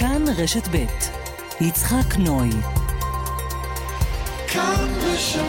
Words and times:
כאן 0.00 0.22
רשת 0.36 0.68
ב' 0.68 0.86
יצחק 1.60 2.16
נוי. 2.18 2.50
כאן 4.52 4.88
רשת 5.02 5.42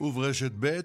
וברשת 0.00 0.52
ב' 0.58 0.80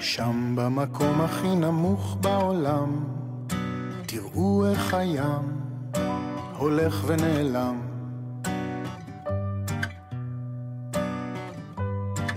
שם 0.00 0.56
במקום 0.56 1.20
הכי 1.20 1.54
נמוך 1.54 2.16
בעולם, 2.20 3.04
תראו 4.06 4.66
איך 4.70 4.94
הים 4.94 5.57
הולך 6.58 7.04
ונעלם. 7.06 7.80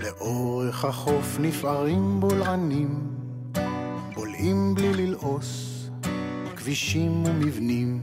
לאורך 0.00 0.84
החוף 0.84 1.36
נפערים 1.40 2.20
בולענים, 2.20 3.16
בולעים 4.14 4.74
בלי 4.74 4.94
ללעוס, 4.94 5.82
כבישים 6.56 7.24
ומבנים. 7.26 8.00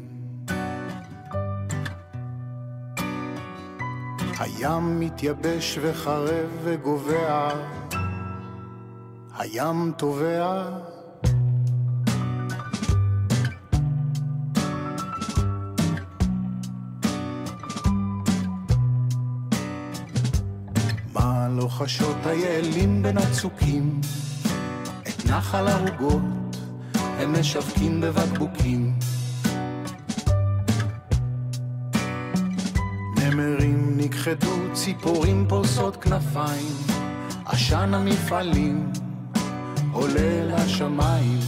הים 4.39 4.99
מתייבש 4.99 5.79
וחרב 5.81 6.49
וגובע 6.63 7.49
הים 9.37 9.91
טובע 9.97 10.63
לוחשות 21.79 22.25
היעלים 22.25 23.03
בין 23.03 23.17
הצוקים. 23.17 24.01
את 25.01 25.25
נחל 25.25 25.67
ערוגות 25.67 26.57
הם 26.95 27.39
משווקים 27.39 28.01
בבקבוקים. 28.01 28.93
נמרים 33.17 33.97
נכחדו 33.97 34.73
ציפורים 34.73 35.45
פורסות 35.49 35.95
כנפיים. 35.95 36.73
עשן 37.45 37.93
המפעלים 37.93 38.91
עולה 39.91 40.43
לשמיים. 40.45 41.39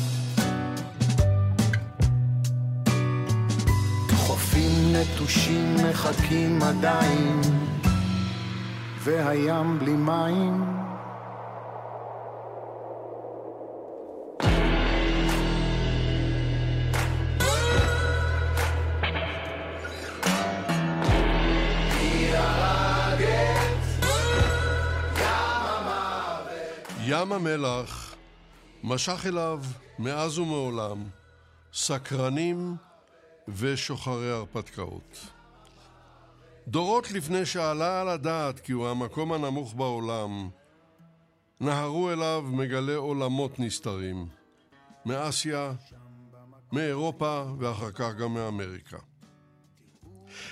חופים 4.16 4.96
נטושים 4.96 5.76
מחכים 5.76 6.62
עדיין, 6.62 7.42
והים 9.04 9.80
בלי 9.80 9.94
מים. 9.94 10.64
ים 27.06 27.32
המלח 27.34 28.16
משך 28.84 29.26
אליו 29.26 29.60
מאז 30.00 30.40
ומעולם 30.40 31.04
סקרנים 31.74 32.76
ושוחרי 33.48 34.32
הרפתקאות. 34.32 35.41
דורות 36.68 37.12
לפני 37.12 37.46
שעלה 37.46 38.02
על 38.02 38.08
הדעת 38.08 38.60
כי 38.60 38.72
הוא 38.72 38.88
המקום 38.88 39.34
הנמוך 39.34 39.74
בעולם, 39.74 40.50
נהרו 41.60 42.12
אליו 42.12 42.46
מגלי 42.52 42.94
עולמות 42.94 43.60
נסתרים, 43.60 44.28
מאסיה, 45.06 45.74
מאירופה 46.72 47.44
ואחר 47.60 47.92
כך 47.92 48.16
גם 48.20 48.34
מאמריקה. 48.34 48.98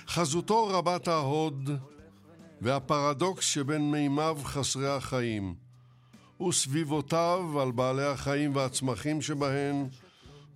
חזותו 0.08 0.68
רבת 0.68 1.08
ההוד 1.08 1.70
והפרדוקס 2.62 3.46
שבין 3.46 3.92
מימיו 3.92 4.38
חסרי 4.44 4.90
החיים– 4.90 5.56
וסביבותיו 6.48 7.60
על 7.62 7.72
בעלי 7.72 8.06
החיים 8.06 8.56
והצמחים 8.56 9.22
שבהן, 9.22 9.88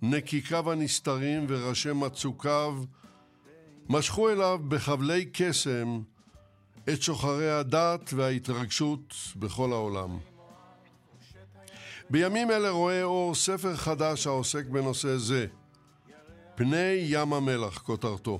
נקיקיו 0.02 0.72
הנסתרים 0.72 1.46
וראשי 1.48 1.92
מצוקיו, 1.92 2.78
משכו 3.88 4.30
אליו 4.30 4.60
בחבלי 4.68 5.30
קסם 5.32 6.00
את 6.92 7.02
שוחרי 7.02 7.50
הדת 7.50 8.12
וההתרגשות 8.12 9.14
בכל 9.36 9.72
העולם. 9.72 10.18
בימים 12.10 12.50
אלה 12.50 12.70
רואה 12.70 13.02
אור 13.02 13.34
ספר 13.34 13.76
חדש 13.76 14.26
העוסק 14.26 14.66
בנושא 14.66 15.16
זה, 15.16 15.46
פני 16.54 16.92
ים 17.00 17.32
המלח, 17.32 17.78
כותרתו. 17.78 18.38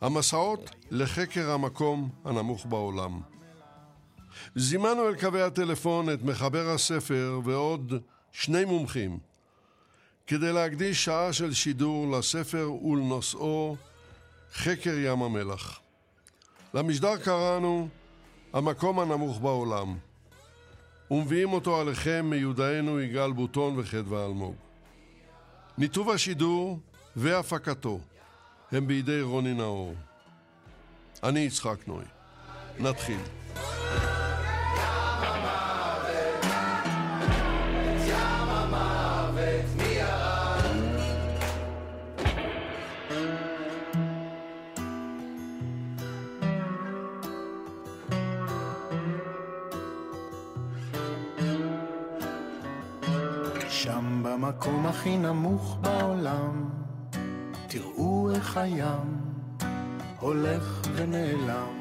המסעות 0.00 0.70
לחקר 0.90 1.50
המקום 1.50 2.10
הנמוך 2.24 2.66
בעולם. 2.66 3.20
זימנו 4.56 5.08
אל 5.08 5.20
קווי 5.20 5.42
הטלפון 5.42 6.10
את 6.10 6.22
מחבר 6.22 6.70
הספר 6.70 7.40
ועוד 7.44 7.92
שני 8.32 8.64
מומחים 8.64 9.18
כדי 10.26 10.52
להקדיש 10.52 11.04
שעה 11.04 11.32
של 11.32 11.52
שידור 11.52 12.18
לספר 12.18 12.72
ולנושאו 12.72 13.76
חקר 14.54 14.94
ים 14.98 15.22
המלח. 15.22 15.80
למשדר 16.74 17.16
קראנו 17.16 17.88
המקום 18.52 19.00
הנמוך 19.00 19.40
בעולם 19.40 19.98
ומביאים 21.10 21.52
אותו 21.52 21.80
עליכם 21.80 22.26
מיודענו 22.30 23.00
יגאל 23.00 23.32
בוטון 23.32 23.78
וחדווה 23.78 24.26
אלמוג. 24.26 24.54
ניתוב 25.78 26.10
השידור 26.10 26.78
והפקתו 27.16 28.00
הם 28.72 28.86
בידי 28.86 29.20
רוני 29.22 29.54
נאור. 29.54 29.94
אני 31.22 31.40
יצחק 31.40 31.88
נוי. 31.88 32.04
נתחיל. 32.78 33.20
במקום 54.42 54.86
הכי 54.86 55.16
נמוך 55.16 55.78
בעולם, 55.82 56.70
תראו 57.68 58.30
איך 58.34 58.56
הים 58.56 59.08
הולך 60.20 60.82
ונעלם. 60.96 61.78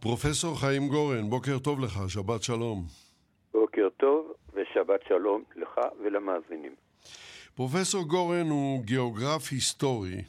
פרופסור 0.00 0.60
חיים 0.60 0.88
גורן, 0.88 1.30
בוקר 1.30 1.58
טוב 1.58 1.80
לך, 1.80 1.98
שבת 2.08 2.42
שלום. 2.42 2.84
בוקר 3.52 3.88
טוב 3.96 4.32
ושבת 4.52 5.00
שלום 5.08 5.42
לך 5.56 5.80
ולמאזינים. 6.04 6.74
פרופסור 7.54 8.04
גורן 8.04 8.46
הוא 8.50 8.84
גיאוגרף 8.84 9.52
היסטורי, 9.52 10.22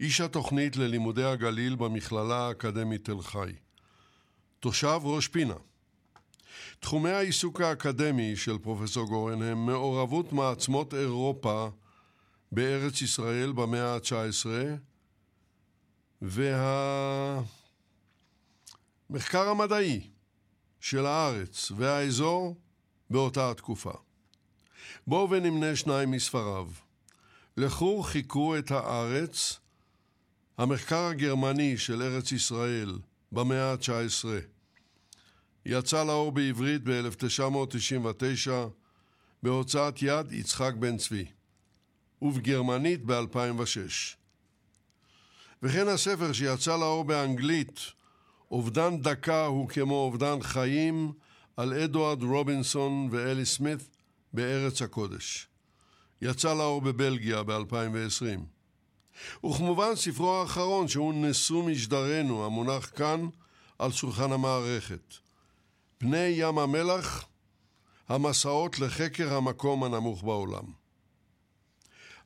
איש 0.00 0.20
התוכנית 0.20 0.76
ללימודי 0.76 1.24
הגליל 1.24 1.76
במכללה 1.76 2.48
האקדמית 2.48 3.04
תל 3.04 3.20
חי. 3.20 3.52
תושב 4.60 4.98
ראש 5.04 5.28
פינה. 5.28 5.71
תחומי 6.80 7.10
העיסוק 7.10 7.60
האקדמי 7.60 8.36
של 8.36 8.58
פרופסור 8.58 9.06
גורן 9.06 9.42
הם 9.42 9.66
מעורבות 9.66 10.32
מעצמות 10.32 10.94
אירופה 10.94 11.68
בארץ 12.52 13.02
ישראל 13.02 13.52
במאה 13.52 13.94
ה-19 13.94 14.46
והמחקר 19.10 19.48
המדעי 19.48 20.10
של 20.80 21.06
הארץ 21.06 21.72
והאזור 21.76 22.56
באותה 23.10 23.50
התקופה. 23.50 23.92
בואו 25.06 25.30
ונמנה 25.30 25.76
שניים 25.76 26.10
מספריו. 26.10 26.68
לכו 27.56 28.02
חיכו 28.02 28.58
את 28.58 28.70
הארץ, 28.70 29.60
המחקר 30.58 31.04
הגרמני 31.04 31.78
של 31.78 32.02
ארץ 32.02 32.32
ישראל 32.32 32.98
במאה 33.32 33.72
ה-19 33.72 34.24
יצא 35.66 36.04
לאור 36.04 36.32
בעברית 36.32 36.82
ב-1999 36.84 38.50
בהוצאת 39.42 40.02
יד 40.02 40.32
יצחק 40.32 40.72
בן 40.78 40.96
צבי, 40.96 41.24
ובגרמנית 42.22 43.00
ב-2006. 43.04 44.16
וכן 45.62 45.88
הספר 45.88 46.32
שיצא 46.32 46.76
לאור 46.76 47.04
באנגלית, 47.04 47.80
אובדן 48.50 49.00
דקה 49.00 49.46
הוא 49.46 49.68
כמו 49.68 49.94
אובדן 49.94 50.42
חיים, 50.42 51.12
על 51.56 51.72
אדוארד 51.74 52.22
רובינסון 52.22 53.08
ואלי 53.10 53.44
סמית 53.44 53.80
בארץ 54.32 54.82
הקודש. 54.82 55.48
יצא 56.22 56.54
לאור 56.54 56.80
בבלגיה 56.80 57.42
ב-2020. 57.42 58.40
וכמובן 59.46 59.94
ספרו 59.94 60.36
האחרון, 60.36 60.88
שהוא 60.88 61.14
נשוא 61.14 61.64
משדרנו, 61.70 62.46
המונח 62.46 62.90
כאן 62.96 63.28
על 63.78 63.92
שולחן 63.92 64.32
המערכת. 64.32 65.21
פני 66.02 66.26
ים 66.36 66.58
המלח, 66.58 67.24
המסעות 68.08 68.78
לחקר 68.78 69.34
המקום 69.34 69.84
הנמוך 69.84 70.22
בעולם. 70.22 70.64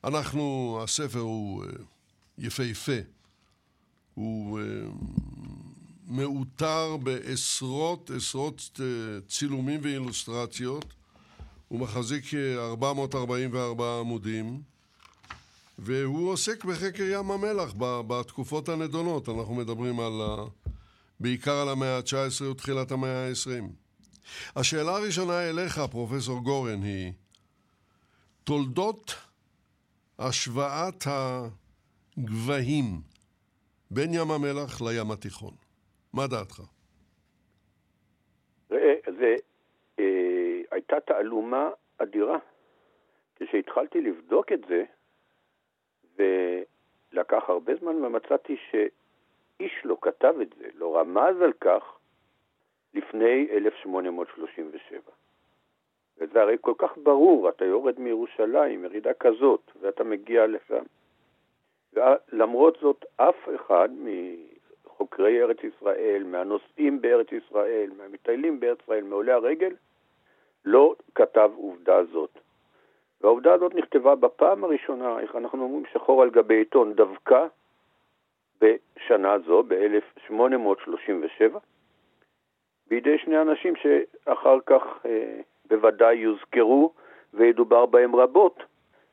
אנחנו, 0.03 0.79
הספר 0.83 1.19
הוא 1.19 1.63
אה, 1.63 1.69
יפהפה, 2.37 2.99
הוא 4.13 4.59
אה, 4.59 4.65
מאותר 6.07 6.97
בעשרות 6.97 8.11
עשרות 8.15 8.79
אה, 8.79 8.85
צילומים 9.27 9.79
ואילוסטרציות, 9.83 10.85
הוא 11.67 11.79
מחזיק 11.79 12.33
444 12.57 13.99
עמודים, 13.99 14.61
והוא 15.79 16.31
עוסק 16.31 16.65
בחקר 16.65 17.03
ים 17.03 17.31
המלח 17.31 17.73
בתקופות 18.07 18.69
הנדונות. 18.69 19.29
אנחנו 19.29 19.55
מדברים 19.55 19.99
על, 19.99 20.21
בעיקר 21.19 21.51
על 21.51 21.69
המאה 21.69 21.97
ה-19 21.97 22.43
ותחילת 22.43 22.91
המאה 22.91 23.27
ה-20. 23.27 23.63
השאלה 24.55 24.91
הראשונה 24.91 25.49
אליך, 25.49 25.79
פרופסור 25.91 26.43
גורן, 26.43 26.81
היא 26.83 27.13
תולדות 28.43 29.15
השוואת 30.19 31.03
הגבהים 32.17 32.85
בין 33.91 34.09
ים 34.13 34.31
המלח 34.31 34.81
לים 34.81 35.11
התיכון. 35.11 35.53
מה 36.13 36.27
דעתך? 36.27 36.61
ראה, 38.71 38.93
זה 39.19 39.35
אה, 39.99 40.61
הייתה 40.71 40.95
תעלומה 40.99 41.69
אדירה. 41.97 42.37
כשהתחלתי 43.35 44.01
לבדוק 44.01 44.51
את 44.51 44.59
זה, 44.69 44.83
ולקח 46.17 47.43
הרבה 47.47 47.73
זמן 47.81 47.95
ומצאתי 47.95 48.55
שאיש 49.57 49.81
לא 49.85 49.97
כתב 50.01 50.33
את 50.41 50.47
זה, 50.57 50.67
לא 50.75 50.97
רמז 50.97 51.41
על 51.41 51.53
כך 51.61 51.97
לפני 52.93 53.47
1837. 53.51 54.99
וזה 56.17 56.41
הרי 56.41 56.57
כל 56.61 56.73
כך 56.77 56.97
ברור, 56.97 57.49
אתה 57.49 57.65
יורד 57.65 57.99
מירושלים, 57.99 58.83
ירידה 58.83 59.13
כזאת, 59.13 59.71
ואתה 59.81 60.03
מגיע 60.03 60.47
לשם. 60.47 60.83
ולמרות 61.93 62.77
זאת, 62.81 63.05
אף 63.15 63.35
אחד 63.55 63.89
מחוקרי 64.85 65.43
ארץ 65.43 65.57
ישראל, 65.63 66.23
מהנוסעים 66.23 67.01
בארץ 67.01 67.27
ישראל, 67.31 67.91
מהמטיילים 67.97 68.59
בארץ 68.59 68.77
ישראל, 68.83 69.03
מעולי 69.03 69.31
הרגל, 69.31 69.75
לא 70.65 70.95
כתב 71.15 71.51
עובדה 71.55 72.03
זאת. 72.03 72.39
והעובדה 73.21 73.53
הזאת 73.53 73.75
נכתבה 73.75 74.15
בפעם 74.15 74.63
הראשונה, 74.63 75.19
איך 75.19 75.35
אנחנו 75.35 75.63
אומרים, 75.63 75.85
שחור 75.93 76.21
על 76.21 76.29
גבי 76.29 76.55
עיתון, 76.55 76.93
דווקא 76.93 77.47
בשנה 78.61 79.39
זו, 79.39 79.63
ב-1837, 79.63 81.57
בידי 82.87 83.17
שני 83.17 83.41
אנשים 83.41 83.73
שאחר 83.75 84.57
כך 84.65 84.81
אה, 85.05 85.39
בוודאי 85.65 86.15
יוזכרו 86.15 86.93
וידובר 87.33 87.85
בהם 87.85 88.15
רבות, 88.15 88.63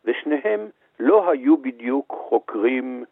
ושניהם 0.04 0.68
לא 1.00 1.30
היו 1.30 1.56
בדיוק 1.56 2.14
חוקרים 2.28 3.04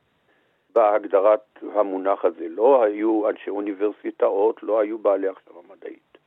בהגדרת 0.73 1.59
המונח 1.75 2.25
הזה, 2.25 2.49
לא 2.49 2.83
היו 2.85 3.31
אנשי 3.31 3.51
אוניברסיטאות, 3.51 4.63
לא 4.63 4.81
היו 4.81 4.99
בעלי 4.99 5.29
הכשרה 5.29 5.61
מדעית. 5.71 6.19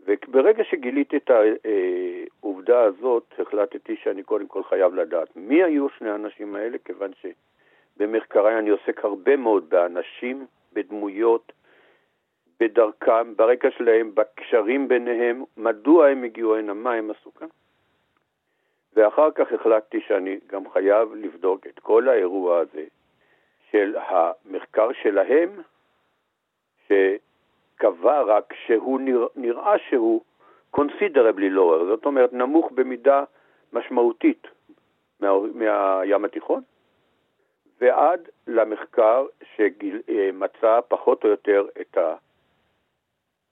וברגע 0.00 0.64
שגיליתי 0.64 1.16
את 1.16 1.30
העובדה 1.30 2.80
הזאת, 2.80 3.34
החלטתי 3.38 3.96
שאני 3.96 4.22
קודם 4.22 4.46
כל 4.46 4.62
חייב 4.62 4.94
לדעת 4.94 5.36
מי 5.36 5.62
היו 5.62 5.88
שני 5.88 6.10
האנשים 6.10 6.54
האלה, 6.54 6.78
כיוון 6.84 7.10
שבמחקריי 7.98 8.58
אני 8.58 8.70
עוסק 8.70 9.04
הרבה 9.04 9.36
מאוד 9.36 9.70
באנשים, 9.70 10.46
בדמויות, 10.72 11.52
בדרכם, 12.60 13.36
ברקע 13.36 13.70
שלהם, 13.70 14.14
בקשרים 14.14 14.88
ביניהם, 14.88 15.44
מדוע 15.56 16.08
הם 16.08 16.24
הגיעו 16.24 16.56
הנה, 16.56 16.74
מה 16.74 16.92
הם 16.92 17.10
עשו 17.10 17.34
כאן. 17.34 17.48
ואחר 18.94 19.30
כך 19.30 19.52
החלטתי 19.52 20.00
שאני 20.00 20.38
גם 20.46 20.70
חייב 20.70 21.14
לבדוק 21.14 21.66
את 21.66 21.78
כל 21.78 22.08
האירוע 22.08 22.58
הזה 22.58 22.84
של 23.70 23.96
המחקר 23.96 24.88
שלהם, 25.02 25.50
שקבע 26.86 28.22
רק 28.22 28.54
שהוא 28.66 29.00
נרא, 29.00 29.26
נראה 29.36 29.78
שהוא 29.88 30.22
considerably 30.76 31.50
lower, 31.56 31.84
זאת 31.88 32.06
אומרת 32.06 32.32
נמוך 32.32 32.72
במידה 32.72 33.24
משמעותית 33.72 34.46
מה, 35.20 35.28
מהים 35.54 36.24
התיכון, 36.24 36.62
ועד 37.80 38.28
למחקר 38.46 39.26
שמצא 39.56 40.80
פחות 40.88 41.24
או 41.24 41.28
יותר 41.28 41.66
את 41.80 41.98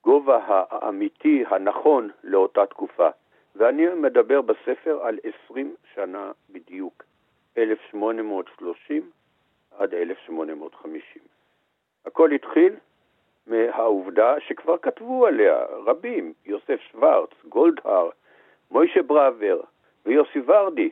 הגובה 0.03 0.39
האמיתי 0.47 1.43
הנכון 1.49 2.09
לאותה 2.23 2.65
תקופה. 2.65 3.09
ואני 3.55 3.87
מדבר 3.87 4.41
בספר 4.41 4.99
על 5.03 5.19
20 5.45 5.75
שנה 5.93 6.31
בדיוק, 6.49 7.03
1830 7.57 9.11
עד 9.77 9.93
1850. 9.93 11.21
הכל 12.05 12.31
התחיל 12.31 12.75
מהעובדה 13.47 14.39
שכבר 14.39 14.77
כתבו 14.77 15.25
עליה 15.27 15.65
רבים, 15.65 16.33
יוסף 16.45 16.79
שוורץ, 16.91 17.29
גולדהר, 17.49 18.09
מוישה 18.71 19.01
בראבר 19.03 19.61
ויוסי 20.05 20.39
ורדי, 20.45 20.89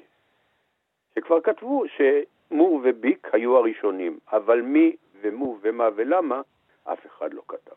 שכבר 1.15 1.41
כתבו 1.41 1.83
שמור 2.55 2.81
וביק 2.83 3.29
היו 3.33 3.57
הראשונים, 3.57 4.19
אבל 4.31 4.61
מי 4.61 4.95
ומו 5.21 5.57
ומה 5.61 5.83
ולמה, 5.95 6.41
אף 6.83 7.05
אחד 7.07 7.33
לא 7.33 7.41
כתב. 7.47 7.75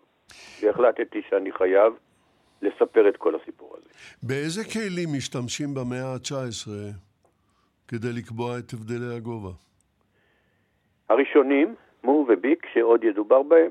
והחלטתי 0.63 1.23
שאני 1.29 1.53
חייב 1.53 1.93
לספר 2.63 3.09
את 3.09 3.17
כל 3.17 3.35
הסיפור 3.35 3.77
הזה. 3.77 3.89
באיזה 4.23 4.65
כלים 4.73 5.09
משתמשים 5.17 5.75
במאה 5.75 6.13
ה-19 6.15 6.71
כדי 7.89 8.09
לקבוע 8.19 8.59
את 8.59 8.73
הבדלי 8.73 9.17
הגובה? 9.17 9.51
הראשונים, 11.09 11.75
מור 12.05 12.27
וביק, 12.29 12.67
שעוד 12.75 13.05
ידובר 13.05 13.43
בהם, 13.43 13.71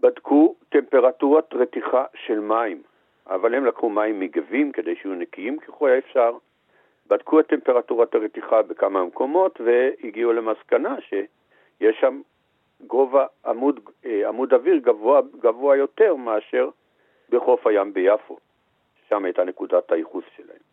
בדקו 0.00 0.56
טמפרטורת 0.68 1.54
רתיחה 1.54 2.04
של 2.26 2.40
מים, 2.40 2.82
אבל 3.26 3.54
הם 3.54 3.66
לקחו 3.66 3.90
מים 3.90 4.20
מגבים 4.20 4.72
כדי 4.72 4.94
שיהיו 5.02 5.14
נקיים 5.14 5.58
ככל 5.58 5.90
האפשר, 5.90 6.30
בדקו 7.08 7.40
את 7.40 7.46
טמפרטורת 7.46 8.14
הרתיחה 8.14 8.62
בכמה 8.62 9.04
מקומות 9.04 9.60
והגיעו 9.60 10.32
למסקנה 10.32 10.96
שיש 11.00 11.96
שם 12.00 12.20
גובה 12.80 13.26
עמוד, 13.46 13.80
אה, 14.04 14.28
עמוד 14.28 14.54
אוויר 14.54 14.76
גבוה, 14.76 15.20
גבוה 15.40 15.76
יותר 15.76 16.14
מאשר 16.14 16.68
בחוף 17.30 17.66
הים 17.66 17.92
ביפו, 17.92 18.38
שם 19.08 19.24
הייתה 19.24 19.44
נקודת 19.44 19.92
הייחוס 19.92 20.24
שלהם. 20.36 20.66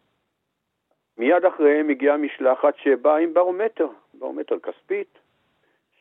מיד 1.17 1.45
אחריהם 1.45 1.89
הגיעה 1.89 2.17
משלחת 2.17 2.77
שבאה 2.77 3.17
עם 3.17 3.33
ברומטר, 3.33 3.87
ברומטר 4.13 4.59
כספית, 4.59 5.19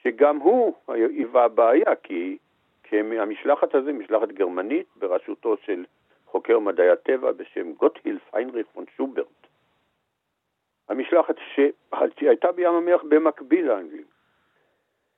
שגם 0.03 0.37
הוא 0.37 0.75
היווה 0.89 1.49
בעיה, 1.49 1.97
כי 2.03 2.39
המשלחת 2.93 3.75
הזו, 3.75 3.93
משלחת 3.93 4.29
גרמנית, 4.29 4.87
בראשותו 4.97 5.57
של 5.57 5.85
חוקר 6.27 6.59
מדעי 6.59 6.91
הטבע 6.91 7.33
בשם 7.33 7.73
גוטהילף 7.73 8.35
היינריך 8.35 8.67
פון 8.73 8.85
שוברט. 8.97 9.42
המשלחת 10.93 11.35
שהייתה 12.19 12.53
בים 12.53 12.75
המלח 12.75 13.03
במקביל 13.09 13.67
לאנגלים. 13.67 14.05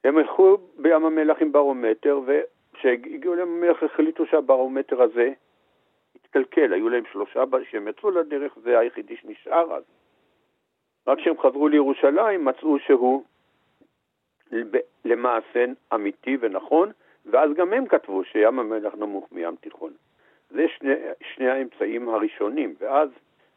הם 0.05 0.19
הלכו 0.19 0.59
בים 0.79 1.05
המלח 1.05 1.37
עם 1.41 1.53
ברומטר, 1.53 2.21
וכשהגיעו 2.27 3.35
לים 3.35 3.49
המלח 3.49 3.83
החליטו 3.83 4.27
שהברומטר 4.27 5.03
הזה 5.03 5.33
התקלקל. 6.17 6.73
היו 6.73 6.89
להם 6.89 7.05
שלושה 7.13 7.45
שהם 7.71 7.89
יצאו 7.89 8.11
לדרך, 8.11 8.59
זה 8.63 8.79
היחידי 8.79 9.17
שנשאר 9.17 9.75
אז. 9.75 9.85
רק 11.07 11.19
כשהם 11.19 11.41
חזרו 11.41 11.69
לירושלים 11.69 12.45
מצאו 12.45 12.79
שהוא 12.79 13.25
למעשה 15.05 15.65
אמיתי 15.95 16.37
ונכון, 16.41 16.91
ואז 17.27 17.51
גם 17.55 17.73
הם 17.73 17.87
כתבו 17.87 18.25
שים 18.25 18.59
המלח 18.59 18.95
נמוך 18.95 19.29
מים 19.33 19.57
תיכון. 19.57 19.93
זה 20.51 20.67
שני, 20.69 20.95
שני 21.35 21.51
האמצעים 21.51 22.09
הראשונים, 22.09 22.75
ואז 22.79 23.09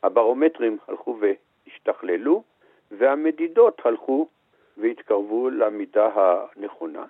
הברומטרים 0.04 0.78
הלכו 0.88 1.18
והשתכללו, 1.68 2.44
והמדידות 2.92 3.82
הלכו 3.86 4.28
והתקרבו 4.78 5.50
למידה 5.50 6.10
הנכונה, 6.14 7.06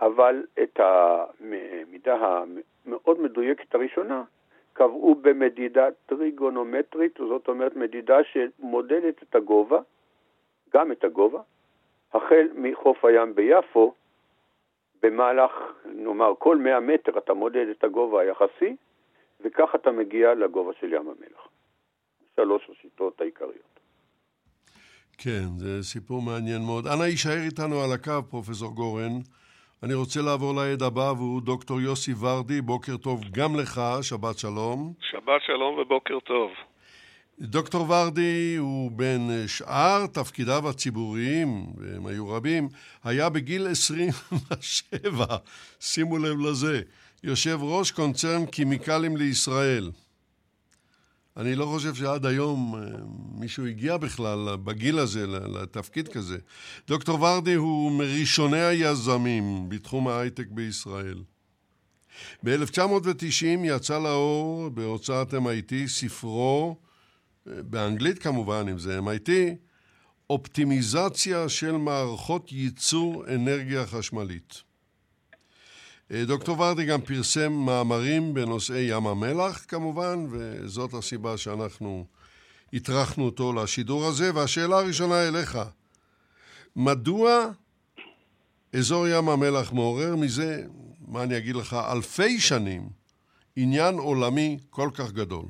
אבל 0.00 0.46
את 0.62 0.80
המידה 0.80 2.16
המאוד 2.16 3.20
מדויקת 3.20 3.74
הראשונה 3.74 4.24
קבעו 4.72 5.14
במדידה 5.14 5.88
טריגונומטרית, 6.06 7.18
זאת 7.18 7.48
אומרת 7.48 7.76
מדידה 7.76 8.18
שמודדת 8.24 9.22
את 9.22 9.34
הגובה, 9.34 9.80
גם 10.72 10.92
את 10.92 11.04
הגובה, 11.04 11.40
החל 12.12 12.48
מחוף 12.54 13.04
הים 13.04 13.34
ביפו, 13.34 13.94
במהלך, 15.02 15.52
נאמר, 15.84 16.32
כל 16.38 16.56
100 16.56 16.80
מטר 16.80 17.18
אתה 17.18 17.34
מודד 17.34 17.68
את 17.68 17.84
הגובה 17.84 18.20
היחסי, 18.20 18.76
וכך 19.40 19.74
אתה 19.74 19.90
מגיע 19.90 20.34
לגובה 20.34 20.72
של 20.80 20.92
ים 20.92 21.08
המלח. 21.08 21.48
שלוש 22.36 22.70
השיטות 22.70 23.20
העיקריות. 23.20 23.75
כן, 25.18 25.44
זה 25.58 25.82
סיפור 25.82 26.22
מעניין 26.22 26.62
מאוד. 26.62 26.86
אנא 26.86 27.02
יישאר 27.02 27.42
איתנו 27.44 27.80
על 27.80 27.92
הקו, 27.92 28.12
פרופסור 28.30 28.74
גורן. 28.74 29.12
אני 29.82 29.94
רוצה 29.94 30.22
לעבור 30.22 30.54
לעד 30.54 30.82
הבא, 30.82 31.12
והוא 31.16 31.42
דוקטור 31.42 31.80
יוסי 31.80 32.14
ורדי. 32.20 32.60
בוקר 32.60 32.96
טוב 32.96 33.20
גם 33.30 33.56
לך, 33.60 33.80
שבת 34.02 34.38
שלום. 34.38 34.92
שבת 35.10 35.42
שלום 35.46 35.78
ובוקר 35.78 36.18
טוב. 36.20 36.50
דוקטור 37.40 37.90
ורדי 37.90 38.56
הוא 38.58 38.90
בין 38.90 39.30
שאר 39.46 40.06
תפקידיו 40.06 40.68
הציבוריים, 40.68 41.66
והם 41.76 42.06
היו 42.06 42.28
רבים, 42.28 42.68
היה 43.04 43.28
בגיל 43.28 43.66
27, 43.66 45.26
שימו 45.80 46.18
לב 46.18 46.40
לזה, 46.40 46.80
יושב 47.24 47.58
ראש 47.62 47.90
קונצרן 47.90 48.46
כימיקלים 48.46 49.16
לישראל. 49.16 49.90
אני 51.36 51.54
לא 51.54 51.66
חושב 51.66 51.94
שעד 51.94 52.26
היום 52.26 52.74
אה, 52.74 52.80
מישהו 53.34 53.66
הגיע 53.66 53.96
בכלל 53.96 54.56
בגיל 54.56 54.98
הזה 54.98 55.26
לתפקיד 55.26 56.08
כזה. 56.08 56.38
דוקטור 56.88 57.22
ורדי 57.22 57.54
הוא 57.54 57.92
מראשוני 57.92 58.60
היזמים 58.60 59.68
בתחום 59.68 60.08
ההייטק 60.08 60.46
בישראל. 60.50 61.22
ב-1990 62.42 63.46
יצא 63.64 63.98
לאור 63.98 64.68
בהוצאת 64.68 65.34
MIT 65.34 65.74
ספרו, 65.86 66.76
אה, 67.46 67.62
באנגלית 67.62 68.18
כמובן, 68.18 68.66
אם 68.70 68.78
זה 68.78 68.98
MIT, 68.98 69.30
אופטימיזציה 70.30 71.48
של 71.48 71.72
מערכות 71.72 72.52
ייצור 72.52 73.24
אנרגיה 73.34 73.86
חשמלית. 73.86 74.65
אה, 76.12 76.24
דוקטור 76.24 76.60
ורדי 76.60 76.84
גם 76.84 77.00
פרסם 77.00 77.52
מאמרים 77.52 78.34
בנושאי 78.34 78.96
ים 78.96 79.06
המלח 79.06 79.64
כמובן, 79.68 80.26
וזאת 80.30 80.94
הסיבה 80.94 81.36
שאנחנו 81.36 82.04
הטרחנו 82.72 83.24
אותו 83.24 83.52
לשידור 83.52 84.04
הזה. 84.04 84.34
והשאלה 84.34 84.78
הראשונה 84.78 85.28
אליך, 85.28 85.58
מדוע 86.76 87.46
אזור 88.76 89.08
ים 89.08 89.28
המלח 89.28 89.72
מעורר 89.72 90.16
מזה, 90.16 90.62
מה 91.08 91.22
אני 91.22 91.38
אגיד 91.38 91.56
לך, 91.56 91.76
אלפי 91.92 92.40
שנים, 92.40 92.88
עניין 93.56 93.94
עולמי 93.94 94.58
כל 94.70 94.88
כך 94.94 95.12
גדול? 95.12 95.44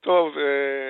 טוב, 0.00 0.32
אה, 0.38 0.83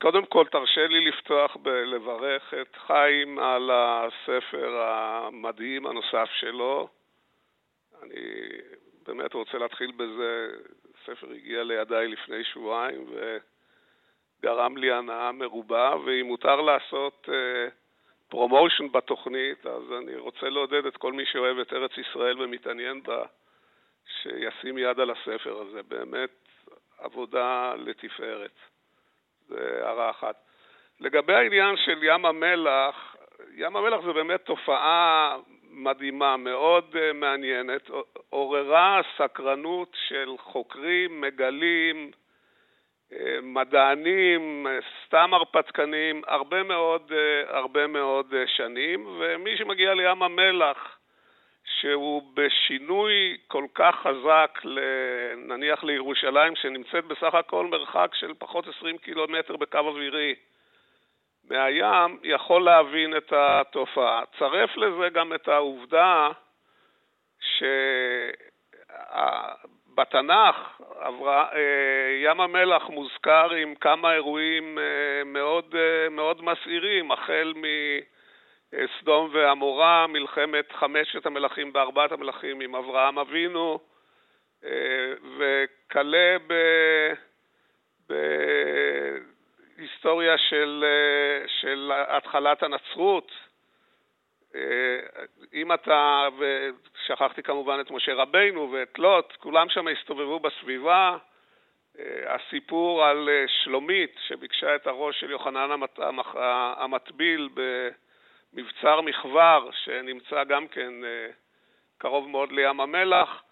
קודם 0.00 0.26
כל 0.26 0.44
תרשה 0.50 0.86
לי 0.86 1.00
לפתוח 1.00 1.56
בלברך 1.56 2.54
את 2.54 2.76
חיים 2.76 3.38
על 3.38 3.70
הספר 3.72 4.82
המדהים 4.82 5.86
הנוסף 5.86 6.28
שלו. 6.32 6.88
אני 8.02 8.48
באמת 9.06 9.34
רוצה 9.34 9.58
להתחיל 9.58 9.92
בזה, 9.96 10.48
הספר 10.94 11.30
הגיע 11.30 11.64
לידיי 11.64 12.08
לפני 12.08 12.44
שבועיים 12.44 13.06
וגרם 14.40 14.76
לי 14.76 14.92
הנאה 14.92 15.32
מרובה, 15.32 15.94
ואם 16.04 16.26
מותר 16.26 16.60
לעשות 16.60 17.28
פרומושן 18.28 18.84
uh, 18.84 18.92
בתוכנית, 18.92 19.66
אז 19.66 19.82
אני 19.98 20.16
רוצה 20.16 20.48
לעודד 20.48 20.86
את 20.86 20.96
כל 20.96 21.12
מי 21.12 21.26
שאוהב 21.26 21.58
את 21.58 21.72
ארץ 21.72 21.90
ישראל 21.98 22.42
ומתעניין 22.42 23.02
בה, 23.02 23.24
שישים 24.22 24.78
יד 24.78 25.00
על 25.00 25.10
הספר 25.10 25.60
הזה, 25.60 25.82
באמת 25.82 26.30
עבודה 26.98 27.74
לתפארת. 27.74 28.58
זה 29.48 29.80
הערה 29.82 30.10
אחת. 30.10 30.34
לגבי 31.00 31.34
העניין 31.34 31.76
של 31.76 31.98
ים 32.02 32.26
המלח, 32.26 33.16
ים 33.54 33.76
המלח 33.76 34.00
זה 34.04 34.12
באמת 34.12 34.40
תופעה 34.40 35.36
מדהימה, 35.70 36.36
מאוד 36.36 36.84
uh, 36.94 37.12
מעניינת, 37.14 37.90
עוררה 38.30 39.00
סקרנות 39.16 39.96
של 40.08 40.34
חוקרים, 40.38 41.20
מגלים, 41.20 42.10
uh, 43.10 43.14
מדענים, 43.42 44.66
סתם 45.06 45.34
הרפתקנים, 45.34 46.22
הרבה 46.26 46.62
מאוד, 46.62 47.12
הרבה 47.48 47.86
מאוד 47.86 48.34
שנים, 48.46 49.06
ומי 49.18 49.56
שמגיע 49.56 49.94
לים 49.94 50.22
המלח 50.22 50.97
שהוא 51.80 52.22
בשינוי 52.34 53.36
כל 53.48 53.66
כך 53.74 53.94
חזק, 54.02 54.58
נניח 55.36 55.84
לירושלים, 55.84 56.56
שנמצאת 56.56 57.04
בסך 57.04 57.34
הכל 57.34 57.66
מרחק 57.66 58.10
של 58.14 58.32
פחות 58.38 58.68
20 58.68 58.98
קילומטר 58.98 59.56
בקו 59.56 59.78
אווירי 59.78 60.34
מהים, 61.50 62.18
יכול 62.22 62.64
להבין 62.64 63.16
את 63.16 63.32
התופעה. 63.32 64.22
צרף 64.38 64.76
לזה 64.76 65.08
גם 65.08 65.34
את 65.34 65.48
העובדה 65.48 66.28
שבתנ"ך 69.96 70.56
אה, 71.26 72.18
ים 72.22 72.40
המלח 72.40 72.88
מוזכר 72.88 73.50
עם 73.50 73.74
כמה 73.74 74.14
אירועים 74.14 74.78
אה, 74.78 75.24
מאוד, 75.24 75.74
אה, 75.74 76.08
מאוד 76.10 76.44
מסעירים, 76.44 77.12
החל 77.12 77.52
מ... 77.56 77.64
אה, 78.74 78.84
סדום 79.00 79.30
ועמורה, 79.32 80.06
מלחמת 80.06 80.72
חמשת 80.72 81.26
המלכים 81.26 81.72
בארבעת 81.72 82.12
המלכים 82.12 82.60
עם 82.60 82.74
אברהם 82.74 83.18
אבינו, 83.18 83.78
אה, 84.64 85.12
וכלה 85.38 86.36
בהיסטוריה 89.78 90.38
של, 90.38 90.84
אה, 90.86 91.48
של 91.48 91.92
התחלת 91.94 92.62
הנצרות. 92.62 93.32
אם 95.54 95.72
אתה, 95.72 96.28
ושכחתי 96.38 97.42
כמובן 97.42 97.80
את 97.80 97.90
משה 97.90 98.14
רבינו 98.14 98.72
ואת 98.72 98.98
לוט, 98.98 99.32
כולם 99.36 99.68
שם 99.68 99.88
הסתובבו 99.88 100.40
בסביבה. 100.40 101.16
הסיפור 102.26 103.04
על 103.04 103.28
שלומית 103.46 104.16
שביקשה 104.26 104.74
את 104.74 104.86
הראש 104.86 105.20
של 105.20 105.30
יוחנן 105.30 105.70
המטביל 106.78 107.48
מבצר 108.52 109.00
מחבר, 109.00 109.68
שנמצא 109.72 110.44
גם 110.44 110.68
כן 110.68 111.04
אה, 111.04 111.30
קרוב 111.98 112.28
מאוד 112.28 112.52
לים 112.52 112.80
המלח. 112.80 113.42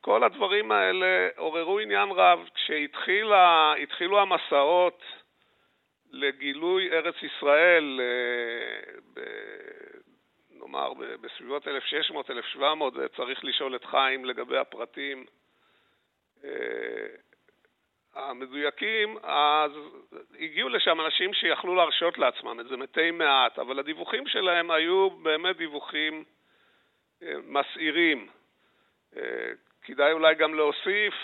כל 0.00 0.24
הדברים 0.24 0.72
האלה 0.72 1.28
עוררו 1.36 1.78
עניין 1.78 2.10
רב. 2.10 2.48
כשהתחילו 2.54 4.20
המסעות 4.20 5.02
לגילוי 6.10 6.90
ארץ 6.92 7.14
ישראל, 7.22 8.00
אה, 8.00 9.00
ב, 9.14 9.20
נאמר 10.50 10.92
בסביבות 11.20 11.66
1600-1700, 11.66 12.60
צריך 13.16 13.44
לשאול 13.44 13.76
את 13.76 13.84
חיים 13.84 14.24
לגבי 14.24 14.58
הפרטים, 14.58 15.24
אה, 16.44 16.50
המדויקים, 18.14 19.16
אז 19.22 19.72
הגיעו 20.40 20.68
לשם 20.68 21.00
אנשים 21.00 21.34
שיכלו 21.34 21.74
להרשות 21.74 22.18
לעצמם 22.18 22.60
את 22.60 22.68
זה, 22.68 22.76
מתי 22.76 23.10
מעט, 23.10 23.58
אבל 23.58 23.78
הדיווחים 23.78 24.26
שלהם 24.26 24.70
היו 24.70 25.10
באמת 25.10 25.56
דיווחים 25.56 26.24
אה, 27.22 27.34
מסעירים. 27.44 28.28
אה, 29.16 29.22
כדאי 29.82 30.12
אולי 30.12 30.34
גם 30.34 30.54
להוסיף 30.54 31.14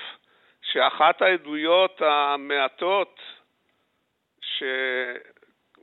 שאחת 0.63 1.23
העדויות 1.23 2.03
המעטות 2.03 3.21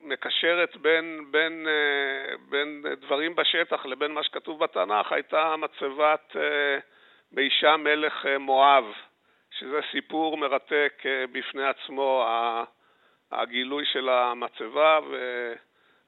שמקשרת 0.04 0.78
בין, 0.78 1.26
בין, 1.32 1.68
אה, 1.68 2.36
בין 2.50 2.86
דברים 3.02 3.36
בשטח 3.36 3.86
לבין 3.86 4.12
מה 4.12 4.24
שכתוב 4.24 4.64
בתנ"ך 4.64 5.12
הייתה 5.12 5.56
מצבת 5.56 6.36
מישה 7.32 7.78
מלך 7.78 8.26
מואב. 8.40 8.86
שזה 9.60 9.80
סיפור 9.92 10.38
מרתק 10.38 11.04
אה, 11.06 11.26
בפני 11.32 11.66
עצמו, 11.66 12.26
הגילוי 13.32 13.86
של 13.86 14.10
המצבה 14.10 15.00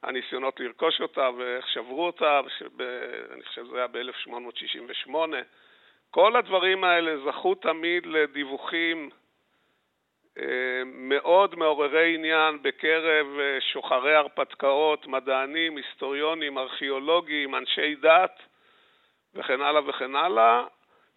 והניסיונות 0.02 0.60
לרכוש 0.60 1.00
אותה 1.00 1.30
ואיך 1.38 1.68
שברו 1.68 2.06
אותה, 2.06 2.40
אני 3.32 3.42
חושב 3.42 3.64
שזה 3.64 3.76
היה 3.76 3.86
ב-1868. 3.86 5.14
כל 6.10 6.36
הדברים 6.36 6.84
האלה 6.84 7.16
זכו 7.26 7.54
תמיד 7.54 8.06
לדיווחים 8.06 9.10
אה, 10.38 10.82
מאוד 10.84 11.54
מעוררי 11.58 12.14
עניין 12.14 12.62
בקרב 12.62 13.26
אה, 13.40 13.58
שוחרי 13.72 14.14
הרפתקאות, 14.14 15.06
מדענים, 15.06 15.76
היסטוריונים, 15.76 16.58
ארכיאולוגים, 16.58 17.54
אנשי 17.54 17.94
דת 17.94 18.42
וכן 19.34 19.60
הלאה 19.60 19.88
וכן 19.88 20.16
הלאה. 20.16 20.64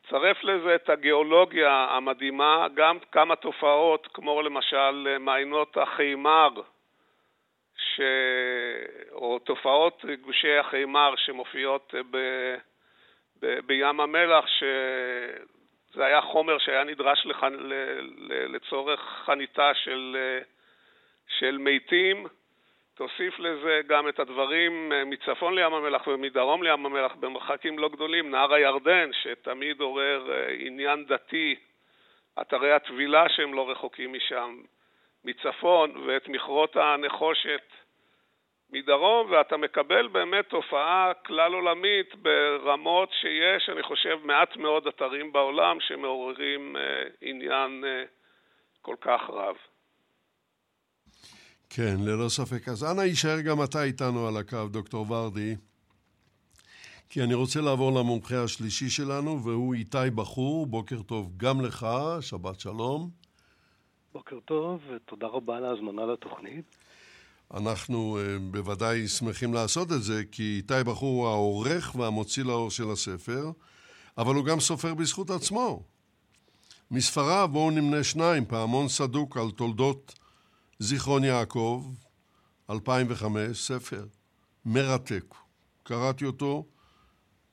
צרף 0.10 0.44
לזה 0.44 0.76
את 0.76 0.90
הגיאולוגיה 0.90 1.88
המדהימה, 1.90 2.68
גם 2.74 2.98
כמה 3.12 3.36
תופעות, 3.36 4.08
כמו 4.14 4.42
למשל 4.42 5.18
מעיינות 5.20 5.78
החימר, 5.78 6.50
ש... 7.78 8.02
או 9.12 9.40
תופעות 9.40 10.06
גושי 10.22 10.58
החימר 10.58 11.14
שמופיעות 11.18 11.96
ב... 12.12 12.18
ב... 13.42 13.60
בים 13.66 14.00
המלח, 14.00 14.46
שזה 14.48 16.06
היה 16.06 16.22
חומר 16.22 16.58
שהיה 16.58 16.84
נדרש 16.84 17.26
לח... 17.26 17.44
לצורך 18.30 19.00
חניתה 19.26 19.74
של, 19.74 20.18
של 21.40 21.58
מתים. 21.58 22.28
תוסיף 22.96 23.40
לזה 23.40 23.82
גם 23.88 24.10
את 24.10 24.20
הדברים 24.20 24.92
אה, 24.92 25.06
מצפון 25.06 25.56
לים 25.56 25.74
המלח 25.74 26.08
ומדרום 26.08 26.64
לים 26.64 26.86
המלח 26.86 27.16
במרחקים 27.16 27.80
לא 27.80 27.90
גדולים, 27.90 28.32
נהר 28.32 28.54
הירדן, 28.54 29.10
שתמיד 29.14 29.82
עורר 29.82 30.32
אה, 30.32 30.48
עניין 30.60 31.06
דתי 31.06 31.56
אתרי 32.42 32.72
הטבילה 32.74 33.30
שהם 33.30 33.54
לא 33.54 33.70
רחוקים 33.70 34.14
משם, 34.14 34.62
מצפון, 35.26 36.08
ואת 36.08 36.28
מכרות 36.28 36.76
הנחושת 36.76 37.72
מדרום, 38.70 39.32
ואתה 39.32 39.58
מקבל 39.58 40.08
באמת 40.08 40.50
תופעה 40.50 41.12
כלל 41.26 41.54
עולמית 41.54 42.16
ברמות 42.16 43.10
שיש, 43.12 43.70
אני 43.70 43.84
חושב, 43.84 44.20
מעט 44.24 44.58
מאוד 44.58 44.88
אתרים 44.88 45.32
בעולם 45.32 45.80
שמעוררים 45.80 46.78
אה, 46.78 47.04
עניין 47.22 47.84
כל 48.82 48.96
כך 49.02 49.30
רב. 49.30 49.58
כן, 51.76 51.96
ללא 52.00 52.30
ספק. 52.30 52.70
אז 52.70 52.84
אנא 52.84 53.02
יישאר 53.02 53.42
גם 53.42 53.64
אתה 53.64 53.84
איתנו 53.84 54.28
על 54.28 54.38
הקו, 54.38 54.68
דוקטור 54.72 55.12
ורדי, 55.12 55.56
כי 57.10 57.24
אני 57.24 57.34
רוצה 57.34 57.62
לעבור 57.62 57.92
למומחה 57.92 58.44
השלישי 58.44 58.90
שלנו, 58.90 59.44
והוא 59.44 59.74
איתי 59.74 59.98
בחור. 60.16 60.66
בוקר 60.66 61.02
טוב 61.02 61.32
גם 61.38 61.62
לך, 61.62 61.88
שבת 62.22 62.60
שלום. 62.60 63.10
בוקר 64.14 64.40
טוב, 64.46 64.82
ותודה 64.90 65.28
רבה 65.28 65.58
על 65.58 65.66
ההזמנה 65.66 66.06
לתוכנית. 66.06 66.76
אנחנו 67.54 68.18
uh, 68.18 68.40
בוודאי 68.52 69.08
שמחים 69.08 69.54
לעשות 69.54 69.92
את 69.92 70.04
זה, 70.04 70.24
כי 70.32 70.56
איתי 70.58 70.84
בחור 70.86 71.28
הוא 71.28 71.28
העורך 71.28 71.96
והמוציא 71.96 72.44
לאור 72.44 72.72
של 72.72 72.92
הספר, 72.92 73.52
אבל 74.18 74.36
הוא 74.36 74.46
גם 74.46 74.60
סופר 74.60 74.94
בזכות 74.94 75.30
עצמו. 75.30 75.84
מספריו 76.92 77.50
בואו 77.52 77.72
נמנה 77.72 78.04
שניים, 78.04 78.46
פעמון 78.46 78.88
סדוק 78.88 79.38
על 79.38 79.52
תולדות 79.52 80.23
זיכרון 80.84 81.24
יעקב, 81.24 81.86
2005, 82.70 83.68
ספר 83.68 84.06
מרתק. 84.66 85.36
קראתי 85.84 86.26
אותו 86.26 86.66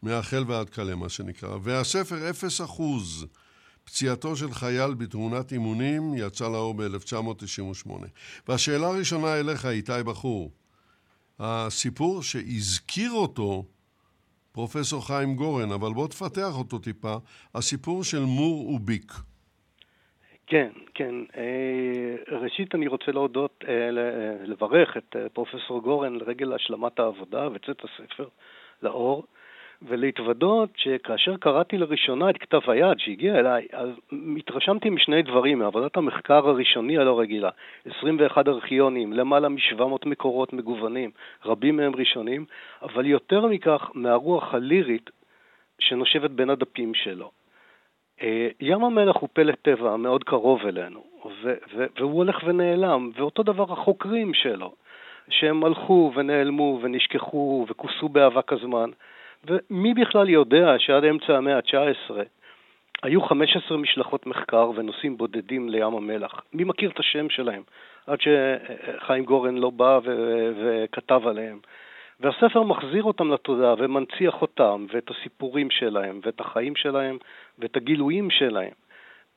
מהחל 0.02 0.44
ועד 0.46 0.70
כלה, 0.70 0.94
מה 0.94 1.08
שנקרא. 1.08 1.56
והספר 1.62 2.30
אפס 2.30 2.60
אחוז, 2.60 3.26
פציעתו 3.84 4.36
של 4.36 4.54
חייל 4.54 4.94
בתאונת 4.94 5.52
אימונים, 5.52 6.14
יצא 6.16 6.48
לאור 6.48 6.74
ב-1998. 6.74 7.90
והשאלה 8.48 8.86
הראשונה 8.86 9.34
אליך, 9.34 9.66
איתי 9.66 9.92
בחור, 10.04 10.50
הסיפור 11.38 12.22
שהזכיר 12.22 13.12
אותו 13.12 13.64
פרופסור 14.52 15.06
חיים 15.06 15.36
גורן, 15.36 15.72
אבל 15.72 15.92
בוא 15.92 16.08
תפתח 16.08 16.52
אותו 16.52 16.78
טיפה, 16.78 17.16
הסיפור 17.54 18.04
של 18.04 18.24
מור 18.24 18.68
וביק. 18.68 19.12
כן, 20.50 20.68
כן. 20.94 21.14
אה, 21.36 22.36
ראשית 22.38 22.74
אני 22.74 22.86
רוצה 22.86 23.12
להודות, 23.12 23.64
אה, 23.68 23.90
לברך 24.44 24.96
את 24.96 25.16
אה, 25.16 25.28
פרופסור 25.28 25.80
גורן 25.80 26.16
לרגל 26.16 26.52
השלמת 26.52 26.98
העבודה 26.98 27.48
וצאת 27.52 27.82
הספר 27.84 28.28
לאור. 28.82 29.24
ולהתוודות 29.82 30.70
שכאשר 30.76 31.36
קראתי 31.36 31.78
לראשונה 31.78 32.30
את 32.30 32.38
כתב 32.38 32.60
היד 32.66 32.98
שהגיע 32.98 33.38
אליי, 33.38 33.66
אז 33.72 33.88
התרשמתי 34.38 34.90
משני 34.90 35.22
דברים, 35.22 35.58
מעבודת 35.58 35.96
המחקר 35.96 36.48
הראשוני 36.48 36.98
הלא 36.98 37.20
רגילה, 37.20 37.50
21 37.98 38.48
ארכיונים, 38.48 39.12
למעלה 39.12 39.48
מ-700 39.48 40.06
מקורות 40.06 40.52
מגוונים, 40.52 41.10
רבים 41.44 41.76
מהם 41.76 41.96
ראשונים, 41.96 42.44
אבל 42.82 43.06
יותר 43.06 43.46
מכך 43.46 43.90
מהרוח 43.94 44.54
הלירית 44.54 45.10
שנושבת 45.78 46.30
בין 46.30 46.50
הדפים 46.50 46.94
שלו. 46.94 47.39
אה, 48.22 48.48
ים 48.60 48.84
המלח 48.84 49.16
הוא 49.16 49.28
פלט 49.32 49.58
טבע 49.62 49.96
מאוד 49.96 50.24
קרוב 50.24 50.66
אלינו, 50.66 51.04
והוא 51.98 52.12
הולך 52.12 52.36
ונעלם, 52.44 53.10
ואותו 53.16 53.42
דבר 53.42 53.72
החוקרים 53.72 54.34
שלו, 54.34 54.72
שהם 55.28 55.64
הלכו 55.64 56.12
ונעלמו 56.14 56.78
ונשכחו 56.82 57.66
וכוסו 57.68 58.08
באבק 58.08 58.52
הזמן. 58.52 58.90
ומי 59.44 59.94
בכלל 59.94 60.28
יודע 60.28 60.74
שעד 60.78 61.04
אמצע 61.04 61.36
המאה 61.36 61.56
ה-19 61.56 62.14
היו 63.02 63.22
15 63.22 63.78
משלחות 63.78 64.26
מחקר 64.26 64.70
ונוסעים 64.74 65.16
בודדים 65.16 65.68
לים 65.68 65.94
המלח? 65.94 66.40
מי 66.52 66.64
מכיר 66.64 66.90
את 66.90 66.98
השם 66.98 67.30
שלהם? 67.30 67.62
עד 68.06 68.18
שחיים 68.20 69.24
גורן 69.24 69.58
לא 69.58 69.70
בא 69.70 70.00
ו- 70.04 70.52
וכתב 70.56 71.26
עליהם. 71.26 71.58
והספר 72.20 72.62
מחזיר 72.62 73.02
אותם 73.02 73.32
לתודעה 73.32 73.74
ומנציח 73.78 74.42
אותם, 74.42 74.86
ואת 74.92 75.10
הסיפורים 75.10 75.70
שלהם, 75.70 76.20
ואת 76.22 76.40
החיים 76.40 76.76
שלהם, 76.76 77.18
ואת 77.58 77.76
הגילויים 77.76 78.30
שלהם. 78.30 78.72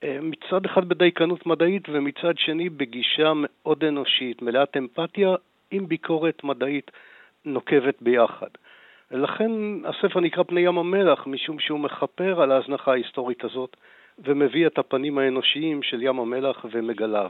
אה, 0.03 0.17
מצד 0.21 0.65
אחד 0.65 0.89
בדייקנות 0.89 1.45
מדעית, 1.45 1.89
ומצד 1.89 2.37
שני 2.37 2.69
בגישה 2.69 3.31
מאוד 3.35 3.83
אנושית, 3.83 4.41
מלאת 4.41 4.77
אמפתיה, 4.77 5.35
עם 5.71 5.87
ביקורת 5.87 6.43
מדעית 6.43 6.91
נוקבת 7.45 8.01
ביחד. 8.01 8.47
לכן 9.11 9.51
הספר 9.85 10.19
נקרא 10.19 10.43
פני 10.43 10.61
ים 10.61 10.77
המלח, 10.77 11.27
משום 11.27 11.59
שהוא 11.59 11.79
מכפר 11.79 12.41
על 12.41 12.51
ההזנחה 12.51 12.91
ההיסטורית 12.91 13.43
הזאת, 13.43 13.77
ומביא 14.19 14.67
את 14.67 14.77
הפנים 14.77 15.17
האנושיים 15.17 15.83
של 15.83 16.01
ים 16.01 16.19
המלח 16.19 16.65
ומגליו. 16.71 17.29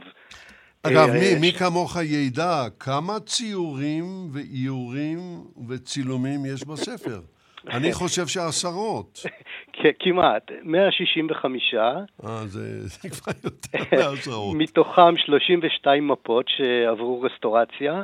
אגב, 0.86 1.10
מי, 1.10 1.34
אה, 1.34 1.40
מי 1.40 1.52
כמוך 1.52 1.96
ידע 2.02 2.64
כמה 2.80 3.20
ציורים 3.20 4.04
ואיורים 4.32 5.18
וצילומים 5.68 6.46
יש 6.46 6.64
בספר? 6.64 7.20
אני 7.76 7.92
חושב 7.92 8.26
שעשרות. 8.26 9.22
כמעט, 9.98 10.50
165. 10.62 11.74
אה, 12.24 12.46
זה, 12.46 12.80
זה 12.88 13.08
כבר 13.08 13.32
יותר 13.44 13.96
מעשרות. 13.96 14.56
מתוכם 14.56 15.16
32 15.16 16.08
מפות 16.08 16.46
שעברו 16.48 17.20
רסטורציה. 17.22 18.02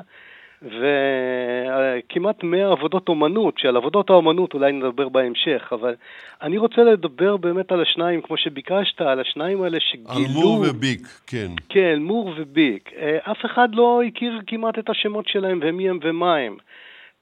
וכמעט 0.63 2.43
100 2.43 2.73
עבודות 2.73 3.09
אומנות, 3.09 3.59
שעל 3.59 3.77
עבודות 3.77 4.11
האומנות 4.11 4.55
אולי 4.55 4.73
נדבר 4.73 5.09
בהמשך, 5.09 5.69
אבל 5.73 5.95
אני 6.43 6.59
רוצה 6.59 6.83
לדבר 6.83 7.37
באמת 7.37 7.73
על 7.73 7.83
השניים, 7.83 8.23
כמו 8.23 8.37
שביקשת, 8.37 9.01
על 9.01 9.21
השניים 9.21 9.63
האלה 9.63 9.79
שגילו... 9.81 10.11
על 10.11 10.33
מור 10.33 10.65
וביק, 10.69 11.01
כן. 11.27 11.51
כן, 11.69 11.99
מור 12.03 12.33
וביק. 12.37 12.93
אה, 12.97 13.19
אף 13.31 13.45
אחד 13.45 13.75
לא 13.75 14.03
הכיר 14.09 14.41
כמעט 14.47 14.79
את 14.79 14.91
השמות 14.91 15.29
שלהם 15.29 15.61
ומי 15.63 15.91
הם 15.91 15.99
ומה 16.03 16.37
הם. 16.37 16.57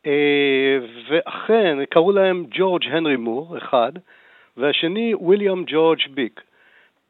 אה, 0.06 0.78
ואכן, 1.08 1.78
קראו 1.90 2.12
להם 2.12 2.44
ג'ורג' 2.50 2.84
הנרי 2.90 3.16
מור, 3.16 3.58
אחד, 3.58 3.92
והשני 4.56 5.14
וויליאם 5.14 5.64
ג'ורג' 5.66 6.00
ביק. 6.14 6.40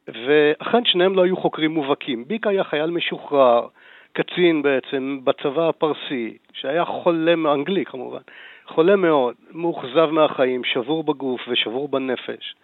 ואכן 0.08 0.84
שניהם 0.84 1.14
לא 1.14 1.24
היו 1.24 1.36
חוקרים 1.36 1.70
מובהקים. 1.70 2.24
ביק 2.28 2.46
היה 2.46 2.64
חייל 2.64 2.90
משוחרר, 2.90 3.66
קצין 4.12 4.62
בעצם 4.62 5.20
בצבא 5.24 5.68
הפרסי, 5.68 6.36
שהיה 6.52 6.84
חולה, 6.84 7.32
אנגלי 7.32 7.84
כמובן, 7.84 8.20
חולה 8.66 8.96
מאוד, 8.96 9.34
מאוכזב 9.52 10.10
מהחיים, 10.10 10.64
שבור 10.64 11.04
בגוף 11.04 11.40
ושבור 11.48 11.88
בנפש. 11.88 12.54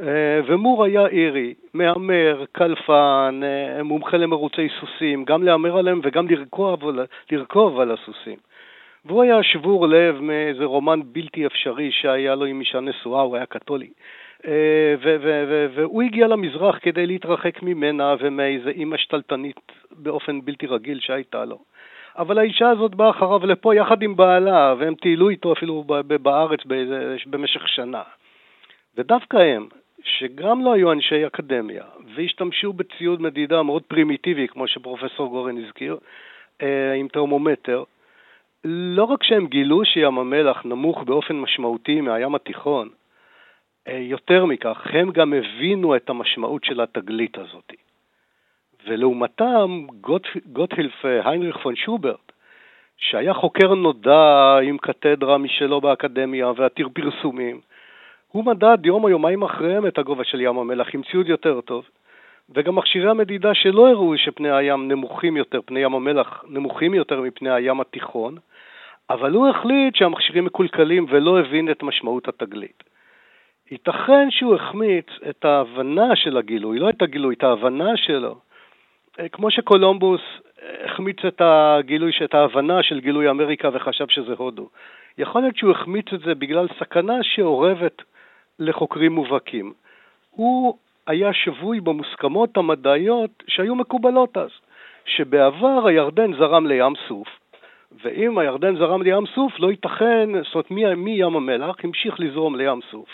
אה, 0.00 0.40
ומור 0.46 0.84
היה 0.84 1.06
אירי, 1.06 1.54
מהמר, 1.74 2.44
קלפן, 2.52 3.40
אה, 3.44 3.82
מומחה 3.82 4.16
למרוצי 4.16 4.68
סוסים, 4.80 5.24
גם 5.24 5.42
להמר 5.42 5.78
עליהם 5.78 6.00
וגם 6.04 6.28
לרכוב, 6.28 6.80
לרכוב 7.30 7.80
על 7.80 7.90
הסוסים. 7.90 8.36
והוא 9.04 9.22
היה 9.22 9.42
שבור 9.42 9.88
לב 9.88 10.20
מאיזה 10.20 10.64
רומן 10.64 11.00
בלתי 11.04 11.46
אפשרי 11.46 11.92
שהיה 11.92 12.34
לו 12.34 12.44
עם 12.44 12.60
אישה 12.60 12.80
נשואה, 12.80 13.20
הוא 13.20 13.36
היה 13.36 13.46
קתולי. 13.46 13.90
אה, 14.46 14.94
והוא 15.74 16.02
הגיע 16.02 16.26
למזרח 16.26 16.78
כדי 16.82 17.06
להתרחק 17.06 17.62
ממנה 17.62 18.14
ומאיזה 18.20 18.70
אימא 18.70 18.96
שתלטנית 18.96 19.60
באופן 19.90 20.40
בלתי 20.44 20.66
רגיל 20.66 21.00
שהייתה 21.00 21.44
לו. 21.44 21.58
אבל 22.18 22.38
האישה 22.38 22.68
הזאת 22.68 22.94
באה 22.94 23.10
אחריו 23.10 23.46
לפה 23.46 23.74
יחד 23.74 24.02
עם 24.02 24.16
בעלה, 24.16 24.74
והם 24.78 24.94
טיילו 24.94 25.28
איתו 25.28 25.52
אפילו 25.52 25.84
בארץ 26.22 26.60
במשך 27.26 27.68
שנה. 27.68 28.02
ודווקא 28.96 29.36
הם, 29.36 29.68
שגם 30.04 30.64
לא 30.64 30.72
היו 30.72 30.92
אנשי 30.92 31.26
אקדמיה, 31.26 31.84
והשתמשו 32.14 32.72
בציוד 32.72 33.22
מדידה 33.22 33.62
מאוד 33.62 33.82
פרימיטיבי, 33.82 34.48
כמו 34.48 34.68
שפרופסור 34.68 35.28
גורן 35.28 35.64
הזכיר, 35.64 35.96
אה, 36.62 36.92
עם 36.92 37.08
טרמומטר, 37.08 37.84
לא 38.64 39.04
רק 39.04 39.22
שהם 39.22 39.46
גילו 39.46 39.84
שים 39.84 40.18
המלח 40.18 40.64
נמוך 40.64 41.02
באופן 41.02 41.36
משמעותי 41.36 42.00
מהים 42.00 42.34
התיכון, 42.34 42.88
יותר 43.86 44.44
מכך, 44.44 44.86
הם 44.92 45.10
גם 45.10 45.32
הבינו 45.32 45.96
את 45.96 46.10
המשמעות 46.10 46.64
של 46.64 46.80
התגלית 46.80 47.38
הזאת. 47.38 47.72
ולעומתם, 48.86 49.86
גוט, 50.00 50.26
גוטהילף 50.46 51.04
אה, 51.04 51.30
היינריך 51.30 51.56
פון 51.56 51.76
שוברט, 51.76 52.32
שהיה 52.96 53.34
חוקר 53.34 53.74
נודע 53.74 54.58
עם 54.62 54.78
קתדרה 54.78 55.38
משלו 55.38 55.80
באקדמיה 55.80 56.52
ועתיר 56.56 56.88
פרסומים, 56.92 57.60
הוא 58.28 58.44
מדד 58.44 58.86
יום 58.86 59.04
או 59.04 59.08
יומיים 59.08 59.42
אחריהם 59.42 59.86
את 59.86 59.98
הגובה 59.98 60.24
של 60.24 60.40
ים 60.40 60.58
המלח 60.58 60.94
עם 60.94 61.02
ציוד 61.02 61.28
יותר 61.28 61.60
טוב, 61.60 61.84
וגם 62.54 62.74
מכשירי 62.74 63.10
המדידה 63.10 63.54
שלא 63.54 63.88
הראו 63.88 64.18
שפני 64.18 64.50
הים 64.50 64.88
נמוכים 64.88 65.36
יותר, 65.36 65.60
פני 65.64 65.80
ים 65.80 65.94
המלח 65.94 66.44
נמוכים 66.48 66.94
יותר 66.94 67.20
מפני 67.20 67.50
הים 67.50 67.80
התיכון, 67.80 68.36
אבל 69.10 69.32
הוא 69.32 69.48
החליט 69.48 69.96
שהמכשירים 69.96 70.44
מקולקלים 70.44 71.06
ולא 71.08 71.40
הבין 71.40 71.70
את 71.70 71.82
משמעות 71.82 72.28
התגלית. 72.28 72.95
ייתכן 73.70 74.30
שהוא 74.30 74.54
החמיץ 74.54 75.06
את 75.30 75.44
ההבנה 75.44 76.16
של 76.16 76.36
הגילוי, 76.36 76.78
לא 76.78 76.90
את 76.90 77.02
הגילוי, 77.02 77.34
את 77.34 77.44
ההבנה 77.44 77.96
שלו. 77.96 78.34
אה, 79.20 79.28
כמו 79.28 79.50
שקולומבוס 79.50 80.20
החמיץ 80.84 81.24
את 81.24 81.42
הגילוי, 81.44 82.12
את 82.24 82.34
ההבנה 82.34 82.82
של 82.82 83.00
גילוי 83.00 83.30
אמריקה 83.30 83.68
וחשב 83.72 84.08
שזה 84.08 84.34
הודו. 84.36 84.68
יכול 85.18 85.40
להיות 85.40 85.56
שהוא 85.56 85.70
החמיץ 85.70 86.06
את 86.14 86.20
זה 86.20 86.34
בגלל 86.34 86.66
סכנה 86.80 87.22
שאורבת 87.22 88.02
לחוקרים 88.58 89.12
מובהקים. 89.12 89.72
הוא 90.30 90.76
היה 91.06 91.32
שבוי 91.32 91.80
במוסכמות 91.80 92.56
המדעיות 92.56 93.42
שהיו 93.46 93.74
מקובלות 93.74 94.36
אז, 94.36 94.50
שבעבר 95.04 95.86
הירדן 95.86 96.32
זרם 96.36 96.66
לים 96.66 96.92
סוף, 97.08 97.28
ואם 98.02 98.38
הירדן 98.38 98.76
זרם 98.76 99.02
לים 99.02 99.26
סוף, 99.34 99.52
לא 99.58 99.70
ייתכן, 99.70 100.28
זאת 100.42 100.70
אומרת, 100.70 100.96
מים 100.96 101.36
המלח 101.36 101.76
המשיך 101.84 102.20
לזרום 102.20 102.56
לים 102.56 102.80
סוף. 102.90 103.08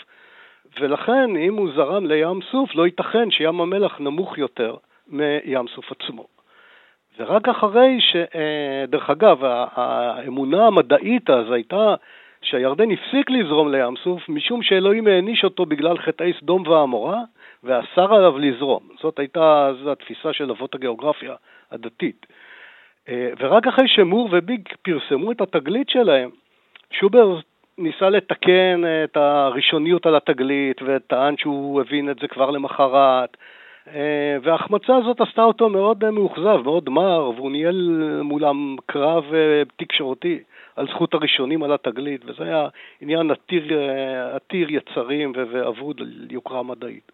ולכן, 0.79 1.35
אם 1.35 1.53
הוא 1.53 1.69
זרם 1.75 2.05
לים 2.05 2.39
סוף, 2.51 2.75
לא 2.75 2.85
ייתכן 2.85 3.31
שים 3.31 3.61
המלח 3.61 3.99
נמוך 3.99 4.37
יותר 4.37 4.75
מים 5.07 5.67
סוף 5.75 5.91
עצמו. 5.91 6.25
ורק 7.19 7.49
אחרי 7.49 8.01
ש... 8.01 8.15
אה, 8.15 8.85
דרך 8.87 9.09
אגב, 9.09 9.37
האמונה 9.75 10.67
המדעית 10.67 11.29
אז 11.29 11.51
הייתה 11.51 11.95
שהירדן 12.41 12.91
הפסיק 12.91 13.29
לזרום 13.29 13.71
לים 13.71 13.95
סוף 14.03 14.29
משום 14.29 14.63
שאלוהים 14.63 15.07
העניש 15.07 15.43
אותו 15.43 15.65
בגלל 15.65 15.97
חטאי 15.97 16.33
סדום 16.39 16.67
ועמורה 16.67 17.21
ואסר 17.63 18.13
עליו 18.13 18.37
לזרום. 18.37 18.83
זאת 19.01 19.19
הייתה 19.19 19.71
זו 19.83 19.91
התפיסה 19.91 20.33
של 20.33 20.51
אבות 20.51 20.75
הגיאוגרפיה 20.75 21.35
הדתית. 21.71 22.25
אה, 23.09 23.29
ורק 23.39 23.67
אחרי 23.67 23.87
שמור 23.87 24.29
וביג 24.31 24.69
פרסמו 24.81 25.31
את 25.31 25.41
התגלית 25.41 25.89
שלהם, 25.89 26.29
שובר 26.91 27.39
ניסה 27.77 28.09
לתקן 28.09 28.81
את 29.03 29.17
הראשוניות 29.17 30.05
על 30.05 30.15
התגלית 30.15 30.81
וטען 30.81 31.35
שהוא 31.37 31.81
הבין 31.81 32.09
את 32.09 32.15
זה 32.21 32.27
כבר 32.27 32.49
למחרת, 32.51 33.37
אה, 33.87 34.37
וההחמצה 34.43 34.95
הזאת 34.95 35.21
עשתה 35.21 35.43
אותו 35.43 35.69
מאוד 35.69 36.09
מאוכזב, 36.09 36.61
מאוד 36.63 36.89
מר, 36.89 37.31
והוא 37.35 37.51
ניהל 37.51 38.19
מולם 38.23 38.75
קרב 38.85 39.23
אה, 39.33 39.63
תקשורתי 39.77 40.39
על 40.75 40.87
זכות 40.87 41.13
הראשונים 41.13 41.63
על 41.63 41.73
התגלית, 41.73 42.21
וזה 42.25 42.43
היה 42.43 42.67
עניין 43.01 43.31
עתיר, 43.31 43.63
עתיר 44.35 44.67
יצרים 44.69 45.33
ואבוד 45.35 46.01
יוקרה 46.29 46.63
מדעית. 46.63 47.11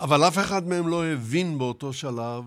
אבל 0.00 0.16
אף 0.28 0.38
אחד 0.38 0.62
מהם 0.68 0.88
לא 0.88 1.04
הבין 1.04 1.58
באותו 1.58 1.92
שלב 1.92 2.44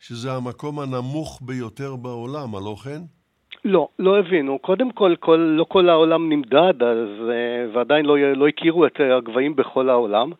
שזה 0.00 0.32
המקום 0.32 0.80
הנמוך 0.80 1.40
ביותר 1.42 1.96
בעולם, 1.96 2.54
הלא 2.54 2.76
כן? 2.84 3.21
לא, 3.64 3.88
לא 3.98 4.18
הבינו. 4.18 4.58
קודם 4.58 4.90
כל, 4.90 5.14
כל 5.20 5.36
לא 5.36 5.64
כל 5.64 5.88
העולם 5.88 6.28
נמדד, 6.28 6.82
אז, 6.82 7.30
אה, 7.30 7.66
ועדיין 7.72 8.06
לא, 8.06 8.18
לא 8.18 8.48
הכירו 8.48 8.86
את 8.86 9.00
הגבהים 9.00 9.56
בכל 9.56 9.90
העולם. 9.90 10.30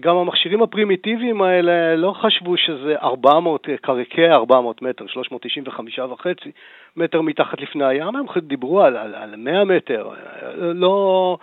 גם 0.00 0.16
המכשירים 0.16 0.62
הפרימיטיביים 0.62 1.42
האלה 1.42 1.96
לא 1.96 2.12
חשבו 2.12 2.56
שזה 2.56 2.96
400, 3.02 3.68
כ-400 3.82 4.54
מטר, 4.82 5.06
395 5.06 5.98
וחצי 5.98 6.50
מטר 6.96 7.20
מתחת 7.20 7.60
לפני 7.60 7.84
הים, 7.84 8.16
הם 8.16 8.26
דיברו 8.38 8.82
על, 8.82 8.96
על, 8.96 9.14
על 9.14 9.36
100 9.36 9.64
מטר, 9.64 10.08
לא... 10.56 11.38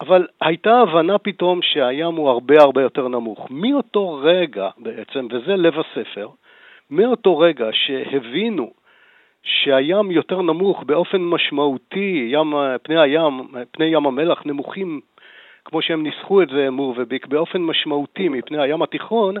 אבל 0.00 0.26
הייתה 0.40 0.78
הבנה 0.80 1.18
פתאום 1.18 1.62
שהים 1.62 2.14
הוא 2.14 2.28
הרבה 2.28 2.60
הרבה 2.60 2.82
יותר 2.82 3.08
נמוך. 3.08 3.46
מאותו 3.50 4.20
רגע 4.22 4.68
בעצם, 4.78 5.26
וזה 5.30 5.56
לב 5.56 5.74
הספר, 5.78 6.28
מאותו 6.90 7.38
רגע 7.38 7.68
שהבינו 7.72 8.70
שהים 9.42 10.10
יותר 10.10 10.42
נמוך 10.42 10.82
באופן 10.82 11.22
משמעותי, 11.22 12.28
ים, 12.32 12.54
פני 12.82 13.00
הים, 13.00 13.32
פני 13.70 13.86
ים 13.86 14.06
המלח 14.06 14.42
נמוכים, 14.46 15.00
כמו 15.64 15.82
שהם 15.82 16.02
ניסחו 16.02 16.42
את 16.42 16.48
זה, 16.48 16.70
מור 16.70 16.94
וביק, 16.98 17.26
באופן 17.26 17.62
משמעותי 17.62 18.28
מפני 18.28 18.62
הים 18.62 18.82
התיכון, 18.82 19.34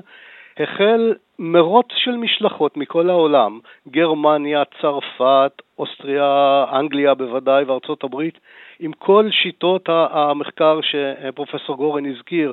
החל 0.58 1.14
מרוץ 1.38 1.86
של 1.96 2.16
משלחות 2.16 2.76
מכל 2.76 3.10
העולם, 3.10 3.58
גרמניה, 3.88 4.62
צרפת, 4.80 5.52
אוסטריה, 5.78 6.64
אנגליה 6.72 7.14
בוודאי 7.14 7.64
וארצות 7.64 8.04
הברית, 8.04 8.38
עם 8.80 8.92
כל 8.92 9.28
שיטות 9.30 9.88
המחקר 9.88 10.80
שפרופסור 10.82 11.76
גורן 11.76 12.06
הזכיר, 12.06 12.52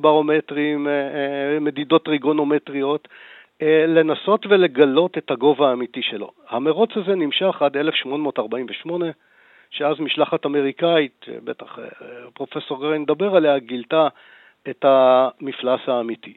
ברומטרים, 0.00 0.86
מדידות 1.60 2.04
טריגונומטריות, 2.04 3.08
לנסות 3.88 4.46
ולגלות 4.46 5.18
את 5.18 5.30
הגובה 5.30 5.70
האמיתי 5.70 6.00
שלו. 6.02 6.30
המרוץ 6.48 6.90
הזה 6.96 7.14
נמשך 7.14 7.62
עד 7.62 7.76
1848, 7.76 9.06
שאז 9.70 10.00
משלחת 10.00 10.46
אמריקאית, 10.46 11.24
בטח 11.44 11.78
פרופסור 12.34 12.78
גורן 12.78 13.02
ידבר 13.02 13.36
עליה, 13.36 13.58
גילתה 13.58 14.08
את 14.70 14.84
המפלס 14.84 15.80
האמיתי. 15.86 16.34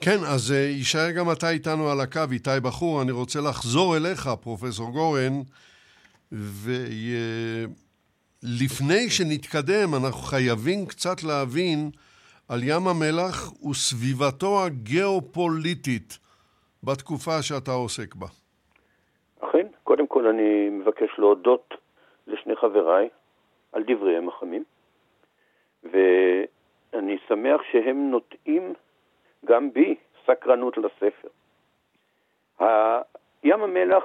כן, 0.00 0.18
אז 0.34 0.52
אה, 0.52 0.56
יישאר 0.56 1.10
גם 1.10 1.26
אתה 1.32 1.50
איתנו 1.50 1.90
על 1.90 2.00
הקו, 2.00 2.20
איתי 2.32 2.50
בחור. 2.62 3.02
אני 3.02 3.12
רוצה 3.12 3.38
לחזור 3.40 3.96
אליך, 3.96 4.28
פרופסור 4.42 4.90
גורן, 4.90 5.32
ולפני 8.42 9.10
שנתקדם, 9.10 9.94
אנחנו 9.94 10.20
חייבים 10.20 10.86
קצת 10.86 11.22
להבין 11.22 11.90
על 12.48 12.58
ים 12.62 12.88
המלח 12.88 13.52
וסביבתו 13.70 14.64
הגיאופוליטית 14.66 16.18
בתקופה 16.84 17.42
שאתה 17.42 17.70
עוסק 17.70 18.14
בה. 18.14 18.26
אכן, 19.40 19.66
קודם 19.84 20.06
כל 20.06 20.26
אני 20.26 20.68
מבקש 20.68 21.10
להודות 21.18 21.74
לשני 22.26 22.56
חבריי 22.56 23.08
על 23.72 23.82
דבריהם 23.86 24.28
החמים, 24.28 24.64
ואני 25.84 27.18
שמח 27.28 27.60
שהם 27.72 28.10
נוטעים 28.10 28.74
גם 29.44 29.72
בי 29.72 29.94
סקרנות 30.26 30.74
לספר. 30.78 31.28
ים 33.44 33.62
המלח 33.62 34.04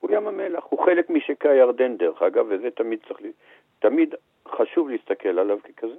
הוא 0.00 0.10
ים 0.10 0.26
המלח, 0.26 0.64
הוא 0.68 0.84
חלק 0.84 1.10
משקע 1.10 1.50
הירדן 1.50 1.96
דרך 1.96 2.22
אגב, 2.22 2.46
וזה 2.48 2.70
תמיד 2.70 2.98
צריך, 3.08 3.20
תמיד 3.78 4.14
חשוב 4.48 4.88
להסתכל 4.88 5.38
עליו 5.38 5.58
ככזה. 5.62 5.96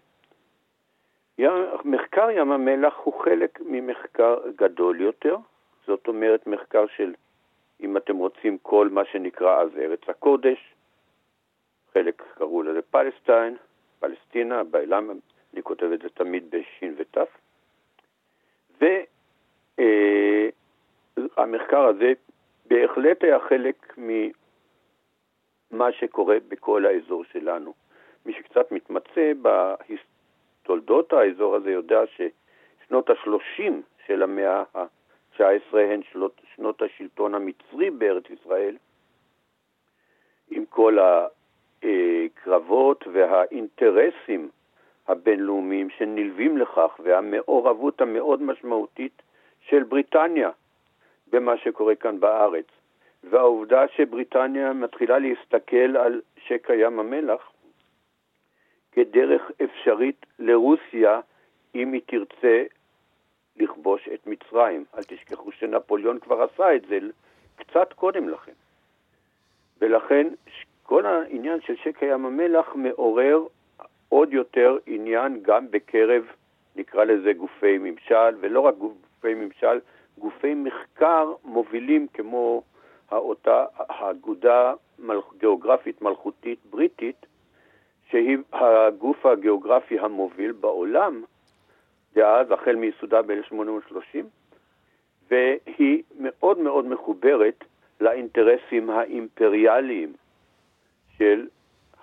מחקר 1.85 2.29
ים 2.31 2.51
המלח 2.51 2.93
הוא 3.03 3.21
חלק 3.23 3.59
ממחקר 3.65 4.37
גדול 4.55 5.01
יותר, 5.01 5.37
זאת 5.87 6.07
אומרת 6.07 6.47
מחקר 6.47 6.85
של, 6.95 7.13
אם 7.81 7.97
אתם 7.97 8.17
רוצים, 8.17 8.57
כל 8.57 8.89
מה 8.91 9.05
שנקרא 9.05 9.61
אז 9.61 9.69
ארץ 9.77 10.01
הקודש, 10.07 10.73
חלק 11.93 12.23
קראו 12.37 12.63
לזה 12.63 12.81
פלסטיין, 12.81 13.57
פלסטינה, 13.99 14.63
בעילם, 14.63 15.09
אני 15.53 15.63
כותב 15.63 15.91
את 15.93 16.01
זה 16.01 16.09
תמיד 16.09 16.43
בשין 16.49 16.95
ותף, 16.97 17.37
והמחקר 21.37 21.83
אה, 21.83 21.87
הזה 21.87 22.13
בהחלט 22.65 23.23
היה 23.23 23.39
חלק 23.39 23.97
ממה 23.97 25.91
שקורה 25.91 26.37
בכל 26.47 26.85
האזור 26.85 27.23
שלנו. 27.23 27.73
מי 28.25 28.33
שקצת 28.33 28.71
מתמצא 28.71 29.31
בתולדות 30.67 31.13
האזור 31.13 31.55
הזה 31.55 31.71
יודע 31.71 31.99
ששנות 32.05 33.09
ה-30 33.09 33.71
של 34.05 34.23
המאה 34.23 34.63
ה-19 34.75 35.77
הן 35.77 36.01
שנות 36.55 36.81
השלטון 36.81 37.35
המצרי 37.35 37.89
בארץ 37.89 38.23
ישראל, 38.29 38.77
עם 40.51 40.65
כל 40.65 40.97
הקרבות 41.83 43.07
והאינטרסים 43.13 44.49
הבינלאומיים 45.07 45.89
שנלווים 45.89 46.57
לכך 46.57 46.99
והמעורבות 47.03 48.01
המאוד 48.01 48.41
משמעותית 48.41 49.21
של 49.69 49.83
בריטניה 49.83 50.49
במה 51.31 51.57
שקורה 51.57 51.95
כאן 51.95 52.19
בארץ. 52.19 52.67
והעובדה 53.23 53.87
שבריטניה 53.87 54.73
מתחילה 54.73 55.19
להסתכל 55.19 55.97
על 55.97 56.21
שקע 56.37 56.75
ים 56.75 56.99
המלח 56.99 57.51
כדרך 58.91 59.51
אפשרית 59.63 60.25
לרוסיה 60.39 61.19
אם 61.75 61.93
היא 61.93 62.01
תרצה 62.05 62.63
לכבוש 63.57 64.09
את 64.13 64.27
מצרים. 64.27 64.85
אל 64.97 65.03
תשכחו 65.03 65.51
שנפוליאון 65.51 66.19
כבר 66.19 66.41
עשה 66.41 66.75
את 66.75 66.81
זה 66.89 66.99
קצת 67.55 67.93
קודם 67.93 68.29
לכן. 68.29 68.51
ולכן 69.81 70.27
כל 70.83 71.05
העניין 71.05 71.61
של 71.61 71.75
שקע 71.75 72.05
ים 72.05 72.25
המלח 72.25 72.75
מעורר 72.75 73.43
עוד 74.09 74.33
יותר 74.33 74.77
עניין 74.85 75.39
גם 75.41 75.71
בקרב, 75.71 76.23
נקרא 76.75 77.03
לזה 77.03 77.33
גופי 77.33 77.77
ממשל, 77.77 78.35
ולא 78.39 78.59
רק 78.59 78.75
גופי 78.75 79.33
ממשל, 79.33 79.79
גופי 80.17 80.53
מחקר 80.53 81.33
מובילים 81.43 82.07
כמו 82.13 82.63
האותה 83.09 83.65
האגודה 83.77 84.73
גיאוגרפית 85.37 86.01
מלכותית 86.01 86.59
בריטית, 86.69 87.25
שהיא 88.11 88.37
הגוף 88.53 89.25
הגיאוגרפי 89.25 89.99
המוביל 89.99 90.51
בעולם, 90.51 91.23
דאז, 92.15 92.51
החל 92.51 92.75
מיסודה 92.75 93.21
ב-1830, 93.21 94.17
והיא 95.31 96.03
מאוד 96.19 96.59
מאוד 96.59 96.85
מחוברת 96.85 97.63
לאינטרסים 98.01 98.89
האימפריאליים 98.89 100.13
של 101.17 101.47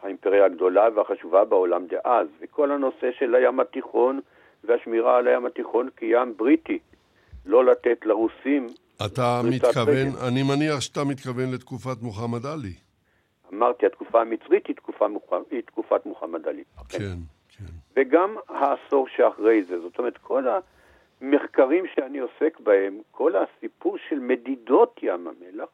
האימפריה 0.03 0.45
הגדולה 0.45 0.89
והחשובה 0.95 1.45
בעולם 1.45 1.87
דאז, 1.87 2.27
וכל 2.41 2.71
הנושא 2.71 3.11
של 3.19 3.35
הים 3.35 3.61
התיכון 3.61 4.21
והשמירה 4.65 5.17
על 5.17 5.29
הים 5.29 5.47
התיכון 5.47 5.89
כים 5.99 6.37
בריטי, 6.37 6.79
לא 7.47 7.65
לתת 7.65 8.07
לרוסים... 8.07 8.67
אתה 9.07 9.41
מתכוון, 9.51 10.09
אני 10.29 10.43
מניח 10.43 10.81
שאתה 10.81 11.05
מתכוון 11.05 11.51
לתקופת 11.55 12.03
מוחמד 12.03 12.47
עלי. 12.47 12.84
אמרתי, 13.55 13.87
התקופה 13.87 14.21
המצרית 14.21 14.67
היא, 14.67 14.77
תקופה, 14.77 15.07
היא 15.51 15.63
תקופת 15.63 16.07
מוחמד 16.07 16.49
עלי. 16.49 16.65
כן, 16.89 16.99
כן. 16.99 17.65
וגם 17.97 18.37
העשור 18.49 19.09
שאחרי 19.09 19.65
זה. 19.65 19.81
זאת 19.81 19.99
אומרת, 19.99 20.19
כל 20.19 20.45
המחקרים 21.21 21.85
שאני 21.95 22.19
עוסק 22.19 22.61
בהם, 22.61 23.01
כל 23.11 23.33
הסיפור 23.37 23.99
של 24.09 24.19
מדידות 24.19 25.01
ים 25.03 25.29
המלח, 25.29 25.69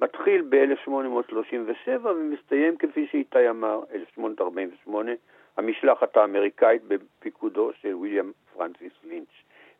מתחיל 0.00 0.42
ב-1837 0.48 2.06
ומסתיים, 2.06 2.76
כפי 2.76 3.06
שאיתי 3.10 3.50
אמר, 3.50 3.80
1848, 3.94 5.12
המשלחת 5.56 6.16
האמריקאית 6.16 6.82
בפיקודו 6.88 7.70
של 7.80 7.94
ויליאם 7.94 8.32
פרנסיס 8.56 8.92
לינץ'. 9.04 9.28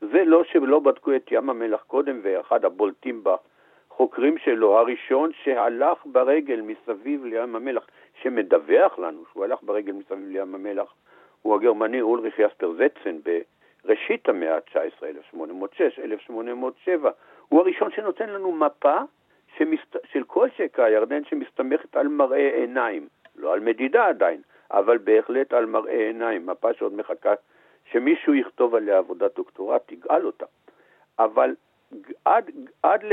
זה 0.00 0.24
לא 0.24 0.44
שלא 0.44 0.80
בדקו 0.80 1.16
את 1.16 1.28
ים 1.30 1.50
המלח 1.50 1.82
קודם, 1.82 2.20
ואחד 2.22 2.64
הבולטים 2.64 3.24
בחוקרים 3.98 4.38
שלו, 4.38 4.78
הראשון 4.78 5.30
שהלך 5.42 5.98
ברגל 6.06 6.60
מסביב 6.60 7.24
לים 7.24 7.56
המלח, 7.56 7.86
שמדווח 8.22 8.98
לנו 8.98 9.24
שהוא 9.32 9.44
הלך 9.44 9.62
ברגל 9.62 9.92
מסביב 9.92 10.28
לים 10.28 10.54
המלח, 10.54 10.94
הוא 11.42 11.54
הגרמני 11.54 12.00
אולריך 12.00 12.38
יספר 12.38 12.72
זצן 12.72 13.18
בראשית 13.84 14.28
המאה 14.28 14.54
ה-19, 14.54 15.04
1806, 15.04 15.98
1807. 15.98 17.10
הוא 17.48 17.60
הראשון 17.60 17.90
שנותן 17.90 18.28
לנו 18.28 18.52
מפה 18.52 18.96
שמסת... 19.56 19.96
של 20.12 20.24
כל 20.24 20.48
שקע 20.56 20.84
הירדן 20.84 21.24
שמסתמכת 21.24 21.96
על 21.96 22.08
מראה 22.08 22.50
עיניים, 22.54 23.08
לא 23.36 23.52
על 23.52 23.60
מדידה 23.60 24.06
עדיין, 24.06 24.40
אבל 24.70 24.98
בהחלט 24.98 25.52
על 25.52 25.66
מראה 25.66 26.06
עיניים, 26.06 26.46
מפה 26.46 26.74
שעוד 26.74 26.94
מחכה 26.94 27.34
שמישהו 27.92 28.34
יכתוב 28.34 28.74
עליה 28.74 28.98
עבודת 28.98 29.36
דוקטורט, 29.36 29.82
תגאל 29.86 30.26
אותה. 30.26 30.46
אבל 31.18 31.54
עד, 32.24 32.50
עד 32.82 33.04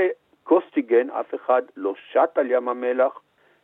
לקוסטיגן 0.45 1.09
אף 1.09 1.35
אחד 1.35 1.61
לא 1.75 1.93
שט 2.11 2.37
על 2.37 2.51
ים 2.51 2.69
המלח 2.69 3.21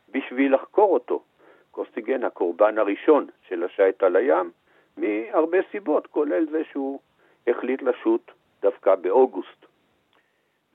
בשביל 0.09 0.55
לחקור 0.55 0.93
אותו. 0.93 1.23
קוסטיגן 1.71 2.23
הקורבן 2.23 2.77
הראשון 2.77 3.27
של 3.47 3.63
השייט 3.63 4.03
על 4.03 4.15
הים, 4.15 4.51
מהרבה 4.97 5.57
סיבות, 5.71 6.07
כולל 6.07 6.45
זה 6.51 6.63
שהוא 6.71 6.99
החליט 7.47 7.81
לשוט 7.81 8.31
דווקא 8.61 8.95
באוגוסט. 8.95 9.65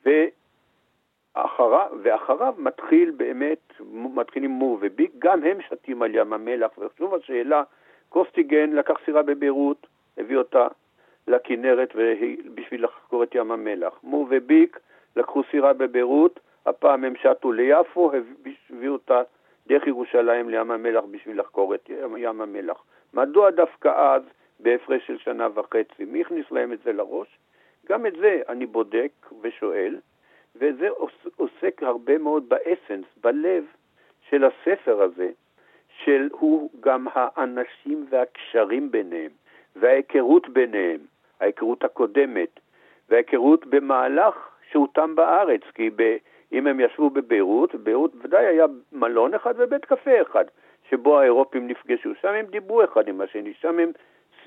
ואחריו, 0.04 1.90
ואחריו 2.02 2.54
מתחיל 2.58 3.10
באמת, 3.10 3.72
מתחילים 3.90 4.50
מור 4.50 4.78
וביק, 4.80 5.12
גם 5.18 5.44
הם 5.44 5.58
שתים 5.68 6.02
על 6.02 6.14
ים 6.14 6.32
המלח, 6.32 6.78
ושוב 6.78 7.14
השאלה, 7.14 7.62
קוסטיגן 8.08 8.72
לקח 8.72 8.94
סירה 9.04 9.22
בביירות, 9.22 9.86
הביא 10.18 10.36
אותה 10.36 10.68
לכנרת 11.28 11.94
בשביל 12.54 12.84
לחקור 12.84 13.22
את 13.22 13.34
ים 13.34 13.52
המלח. 13.52 13.94
מור 14.02 14.26
וביק 14.30 14.78
לקחו 15.16 15.42
סירה 15.50 15.72
בביירות, 15.72 16.40
הפעם 16.66 17.04
הם 17.04 17.14
שטו 17.16 17.52
ליפו, 17.52 18.12
הביאו 18.70 18.92
אותה 18.92 19.22
דרך 19.66 19.86
ירושלים 19.86 20.50
לים 20.50 20.70
המלח 20.70 21.04
בשביל 21.10 21.40
לחקור 21.40 21.74
את 21.74 21.90
ים, 22.16 22.40
המלח. 22.40 22.84
מדוע 23.14 23.50
דווקא 23.50 23.88
אז, 23.88 24.22
בהפרש 24.60 25.06
של 25.06 25.18
שנה 25.18 25.48
וחצי? 25.54 26.04
מי 26.04 26.20
הכניס 26.20 26.50
להם 26.50 26.72
את 26.72 26.78
זה 26.84 26.92
לראש? 26.92 27.38
גם 27.88 28.06
את 28.06 28.12
זה 28.20 28.40
אני 28.48 28.66
בודק 28.66 29.10
ושואל, 29.42 29.96
וזה 30.56 30.88
עוסק 31.36 31.82
הרבה 31.82 32.18
מאוד 32.18 32.48
באסנס, 32.48 33.06
בלב 33.20 33.64
של 34.30 34.44
הספר 34.44 35.02
הזה, 35.02 35.30
של 36.04 36.28
הוא 36.32 36.70
גם 36.80 37.06
האנשים 37.14 38.06
והקשרים 38.10 38.90
ביניהם, 38.90 39.30
וההיכרות 39.76 40.48
ביניהם, 40.48 41.00
ההיכרות 41.40 41.84
הקודמת, 41.84 42.60
וההיכרות 43.08 43.66
במהלך 43.66 44.34
שהותם 44.76 45.14
בארץ, 45.14 45.60
כי 45.74 45.90
ב... 45.96 46.16
אם 46.52 46.66
הם 46.66 46.80
ישבו 46.80 47.10
בביירות, 47.10 47.74
בביירות 47.74 48.12
ודאי 48.22 48.46
היה 48.46 48.66
מלון 48.92 49.34
אחד 49.34 49.54
ובית 49.58 49.84
קפה 49.84 50.22
אחד, 50.22 50.44
שבו 50.90 51.20
האירופים 51.20 51.66
נפגשו. 51.68 52.10
שם 52.20 52.28
הם 52.28 52.46
דיברו 52.46 52.84
אחד 52.84 53.08
עם 53.08 53.20
השני, 53.20 53.54
שם 53.54 53.78
הם 53.78 53.90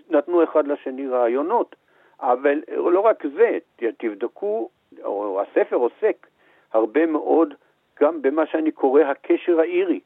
נתנו 0.09 0.43
אחד 0.43 0.67
לשני 0.67 1.07
רעיונות. 1.07 1.75
אבל 2.19 2.61
לא 2.67 2.99
רק 2.99 3.23
זה, 3.35 3.57
תבדקו, 3.97 4.69
או 5.03 5.41
הספר 5.41 5.75
עוסק 5.75 6.27
הרבה 6.73 7.05
מאוד 7.05 7.53
גם 8.01 8.21
במה 8.21 8.45
שאני 8.45 8.71
קורא 8.71 9.01
הקשר 9.01 9.59
האירי 9.59 9.99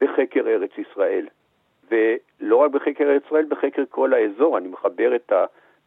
בחקר 0.00 0.48
ארץ 0.48 0.70
ישראל. 0.78 1.26
ולא 1.90 2.56
רק 2.56 2.70
בחקר 2.70 3.04
ארץ 3.04 3.22
ישראל, 3.26 3.44
בחקר 3.44 3.82
כל 3.90 4.14
האזור. 4.14 4.58
אני 4.58 4.68
מחבר 4.68 5.16
את 5.16 5.32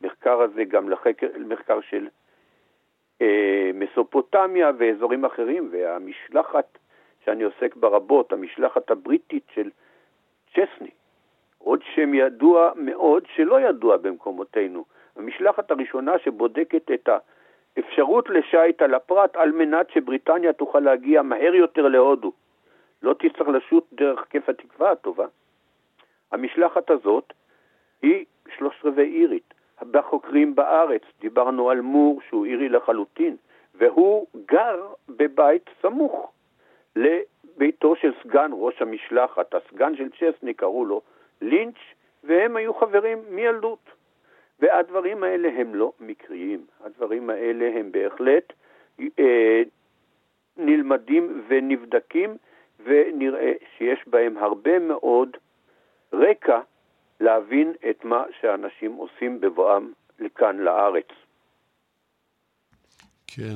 המחקר 0.01 0.41
הזה 0.41 0.63
גם 0.63 0.89
לחקר, 0.89 1.27
למחקר 1.36 1.82
של 1.82 2.08
מסופוטמיה 3.73 4.71
ואזורים 4.77 5.25
אחרים, 5.25 5.69
והמשלחת 5.71 6.77
שאני 7.25 7.43
עוסק 7.43 7.75
בה 7.75 7.88
רבות, 7.88 8.34
המשלחת 8.34 8.91
הבריטית 8.91 9.43
של 9.53 9.69
צ'סני, 10.53 10.89
עוד 11.58 11.80
שם 11.95 12.13
ידוע 12.13 12.71
מאוד 12.75 13.23
שלא 13.36 13.62
ידוע 13.62 13.97
במקומותינו. 13.97 14.86
המשלחת 15.15 15.71
הראשונה 15.71 16.19
שבודקת 16.19 16.91
את 16.91 17.10
האפשרות 17.77 18.30
לשייט 18.30 18.82
על 18.82 18.93
הפרט 18.93 19.36
על 19.36 19.51
מנת 19.51 19.89
שבריטניה 19.89 20.53
תוכל 20.53 20.80
להגיע 20.80 21.21
מהר 21.21 21.56
יותר 21.56 21.88
להודו. 21.88 22.32
לא 23.01 23.13
תצטרך 23.13 23.47
לשוט 23.47 23.86
דרך 23.93 24.25
כיף 24.30 24.49
התקווה 24.49 24.91
הטובה. 24.91 25.25
המשלחת 26.32 26.89
הזאת 26.89 27.34
היא 28.01 28.25
שלוש 28.58 28.75
רבעי 28.84 29.21
אירית. 29.21 29.53
בחוקרים 29.91 30.55
בארץ, 30.55 31.01
דיברנו 31.19 31.69
על 31.69 31.81
מור 31.81 32.21
שהוא 32.29 32.45
אירי 32.45 32.69
לחלוטין, 32.69 33.35
והוא 33.75 34.27
גר 34.45 34.87
בבית 35.09 35.69
סמוך 35.81 36.31
לביתו 36.95 37.95
של 37.95 38.11
סגן 38.23 38.51
ראש 38.53 38.81
המשלחת, 38.81 39.53
הסגן 39.53 39.95
של 39.95 40.09
צ'סני 40.09 40.53
קראו 40.53 40.85
לו 40.85 41.01
לינץ', 41.41 41.77
והם 42.23 42.55
היו 42.55 42.73
חברים 42.73 43.19
מילדות. 43.29 43.89
והדברים 44.59 45.23
האלה 45.23 45.49
הם 45.57 45.75
לא 45.75 45.91
מקריים, 45.99 46.65
הדברים 46.83 47.29
האלה 47.29 47.79
הם 47.79 47.91
בהחלט 47.91 48.53
אה, 49.19 49.61
נלמדים 50.57 51.43
ונבדקים, 51.47 52.37
ונראה 52.83 53.53
שיש 53.77 54.07
בהם 54.07 54.37
הרבה 54.37 54.79
מאוד 54.79 55.37
רקע 56.13 56.59
להבין 57.19 57.73
את 57.89 58.06
מה 58.06 58.23
שאנשים 58.41 58.93
עושים 58.93 59.41
בבואם 59.41 59.91
לכאן 60.19 60.58
לארץ. 60.58 61.08
כן. 63.27 63.56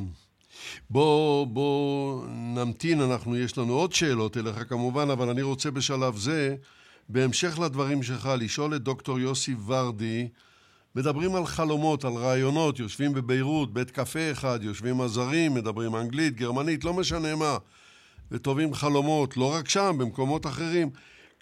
בוא, 0.90 1.48
בוא 1.48 2.24
נמתין, 2.56 3.02
אנחנו, 3.02 3.38
יש 3.38 3.58
לנו 3.58 3.74
עוד 3.74 3.92
שאלות 3.92 4.38
אליך 4.38 4.70
כמובן, 4.70 5.10
אבל 5.10 5.30
אני 5.30 5.42
רוצה 5.42 5.72
בשלב 5.72 6.16
זה, 6.16 6.56
בהמשך 7.10 7.60
לדברים 7.60 8.04
שלך, 8.04 8.30
לשאול 8.40 8.76
את 8.76 8.82
דוקטור 8.82 9.20
יוסי 9.20 9.56
ורדי, 9.68 10.30
מדברים 10.96 11.36
על 11.36 11.46
חלומות, 11.46 12.06
על 12.06 12.12
רעיונות, 12.14 12.80
יושבים 12.80 13.14
בביירות, 13.14 13.74
בית 13.74 13.92
קפה 13.92 14.32
אחד, 14.32 14.60
יושבים 14.62 15.02
הזרים, 15.02 15.54
מדברים 15.54 15.96
אנגלית, 15.96 16.36
גרמנית, 16.36 16.84
לא 16.84 16.94
משנה 16.94 17.36
מה, 17.36 17.58
וטובים 18.32 18.74
חלומות, 18.74 19.38
לא 19.38 19.54
רק 19.54 19.70
שם, 19.70 19.96
במקומות 20.00 20.46
אחרים. 20.46 20.90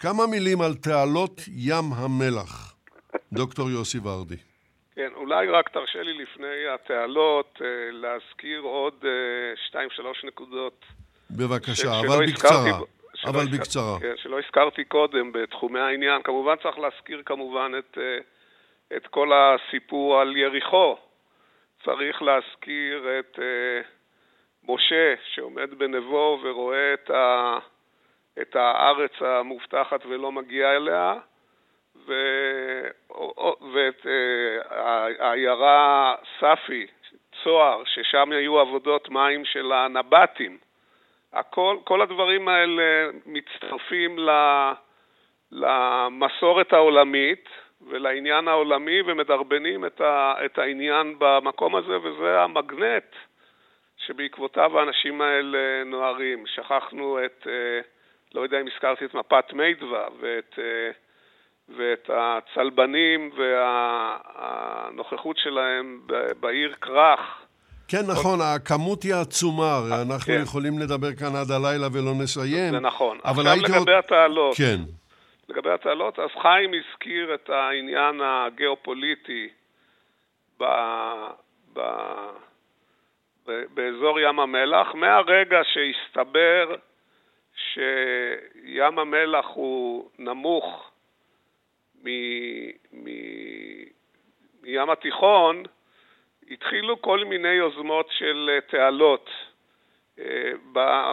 כמה 0.02 0.26
מילים 0.30 0.60
על 0.60 0.74
תעלות 0.74 1.40
ים 1.48 1.84
המלח, 1.96 2.74
דוקטור 3.32 3.70
יוסי 3.70 3.98
ורדי. 3.98 4.36
כן, 4.94 5.10
אולי 5.14 5.48
רק 5.48 5.68
תרשה 5.68 6.02
לי 6.02 6.12
לפני 6.12 6.66
התעלות 6.74 7.58
אה, 7.62 7.66
להזכיר 7.92 8.60
עוד 8.60 8.94
אה, 9.04 9.10
שתיים, 9.66 9.88
שלוש 9.90 10.24
נקודות. 10.24 10.84
בבקשה, 11.30 11.88
אבל 12.00 12.26
בקצרה. 12.26 12.50
שלא 13.14 13.30
אבל 13.30 13.40
הזכר, 13.40 13.56
בקצרה. 13.58 14.00
כן, 14.00 14.14
שלא 14.16 14.38
הזכרתי 14.38 14.84
קודם 14.84 15.32
בתחומי 15.32 15.80
העניין. 15.80 16.22
כמובן 16.22 16.54
צריך 16.62 16.78
להזכיר 16.78 17.22
כמובן 17.26 17.72
את, 17.78 17.98
אה, 17.98 18.18
את 18.96 19.06
כל 19.06 19.30
הסיפור 19.32 20.20
על 20.20 20.36
יריחו. 20.36 20.96
צריך 21.84 22.22
להזכיר 22.22 23.06
את 23.18 23.38
משה 24.68 25.14
שעומד 25.34 25.78
בנבו 25.78 26.40
ורואה 26.42 26.94
את 26.94 27.10
ה... 27.10 27.58
את 28.38 28.56
הארץ 28.56 29.12
המובטחת 29.20 30.06
ולא 30.06 30.32
מגיע 30.32 30.76
אליה, 30.76 31.14
ו... 32.06 32.12
ואת 33.72 34.06
אה, 34.06 35.26
העיירה 35.28 36.14
ספי, 36.38 36.86
צוהר, 37.44 37.82
ששם 37.84 38.32
היו 38.32 38.58
עבודות 38.58 39.08
מים 39.08 39.44
של 39.44 39.72
הנבטים. 39.72 40.58
הכל, 41.32 41.76
כל 41.84 42.02
הדברים 42.02 42.48
האלה 42.48 43.10
מצטרפים 43.26 44.16
למסורת 45.52 46.72
העולמית 46.72 47.48
ולעניין 47.88 48.48
העולמי 48.48 49.02
ומדרבנים 49.06 49.86
את, 49.86 50.00
ה, 50.00 50.34
את 50.44 50.58
העניין 50.58 51.14
במקום 51.18 51.76
הזה, 51.76 51.98
וזה 52.02 52.40
המגנט 52.40 53.16
שבעקבותיו 53.96 54.78
האנשים 54.78 55.20
האלה 55.20 55.84
נוהרים. 55.84 56.46
שכחנו 56.46 57.24
את... 57.24 57.46
Uh, 57.46 57.99
לא 58.34 58.40
יודע 58.40 58.60
אם 58.60 58.66
הזכרתי 58.74 59.04
את 59.04 59.14
מפת 59.14 59.52
מיידווה 59.52 60.08
ואת, 60.20 60.58
אה, 60.58 60.90
ואת 61.76 62.10
הצלבנים 62.14 63.30
והנוכחות 63.36 65.38
שלהם 65.38 66.00
בעיר 66.40 66.74
כרך. 66.80 67.20
כן, 67.88 68.06
נכון, 68.10 68.38
הכמות 68.40 69.02
היא 69.02 69.14
עצומה, 69.14 69.76
הרי 69.76 70.02
אנחנו 70.02 70.34
כן. 70.34 70.40
יכולים 70.42 70.78
לדבר 70.78 71.12
כאן 71.12 71.36
עד 71.36 71.50
הלילה 71.50 71.86
ולא 71.92 72.12
נסיים. 72.22 72.72
זה 72.72 72.80
נכון. 72.80 73.18
עכשיו 73.24 73.56
לגבי 73.56 73.78
עוד... 73.78 73.88
התעלות. 73.88 74.56
כן. 74.56 74.76
לגבי 75.48 75.70
התעלות, 75.70 76.18
אז 76.18 76.30
חיים 76.42 76.70
הזכיר 76.74 77.34
את 77.34 77.50
העניין 77.50 78.20
הגיאופוליטי 78.20 79.48
ב, 80.60 80.64
ב, 81.72 81.80
ב, 83.46 83.62
באזור 83.74 84.20
ים 84.20 84.40
המלח. 84.40 84.94
מהרגע 84.94 85.60
שהסתבר 85.64 86.74
שים 87.72 88.98
המלח 88.98 89.46
הוא 89.46 90.10
נמוך 90.18 90.90
מ, 92.04 92.08
מ, 92.92 93.06
מים 94.62 94.90
התיכון, 94.90 95.62
התחילו 96.50 97.02
כל 97.02 97.24
מיני 97.24 97.48
יוזמות 97.48 98.06
של 98.10 98.58
תעלות. 98.66 99.30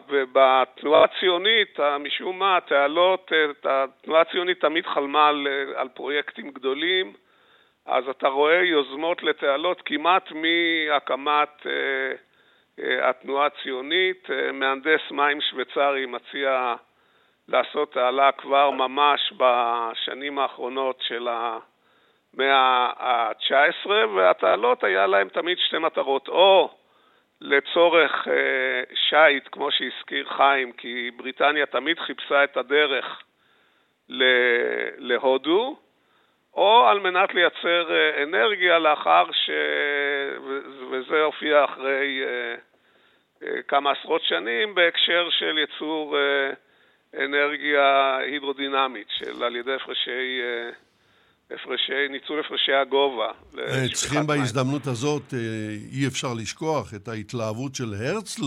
ובתנועה 0.09 1.03
הציונית, 1.03 1.79
משום 1.99 2.39
מה, 2.39 2.57
התעלות, 2.57 3.31
התנועה 3.63 4.21
הציונית 4.21 4.61
תמיד 4.61 4.85
חלמה 4.85 5.27
על, 5.27 5.47
על 5.75 5.89
פרויקטים 5.89 6.51
גדולים, 6.51 7.13
אז 7.85 8.09
אתה 8.09 8.27
רואה 8.27 8.63
יוזמות 8.63 9.23
לתעלות 9.23 9.81
כמעט 9.85 10.31
מהקמת 10.31 11.65
אה, 11.65 11.71
אה, 11.71 12.15
התנועה 13.01 13.45
הציונית. 13.45 14.29
אה, 14.31 14.51
מהנדס 14.51 15.11
מים 15.11 15.41
שוויצרי 15.41 16.05
מציע 16.05 16.75
לעשות 17.47 17.93
תעלה 17.93 18.31
כבר 18.31 18.71
ממש 18.71 19.33
בשנים 19.37 20.39
האחרונות 20.39 21.01
של 21.01 21.27
המאה 21.27 22.91
ה-19, 22.99 23.89
והתעלות 24.15 24.83
היה 24.83 25.07
להם 25.07 25.29
תמיד 25.29 25.57
שתי 25.57 25.77
מטרות, 25.77 26.27
או 26.27 26.69
לצורך 27.41 28.27
אה, 28.27 28.95
שיט, 28.95 29.47
כמו 29.51 29.71
שהזכיר 29.71 30.29
חיים, 30.29 30.71
כי 30.71 31.11
בריטניה 31.17 31.65
תמיד 31.65 31.99
חיפשה 31.99 32.43
את 32.43 32.57
הדרך 32.57 33.23
להודו, 34.97 35.75
או 36.57 36.87
על 36.87 36.99
מנת 36.99 37.29
לייצר 37.33 37.91
אה, 37.91 38.23
אנרגיה 38.23 38.79
לאחר 38.79 39.25
ש... 39.31 39.49
וזה 40.91 41.21
הופיע 41.21 41.65
אחרי 41.65 42.21
אה, 42.23 43.61
כמה 43.67 43.91
עשרות 43.91 44.21
שנים 44.23 44.75
בהקשר 44.75 45.29
של 45.29 45.57
ייצור 45.57 46.17
אנרגיה 47.17 48.17
הידרודינמית, 48.17 49.07
של 49.09 49.43
על 49.43 49.55
ידי 49.55 49.73
הפרשי 49.73 50.41
הפרשי, 51.51 52.07
ניצול 52.09 52.39
הפרשי 52.39 52.73
הגובה. 52.73 53.31
אה, 53.59 53.85
צריכים 53.93 54.27
בהזדמנות 54.27 54.87
הזאת, 54.87 55.33
אה, 55.33 55.39
אי 55.91 56.07
אפשר 56.07 56.33
לשכוח 56.33 56.93
את 56.93 57.07
ההתלהבות 57.07 57.75
של 57.75 57.93
הרצל 57.93 58.41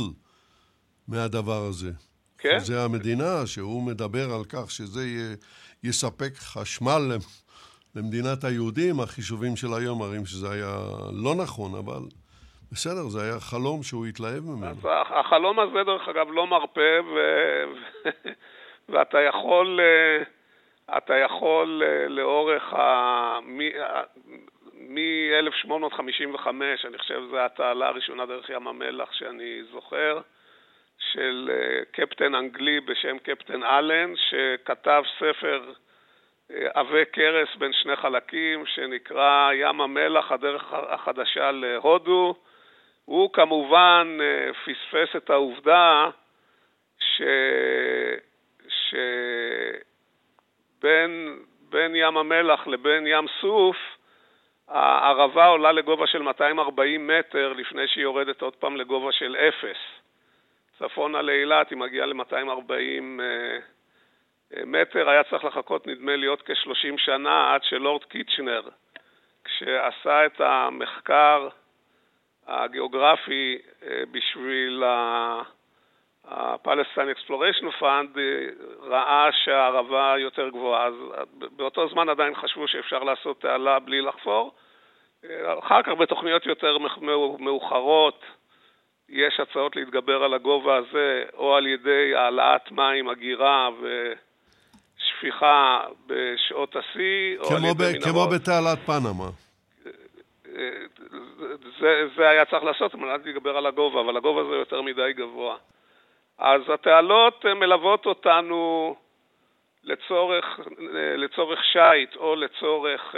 מהדבר 1.08 1.62
הזה. 1.68 1.90
כן. 2.38 2.58
זה 2.58 2.84
המדינה, 2.84 3.46
שהוא 3.46 3.82
מדבר 3.82 4.30
על 4.34 4.44
כך 4.48 4.70
שזה 4.70 5.06
יספק 5.82 6.32
חשמל 6.36 7.16
למדינת 7.96 8.44
היהודים, 8.44 9.00
החישובים 9.00 9.56
של 9.56 9.66
היום 9.78 9.98
מראים 9.98 10.26
שזה 10.26 10.50
היה 10.50 10.76
לא 11.24 11.34
נכון, 11.42 11.70
אבל 11.74 12.02
בסדר, 12.72 13.08
זה 13.08 13.22
היה 13.22 13.40
חלום 13.40 13.82
שהוא 13.82 14.06
התלהב 14.06 14.44
ממנו. 14.44 14.90
החלום 15.20 15.58
הזה, 15.60 15.84
דרך 15.86 16.08
אגב, 16.08 16.26
לא 16.30 16.46
מרפה, 16.46 16.90
ו... 17.14 17.18
ואתה 18.88 19.18
יכול... 19.20 19.80
Uh... 19.80 20.40
אתה 20.96 21.16
יכול 21.16 21.82
אה, 21.86 22.08
לאורך 22.08 22.74
ה... 22.74 23.38
מ-1855, 24.74 26.48
אני 26.84 26.98
חושב 26.98 27.20
זו 27.30 27.38
התעלה 27.38 27.88
הראשונה 27.88 28.26
דרך 28.26 28.50
ים 28.50 28.68
המלח 28.68 29.12
שאני 29.12 29.62
זוכר, 29.72 30.20
של 31.12 31.50
אה, 31.52 31.84
קפטן 31.92 32.34
אנגלי 32.34 32.80
בשם 32.80 33.18
קפטן 33.18 33.62
אלן, 33.62 34.12
שכתב 34.16 35.02
ספר 35.18 35.64
אה, 35.68 35.72
עבה 36.74 37.04
כרס 37.04 37.48
בין 37.58 37.72
שני 37.72 37.96
חלקים, 37.96 38.66
שנקרא 38.66 39.52
ים 39.52 39.80
המלח, 39.80 40.32
הדרך 40.32 40.72
החדשה 40.72 41.50
להודו. 41.50 42.34
הוא 43.04 43.32
כמובן 43.32 44.18
פספס 44.64 45.16
את 45.16 45.30
העובדה 45.30 46.10
ש... 46.98 47.22
ש... 48.68 48.94
בין, 51.70 51.94
ים 51.94 52.16
המלח 52.16 52.66
לבין 52.66 53.06
ים 53.06 53.26
סוף, 53.40 53.76
הערבה 54.68 55.46
עולה 55.46 55.72
לגובה 55.72 56.06
של 56.06 56.22
240 56.22 57.06
מטר 57.06 57.52
לפני 57.52 57.88
שהיא 57.88 58.02
יורדת 58.02 58.42
עוד 58.42 58.56
פעם 58.56 58.76
לגובה 58.76 59.12
של 59.12 59.36
אפס. 59.36 59.78
צפונה 60.78 61.22
לאילת 61.22 61.70
היא 61.70 61.78
מגיעה 61.78 62.06
ל-240 62.06 62.40
אה, 62.40 63.24
אה, 63.24 63.58
מטר, 64.66 65.10
היה 65.10 65.24
צריך 65.24 65.44
לחכות 65.44 65.86
נדמה 65.86 66.16
לי 66.16 66.26
עוד 66.26 66.42
כ-30 66.42 66.96
שנה 66.96 67.54
עד 67.54 67.64
שלורד 67.64 68.04
קיצ'נר, 68.04 68.62
כשעשה 69.44 70.26
את 70.26 70.40
המחקר 70.40 71.48
הגיאוגרפי 72.46 73.58
אה, 73.82 74.02
בשביל 74.10 74.84
ה-Palestine 74.84 77.08
Exploration 77.16 77.80
Fund 77.80 78.18
אה, 78.18 78.46
ראה 78.80 79.28
שהערבה 79.44 80.14
יותר 80.18 80.48
גבוהה, 80.48 80.86
אז 80.86 80.94
באותו 81.56 81.88
זמן 81.88 82.08
עדיין 82.08 82.34
חשבו 82.34 82.68
שאפשר 82.68 83.02
לעשות 83.02 83.40
תעלה 83.40 83.78
בלי 83.78 84.00
לחפור. 84.00 84.54
אה, 85.24 85.58
אחר 85.58 85.82
כך 85.82 85.92
בתוכניות 85.92 86.46
יותר 86.46 86.78
מאוחרות 87.38 88.24
יש 89.08 89.40
הצעות 89.40 89.76
להתגבר 89.76 90.24
על 90.24 90.34
הגובה 90.34 90.76
הזה, 90.76 91.24
או 91.34 91.56
על 91.56 91.66
ידי 91.66 92.14
העלאת 92.14 92.72
מים, 92.72 93.08
אגירה 93.08 93.68
ושפיכה 95.20 95.80
בשעות 96.06 96.76
השיא, 96.76 97.38
או 97.38 97.56
על 97.56 97.64
ידי 97.64 97.84
מנהרות. 97.84 98.02
כמו 98.04 98.26
בתעלת 98.34 98.78
פנמה. 98.86 99.30
אה, 100.56 100.70
זה, 101.80 102.08
זה 102.16 102.28
היה 102.28 102.44
צריך 102.44 102.64
לעשות 102.64 102.94
על 102.94 103.00
מנת 103.00 103.20
להתגבר 103.26 103.56
על 103.56 103.66
הגובה, 103.66 104.00
אבל 104.00 104.16
הגובה 104.16 104.44
זה 104.44 104.56
יותר 104.56 104.82
מדי 104.82 105.12
גבוה. 105.12 105.56
אז 106.38 106.62
התעלות 106.74 107.46
אה, 107.46 107.54
מלוות 107.54 108.06
אותנו 108.06 108.94
לצורך, 109.84 110.44
אה, 110.60 111.16
לצורך 111.16 111.58
שיט 111.64 112.16
או 112.16 112.36
לצורך, 112.36 113.14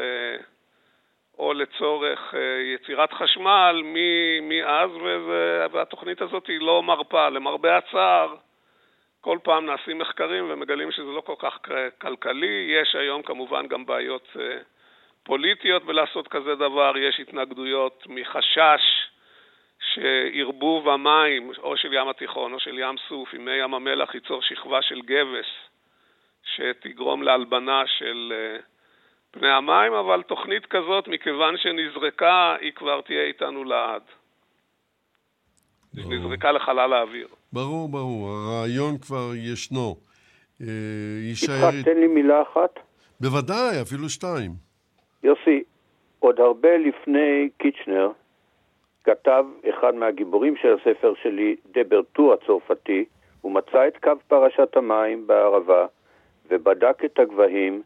או 1.38 1.52
לצורך 1.52 2.34
יצירת 2.74 3.12
חשמל 3.12 3.82
מאז, 4.42 4.90
והתוכנית 5.72 6.22
הזאת 6.22 6.46
היא 6.46 6.60
לא 6.60 6.82
מרפה. 6.82 7.28
למרבה 7.28 7.76
הצער, 7.76 8.34
כל 9.22 9.38
פעם 9.42 9.66
נעשים 9.66 9.98
מחקרים 9.98 10.50
ומגלים 10.50 10.92
שזה 10.92 11.10
לא 11.10 11.20
כל 11.20 11.34
כך 11.38 11.58
כלכלי. 12.00 12.76
יש 12.80 12.94
היום 12.94 13.22
כמובן 13.22 13.66
גם 13.66 13.86
בעיות 13.86 14.36
פוליטיות 15.22 15.84
בלעשות 15.84 16.28
כזה 16.28 16.54
דבר, 16.54 16.92
יש 16.98 17.20
התנגדויות 17.20 18.06
מחשש 18.06 18.82
שערבוב 19.94 20.88
המים, 20.88 21.50
או 21.58 21.76
של 21.76 21.92
ים 21.92 22.08
התיכון 22.08 22.52
או 22.52 22.60
של 22.60 22.78
ים 22.78 22.96
סוף, 23.08 23.34
עם 23.34 23.44
מי 23.44 23.50
ים 23.50 23.74
המלח, 23.74 24.14
ייצור 24.14 24.42
שכבה 24.42 24.82
של 24.82 25.00
גבס 25.00 25.46
שתגרום 26.44 27.22
להלבנה 27.22 27.82
של 27.86 28.32
אה, 28.36 28.60
פני 29.30 29.50
המים, 29.50 29.92
אבל 29.92 30.22
תוכנית 30.22 30.66
כזאת, 30.66 31.08
מכיוון 31.08 31.56
שנזרקה, 31.56 32.56
היא 32.60 32.72
כבר 32.72 33.00
תהיה 33.00 33.22
איתנו 33.22 33.64
לעד. 33.64 34.02
נזרקה 35.94 36.52
לחלל 36.52 36.92
האוויר. 36.92 37.28
ברור, 37.52 37.88
ברור, 37.88 38.28
הרעיון 38.28 38.98
כבר 38.98 39.30
ישנו. 39.34 39.96
אה, 40.60 40.66
יצחק, 41.32 41.72
תן 41.84 42.00
לי 42.00 42.06
מילה 42.06 42.42
אחת. 42.42 42.80
בוודאי, 43.20 43.82
אפילו 43.82 44.08
שתיים. 44.08 44.50
יוסי, 45.22 45.62
עוד 46.18 46.40
הרבה 46.40 46.76
לפני 46.76 47.48
קיצ'נר, 47.58 48.10
כתב 49.04 49.44
אחד 49.70 49.94
מהגיבורים 49.94 50.56
של 50.56 50.76
הספר 50.80 51.12
שלי, 51.22 51.56
דברטו 51.72 52.34
הצרפתי, 52.34 53.04
הוא 53.40 53.52
מצא 53.52 53.88
את 53.88 53.96
קו 54.02 54.12
פרשת 54.28 54.76
המים 54.76 55.26
בערבה 55.26 55.86
ובדק 56.50 57.04
את 57.04 57.18
הגבהים 57.18 57.82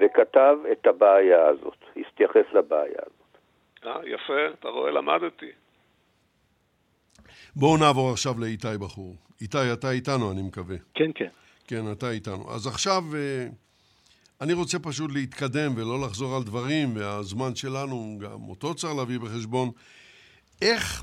וכתב 0.00 0.56
את 0.72 0.86
הבעיה 0.86 1.46
הזאת, 1.46 1.84
הסתייחס 1.96 2.52
לבעיה 2.52 3.00
הזאת. 3.06 3.38
אה, 3.86 4.00
יפה, 4.04 4.46
אתה 4.58 4.68
רואה, 4.68 4.90
למדתי. 4.90 5.50
בואו 7.56 7.76
נעבור 7.76 8.10
עכשיו 8.10 8.40
לאיתי 8.40 8.78
בחור. 8.80 9.16
איתי, 9.40 9.72
אתה 9.72 9.90
איתנו, 9.90 10.32
אני 10.32 10.42
מקווה. 10.42 10.76
כן, 10.94 11.10
כן. 11.14 11.28
כן, 11.66 11.92
אתה 11.92 12.10
איתנו. 12.10 12.54
אז 12.54 12.66
עכשיו 12.66 13.02
אה, 13.14 13.46
אני 14.40 14.52
רוצה 14.52 14.78
פשוט 14.78 15.10
להתקדם 15.12 15.72
ולא 15.76 16.00
לחזור 16.06 16.36
על 16.36 16.42
דברים, 16.42 16.96
והזמן 16.96 17.54
שלנו, 17.54 18.18
גם 18.20 18.48
אותו 18.48 18.74
צריך 18.74 18.92
להביא 18.96 19.18
בחשבון. 19.18 19.68
איך, 20.62 21.02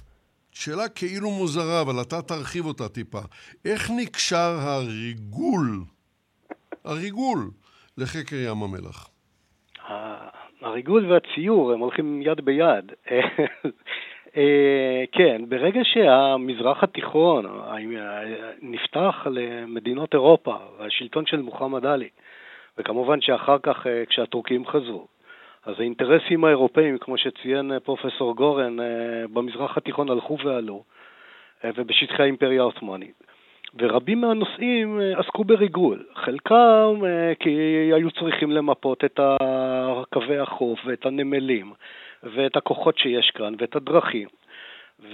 שאלה 0.51 0.89
כאילו 0.89 1.31
מוזרה, 1.31 1.81
אבל 1.81 2.01
אתה 2.01 2.21
תרחיב 2.21 2.65
אותה 2.65 2.89
טיפה, 2.89 3.21
איך 3.65 3.91
נקשר 3.97 4.57
הריגול, 4.59 5.83
הריגול, 6.85 7.51
לחקר 7.97 8.35
ים 8.35 8.63
המלח? 8.63 9.09
הריגול 10.61 11.11
והציור 11.11 11.71
הם 11.73 11.79
הולכים 11.79 12.21
יד 12.21 12.41
ביד. 12.45 12.91
אה, 14.39 15.03
כן, 15.11 15.41
ברגע 15.49 15.81
שהמזרח 15.83 16.83
התיכון 16.83 17.45
נפתח 18.61 19.27
למדינות 19.31 20.13
אירופה, 20.13 20.55
והשלטון 20.79 21.25
של 21.25 21.41
מוחמד 21.41 21.85
עלי, 21.85 22.09
וכמובן 22.77 23.21
שאחר 23.21 23.57
כך, 23.63 23.87
כשהטורקים 24.09 24.65
חזרו, 24.65 25.07
אז 25.65 25.79
האינטרסים 25.79 26.43
האירופאים, 26.43 26.97
כמו 26.97 27.17
שציין 27.17 27.71
פרופסור 27.83 28.35
גורן, 28.35 28.77
במזרח 29.33 29.77
התיכון 29.77 30.09
הלכו 30.09 30.37
ועלו, 30.43 30.83
ובשטחי 31.63 32.23
האימפריה 32.23 32.61
העות'מאנית. 32.61 33.28
ורבים 33.77 34.21
מהנושאים 34.21 34.99
אה, 35.01 35.19
עסקו 35.19 35.43
בריגול, 35.43 36.03
חלקם 36.15 37.05
אה, 37.05 37.33
כי 37.39 37.49
היו 37.93 38.11
צריכים 38.11 38.51
למפות 38.51 39.05
את 39.05 39.19
קווי 40.13 40.39
החוף 40.39 40.79
ואת 40.85 41.05
הנמלים 41.05 41.73
ואת 42.23 42.57
הכוחות 42.57 42.97
שיש 42.97 43.31
כאן 43.31 43.53
ואת 43.57 43.75
הדרכים. 43.75 44.27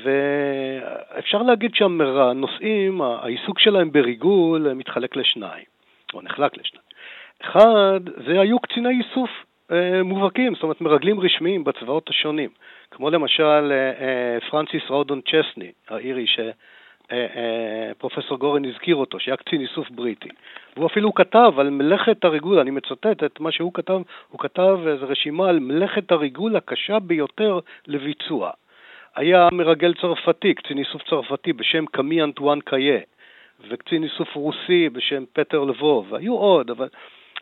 ואפשר 0.04 1.42
להגיד 1.42 1.76
שהנושאים, 1.76 3.02
העיסוק 3.02 3.60
שלהם 3.60 3.92
בריגול 3.92 4.74
מתחלק 4.74 5.16
לשניים, 5.16 5.66
או 6.14 6.22
נחלק 6.22 6.58
לשניים. 6.58 6.86
אחד, 7.42 8.00
זה 8.28 8.42
היו 8.42 8.60
קציני 8.60 8.90
איסוף 8.90 9.30
אה, 9.72 10.04
מובהקים, 10.04 10.56
זאת 10.56 10.64
אומרת 10.64 10.82
מרגלים 10.82 11.20
רשמיים 11.20 11.64
בצבאות 11.64 12.10
השונים, 12.10 12.50
כמו 12.92 13.10
למשל 13.10 13.72
פרנסיס 14.50 14.84
רודון 14.90 15.22
צ'סני, 15.22 15.72
האירי 15.90 16.28
ש... 16.28 16.40
אה, 17.12 17.18
אה, 17.36 17.92
פרופסור 17.98 18.38
גורן 18.38 18.66
הזכיר 18.66 18.96
אותו, 18.96 19.20
שהיה 19.20 19.38
קצין 19.38 19.62
איסוף 19.62 19.90
בריטי. 19.90 20.30
והוא 20.76 20.88
אפילו 20.88 21.14
כתב 21.14 21.52
על 21.58 21.70
מלאכת 21.70 22.26
הריגול, 22.26 22.60
אני 22.60 22.72
מצטט 22.72 23.24
את 23.26 23.40
מה 23.40 23.52
שהוא 23.52 23.74
כתב, 23.74 24.02
הוא 24.30 24.40
כתב 24.40 24.80
איזו 24.88 25.08
רשימה 25.08 25.50
על 25.50 25.60
מלאכת 25.60 26.12
הריגול 26.12 26.56
הקשה 26.56 27.00
ביותר 27.00 27.60
לביצוע. 27.88 28.52
היה 29.16 29.50
מרגל 29.52 29.94
צרפתי, 29.94 30.54
קצין 30.54 30.78
איסוף 30.78 31.04
צרפתי 31.10 31.54
בשם 31.54 31.86
קמי 31.86 32.24
אנטואן 32.24 32.60
קאיה, 32.60 33.00
וקצין 33.70 34.04
איסוף 34.04 34.36
רוסי 34.36 34.90
בשם 34.90 35.24
פטר 35.34 35.64
לבוב, 35.64 36.12
והיו 36.12 36.34
עוד, 36.34 36.70
אבל... 36.70 36.88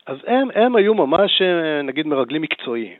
אז 0.07 0.17
הם, 0.27 0.47
הם 0.55 0.75
היו 0.75 0.93
ממש, 0.93 1.41
אה, 1.41 1.81
נגיד, 1.81 2.07
מרגלים 2.07 2.41
מקצועיים. 2.41 2.97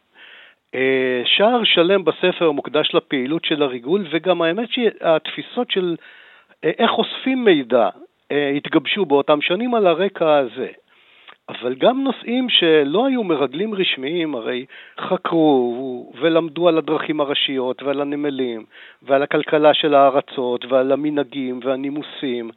שער 1.25 1.63
שלם 1.63 2.03
בספר 2.03 2.51
מוקדש 2.51 2.95
לפעילות 2.95 3.45
של 3.45 3.63
הריגול, 3.63 4.05
וגם 4.11 4.41
האמת 4.41 4.69
שהתפיסות 4.71 5.71
של 5.71 5.95
איך 6.63 6.91
אוספים 6.91 7.43
מידע 7.43 7.89
אה, 8.31 8.49
התגבשו 8.49 9.05
באותם 9.05 9.41
שנים 9.41 9.75
על 9.75 9.87
הרקע 9.87 10.37
הזה. 10.37 10.67
אבל 11.49 11.75
גם 11.75 12.03
נושאים 12.03 12.49
שלא 12.49 13.05
היו 13.05 13.23
מרגלים 13.23 13.73
רשמיים, 13.73 14.35
הרי 14.35 14.65
חקרו 14.99 16.13
ולמדו 16.21 16.67
על 16.67 16.77
הדרכים 16.77 17.21
הראשיות 17.21 17.83
ועל 17.83 18.01
הנמלים 18.01 18.65
ועל 19.03 19.23
הכלכלה 19.23 19.73
של 19.73 19.95
הארצות 19.95 20.65
ועל 20.65 20.91
המנהגים 20.91 21.59
והנימוסים 21.63 22.51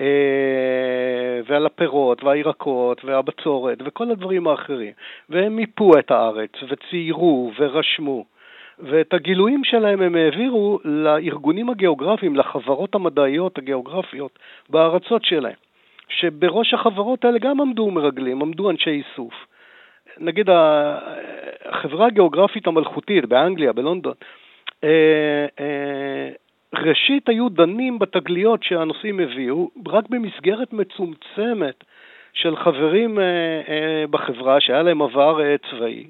אה, 0.00 1.40
ועל 1.46 1.66
הפירות 1.66 2.24
והירקות 2.24 3.04
והבצורת 3.04 3.78
וכל 3.84 4.10
הדברים 4.10 4.48
האחרים. 4.48 4.92
והם 5.28 5.56
מיפו 5.56 5.98
את 5.98 6.10
הארץ 6.10 6.52
וציירו 6.68 7.52
ורשמו. 7.58 8.24
ואת 8.82 9.14
הגילויים 9.14 9.64
שלהם 9.64 10.02
הם 10.02 10.14
העבירו 10.14 10.78
לארגונים 10.84 11.70
הגיאוגרפיים, 11.70 12.36
לחברות 12.36 12.94
המדעיות 12.94 13.58
הגיאוגרפיות 13.58 14.38
בארצות 14.68 15.24
שלהם, 15.24 15.54
שבראש 16.08 16.74
החברות 16.74 17.24
האלה 17.24 17.38
גם 17.38 17.60
עמדו 17.60 17.90
מרגלים, 17.90 18.42
עמדו 18.42 18.70
אנשי 18.70 18.90
איסוף. 18.90 19.34
נגיד 20.18 20.48
החברה 21.64 22.06
הגיאוגרפית 22.06 22.66
המלכותית 22.66 23.24
באנגליה, 23.24 23.72
בלונדון, 23.72 24.14
אה, 24.84 25.46
אה, 25.60 26.30
ראשית 26.74 27.28
היו 27.28 27.48
דנים 27.48 27.98
בתגליות 27.98 28.62
שהנושאים 28.62 29.20
הביאו 29.20 29.70
רק 29.88 30.08
במסגרת 30.08 30.72
מצומצמת 30.72 31.84
של 32.32 32.56
חברים 32.56 33.18
אה, 33.18 34.04
בחברה 34.10 34.60
שהיה 34.60 34.82
להם 34.82 35.02
עבר 35.02 35.56
צבאי, 35.70 36.04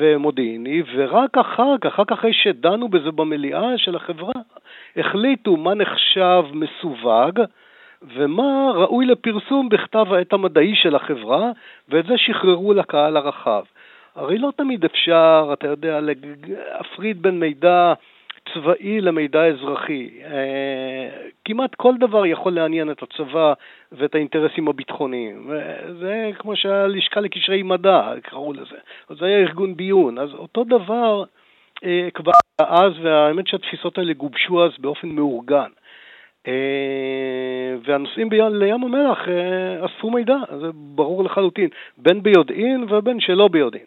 ומודיעיני, 0.00 0.82
ורק 0.94 1.38
אחר 1.38 1.74
כך, 1.80 2.00
רק 2.00 2.12
אחרי 2.12 2.32
שדנו 2.32 2.88
בזה 2.88 3.10
במליאה 3.10 3.78
של 3.78 3.96
החברה, 3.96 4.32
החליטו 4.96 5.56
מה 5.56 5.74
נחשב 5.74 6.44
מסווג 6.52 7.40
ומה 8.02 8.70
ראוי 8.74 9.06
לפרסום 9.06 9.68
בכתב 9.68 10.12
העת 10.12 10.32
המדעי 10.32 10.74
של 10.74 10.94
החברה, 10.96 11.50
ואת 11.88 12.06
זה 12.06 12.14
שחררו 12.16 12.72
לקהל 12.72 13.16
הרחב. 13.16 13.62
הרי 14.16 14.38
לא 14.38 14.52
תמיד 14.56 14.84
אפשר, 14.84 15.50
אתה 15.52 15.66
יודע, 15.66 16.00
להפריד 16.00 17.22
בין 17.22 17.40
מידע 17.40 17.92
צבאי 18.54 19.00
למידע 19.00 19.44
אזרחי. 19.46 20.10
אה, 20.24 21.08
כמעט 21.44 21.74
כל 21.74 21.94
דבר 22.00 22.26
יכול 22.26 22.52
לעניין 22.52 22.90
את 22.90 23.02
הצבא 23.02 23.52
ואת 23.92 24.14
האינטרסים 24.14 24.68
הביטחוניים. 24.68 25.50
זה 26.00 26.30
כמו 26.38 26.56
שהלשכה 26.56 27.20
לקשרי 27.20 27.62
מדע, 27.62 28.12
קראו 28.22 28.52
לזה. 28.52 28.76
זה 29.18 29.26
היה 29.26 29.38
ארגון 29.38 29.76
ביון. 29.76 30.18
אז 30.18 30.34
אותו 30.34 30.64
דבר 30.64 31.24
אה, 31.84 32.08
כבר 32.14 32.32
אז, 32.58 32.92
והאמת 33.02 33.46
שהתפיסות 33.46 33.98
האלה 33.98 34.12
גובשו 34.12 34.64
אז 34.64 34.70
באופן 34.78 35.08
מאורגן. 35.08 35.70
אה, 36.48 37.74
והנוסעים 37.84 38.28
לים 38.32 38.84
המלח 38.84 39.18
אספו 39.80 40.10
מידע, 40.10 40.36
זה 40.60 40.66
ברור 40.72 41.24
לחלוטין, 41.24 41.68
בין 41.98 42.22
ביודעין 42.22 42.86
ובין 42.90 43.20
שלא 43.20 43.48
ביודעין. 43.48 43.86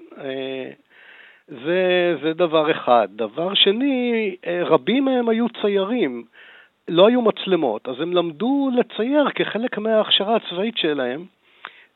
זה, 1.50 2.16
זה 2.24 2.34
דבר 2.34 2.72
אחד. 2.72 3.08
דבר 3.16 3.54
שני, 3.54 4.36
אה, 4.48 4.64
רבים 4.64 5.06
מהם 5.06 5.30
היו 5.30 5.46
ציירים, 5.62 6.24
לא 6.88 7.08
היו 7.08 7.22
מצלמות, 7.22 7.88
אז 7.90 7.96
הם 8.00 8.14
למדו 8.14 8.70
לצייר 8.76 9.30
כחלק 9.36 9.78
מההכשרה 9.78 10.36
הצבאית 10.36 10.78
שלהם, 10.78 11.26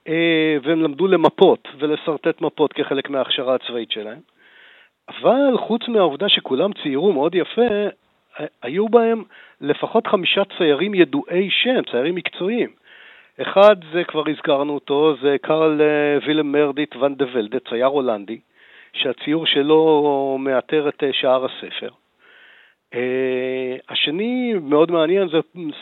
אה, 0.07 0.57
והם 0.63 0.81
למדו 0.81 1.07
למפות 1.07 1.67
ולשרטט 1.79 2.41
מפות 2.41 2.73
כחלק 2.73 3.09
מההכשרה 3.09 3.55
הצבאית 3.55 3.91
שלהם. 3.91 4.19
אבל 5.09 5.57
חוץ 5.57 5.87
מהעובדה 5.87 6.29
שכולם 6.29 6.73
ציירו 6.83 7.13
מאוד 7.13 7.35
יפה, 7.35 7.61
אה, 8.39 8.45
היו 8.61 8.89
בהם 8.89 9.23
לפחות 9.61 10.07
חמישה 10.07 10.41
ציירים 10.57 10.93
ידועי 10.93 11.49
שם, 11.49 11.81
ציירים 11.91 12.15
מקצועיים. 12.15 12.69
אחד, 13.41 13.75
זה 13.93 14.03
כבר 14.03 14.23
הזכרנו 14.29 14.73
אותו, 14.73 15.15
זה 15.21 15.35
קרל 15.41 15.81
וילם 16.25 16.51
מרדיט 16.51 16.95
ואן 16.95 17.15
דה 17.15 17.25
ולדה, 17.33 17.59
צייר 17.59 17.85
הולנדי. 17.85 18.39
שהציור 18.93 19.45
שלו 19.45 20.37
מאתר 20.39 20.89
את 20.89 21.03
אה, 21.03 21.13
שער 21.13 21.45
הספר. 21.45 21.89
Uh, 22.93 22.95
השני 23.89 24.53
מאוד 24.61 24.91
מעניין 24.91 25.27
זה 25.27 25.37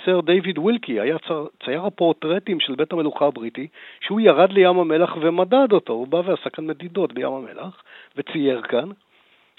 סר 0.05 0.21
דיוויד 0.21 0.57
ווילקי, 0.57 0.99
היה 0.99 1.17
צייר 1.65 1.85
הפורטרטים 1.85 2.59
של 2.59 2.75
בית 2.75 2.91
המלוכה 2.93 3.25
הבריטי, 3.25 3.67
שהוא 4.01 4.21
ירד 4.21 4.51
לים 4.51 4.79
המלח 4.79 5.17
ומדד 5.21 5.71
אותו, 5.71 5.93
הוא 5.93 6.07
בא 6.07 6.21
ועשה 6.25 6.49
כאן 6.49 6.67
מדידות 6.67 7.13
בים 7.13 7.31
המלח 7.33 7.83
וצייר 8.15 8.61
כאן. 8.61 8.89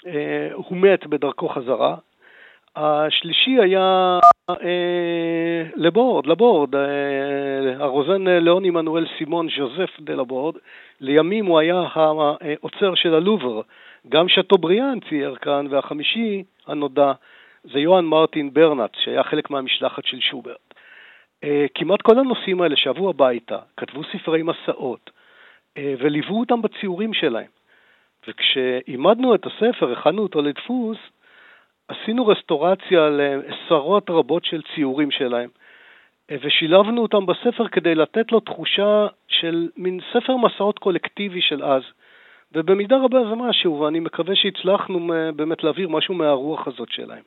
Uh, 0.01 0.05
הוא 0.53 0.77
מת 0.77 1.07
בדרכו 1.07 1.49
חזרה. 1.49 1.95
השלישי 2.75 3.59
היה 3.61 4.19
אה, 4.49 5.63
לבורד, 5.75 6.25
לבורד, 6.25 6.75
אה, 6.75 6.81
הרוזן 7.79 8.27
לאון 8.27 8.65
עמנואל 8.65 9.05
סימון 9.17 9.47
ז'וזף 9.57 9.99
דה 9.99 10.13
לבורד, 10.13 10.55
לימים 11.01 11.45
הוא 11.45 11.59
היה 11.59 11.83
האוצר 11.95 12.95
של 12.95 13.13
הלובר, 13.13 13.61
גם 14.09 14.29
שטובריאן 14.29 14.99
צייר 15.09 15.35
כאן, 15.35 15.67
והחמישי 15.69 16.43
הנודע 16.67 17.11
זה 17.63 17.79
יוהאן 17.79 18.05
מרטין 18.05 18.53
ברנץ, 18.53 18.91
שהיה 19.03 19.23
חלק 19.23 19.49
מהמשלחת 19.49 20.05
של 20.05 20.19
שוברט. 20.19 20.73
אה, 21.43 21.65
כמעט 21.75 22.01
כל 22.01 22.19
הנושאים 22.19 22.61
האלה 22.61 22.75
שבו 22.75 23.09
הביתה, 23.09 23.59
כתבו 23.77 24.01
ספרי 24.03 24.43
מסעות, 24.43 25.09
אה, 25.77 25.93
וליוו 25.99 26.39
אותם 26.39 26.61
בציורים 26.61 27.13
שלהם. 27.13 27.51
וכשעימדנו 28.27 29.35
את 29.35 29.45
הספר, 29.45 29.91
הכנו 29.91 30.21
אותו 30.21 30.41
לדפוס, 30.41 30.97
עשינו 31.87 32.27
רסטורציה 32.27 33.09
לעשרות 33.09 34.09
רבות 34.09 34.45
של 34.45 34.61
ציורים 34.75 35.11
שלהם, 35.11 35.49
ושילבנו 36.31 37.01
אותם 37.01 37.25
בספר 37.25 37.67
כדי 37.67 37.95
לתת 37.95 38.31
לו 38.31 38.39
תחושה 38.39 39.07
של 39.27 39.69
מין 39.77 39.99
ספר 40.13 40.37
מסעות 40.37 40.79
קולקטיבי 40.79 41.41
של 41.41 41.63
אז. 41.63 41.81
ובמידה 42.51 42.95
רבה 43.03 43.19
זה 43.29 43.35
משהו, 43.35 43.79
ואני 43.79 43.99
מקווה 43.99 44.35
שהצלחנו 44.35 45.11
באמת 45.35 45.63
להעביר 45.63 45.89
משהו 45.89 46.13
מהרוח 46.13 46.67
הזאת 46.67 46.87
שלהם. 46.91 47.23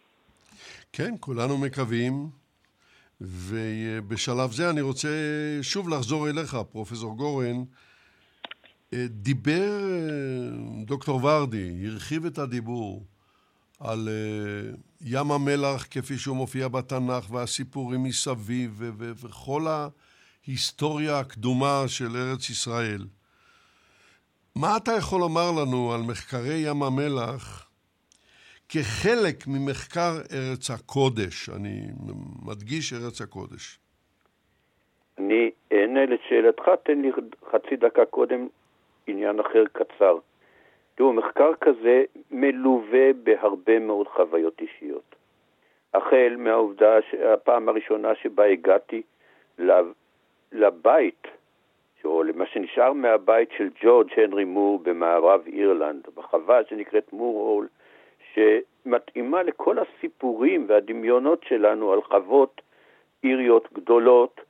כן, 0.93 1.15
כולנו 1.21 1.59
מקווים. 1.59 2.13
ובשלב 3.21 4.51
זה 4.51 4.71
אני 4.71 4.81
רוצה 4.81 5.09
שוב 5.63 5.89
לחזור 5.89 6.29
אליך, 6.29 6.57
פרופסור 6.73 7.17
גורן. 7.17 7.57
דיבר 8.95 9.81
דוקטור 10.87 11.25
ורדי, 11.25 11.87
הרחיב 11.87 12.25
את 12.27 12.39
הדיבור 12.39 13.03
על 13.81 14.09
uh, 14.09 14.77
ים 15.01 15.31
המלח 15.33 15.87
כפי 15.91 16.15
שהוא 16.19 16.37
מופיע 16.37 16.69
בתנ"ך 16.69 17.31
והסיפורים 17.31 18.03
מסביב 18.03 18.83
וכל 19.23 19.63
ההיסטוריה 19.67 21.19
הקדומה 21.19 21.83
של 21.87 22.17
ארץ 22.17 22.51
ישראל. 22.51 23.01
מה 24.57 24.77
אתה 24.77 24.93
יכול 24.99 25.21
לומר 25.21 25.51
לנו 25.61 25.93
על 25.93 26.01
מחקרי 26.09 26.63
ים 26.67 26.83
המלח 26.83 27.71
כחלק 28.69 29.47
ממחקר 29.47 30.13
ארץ 30.33 30.71
הקודש? 30.71 31.49
אני 31.49 31.81
מדגיש 32.47 32.93
ארץ 32.93 33.21
הקודש. 33.21 33.79
אני 35.19 35.51
אענה 35.73 36.07
לשאלתך, 36.07 36.63
תן 36.85 37.01
לי 37.03 37.11
חצי 37.53 37.77
דקה 37.77 38.05
קודם 38.05 38.49
עניין 39.07 39.41
אחר 39.41 39.65
קצר. 39.73 40.15
תראו, 40.97 41.13
מחקר 41.13 41.55
כזה 41.55 42.05
מלווה 42.31 43.13
בהרבה 43.23 43.79
מאוד 43.79 44.09
חוויות 44.09 44.61
אישיות. 44.61 45.15
החל 45.95 46.35
מהעובדה, 46.39 46.99
הפעם 47.33 47.69
הראשונה 47.69 48.15
שבה 48.15 48.45
הגעתי 48.45 49.03
לבית, 50.53 51.27
או 52.05 52.23
למה 52.23 52.47
שנשאר 52.47 52.93
מהבית 52.93 53.49
של 53.57 53.69
ג'ורג' 53.83 54.11
הנרי 54.17 54.45
מור 54.45 54.79
במערב 54.79 55.43
אירלנד, 55.47 56.07
בחווה 56.15 56.61
שנקראת 56.69 57.13
מור 57.13 57.49
הול, 57.49 57.69
שמתאימה 58.35 59.43
לכל 59.43 59.77
הסיפורים 59.79 60.65
והדמיונות 60.69 61.45
שלנו 61.49 61.93
על 61.93 62.03
חוות 62.03 62.61
איריות 63.25 63.69
גדולות, 63.73 64.41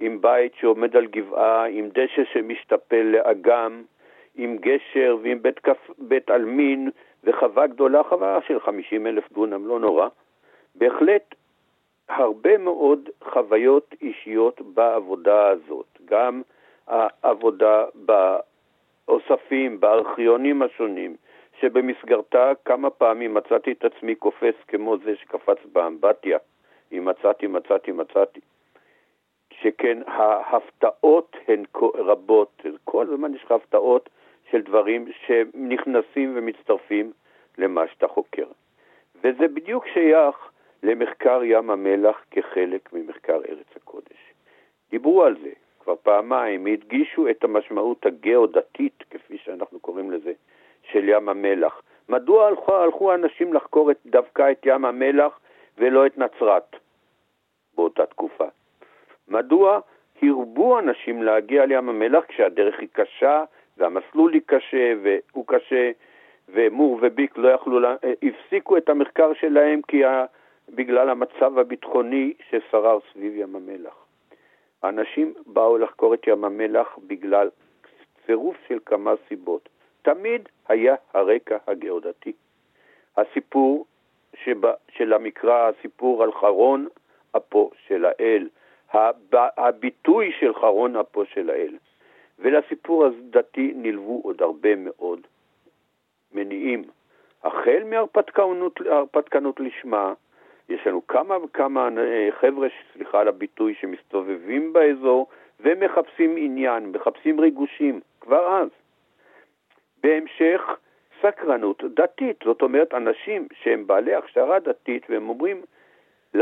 עם 0.00 0.20
בית 0.20 0.52
שעומד 0.54 0.96
על 0.96 1.06
גבעה, 1.06 1.64
עם 1.64 1.88
דשא 1.88 2.24
שמשתפל 2.32 3.02
לאגם, 3.02 3.82
עם 4.36 4.56
גשר 4.56 5.16
ועם 5.22 5.42
בית, 5.42 5.58
כף, 5.58 5.90
בית 5.98 6.30
עלמין 6.30 6.90
וחווה 7.24 7.66
גדולה, 7.66 8.02
חווה 8.02 8.38
של 8.46 8.60
50 8.60 9.06
אלף 9.06 9.32
דונם, 9.32 9.66
לא 9.66 9.80
נורא. 9.80 10.08
בהחלט 10.74 11.34
הרבה 12.08 12.58
מאוד 12.58 13.08
חוויות 13.32 13.94
אישיות 14.02 14.60
בעבודה 14.60 15.48
הזאת, 15.48 15.98
גם 16.04 16.42
העבודה 16.86 17.84
באוספים, 17.94 19.80
בארכיונים 19.80 20.62
השונים, 20.62 21.16
שבמסגרתה 21.60 22.52
כמה 22.64 22.90
פעמים 22.90 23.34
מצאתי 23.34 23.72
את 23.72 23.84
עצמי 23.84 24.14
קופץ 24.14 24.54
כמו 24.68 24.98
זה 24.98 25.16
שקפץ 25.16 25.58
באמבטיה, 25.72 26.38
אם 26.92 27.04
מצאתי, 27.04 27.46
מצאתי, 27.46 27.92
מצאתי. 27.92 28.40
שכן 29.50 29.98
ההפתעות 30.06 31.36
הן 31.48 31.64
רבות, 31.94 32.62
כל 32.84 33.06
הזמן 33.12 33.34
יש 33.34 33.44
לך 33.44 33.52
הפתעות 33.52 34.08
של 34.50 34.62
דברים 34.62 35.06
שנכנסים 35.26 36.32
ומצטרפים 36.36 37.12
למה 37.58 37.88
שאתה 37.88 38.08
חוקר. 38.08 38.46
וזה 39.16 39.48
בדיוק 39.48 39.86
שייך 39.86 40.36
למחקר 40.82 41.40
ים 41.44 41.70
המלח 41.70 42.24
כחלק 42.30 42.92
ממחקר 42.92 43.40
ארץ 43.48 43.76
הקודש. 43.76 44.32
דיברו 44.90 45.24
על 45.24 45.36
זה 45.42 45.50
כבר 45.80 45.94
פעמיים, 46.02 46.66
הדגישו 46.66 47.28
את 47.28 47.44
המשמעות 47.44 48.06
הגיאודתית, 48.06 49.04
כפי 49.10 49.38
שאנחנו 49.38 49.80
קוראים 49.80 50.10
לזה, 50.10 50.32
של 50.82 51.08
ים 51.08 51.28
המלח. 51.28 51.82
מדוע 52.08 52.46
הלכו, 52.46 52.76
הלכו 52.76 53.14
אנשים 53.14 53.52
לחקור 53.52 53.90
את, 53.90 53.98
דווקא 54.06 54.50
את 54.50 54.66
ים 54.66 54.84
המלח 54.84 55.40
ולא 55.78 56.06
את 56.06 56.18
נצרת 56.18 56.76
באותה 57.76 58.06
תקופה? 58.06 58.44
מדוע 59.28 59.80
הרבו 60.22 60.78
אנשים 60.78 61.22
להגיע 61.22 61.66
לים 61.66 61.88
המלח 61.88 62.24
כשהדרך 62.24 62.80
היא 62.80 62.88
קשה 62.92 63.44
והמסלול 63.76 64.32
היא 64.32 64.42
קשה 64.46 64.94
והוא 65.02 65.44
קשה 65.46 65.90
ומור 66.48 66.98
וביק 67.02 67.38
לא 67.38 67.48
יכלו, 67.48 67.80
לה... 67.80 67.96
הפסיקו 68.22 68.76
את 68.76 68.88
המחקר 68.88 69.34
שלהם 69.34 69.80
כי 69.88 70.04
ה... 70.04 70.24
בגלל 70.68 71.10
המצב 71.10 71.58
הביטחוני 71.58 72.32
ששרר 72.48 72.98
סביב 73.12 73.32
ים 73.36 73.56
המלח. 73.56 73.94
אנשים 74.84 75.34
באו 75.46 75.78
לחקור 75.78 76.14
את 76.14 76.26
ים 76.26 76.44
המלח 76.44 76.98
בגלל 77.06 77.50
צירוף 78.26 78.56
של 78.68 78.78
כמה 78.86 79.14
סיבות. 79.28 79.68
תמיד 80.02 80.48
היה 80.68 80.94
הרקע 81.14 81.56
הגאודתי. 81.66 82.32
הסיפור 83.16 83.86
שבה, 84.44 84.72
של 84.88 85.12
המקרא, 85.12 85.68
הסיפור 85.68 86.22
על 86.22 86.32
חרון 86.32 86.86
אפו 87.36 87.70
של 87.86 88.04
האל, 88.04 88.48
הביטוי 89.32 90.32
של 90.40 90.54
חרון 90.54 90.96
אפו 90.96 91.24
של 91.24 91.50
האל. 91.50 91.76
ולסיפור 92.38 93.06
הדתי 93.06 93.72
נלוו 93.76 94.20
עוד 94.24 94.42
הרבה 94.42 94.76
מאוד 94.76 95.20
מניעים. 96.32 96.84
החל 97.44 97.82
מהרפתקנות 97.84 99.60
לשמה, 99.60 100.12
יש 100.68 100.86
לנו 100.86 101.06
כמה 101.06 101.44
וכמה 101.44 101.88
אה, 101.98 102.28
חבר'ה, 102.40 102.68
סליחה 102.92 103.20
על 103.20 103.28
הביטוי, 103.28 103.74
שמסתובבים 103.80 104.72
באזור 104.72 105.26
ומחפשים 105.60 106.34
עניין, 106.36 106.86
מחפשים 106.92 107.40
ריגושים, 107.40 108.00
כבר 108.20 108.60
אז. 108.62 108.68
בהמשך, 110.02 110.62
סקרנות 111.22 111.82
דתית, 111.94 112.36
זאת 112.44 112.62
אומרת, 112.62 112.94
אנשים 112.94 113.48
שהם 113.62 113.86
בעלי 113.86 114.14
הכשרה 114.14 114.58
דתית 114.58 115.06
והם 115.10 115.28
אומרים, 115.28 115.62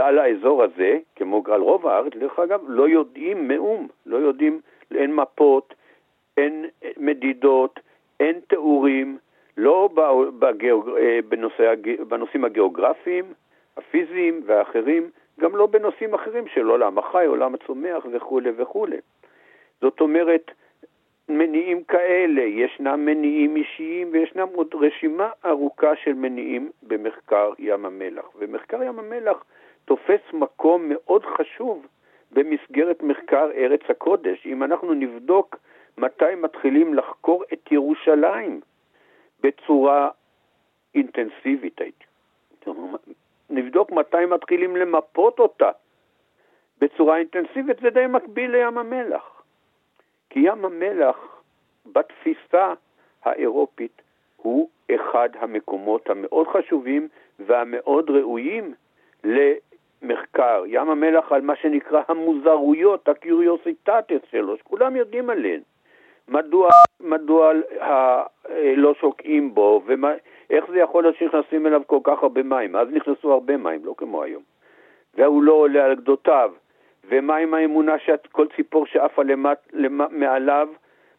על 0.01 0.18
האזור 0.18 0.62
הזה, 0.62 0.99
כמו 1.16 1.42
על 1.47 1.61
רוב 1.61 1.86
הארץ, 1.86 2.12
דרך 2.14 2.38
אגב, 2.38 2.61
לא 2.68 2.88
יודעים 2.88 3.49
מאום, 3.49 3.88
לא 4.07 4.16
יודעים, 4.16 4.61
אין 4.95 5.14
מפות, 5.14 5.74
אין 6.37 6.64
מדידות, 6.97 7.80
אין 8.20 8.41
תיאורים, 8.49 9.18
לא 9.57 9.89
בגיאוג... 10.39 10.89
אה, 10.89 11.18
בנושא, 11.28 11.74
בנושאים 12.09 12.45
הגיאוגרפיים, 12.45 13.24
הפיזיים 13.76 14.43
והאחרים, 14.47 15.11
גם 15.41 15.57
לא 15.57 15.66
בנושאים 15.66 16.14
אחרים 16.14 16.47
של 16.47 16.66
עולם 16.66 16.99
החי, 16.99 17.26
עולם 17.26 17.55
הצומח 17.55 18.07
וכולי 18.12 18.51
וכולי. 18.57 18.97
זאת 19.80 20.01
אומרת, 20.01 20.51
מניעים 21.28 21.85
כאלה, 21.85 22.43
ישנם 22.43 23.05
מניעים 23.05 23.57
אישיים 23.57 24.09
וישנם 24.12 24.49
עוד 24.55 24.74
רשימה 24.74 25.30
ארוכה 25.45 25.97
של 25.97 26.12
מניעים 26.12 26.70
במחקר 26.82 27.53
ים 27.59 27.87
המלח. 27.87 28.24
ומחקר 28.39 28.82
ים 28.82 28.99
המלח 28.99 29.45
תופס 29.85 30.20
מקום 30.32 30.82
מאוד 30.89 31.24
חשוב 31.24 31.87
במסגרת 32.32 33.03
מחקר 33.03 33.51
ארץ 33.57 33.80
הקודש. 33.89 34.47
אם 34.47 34.62
אנחנו 34.62 34.95
נבדוק 34.95 35.57
מתי 35.99 36.34
מתחילים 36.36 36.95
לחקור 36.95 37.45
את 37.53 37.72
ירושלים 37.72 38.61
בצורה 39.40 40.11
אינטנסיבית, 40.95 41.80
הייתי. 41.80 42.05
נבדוק 43.51 43.90
מתי 43.92 44.26
מתחילים 44.26 44.76
למפות 44.76 45.38
אותה 45.38 45.70
בצורה 46.78 47.16
אינטנסיבית, 47.16 47.80
זה 47.80 47.90
די 47.90 48.07
מקביל 48.07 48.51
לים 48.51 48.78
המלח. 48.78 49.42
כי 50.30 50.40
ים 50.40 50.64
המלח, 50.64 51.42
בתפיסה 51.92 52.74
האירופית, 53.22 54.03
הוא 54.36 54.68
אחד 54.95 55.28
המקומות 55.38 56.11
המאוד 56.11 56.49
חשובים 56.49 57.09
והמאוד 57.38 58.11
ראויים 58.11 58.74
למחקר. 59.24 60.64
ים 60.66 60.90
המלח 60.90 61.32
על 61.32 61.40
מה 61.40 61.57
שנקרא 61.57 62.03
המוזרויות, 62.09 63.09
הקיוריוסיטטס 63.09 64.20
שלו, 64.30 64.57
שכולם 64.57 64.97
יודעים 64.97 65.30
עליהן. 65.30 65.61
מדוע, 66.29 66.70
מדוע 67.01 67.53
ה, 67.81 68.22
לא 68.77 68.95
שוקעים 68.95 69.55
בו, 69.55 69.83
ואיך 69.87 70.64
זה 70.70 70.79
יכול 70.79 71.03
להיות 71.03 71.16
שנכנסים 71.16 71.66
אליו 71.66 71.83
כל 71.87 71.99
כך 72.05 72.22
הרבה 72.22 72.43
מים? 72.43 72.77
אז 72.77 72.89
נכנסו 72.91 73.33
הרבה 73.33 73.57
מים, 73.57 73.85
לא 73.85 73.95
כמו 73.97 74.22
היום. 74.22 74.43
והוא 75.14 75.43
לא 75.43 75.53
עולה 75.53 75.85
על 75.85 75.95
גדותיו. 75.95 76.53
ומה 77.09 77.37
עם 77.37 77.55
האמונה 77.55 77.99
שכל 77.99 78.47
ציפור 78.57 78.87
שעפה 78.87 79.22
למט, 79.22 79.59
למ, 79.72 80.01
מעליו 80.11 80.68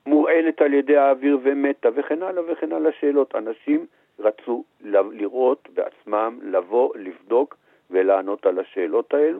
מורעלת 0.05 0.61
על 0.61 0.73
ידי 0.73 0.97
האוויר 0.97 1.39
ומתה, 1.43 1.89
וכן 1.95 2.23
הלאה 2.23 2.43
וכן 2.47 2.71
הלאה 2.71 2.91
שאלות. 2.99 3.35
אנשים 3.35 3.85
רצו 4.19 4.63
לראות 5.11 5.69
בעצמם, 5.73 6.39
לבוא, 6.43 6.89
לבדוק 6.95 7.57
ולענות 7.91 8.45
על 8.45 8.59
השאלות 8.59 9.13
האלו, 9.13 9.39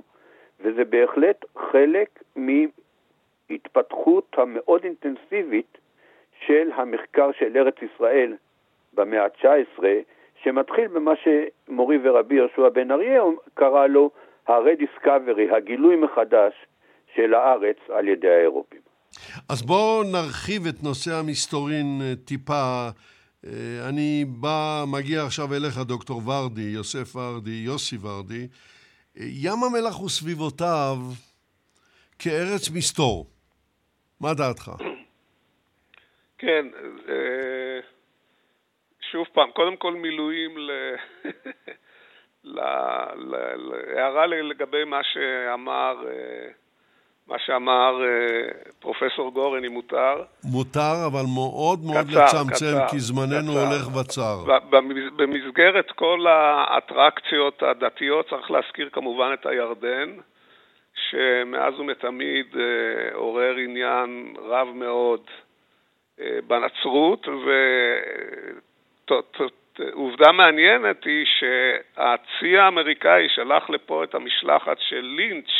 וזה 0.59 0.85
בהחלט 0.85 1.45
חלק 1.57 2.19
מהתפתחות 3.49 4.35
המאוד 4.37 4.81
אינטנסיבית 4.83 5.77
של 6.45 6.71
המחקר 6.75 7.29
של 7.39 7.57
ארץ 7.57 7.75
ישראל 7.81 8.33
במאה 8.93 9.23
ה-19, 9.23 9.83
שמתחיל 10.43 10.87
במה 10.87 11.11
שמורי 11.23 11.97
ורבי 12.03 12.35
יהושע 12.35 12.69
בן 12.69 12.91
אריה 12.91 13.23
קרא 13.53 13.87
לו 13.87 14.11
ה-rediscovery, 14.47 15.55
הגילוי 15.55 15.95
מחדש 15.95 16.53
של 17.15 17.33
הארץ 17.33 17.77
על 17.89 18.07
ידי 18.07 18.29
האירופים. 18.29 18.81
אז 19.49 19.61
בואו 19.61 20.03
נרחיב 20.03 20.65
את 20.67 20.83
נושא 20.83 21.11
המסתורין 21.13 22.01
אה, 22.01 22.13
טיפה. 22.25 22.89
אה, 23.45 23.51
אני 23.89 24.25
בא, 24.27 24.83
מגיע 24.87 25.23
עכשיו 25.23 25.53
אליך, 25.53 25.77
דוקטור 25.77 26.21
ורדי, 26.27 26.61
יוסף 26.61 27.15
ורדי, 27.15 27.61
יוסי 27.65 27.97
ורדי. 28.01 28.47
ים 29.17 29.63
המלח 29.63 30.01
וסביבותיו 30.01 30.97
כארץ 32.19 32.69
מסתור. 32.69 33.34
מה 34.21 34.33
דעתך? 34.33 34.71
כן, 36.37 36.65
שוב 39.11 39.25
פעם, 39.33 39.51
קודם 39.51 39.77
כל 39.77 39.93
מילואים 39.93 40.57
ל... 40.57 40.71
להערה 42.45 44.25
לגבי 44.25 44.83
מה 44.83 44.99
שאמר, 45.03 45.95
אה, 46.07 46.47
מה 47.27 47.35
שאמר 47.45 48.01
אה, 48.03 48.51
פרופסור 48.79 49.31
גורן, 49.31 49.65
אם 49.65 49.71
מותר. 49.71 50.23
מותר, 50.43 50.95
אבל 51.05 51.23
מאוד 51.35 51.79
מאוד 51.85 52.05
קצר, 52.05 52.23
לצמצם, 52.23 52.53
קצר, 52.53 52.87
כי 52.89 52.99
זמננו 52.99 53.51
קצר. 53.51 53.67
הולך 53.67 53.95
וצר. 53.95 54.37
במסגרת 55.15 55.91
כל 55.91 56.25
האטרקציות 56.27 57.63
הדתיות 57.63 58.29
צריך 58.29 58.51
להזכיר 58.51 58.89
כמובן 58.93 59.29
את 59.33 59.45
הירדן, 59.45 60.09
שמאז 61.15 61.79
ומתמיד 61.79 62.55
אה, 62.59 63.15
עורר 63.15 63.55
עניין 63.55 64.33
רב 64.37 64.67
מאוד 64.67 65.21
אה, 66.19 66.39
בנצרות, 66.47 67.27
ועובדה 69.79 70.31
מעניינת 70.31 71.03
היא 71.03 71.25
שהצי 71.25 72.57
האמריקאי 72.57 73.29
שלח 73.29 73.69
לפה 73.69 74.03
את 74.03 74.15
המשלחת 74.15 74.77
של 74.79 75.01
לינץ' 75.01 75.51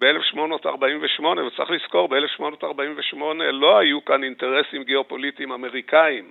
ב-1848, 0.00 1.24
וצריך 1.24 1.70
לזכור, 1.70 2.08
ב-1848 2.08 3.16
לא 3.52 3.78
היו 3.78 4.04
כאן 4.04 4.24
אינטרסים 4.24 4.82
גיאופוליטיים 4.82 5.52
אמריקאים. 5.52 6.30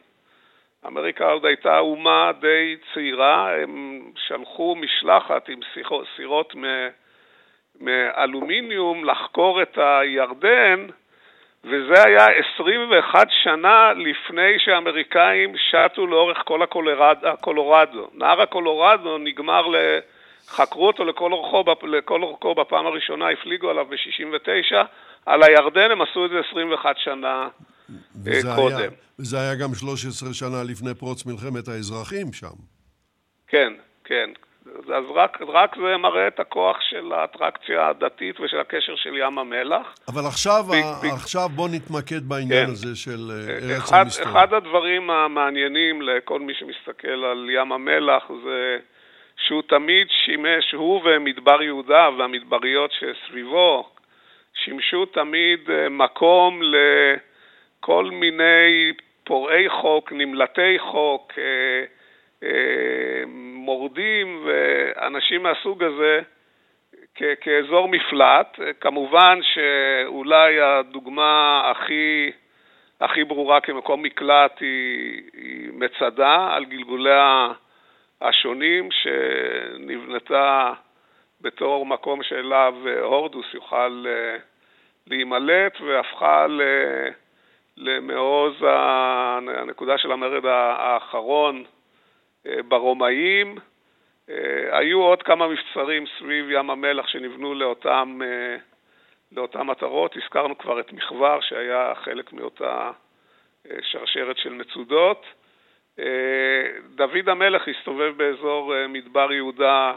אמריקה 0.87 1.31
עוד 1.31 1.45
הייתה 1.45 1.79
אומה 1.79 2.31
די 2.39 2.75
צעירה, 2.93 3.55
הם 3.61 4.01
שלחו 4.15 4.75
משלחת 4.75 5.49
עם 5.49 5.59
סירות 6.15 6.55
מאלומיניום 7.83 9.05
לחקור 9.05 9.61
את 9.61 9.77
הירדן, 9.77 10.87
וזה 11.63 12.03
היה 12.03 12.25
21 12.55 13.27
שנה 13.43 13.93
לפני 13.93 14.59
שהאמריקאים 14.59 15.53
שטו 15.57 16.07
לאורך 16.07 16.37
כל 16.45 16.61
הקולורדו. 16.63 18.09
נהר 18.13 18.41
הקולורדו 18.41 19.17
נגמר 19.17 19.67
ל... 19.67 19.75
חקרו 20.47 20.87
אותו 20.87 21.05
לכל 21.05 21.31
אורכו, 21.31 21.63
לכל 21.83 22.23
אורכו 22.23 22.55
בפעם 22.55 22.85
הראשונה, 22.85 23.29
הפליגו 23.29 23.69
עליו 23.69 23.85
ב-69, 23.85 24.75
על 25.25 25.43
הירדן 25.43 25.91
הם 25.91 26.01
עשו 26.01 26.25
את 26.25 26.29
זה 26.29 26.39
21 26.49 26.95
שנה 26.97 27.47
וזה 28.23 28.47
קודם. 28.55 28.77
היה, 28.77 28.89
וזה 29.19 29.37
היה 29.39 29.55
גם 29.55 29.75
13 29.75 30.33
שנה 30.33 30.63
לפני 30.63 30.93
פרוץ 30.93 31.25
מלחמת 31.25 31.67
האזרחים 31.67 32.33
שם. 32.33 32.55
כן, 33.47 33.73
כן. 34.03 34.29
אז 34.79 35.03
רק, 35.15 35.41
רק 35.47 35.75
זה 35.75 35.97
מראה 35.97 36.27
את 36.27 36.39
הכוח 36.39 36.77
של 36.89 37.13
האטרקציה 37.13 37.87
הדתית 37.87 38.39
ושל 38.39 38.59
הקשר 38.59 38.95
של 38.95 39.17
ים 39.17 39.39
המלח. 39.39 39.95
אבל 40.07 40.21
עכשיו, 40.27 40.63
ב, 40.63 40.71
ב... 40.71 41.13
עכשיו 41.13 41.49
בוא 41.49 41.69
נתמקד 41.69 42.23
בעניין 42.23 42.65
כן. 42.65 42.71
הזה 42.71 42.95
של 42.95 43.31
אה, 43.31 43.53
ארץ 43.53 43.89
אחד, 43.89 44.01
המסתובב. 44.01 44.29
אחד 44.29 44.53
הדברים 44.53 45.09
המעניינים 45.09 46.01
לכל 46.01 46.39
מי 46.39 46.53
שמסתכל 46.53 47.25
על 47.25 47.49
ים 47.49 47.71
המלח 47.71 48.23
זה 48.43 48.77
שהוא 49.37 49.61
תמיד 49.67 50.07
שימש, 50.25 50.71
הוא 50.73 51.01
ומדבר 51.05 51.61
יהודה 51.61 52.09
והמדבריות 52.17 52.91
שסביבו, 52.91 53.89
שימשו 54.63 55.05
תמיד 55.05 55.59
אה, 55.69 55.89
מקום 55.89 56.61
לכל 56.63 58.09
מיני 58.11 58.93
פורעי 59.23 59.69
חוק, 59.69 60.11
נמלטי 60.11 60.79
חוק, 60.79 61.33
אה, 61.37 61.83
מורדים 63.65 64.45
ואנשים 64.45 65.43
מהסוג 65.43 65.83
הזה 65.83 66.21
כאזור 67.41 67.87
מפלט. 67.87 68.59
כמובן 68.81 69.39
שאולי 69.41 70.61
הדוגמה 70.61 71.61
הכי, 71.71 72.31
הכי 73.01 73.23
ברורה 73.23 73.61
כמקום 73.61 74.03
מקלט 74.03 74.59
היא, 74.59 75.21
היא 75.33 75.69
מצדה 75.73 76.49
על 76.53 76.65
גלגוליה 76.65 77.47
השונים 78.21 78.89
שנבנתה 78.91 80.73
בתור 81.41 81.85
מקום 81.85 82.23
שאליו 82.23 82.73
הורדוס 83.01 83.53
יוכל 83.53 84.05
אה, 84.07 84.37
להימלט 85.07 85.81
והפכה 85.81 86.45
למעוז 87.77 88.53
הנקודה 88.67 89.97
של 89.97 90.11
המרד 90.11 90.45
האחרון 90.45 91.55
אה, 91.55 91.72
ברומאים. 92.67 93.57
אה, 94.29 94.77
היו 94.77 95.01
עוד 95.01 95.23
כמה 95.23 95.47
מבצרים 95.47 96.05
סביב 96.19 96.51
ים 96.51 96.69
המלח 96.69 97.07
שנבנו 97.07 97.53
לאותם, 97.53 98.19
לאותם 99.31 99.67
מטרות. 99.67 100.17
הזכרנו 100.17 100.57
כבר 100.57 100.79
את 100.79 100.93
מחבר 100.93 101.39
שהיה 101.41 101.93
חלק 101.95 102.33
מאותה 102.33 102.91
שרשרת 103.81 104.37
של 104.37 104.53
מצודות. 104.53 105.25
אה, 105.99 106.05
דוד 106.95 107.29
המלך 107.29 107.67
הסתובב 107.67 108.13
באזור 108.17 108.75
אה, 108.75 108.87
מדבר 108.87 109.31
יהודה 109.31 109.93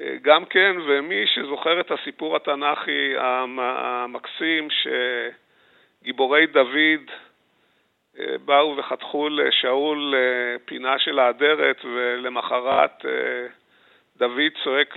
אה, 0.00 0.16
גם 0.22 0.44
כן, 0.44 0.76
ומי 0.86 1.26
שזוכר 1.26 1.80
את 1.80 1.90
הסיפור 1.90 2.36
התנ"כי 2.36 3.14
המקסים 3.18 4.68
שגיבורי 6.02 6.46
דוד 6.46 7.10
באו 8.44 8.76
וחתכו 8.76 9.28
לשאול 9.28 10.14
פינה 10.64 10.98
של 10.98 11.18
האדרת 11.18 11.84
ולמחרת 11.84 13.04
דוד 14.16 14.52
צועק 14.64 14.94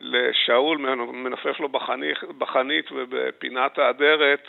לשאול, 0.00 0.78
מנופף 1.12 1.60
לו 1.60 1.68
בחנית 2.38 2.92
ובפינת 2.92 3.78
האדרת 3.78 4.48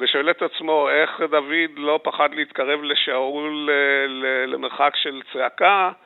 ושואל 0.00 0.30
את 0.30 0.42
עצמו 0.42 0.88
איך 0.90 1.20
דוד 1.30 1.70
לא 1.76 2.00
פחד 2.02 2.34
להתקרב 2.34 2.82
לשאול 2.82 3.70
אה, 3.72 4.46
למרחק 4.46 4.92
של 4.96 5.22
צעקה, 5.32 5.66
אה, 5.66 6.05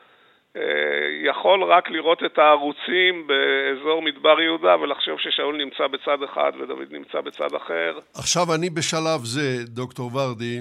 יכול 1.25 1.63
רק 1.63 1.89
לראות 1.89 2.19
את 2.25 2.37
הערוצים 2.37 3.27
באזור 3.27 4.01
מדבר 4.01 4.41
יהודה 4.41 4.77
ולחשוב 4.77 5.19
ששאול 5.19 5.57
נמצא 5.57 5.87
בצד 5.87 6.23
אחד 6.23 6.51
ודוד 6.59 6.91
נמצא 6.91 7.21
בצד 7.21 7.55
אחר. 7.55 7.99
עכשיו 8.13 8.55
אני 8.55 8.69
בשלב 8.69 9.23
זה, 9.23 9.63
דוקטור 9.65 10.15
ורדי, 10.15 10.59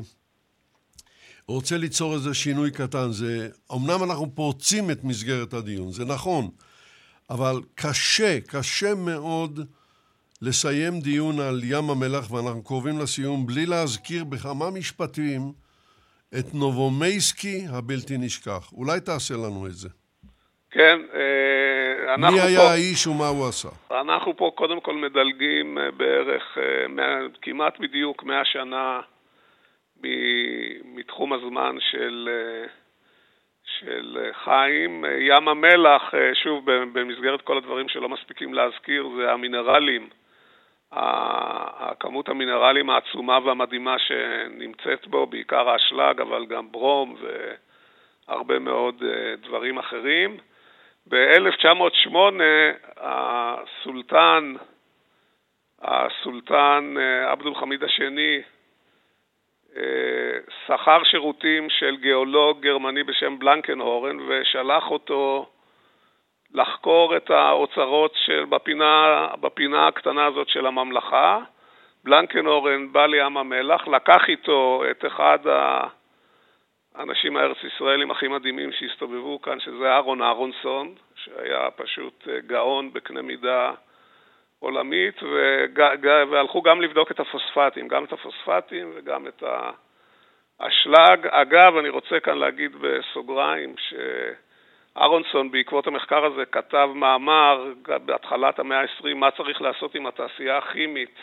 רוצה 1.48 1.76
ליצור 1.76 2.14
איזה 2.14 2.34
שינוי 2.34 2.70
קטן. 2.70 3.10
זה, 3.10 3.48
אמנם 3.72 4.10
אנחנו 4.10 4.34
פורצים 4.34 4.90
את 4.90 5.04
מסגרת 5.04 5.54
הדיון, 5.54 5.90
זה 5.90 6.04
נכון, 6.04 6.48
אבל 7.30 7.60
קשה, 7.74 8.38
קשה 8.46 8.94
מאוד 8.94 9.60
לסיים 10.42 11.00
דיון 11.00 11.40
על 11.40 11.60
ים 11.64 11.90
המלח, 11.90 12.30
ואנחנו 12.30 12.64
קרובים 12.64 12.98
לסיום, 12.98 13.46
בלי 13.46 13.66
להזכיר 13.66 14.24
בכמה 14.24 14.70
משפטים 14.70 15.52
את 16.38 16.54
נובומייסקי 16.54 17.58
הבלתי 17.72 18.14
נשכח. 18.18 18.72
אולי 18.72 19.00
תעשה 19.00 19.34
לנו 19.34 19.66
את 19.66 19.72
זה. 19.72 19.88
כן, 20.70 21.00
אה, 21.14 22.14
אנחנו 22.14 22.36
מי 22.36 22.42
פה... 22.42 22.46
היה 22.46 22.60
האיש 22.60 23.06
ומה 23.06 23.28
הוא 23.28 23.48
עשה? 23.48 23.68
אנחנו 23.90 24.36
פה 24.36 24.50
קודם 24.54 24.80
כל 24.80 24.94
מדלגים 24.94 25.78
אה, 25.78 25.90
בערך 25.90 26.58
אה, 26.58 27.18
כמעט 27.42 27.80
בדיוק 27.80 28.24
100 28.24 28.44
שנה 28.44 29.00
מתחום 30.84 31.32
הזמן 31.32 31.76
של, 31.90 32.28
של 33.78 34.18
חיים. 34.44 35.04
ים 35.28 35.48
המלח, 35.48 36.02
שוב, 36.42 36.64
במסגרת 36.92 37.42
כל 37.42 37.58
הדברים 37.58 37.88
שלא 37.88 38.08
מספיקים 38.08 38.54
להזכיר, 38.54 39.08
זה 39.16 39.32
המינרלים 39.32 40.08
הכמות 40.92 42.28
המינרלים 42.28 42.90
העצומה 42.90 43.38
והמדהימה 43.44 43.98
שנמצאת 43.98 45.06
בו, 45.06 45.26
בעיקר 45.26 45.68
האשלג, 45.68 46.20
אבל 46.20 46.46
גם 46.46 46.72
ברום 46.72 47.16
והרבה 48.28 48.58
מאוד 48.58 49.02
אה, 49.02 49.36
דברים 49.36 49.78
אחרים. 49.78 50.36
ב-1908 51.08 52.16
הסולטן, 52.96 54.54
הסולטן 55.82 56.94
אה, 56.98 57.32
עבדול 57.32 57.54
חמיד 57.54 57.84
השני, 57.84 58.40
אה, 59.76 60.38
שכר 60.66 61.04
שירותים 61.04 61.70
של 61.70 61.96
גיאולוג 61.96 62.60
גרמני 62.60 63.02
בשם 63.02 63.38
בלנקנהורן 63.38 64.16
ושלח 64.28 64.90
אותו 64.90 65.50
לחקור 66.54 67.16
את 67.16 67.30
האוצרות 67.30 68.12
של, 68.14 68.44
בפינה, 68.44 69.28
בפינה 69.40 69.86
הקטנה 69.86 70.26
הזאת 70.26 70.48
של 70.48 70.66
הממלכה. 70.66 71.38
בלנקנורן 72.04 72.92
בא 72.92 73.06
לים 73.06 73.36
המלח, 73.36 73.88
לקח 73.88 74.28
איתו 74.28 74.82
את 74.90 75.04
אחד 75.06 75.38
האנשים 76.94 77.36
הארץ-ישראלים 77.36 78.10
הכי 78.10 78.28
מדהימים 78.28 78.72
שהסתובבו 78.72 79.42
כאן, 79.42 79.60
שזה 79.60 79.92
אהרון 79.92 80.22
אהרונסון, 80.22 80.94
שהיה 81.14 81.70
פשוט 81.70 82.28
גאון 82.46 82.92
בקנה 82.92 83.22
מידה 83.22 83.72
עולמית, 84.58 85.22
וגע, 85.22 86.24
והלכו 86.30 86.62
גם 86.62 86.80
לבדוק 86.82 87.10
את 87.10 87.20
הפוספטים, 87.20 87.88
גם 87.88 88.04
את 88.04 88.12
הפוספטים 88.12 88.92
וגם 88.94 89.26
את 89.26 89.42
האשלג. 90.60 91.26
אגב, 91.26 91.76
אני 91.76 91.88
רוצה 91.88 92.20
כאן 92.20 92.38
להגיד 92.38 92.72
בסוגריים, 92.80 93.74
ש... 93.78 93.94
אהרונסון 94.96 95.50
בעקבות 95.50 95.86
המחקר 95.86 96.24
הזה 96.24 96.44
כתב 96.44 96.88
מאמר 96.94 97.72
בהתחלת 98.04 98.58
המאה 98.58 98.80
ה-20 98.80 99.14
מה 99.14 99.30
צריך 99.30 99.62
לעשות 99.62 99.94
עם 99.94 100.06
התעשייה 100.06 100.58
הכימית 100.58 101.14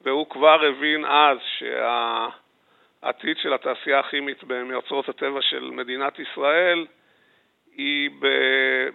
והוא 0.00 0.26
כבר 0.30 0.64
הבין 0.64 1.04
אז 1.04 1.38
שהעתיד 1.58 3.36
של 3.42 3.54
התעשייה 3.54 4.00
הכימית 4.00 4.44
מאוצרות 4.44 5.08
הטבע 5.08 5.42
של 5.42 5.70
מדינת 5.70 6.18
ישראל 6.18 6.86
היא 7.76 8.10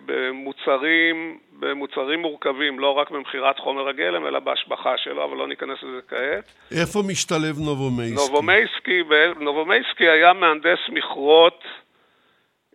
במוצרים, 0.06 1.39
במוצרים 1.60 2.20
מורכבים, 2.20 2.80
לא 2.80 2.89
רק 2.89 3.12
במכירת 3.12 3.60
חומר 3.60 3.88
הגלם, 3.88 4.28
אלא 4.28 4.39
בהשבחה 4.39 4.98
שלו, 4.98 5.24
אבל 5.24 5.38
לא 5.38 5.48
ניכנס 5.48 5.78
לזה 5.84 6.02
כעת. 6.08 6.54
איפה 6.82 7.00
משתלב 7.08 7.56
נובומייסקי? 7.66 8.16
נובומייסקי, 8.16 9.04
נובומייסקי 9.39 10.10
היה 10.10 10.34
מהנדס 10.34 10.80
מכרות 10.89 11.64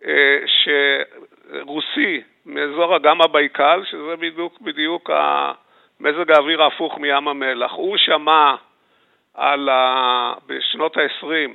אה, 0.05 0.39
שרוסי 0.45 2.21
מאזור 2.45 2.95
אגם 2.95 3.21
הבייקל, 3.21 3.81
שזה 3.85 4.15
בדיוק, 4.15 4.61
בדיוק 4.61 5.09
מזג 5.99 6.31
האוויר 6.31 6.63
ההפוך 6.63 6.97
מים 6.97 7.27
המלח. 7.27 7.71
הוא 7.71 7.97
שמע 7.97 8.55
על 9.33 9.69
ה... 9.69 10.33
בשנות 10.47 10.97
ה-20 10.97 11.51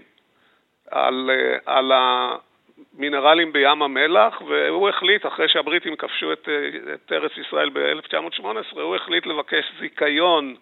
על, 0.90 1.30
על 1.66 1.92
המינרלים 1.94 3.52
בים 3.52 3.82
המלח, 3.82 4.42
והוא 4.48 4.88
החליט, 4.88 5.26
אחרי 5.26 5.48
שהבריטים 5.48 5.96
כבשו 5.96 6.32
את, 6.32 6.48
את 6.94 7.12
ארץ 7.12 7.32
ישראל 7.36 7.70
ב-1918, 7.72 8.80
הוא 8.80 8.96
החליט 8.96 9.26
לבקש 9.26 9.64
זיכיון 9.80 10.54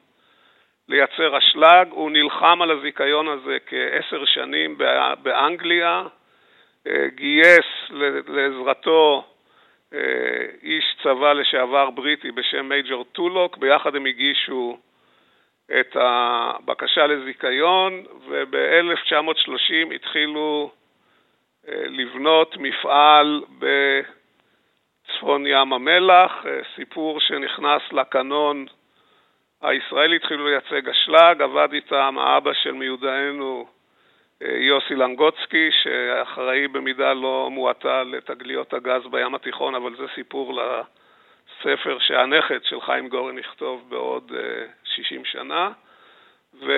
לייצר 0.88 1.38
אשלג. 1.38 1.88
הוא 1.90 2.10
נלחם 2.10 2.62
על 2.62 2.70
הזיכיון 2.70 3.28
הזה 3.28 3.58
כעשר 3.66 4.24
שנים 4.24 4.78
באנגליה, 5.22 6.02
אה, 6.02 6.06
גייס 7.14 7.90
לעזרתו 8.28 9.24
אה, 9.94 9.98
איש 10.62 10.96
צבא 11.02 11.32
לשעבר 11.32 11.90
בריטי 11.90 12.30
בשם 12.30 12.68
מייג'ור 12.68 13.04
טולוק, 13.04 13.56
ביחד 13.56 13.96
הם 13.96 14.06
הגישו 14.06 14.78
את 15.80 15.96
הבקשה 15.96 17.06
לזיכיון, 17.06 18.04
וב-1930 18.28 19.94
התחילו 19.94 20.70
אה, 21.68 21.82
לבנות 21.86 22.56
מפעל 22.56 23.42
בצפון 23.58 25.46
ים 25.46 25.72
המלח, 25.72 26.44
סיפור 26.76 27.20
שנכנס 27.20 27.82
לקנון 27.92 28.66
הישראלי, 29.62 30.16
התחילו 30.16 30.48
לייצג 30.48 30.88
אשלג, 30.88 31.42
עבד 31.42 31.72
איתם 31.72 32.18
האבא 32.18 32.52
של 32.52 32.72
מיודענו 32.72 33.66
יוסי 34.44 34.94
לנגוצקי, 34.94 35.70
שאחראי 35.82 36.68
במידה 36.68 37.12
לא 37.12 37.48
מועטה 37.50 38.02
לתגליות 38.02 38.74
הגז 38.74 39.06
בים 39.10 39.34
התיכון, 39.34 39.74
אבל 39.74 39.96
זה 39.96 40.04
סיפור 40.14 40.54
לספר 40.54 41.98
שהנכד 41.98 42.64
של 42.64 42.80
חיים 42.80 43.08
גורן 43.08 43.38
יכתוב 43.38 43.90
בעוד 43.90 44.32
60 44.84 45.18
אה, 45.20 45.24
שנה. 45.24 45.70
ו... 46.60 46.72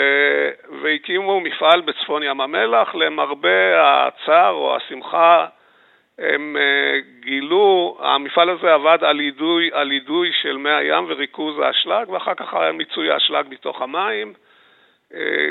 והקימו 0.82 1.40
מפעל 1.40 1.80
בצפון 1.80 2.22
ים 2.22 2.40
המלח, 2.40 2.94
למרבה 2.94 3.82
הצער 3.82 4.52
או 4.52 4.76
השמחה 4.76 5.46
הם 6.18 6.56
אה, 6.60 6.98
גילו, 7.20 7.98
המפעל 8.00 8.50
הזה 8.50 8.74
עבד 8.74 8.98
על 9.04 9.20
אידוי, 9.20 9.70
על 9.72 9.90
אידוי 9.90 10.32
של 10.42 10.56
מי 10.56 10.70
הים 10.70 11.04
וריכוז 11.08 11.58
האשלג, 11.58 12.10
ואחר 12.10 12.34
כך 12.34 12.54
מיצוי 12.74 13.10
האשלג 13.10 13.46
מתוך 13.50 13.82
המים. 13.82 14.34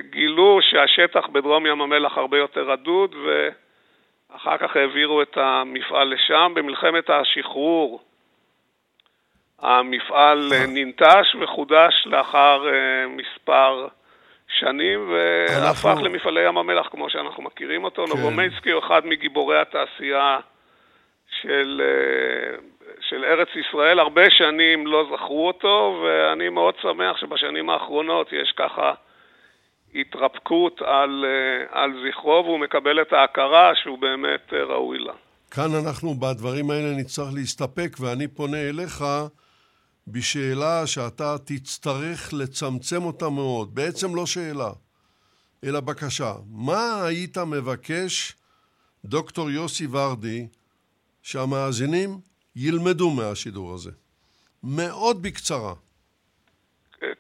גילו 0.09 0.59
שהשטח 0.61 1.28
בדרום 1.28 1.66
ים 1.66 1.82
המלח 1.82 2.18
הרבה 2.18 2.38
יותר 2.38 2.72
רדוד 2.72 3.16
ואחר 3.16 4.57
כך 4.57 4.76
העבירו 4.76 5.22
את 5.22 5.38
המפעל 5.38 6.14
לשם. 6.14 6.51
במלחמת 6.55 7.09
השחרור 7.09 8.01
המפעל 9.64 10.51
ננטש 10.68 11.36
וחודש 11.39 12.03
לאחר 12.05 12.68
אה, 12.68 13.07
מספר 13.07 13.88
שנים 14.47 15.11
והפך 15.11 15.86
אנחנו... 15.86 16.05
למפעלי 16.05 16.47
ים 16.47 16.57
המלח 16.57 16.88
כמו 16.88 17.09
שאנחנו 17.09 17.43
מכירים 17.43 17.84
אותו. 17.84 18.05
כן. 18.05 18.18
נובומייסקי 18.18 18.72
הוא 18.72 18.84
אחד 18.84 19.05
מגיבורי 19.05 19.59
התעשייה 19.59 20.39
של, 21.41 21.82
אה, 21.86 22.57
של 23.01 23.26
ארץ 23.26 23.47
ישראל. 23.55 23.99
הרבה 23.99 24.30
שנים 24.30 24.88
לא 24.88 25.07
זכרו 25.11 25.47
אותו 25.47 26.01
ואני 26.03 26.49
מאוד 26.49 26.76
שמח 26.82 27.18
שבשנים 27.18 27.70
האחרונות 27.70 28.34
יש 28.34 28.51
ככה 28.51 28.93
התרפקות 29.96 30.82
על, 30.82 31.26
אה, 31.26 31.82
על 31.82 31.91
זכרו 32.04 32.44
והוא 32.46 32.60
מקבל 32.60 33.02
את 33.02 33.14
ההכרה 33.14 33.72
שהוא 33.84 34.00
באמת 34.00 34.54
אה, 34.54 34.64
ראוי 34.64 35.00
לה. 35.00 35.14
כאן 35.52 35.70
אנחנו 35.84 36.14
בדברים 36.14 36.72
האלה 36.72 36.98
נצטרך 36.98 37.34
להסתפק, 37.34 37.96
ואני 38.00 38.28
פונה 38.28 38.70
אליך 38.70 39.04
בשאלה 40.08 40.88
שאתה 40.88 41.36
תצטרך 41.46 42.34
לצמצם 42.34 43.04
אותה 43.04 43.30
מאוד. 43.30 43.76
בעצם 43.76 44.16
לא 44.16 44.26
שאלה, 44.26 44.70
אלא 45.64 45.80
בקשה. 45.80 46.34
מה 46.52 47.06
היית 47.06 47.38
מבקש, 47.38 48.34
דוקטור 49.06 49.50
יוסי 49.50 49.88
ורדי, 49.91 50.48
שהמאזינים 51.24 52.10
ילמדו 52.56 53.10
מהשידור 53.10 53.74
הזה? 53.74 53.91
מאוד 54.64 55.22
בקצרה. 55.22 55.74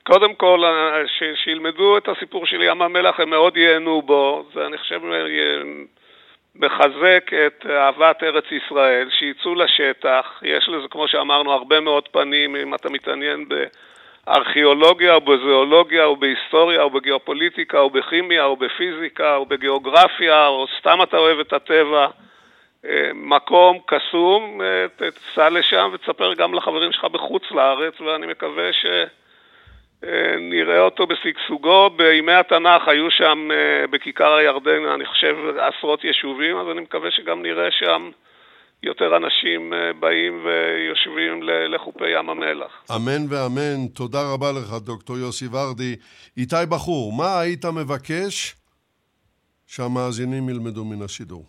קודם 0.03 0.35
כל, 0.35 0.63
אה, 0.65 1.07
ש, 1.07 1.23
שילמדו 1.43 1.97
את 1.97 2.07
הסיפור 2.07 2.45
של 2.45 2.61
ים 2.61 2.81
המלח, 2.81 3.19
הם 3.19 3.29
מאוד 3.29 3.57
ייהנו 3.57 4.01
בו, 4.01 4.45
זה 4.53 4.65
אני 4.65 4.77
חושב 4.77 5.01
מחזק 6.55 7.31
את 7.47 7.65
אהבת 7.69 8.23
ארץ 8.23 8.43
ישראל, 8.51 9.09
שיצאו 9.09 9.55
לשטח, 9.55 10.41
יש 10.41 10.69
לזה, 10.69 10.87
כמו 10.87 11.07
שאמרנו, 11.07 11.51
הרבה 11.51 11.79
מאוד 11.79 12.07
פנים, 12.07 12.55
אם 12.55 12.75
אתה 12.75 12.89
מתעניין 12.89 13.45
בארכיאולוגיה 14.27 15.13
או 15.13 15.21
בזואולוגיה 15.21 16.05
או 16.05 16.15
בהיסטוריה 16.15 16.81
או 16.81 16.89
בגיאופוליטיקה 16.89 17.79
או 17.79 17.89
בכימיה 17.89 18.45
או 18.45 18.55
בפיזיקה 18.55 19.35
או 19.35 19.45
בגיאוגרפיה 19.45 20.47
או 20.47 20.65
סתם 20.79 20.99
אתה 21.03 21.17
אוהב 21.17 21.39
את 21.39 21.53
הטבע, 21.53 22.07
אה, 22.85 23.11
מקום 23.13 23.79
קסום, 23.85 24.61
אה, 24.61 25.09
תסע 25.09 25.49
לשם 25.49 25.89
ותספר 25.93 26.33
גם 26.33 26.53
לחברים 26.53 26.91
שלך 26.91 27.05
בחוץ 27.05 27.51
לארץ 27.51 28.01
ואני 28.01 28.27
מקווה 28.27 28.73
ש... 28.73 28.85
אה, 30.07 30.35
נראה 30.39 30.79
אותו 30.79 31.07
בשגשוגו. 31.07 31.89
בימי 31.89 32.31
התנ"ך 32.31 32.87
היו 32.87 33.11
שם 33.11 33.49
אה, 33.51 33.87
בכיכר 33.87 34.33
הירדן, 34.33 34.85
אני 34.95 35.05
חושב, 35.05 35.35
עשרות 35.59 36.03
יישובים, 36.03 36.57
אז 36.57 36.67
אני 36.71 36.81
מקווה 36.81 37.11
שגם 37.11 37.41
נראה 37.41 37.71
שם 37.71 38.09
יותר 38.83 39.17
אנשים 39.17 39.73
אה, 39.73 39.93
באים 39.93 40.45
ויושבים 40.45 41.43
לחופי 41.43 42.09
ים 42.09 42.29
המלח. 42.29 42.83
אמן 42.95 43.21
ואמן. 43.29 43.87
תודה 43.95 44.19
רבה 44.33 44.47
לך, 44.51 44.73
דוקטור 44.85 45.17
יוסי 45.17 45.45
ורדי. 45.47 45.95
איתי 46.37 46.55
בחור, 46.69 47.13
מה 47.17 47.39
היית 47.39 47.65
מבקש 47.65 48.55
שהמאזינים 49.67 50.49
ילמדו 50.49 50.85
מן 50.85 51.01
השידור? 51.05 51.45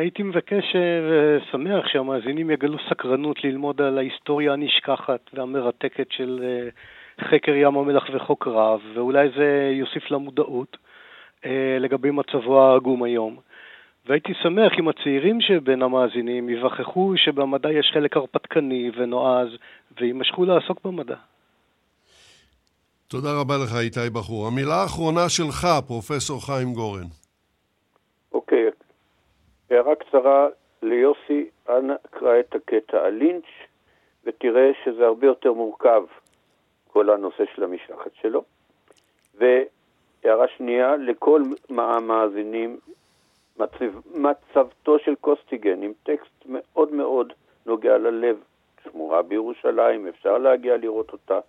הייתי 0.00 0.22
מבקש 0.22 0.64
ושמח 1.08 1.88
שהמאזינים 1.92 2.50
יגלו 2.50 2.78
סקרנות 2.90 3.44
ללמוד 3.44 3.80
על 3.80 3.98
ההיסטוריה 3.98 4.52
הנשכחת 4.52 5.20
והמרתקת 5.32 6.06
של 6.10 6.40
חקר 7.20 7.54
ים 7.54 7.76
המלח 7.76 8.04
וחוקריו, 8.14 8.80
ואולי 8.94 9.28
זה 9.36 9.70
יוסיף 9.72 10.10
למודעות 10.10 10.76
אה, 11.44 11.76
לגבי 11.80 12.10
מצבו 12.10 12.62
העגום 12.62 13.02
היום. 13.02 13.36
והייתי 14.06 14.32
שמח 14.42 14.72
אם 14.78 14.88
הצעירים 14.88 15.40
שבין 15.40 15.82
המאזינים 15.82 16.48
יווכחו 16.48 17.12
שבמדע 17.16 17.72
יש 17.72 17.90
חלק 17.94 18.16
הרפתקני 18.16 18.90
ונועז, 18.96 19.48
ויימשכו 20.00 20.44
לעסוק 20.44 20.84
במדע. 20.84 21.16
תודה 23.08 23.28
רבה 23.40 23.54
לך, 23.64 23.74
איתי 23.80 24.10
בחור. 24.12 24.46
המילה 24.46 24.74
האחרונה 24.74 25.28
שלך, 25.28 25.66
פרופסור 25.86 26.46
חיים 26.46 26.72
גורן. 26.72 27.06
אוקיי, 28.32 28.70
הערה 29.70 29.94
קצרה 29.94 30.46
ליוסי, 30.82 31.48
אנא 31.68 31.94
קרא 32.10 32.40
את 32.40 32.54
הקטע 32.54 32.98
על 33.06 33.14
לינץ' 33.14 33.44
ותראה 34.24 34.70
שזה 34.84 35.06
הרבה 35.06 35.26
יותר 35.26 35.52
מורכב. 35.52 36.02
כל 36.96 37.10
הנושא 37.10 37.44
של 37.54 37.64
המשלחת 37.64 38.10
שלו. 38.14 38.42
והערה 39.34 40.48
שנייה, 40.56 40.96
לכל 40.96 41.42
המאזינים, 41.68 42.76
מצב, 43.58 43.92
מצבתו 44.14 44.98
של 44.98 45.14
קוסטיגן, 45.14 45.82
עם 45.82 45.92
טקסט 46.02 46.46
מאוד 46.46 46.92
מאוד 46.92 47.32
נוגע 47.66 47.98
ללב, 47.98 48.36
שמורה 48.84 49.22
בירושלים, 49.22 50.08
אפשר 50.08 50.38
להגיע 50.38 50.76
לראות 50.76 51.12
אותה. 51.12 51.40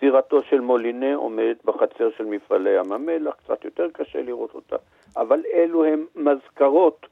סירתו 0.00 0.42
של 0.42 0.60
מולינה 0.60 1.14
עומדת 1.14 1.64
בחצר 1.64 2.10
של 2.16 2.24
מפעלי 2.24 2.70
ים 2.70 2.92
המלח, 2.92 3.34
קצת 3.34 3.64
יותר 3.64 3.90
קשה 3.92 4.22
לראות 4.22 4.54
אותה, 4.54 4.76
אבל 5.16 5.42
אלו 5.54 5.84
הם 5.84 6.06
מזכרות 6.16 7.06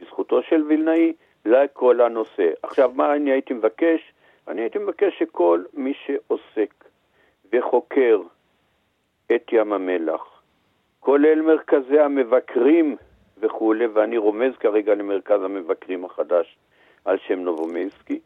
בזכותו 0.00 0.42
של 0.42 0.62
וילנאי 0.62 1.12
לכל 1.44 2.00
הנושא. 2.00 2.50
עכשיו, 2.62 2.92
מה 2.94 3.14
אני 3.14 3.30
הייתי 3.30 3.54
מבקש? 3.54 4.12
אני 4.48 4.60
הייתי 4.60 4.78
מבקש 4.78 5.18
שכל 5.18 5.64
מי 5.74 5.94
שעוסק 5.94 6.85
וחוקר 7.52 8.20
את 9.34 9.52
ים 9.52 9.72
המלח, 9.72 10.42
כולל 11.00 11.42
מרכזי 11.42 11.98
המבקרים 11.98 12.96
וכולי, 13.38 13.86
ואני 13.86 14.18
רומז 14.18 14.52
כרגע 14.60 14.94
למרכז 14.94 15.42
המבקרים 15.42 16.04
החדש 16.04 16.56
על 17.04 17.18
שם 17.18 17.38
נובומנסקי, 17.38 18.20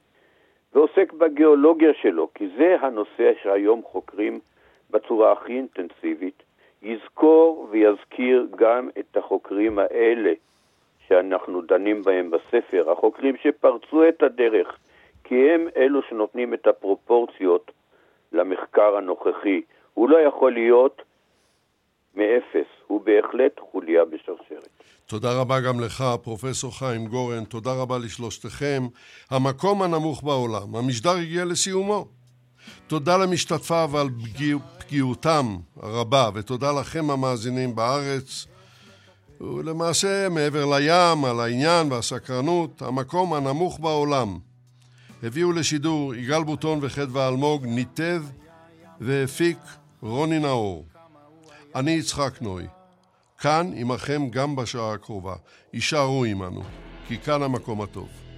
ועוסק 0.74 1.12
בגיאולוגיה 1.12 1.94
שלו, 1.94 2.28
כי 2.34 2.48
זה 2.56 2.76
הנושא 2.80 3.32
שהיום 3.42 3.82
חוקרים 3.82 4.40
בצורה 4.90 5.32
הכי 5.32 5.52
אינטנסיבית, 5.52 6.42
יזכור 6.82 7.68
ויזכיר 7.70 8.46
גם 8.56 8.88
את 8.98 9.16
החוקרים 9.16 9.78
האלה 9.78 10.32
שאנחנו 11.08 11.60
דנים 11.60 12.02
בהם 12.02 12.30
בספר, 12.30 12.90
החוקרים 12.90 13.36
שפרצו 13.36 14.08
את 14.08 14.22
הדרך, 14.22 14.78
כי 15.24 15.50
הם 15.50 15.68
אלו 15.76 16.02
שנותנים 16.02 16.54
את 16.54 16.66
הפרופורציות 16.66 17.70
למחקר 18.32 18.96
הנוכחי. 18.96 19.60
הוא 19.94 20.10
לא 20.10 20.18
יכול 20.28 20.52
להיות 20.52 21.02
מאפס, 22.14 22.70
הוא 22.86 23.00
בהחלט 23.00 23.60
חוליה 23.72 24.04
בשרשרת. 24.04 24.68
תודה 25.06 25.40
רבה 25.40 25.60
גם 25.60 25.80
לך, 25.80 26.04
פרופסור 26.22 26.78
חיים 26.78 27.06
גורן, 27.06 27.44
תודה 27.44 27.70
רבה 27.82 27.98
לשלושתכם. 27.98 28.82
המקום 29.30 29.82
הנמוך 29.82 30.22
בעולם, 30.22 30.76
המשדר 30.76 31.10
הגיע 31.10 31.44
לסיומו. 31.44 32.06
תודה 32.86 33.16
למשתתפיו 33.16 33.90
על 34.00 34.06
פגיע, 34.08 34.56
פגיעותם 34.78 35.44
הרבה, 35.82 36.28
ותודה 36.34 36.72
לכם 36.80 37.10
המאזינים 37.10 37.74
בארץ. 37.74 38.46
ולמעשה, 39.40 40.28
מעבר 40.28 40.64
לים, 40.64 41.24
על 41.24 41.40
העניין 41.40 41.92
והסקרנות, 41.92 42.82
המקום 42.82 43.34
הנמוך 43.34 43.80
בעולם. 43.80 44.38
הביאו 45.22 45.52
לשידור 45.52 46.14
יגאל 46.14 46.44
בוטון 46.44 46.78
וחדווה 46.82 47.28
אלמוג, 47.28 47.66
ניתב 47.66 48.22
והפיק 49.00 49.58
רוני 50.02 50.38
נאור. 50.38 50.86
אני 51.74 51.90
יצחק 51.90 52.42
נוי. 52.42 52.66
כאן 53.38 53.70
עמכם 53.74 54.28
גם 54.30 54.56
בשעה 54.56 54.92
הקרובה. 54.92 55.34
יישארו 55.72 56.24
עמנו, 56.24 56.62
כי 57.08 57.18
כאן 57.18 57.42
המקום 57.42 57.82
הטוב. 57.82 58.29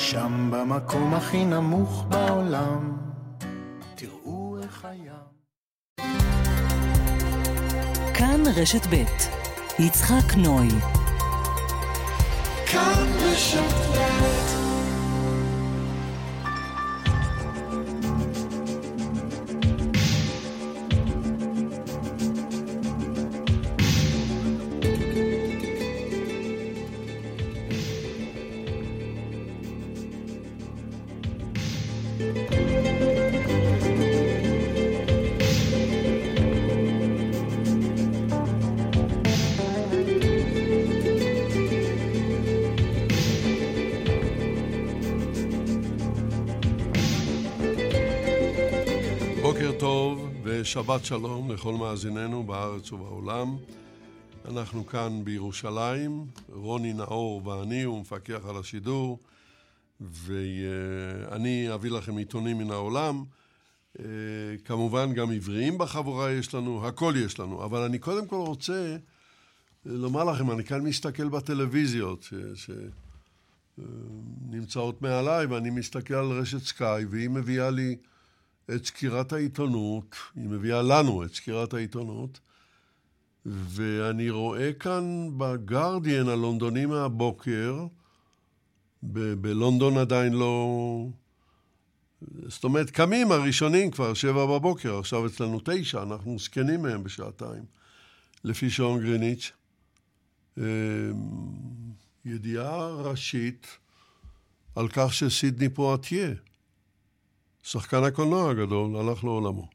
שם 0.00 0.50
במקום 0.52 1.14
הכי 1.14 1.44
נמוך 1.44 2.04
בעולם, 2.08 2.96
תראו 3.94 4.56
איך 4.62 4.84
היה. 4.84 5.18
כאן 8.14 8.42
רשת 8.56 8.86
ב' 8.86 9.04
יצחק 9.78 10.34
נוי. 10.36 10.68
כאן 12.66 13.06
רשת 13.22 13.74
ב' 13.96 14.39
ושבת 50.70 51.04
שלום 51.04 51.50
לכל 51.50 51.74
מאזיננו 51.74 52.44
בארץ 52.44 52.92
ובעולם. 52.92 53.56
אנחנו 54.48 54.86
כאן 54.86 55.24
בירושלים, 55.24 56.26
רוני 56.48 56.92
נאור 56.92 57.46
ואני, 57.46 57.82
הוא 57.82 58.00
מפקח 58.00 58.40
על 58.48 58.56
השידור, 58.56 59.18
ואני 60.00 61.74
אביא 61.74 61.90
לכם 61.90 62.16
עיתונים 62.16 62.58
מן 62.58 62.70
העולם. 62.70 63.24
אה, 63.98 64.04
כמובן 64.64 65.12
גם 65.12 65.30
עבריים 65.30 65.78
בחבורה 65.78 66.32
יש 66.32 66.54
לנו, 66.54 66.86
הכל 66.86 67.14
יש 67.16 67.38
לנו, 67.40 67.64
אבל 67.64 67.82
אני 67.82 67.98
קודם 67.98 68.26
כל 68.26 68.36
רוצה 68.36 68.96
לומר 69.86 70.24
לכם, 70.24 70.50
אני 70.50 70.64
כאן 70.64 70.80
מסתכל 70.80 71.28
בטלוויזיות 71.28 72.22
ש... 72.22 72.34
ש... 72.54 72.70
נמצאות 74.50 75.02
מעליי, 75.02 75.46
ואני 75.46 75.70
מסתכל 75.70 76.14
על 76.14 76.26
רשת 76.26 76.62
סקאי, 76.62 77.04
והיא 77.04 77.30
מביאה 77.30 77.70
לי 77.70 77.96
את 78.74 78.86
סקירת 78.86 79.32
העיתונות, 79.32 80.16
היא 80.36 80.48
מביאה 80.48 80.82
לנו 80.82 81.24
את 81.24 81.34
סקירת 81.34 81.74
העיתונות, 81.74 82.40
ואני 83.46 84.30
רואה 84.30 84.72
כאן 84.72 85.30
בגרדיאן 85.36 86.28
הלונדוני 86.28 86.86
מהבוקר, 86.86 87.86
ב- 89.02 89.34
בלונדון 89.34 89.98
עדיין 89.98 90.32
לא... 90.32 91.06
זאת 92.48 92.64
אומרת, 92.64 92.90
קמים 92.90 93.32
הראשונים 93.32 93.90
כבר 93.90 94.14
שבע 94.14 94.46
בבוקר, 94.46 94.98
עכשיו 94.98 95.26
אצלנו 95.26 95.60
תשע, 95.64 96.02
אנחנו 96.02 96.38
זקנים 96.38 96.82
מהם 96.82 97.04
בשעתיים, 97.04 97.64
לפי 98.44 98.70
שעון 98.70 99.00
גריניץ'. 99.00 99.52
אמ, 100.58 100.62
ידיעה 102.24 102.86
ראשית 102.90 103.66
על 104.76 104.88
כך 104.88 105.14
שסידני 105.14 105.68
פואטיה, 105.68 106.28
שחקן 107.62 108.04
הקולנוע 108.04 108.50
הגדול, 108.50 108.96
הלך 108.96 109.24
לעולמו. 109.24 109.68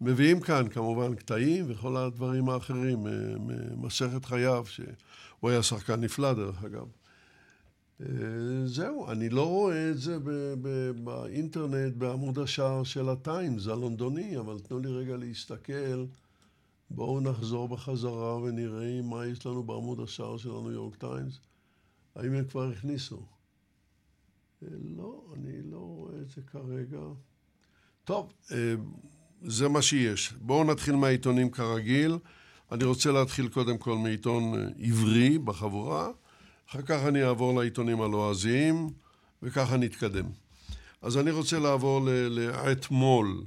ומביאים 0.00 0.40
כאן 0.40 0.68
כמובן 0.68 1.14
קטעים 1.14 1.64
וכל 1.68 1.96
הדברים 1.96 2.48
האחרים 2.48 3.06
ממסכת 3.38 4.24
חייו, 4.24 4.64
שהוא 4.66 5.50
היה 5.50 5.62
שחקן 5.62 6.00
נפלא 6.00 6.32
דרך 6.32 6.64
אגב. 6.64 6.86
אה, 8.00 8.06
זהו, 8.66 9.10
אני 9.10 9.28
לא 9.28 9.48
רואה 9.48 9.90
את 9.90 9.98
זה 9.98 10.18
באינטרנט 11.04 11.94
בעמוד 11.96 12.38
השער 12.38 12.84
של 12.84 13.08
הטיימס 13.08 13.66
הלונדוני, 13.66 14.38
אבל 14.38 14.58
תנו 14.58 14.78
לי 14.78 14.88
רגע 14.88 15.16
להסתכל. 15.16 16.06
בואו 16.90 17.20
נחזור 17.20 17.68
בחזרה 17.68 18.36
ונראה 18.36 19.02
מה 19.02 19.26
יש 19.26 19.46
לנו 19.46 19.62
בעמוד 19.62 20.00
השער 20.00 20.36
של 20.36 20.50
הניו 20.50 20.72
יורק 20.72 20.96
טיימס. 20.96 21.38
האם 22.16 22.34
הם 22.34 22.44
כבר 22.44 22.70
הכניסו? 22.70 23.22
אה, 24.62 24.68
לא, 24.96 25.24
אני 25.34 25.52
לא 25.70 25.78
רואה 25.78 26.12
את 26.22 26.28
זה 26.28 26.42
כרגע. 26.42 27.00
טוב, 28.04 28.32
אה, 28.52 28.74
זה 29.42 29.68
מה 29.68 29.82
שיש. 29.82 30.32
בואו 30.40 30.64
נתחיל 30.64 30.96
מהעיתונים 30.96 31.50
כרגיל. 31.50 32.18
אני 32.72 32.84
רוצה 32.84 33.12
להתחיל 33.12 33.48
קודם 33.48 33.78
כל 33.78 33.96
מעיתון 33.96 34.54
אה, 34.54 34.68
עברי 34.78 35.38
בחבורה, 35.38 36.10
אחר 36.70 36.82
כך 36.82 37.00
אני 37.08 37.24
אעבור 37.24 37.60
לעיתונים 37.60 38.00
הלועזיים, 38.00 38.90
וככה 39.42 39.76
נתקדם. 39.76 40.26
אז 41.02 41.18
אני 41.18 41.30
רוצה 41.30 41.58
לעבור 41.58 42.08
לאתמול. 42.30 43.44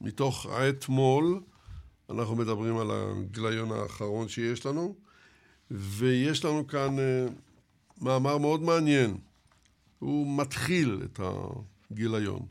מתוך 0.00 0.46
האתמול, 0.46 1.40
אנחנו 2.10 2.36
מדברים 2.36 2.78
על 2.78 2.90
הגיליון 2.90 3.72
האחרון 3.72 4.28
שיש 4.28 4.66
לנו, 4.66 4.96
ויש 5.70 6.44
לנו 6.44 6.66
כאן 6.66 6.96
מאמר 8.00 8.38
מאוד 8.38 8.62
מעניין. 8.62 9.18
הוא 10.02 10.38
מתחיל 10.38 11.00
את 11.04 11.20
הגיליון. 11.90 12.46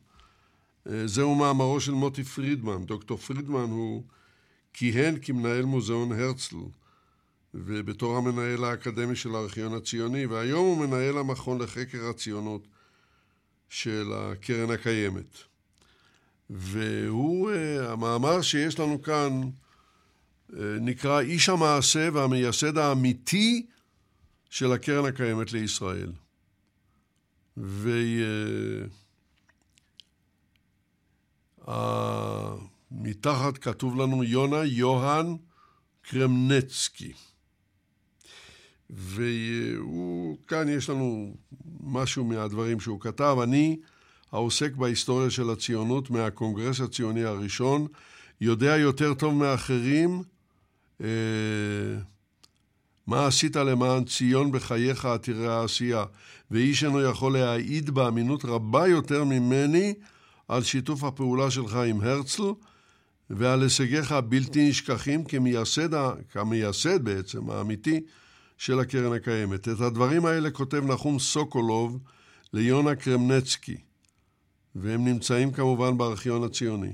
זהו 1.06 1.36
מאמרו 1.36 1.80
של 1.80 1.92
מוטי 1.92 2.24
פרידמן. 2.24 2.86
דוקטור 2.86 3.18
פרידמן 3.18 3.70
הוא 3.70 4.04
כיהן 4.74 5.16
כמנהל 5.22 5.66
מוזיאון 5.66 6.12
הרצל, 6.12 6.56
ובתור 7.54 8.18
המנהל 8.18 8.64
האקדמי 8.64 9.16
של 9.16 9.36
הארכיון 9.36 9.74
הציוני, 9.74 10.26
והיום 10.26 10.66
הוא 10.66 10.88
מנהל 10.88 11.18
המכון 11.18 11.62
לחקר 11.62 12.10
הציונות 12.10 12.68
של 13.70 14.12
הקרן 14.16 14.72
הקיימת. 14.72 15.38
והוא, 16.50 17.52
המאמר 17.80 18.42
שיש 18.42 18.80
לנו 18.80 19.02
כאן 19.02 19.42
נקרא 20.60 21.20
איש 21.20 21.50
המעשה 21.50 22.10
והמייסד 22.14 22.78
האמיתי 22.78 23.66
של 24.50 24.72
הקרן 24.72 25.06
הקיימת 25.06 25.54
לישראל. 25.54 26.12
ומתחת 32.92 33.58
כתוב 33.58 34.02
לנו 34.02 34.24
יונה 34.24 34.64
יוהן 34.64 35.38
קרמנצקי. 36.02 37.14
והוא, 38.90 40.38
כאן 40.48 40.70
יש 40.70 40.90
לנו 40.90 41.36
משהו 41.84 42.26
מהדברים 42.26 42.80
שהוא 42.80 43.00
כתב. 43.02 43.38
אני, 43.44 43.80
העוסק 44.32 44.76
בהיסטוריה 44.76 45.30
של 45.30 45.50
הציונות 45.50 46.10
מהקונגרס 46.10 46.82
הציוני 46.82 47.24
הראשון, 47.24 47.88
יודע 48.42 48.78
יותר 48.78 49.14
טוב 49.14 49.34
מאחרים 49.34 50.24
אה, 51.02 51.08
מה 53.08 53.28
עשית 53.28 53.56
למען 53.56 54.04
ציון 54.04 54.52
בחייך 54.52 55.06
עתירי 55.06 55.48
העשייה, 55.48 56.06
ואיש 56.52 56.84
אינו 56.84 57.02
יכול 57.02 57.34
להעיד 57.34 57.90
באמינות 57.90 58.46
רבה 58.46 58.88
יותר 58.88 59.24
ממני 59.24 59.94
על 60.48 60.64
שיתוף 60.64 61.04
הפעולה 61.04 61.52
שלך 61.52 61.76
עם 61.76 62.02
הרצל 62.02 62.44
ועל 63.30 63.64
הישגיך 63.64 64.12
הבלתי 64.12 64.70
נשכחים 64.70 65.24
כמייסד, 65.24 65.90
כמייסד 66.32 67.04
בעצם 67.04 67.50
האמיתי 67.50 68.02
של 68.58 68.80
הקרן 68.80 69.14
הקיימת. 69.14 69.68
את 69.68 69.82
הדברים 69.82 70.26
האלה 70.26 70.52
כותב 70.52 70.84
נחום 70.86 71.20
סוקולוב 71.20 72.00
ליונה 72.54 72.96
קרמנצקי, 72.96 73.78
והם 74.76 75.06
נמצאים 75.06 75.52
כמובן 75.52 75.98
בארכיון 75.98 76.44
הציוני. 76.44 76.94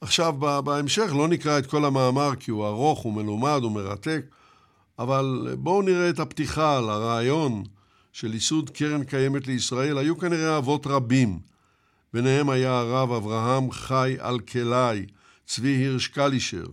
עכשיו, 0.00 0.32
בהמשך 0.64 1.10
לא 1.16 1.28
נקרא 1.28 1.58
את 1.58 1.66
כל 1.66 1.84
המאמר 1.84 2.36
כי 2.40 2.50
הוא 2.50 2.66
ארוך, 2.66 3.00
הוא 3.00 3.12
מלומד, 3.12 3.60
הוא 3.62 3.72
מרתק, 3.72 4.24
אבל 5.00 5.56
בואו 5.58 5.82
נראה 5.82 6.10
את 6.10 6.18
הפתיחה 6.18 6.78
על 6.78 6.90
הרעיון 6.90 7.64
של 8.12 8.34
ייסוד 8.34 8.70
קרן 8.70 9.04
קיימת 9.04 9.46
לישראל. 9.46 9.98
היו 9.98 10.18
כנראה 10.18 10.58
אבות 10.58 10.86
רבים, 10.86 11.38
ביניהם 12.14 12.50
היה 12.50 12.78
הרב 12.78 13.12
אברהם 13.12 13.70
חי 13.70 14.16
אלקלעי, 14.20 15.06
צבי 15.46 15.68
הירש 15.68 16.08
קלישר, 16.08 16.64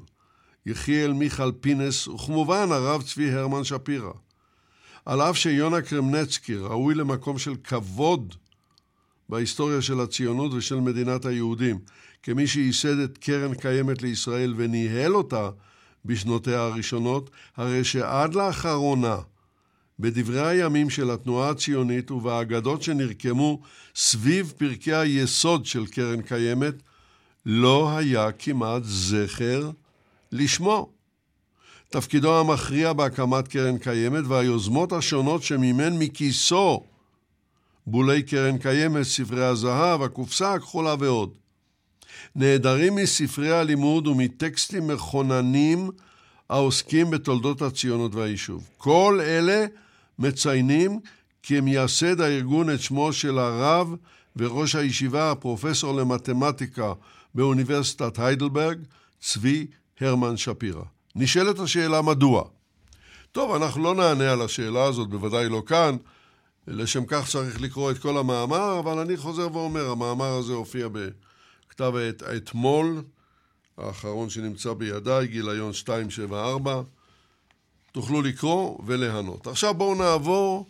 יחיאל 0.66 1.14
מיכל 1.14 1.52
פינס, 1.62 2.08
וכמובן 2.08 2.72
הרב 2.72 3.02
צבי 3.02 3.32
הרמן 3.32 3.64
שפירא. 3.64 4.12
על 5.06 5.22
אף 5.22 5.38
שיונה 5.38 5.82
קרמנצקי 5.82 6.56
ראוי 6.56 6.96
למקום 6.96 7.38
של 7.38 7.56
כבוד 7.64 8.36
בהיסטוריה 9.30 9.82
של 9.82 10.00
הציונות 10.00 10.54
ושל 10.54 10.80
מדינת 10.80 11.26
היהודים, 11.26 11.80
כמי 12.24 12.48
שייסד 12.48 13.00
את 13.00 13.18
קרן 13.18 13.54
קיימת 13.54 14.02
לישראל 14.02 14.54
וניהל 14.58 15.16
אותה 15.16 15.50
בשנותיה 16.08 16.62
הראשונות, 16.62 17.30
הרי 17.58 17.84
שעד 17.84 18.36
לאחרונה, 18.36 19.18
בדברי 19.99 20.47
הימים 20.47 20.89
של 20.89 21.12
התנועה 21.12 21.49
הציונית 21.49 22.12
ובאגדות 22.12 22.82
שנרקמו 22.82 23.62
סביב 23.95 24.53
פרקי 24.58 24.93
היסוד 24.93 25.66
של 25.66 25.86
קרן 25.86 26.22
קיימת, 26.22 26.74
לא 27.45 27.97
היה 27.97 28.32
כמעט 28.32 28.82
זכר 28.86 29.72
לשמו. 30.32 30.89
תפקידו 31.89 32.39
המכריע 32.39 32.93
בהקמת 32.93 33.47
קרן 33.47 33.78
קיימת 33.78 34.24
והיוזמות 34.28 34.93
השונות 34.93 35.43
שמימן 35.43 35.93
מכיסו 35.99 36.84
בולי 37.88 38.24
קרן 38.24 38.58
קיימת, 38.58 39.03
ספרי 39.03 39.45
הזהב, 39.45 40.01
הקופסה 40.01 40.53
הכחולה 40.53 40.95
ועוד. 40.99 41.38
נעדרים 42.36 42.95
מספרי 42.95 43.51
הלימוד 43.51 44.07
ומטקסטים 44.07 44.88
מכוננים 44.88 45.89
העוסקים 46.49 47.09
בתולדות 47.09 47.61
הציונות 47.61 48.15
והיישוב. 48.15 48.70
כל 48.78 49.20
אלה 49.24 49.65
מציינים 50.20 50.99
כמייסד 51.43 52.22
הארגון 52.22 52.74
את 52.74 52.82
שמו 52.82 53.13
של 53.13 53.39
הרב 53.39 53.95
וראש 54.36 54.76
הישיבה, 54.76 55.32
הפרופסור 55.32 55.93
למתמטיקה 55.95 56.93
באוניברסיטת 57.36 58.20
היידלברג, 58.20 58.78
צבי 59.20 59.68
הרמן 59.99 60.38
שפירא. 60.38 60.84
נשאלת 61.15 61.59
השאלה 61.59 62.01
מדוע. 62.01 62.43
טוב, 63.32 63.55
אנחנו 63.55 63.84
לא 63.84 63.95
נענה 63.95 64.32
על 64.32 64.41
השאלה 64.41 64.84
הזאת, 64.84 65.09
בוודאי 65.09 65.49
לא 65.49 65.63
כאן. 65.65 65.95
לשם 66.68 67.05
כך 67.05 67.28
צריך 67.28 67.61
לקרוא 67.61 67.91
את 67.91 67.97
כל 67.97 68.18
המאמר, 68.18 68.80
אבל 68.80 68.99
אני 68.99 69.18
חוזר 69.18 69.47
ואומר, 69.53 69.89
המאמר 69.89 70.34
הזה 70.34 70.53
הופיע 70.53 70.88
בכתב 71.78 71.96
העת 71.96 72.24
אתמול, 72.24 73.02
האחרון 73.78 74.30
שנמצא 74.30 74.74
בידיי, 74.74 75.28
גיליון 75.28 75.72
274. 75.88 76.82
תוכלו 77.92 78.22
לקרוא 78.22 78.78
וליהנות. 78.86 79.48
עכשיו 79.48 79.74
בואו 79.74 79.96
נעבור 79.96 80.66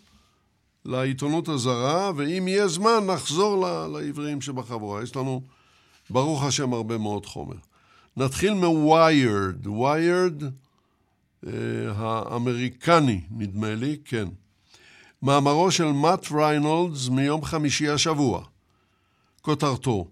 לעיתונות 0.85 1.47
הזרה, 1.47 2.11
ואם 2.15 2.47
יהיה 2.47 2.67
זמן 2.67 3.05
נחזור 3.07 3.67
לעבריים 3.87 4.41
שבחבורה. 4.41 5.03
יש 5.03 5.15
לנו, 5.15 5.41
ברוך 6.09 6.43
השם, 6.43 6.73
הרבה 6.73 6.97
מאוד 6.97 7.25
חומר. 7.25 7.55
נתחיל 8.17 8.53
מ 8.53 8.70
Wired, 8.70 9.67
Wired 9.67 10.43
אה, 11.47 11.51
האמריקני, 11.95 13.21
נדמה 13.31 13.75
לי, 13.75 13.97
כן. 14.05 14.27
מאמרו 15.21 15.71
של 15.71 15.91
מאט 15.91 16.31
ריינולדס 16.31 17.09
מיום 17.09 17.45
חמישי 17.45 17.89
השבוע. 17.89 18.43
כותרתו: 19.41 20.07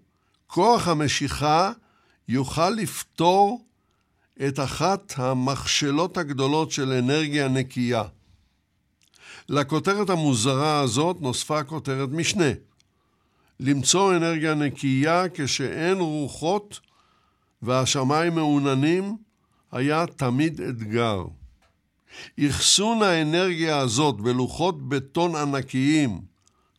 כוח 0.48 0.88
המשיכה 0.88 1.72
יוכל 2.28 2.70
לפתור 2.70 3.66
את 4.48 4.60
אחת 4.60 5.14
המכשלות 5.18 6.18
הגדולות 6.18 6.72
של 6.72 6.92
אנרגיה 6.92 7.48
נקייה. 7.48 8.04
לכותרת 9.50 10.10
המוזרה 10.10 10.80
הזאת 10.80 11.22
נוספה 11.22 11.64
כותרת 11.64 12.10
משנה: 12.10 12.52
למצוא 13.60 14.16
אנרגיה 14.16 14.54
נקייה 14.54 15.24
כשאין 15.34 15.98
רוחות 15.98 16.80
והשמיים 17.62 18.36
מעוננים 18.36 19.18
היה 19.72 20.06
תמיד 20.08 20.62
אתגר. 20.62 21.24
אחסון 22.48 23.02
האנרגיה 23.04 23.78
הזאת 23.78 24.16
בלוחות 24.16 24.90
בטון 24.90 25.36
ענקיים, 25.36 26.22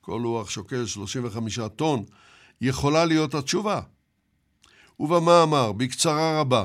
כל 0.00 0.20
לוח 0.22 0.50
שוקל 0.50 0.86
35 0.86 1.58
טון, 1.76 2.04
יכולה 2.60 3.04
להיות 3.04 3.34
התשובה. 3.34 3.80
ובמאמר, 5.00 5.72
בקצרה 5.72 6.40
רבה, 6.40 6.64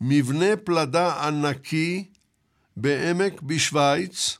מבנה 0.00 0.56
פלדה 0.64 1.26
ענקי 1.28 2.04
בעמק 2.76 3.42
בשוויץ, 3.42 4.38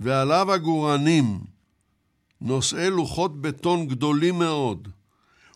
ועליו 0.00 0.52
עגורנים, 0.52 1.40
נושאי 2.40 2.90
לוחות 2.90 3.40
בטון 3.40 3.86
גדולים 3.86 4.38
מאוד, 4.38 4.88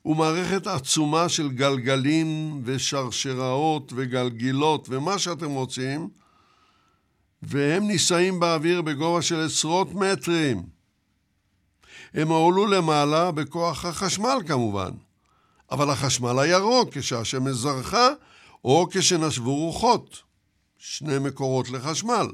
ומערכת 0.04 0.66
עצומה 0.66 1.28
של 1.28 1.48
גלגלים 1.48 2.60
ושרשראות 2.64 3.92
וגלגילות 3.96 4.86
ומה 4.90 5.18
שאתם 5.18 5.50
רוצים, 5.50 6.08
והם 7.42 7.86
נישאים 7.86 8.40
באוויר 8.40 8.82
בגובה 8.82 9.22
של 9.22 9.40
עשרות 9.40 9.94
מטרים. 9.94 10.75
הם 12.14 12.28
הועלו 12.28 12.66
למעלה 12.66 13.30
בכוח 13.30 13.84
החשמל 13.84 14.38
כמובן, 14.46 14.90
אבל 15.70 15.90
החשמל 15.90 16.38
הירוק 16.38 16.88
כשהשמש 16.92 17.52
זרחה 17.52 18.08
או 18.64 18.88
כשנשבו 18.90 19.54
רוחות, 19.56 20.22
שני 20.78 21.18
מקורות 21.18 21.70
לחשמל. 21.70 22.26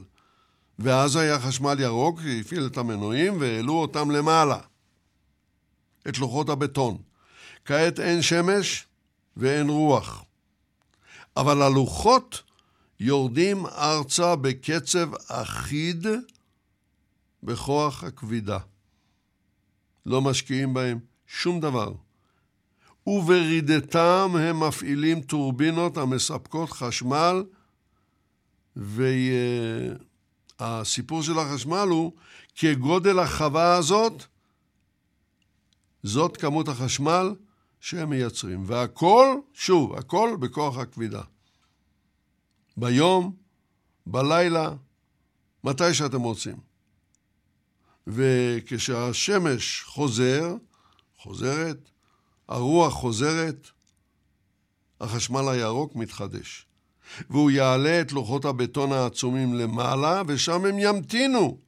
ואז 0.79 1.17
היה 1.17 1.41
חשמל 1.41 1.81
ירוק, 1.81 2.21
הפעיל 2.41 2.67
את 2.67 2.77
המנועים 2.77 3.37
והעלו 3.41 3.75
אותם 3.75 4.11
למעלה, 4.11 4.59
את 6.09 6.19
לוחות 6.19 6.49
הבטון. 6.49 6.99
כעת 7.65 8.01
אין 8.01 8.23
שמש 8.23 8.87
ואין 9.37 9.69
רוח. 9.69 10.25
אבל 11.37 11.63
הלוחות 11.63 12.43
יורדים 13.01 13.67
ארצה 13.67 14.37
בקצב 14.37 15.09
אחיד 15.29 16.07
בכוח 17.43 18.05
הכבידה. 18.05 18.59
לא 20.07 20.21
משקיעים 20.21 20.75
בהם 20.75 20.99
שום 21.27 21.61
דבר. 21.61 21.93
וברידתם 23.07 24.31
הם 24.41 24.61
מפעילים 24.61 25.21
טורבינות 25.21 25.97
המספקות 25.97 26.71
חשמל, 26.71 27.45
והסיפור 30.61 31.23
של 31.23 31.39
החשמל 31.39 31.89
הוא 31.91 32.13
כגודל 32.55 33.19
החווה 33.19 33.77
הזאת, 33.77 34.25
זאת 36.03 36.37
כמות 36.37 36.69
החשמל 36.69 37.35
שהם 37.81 38.11
מייצרים. 38.11 38.63
והכל, 38.67 39.37
שוב, 39.55 39.95
הכל 39.95 40.37
בכוח 40.41 40.79
הכבידה. 40.79 41.23
ביום, 42.77 43.37
בלילה, 44.07 44.75
מתי 45.65 45.95
שאתם 45.95 46.21
רוצים. 46.21 46.72
וכשהשמש 48.07 49.83
חוזר, 49.87 50.55
חוזרת, 51.19 51.91
הרוח 52.49 52.93
חוזרת, 52.93 53.69
החשמל 55.01 55.49
הירוק 55.49 55.97
מתחדש. 55.97 56.67
והוא 57.31 57.51
יעלה 57.51 58.01
את 58.01 58.13
לוחות 58.13 58.45
הבטון 58.45 58.93
העצומים 58.93 59.55
למעלה, 59.55 60.23
ושם 60.27 60.65
הם 60.65 60.79
ימתינו 60.79 61.59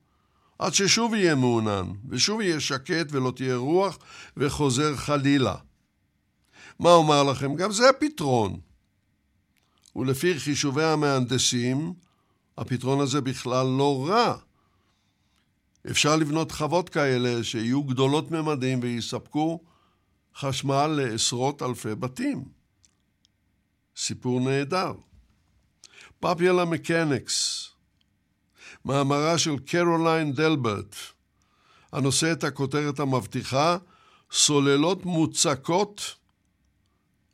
עד 0.58 0.74
ששוב 0.74 1.14
יהיה 1.14 1.34
מעונן, 1.34 1.92
ושוב 2.08 2.40
יהיה 2.40 2.60
שקט 2.60 3.06
ולא 3.10 3.32
תהיה 3.36 3.56
רוח, 3.56 3.98
וחוזר 4.36 4.96
חלילה. 4.96 5.54
מה 6.78 6.90
אומר 6.90 7.22
לכם? 7.22 7.54
גם 7.54 7.72
זה 7.72 7.84
פתרון. 8.00 8.60
ולפי 9.96 10.38
חישובי 10.38 10.84
המהנדסים, 10.84 11.94
הפתרון 12.58 13.00
הזה 13.00 13.20
בכלל 13.20 13.66
לא 13.66 14.06
רע. 14.08 14.36
אפשר 15.90 16.16
לבנות 16.16 16.52
חוות 16.52 16.88
כאלה 16.88 17.44
שיהיו 17.44 17.82
גדולות 17.82 18.30
ממדים 18.30 18.80
ויספקו 18.82 19.60
חשמל 20.36 20.86
לעשרות 20.86 21.62
אלפי 21.62 21.94
בתים. 21.94 22.44
סיפור 23.96 24.40
נהדר. 24.40 24.92
Popular 26.24 26.66
Mechanics, 26.72 27.68
מאמרה 28.84 29.38
של 29.38 29.58
קרוליין 29.58 30.32
דלברט, 30.32 30.96
הנושא 31.92 32.32
את 32.32 32.44
הכותרת 32.44 33.00
המבטיחה 33.00 33.78
סוללות 34.32 35.04
מוצקות, 35.04 36.14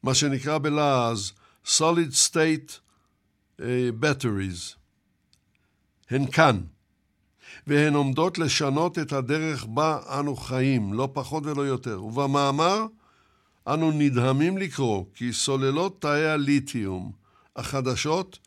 מה 0.03 0.14
שנקרא 0.14 0.59
בלעז 0.59 1.32
Solid 1.66 2.12
State 2.28 2.78
uh, 3.59 3.62
Batteries. 4.03 4.76
הן 6.11 6.30
כאן, 6.30 6.61
והן 7.66 7.94
עומדות 7.94 8.38
לשנות 8.38 8.98
את 8.98 9.12
הדרך 9.12 9.64
בה 9.64 9.98
אנו 10.20 10.36
חיים, 10.36 10.92
לא 10.92 11.08
פחות 11.12 11.46
ולא 11.46 11.62
יותר. 11.62 12.04
ובמאמר 12.04 12.86
אנו 13.66 13.90
נדהמים 13.90 14.58
לקרוא 14.58 15.04
כי 15.14 15.32
סוללות 15.32 16.00
תאי 16.00 16.26
הליתיום 16.26 17.12
החדשות 17.56 18.38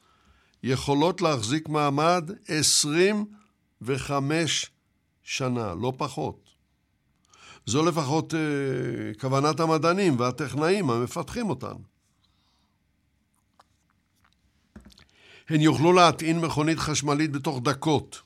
יכולות 0.63 1.21
להחזיק 1.21 1.69
מעמד 1.69 2.31
25 2.47 4.71
שנה, 5.23 5.73
לא 5.81 5.93
פחות. 5.97 6.43
זו 7.65 7.85
לפחות 7.85 8.33
אה, 8.33 8.39
כוונת 9.19 9.59
המדענים 9.59 10.19
והטכנאים 10.19 10.89
המפתחים 10.89 11.49
אותן. 11.49 11.73
הן 15.49 15.61
יוכלו 15.61 15.93
להטעין 15.93 16.39
מכונית 16.39 16.79
חשמלית 16.79 17.31
בתוך 17.31 17.59
דקות. 17.63 18.21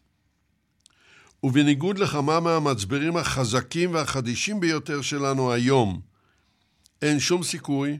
ובניגוד 1.43 1.99
לכמה 1.99 2.39
מהמצברים 2.39 3.17
החזקים 3.17 3.93
והחדישים 3.93 4.59
ביותר 4.59 5.01
שלנו 5.01 5.51
היום, 5.51 6.01
אין 7.01 7.19
שום 7.19 7.43
סיכוי 7.43 7.97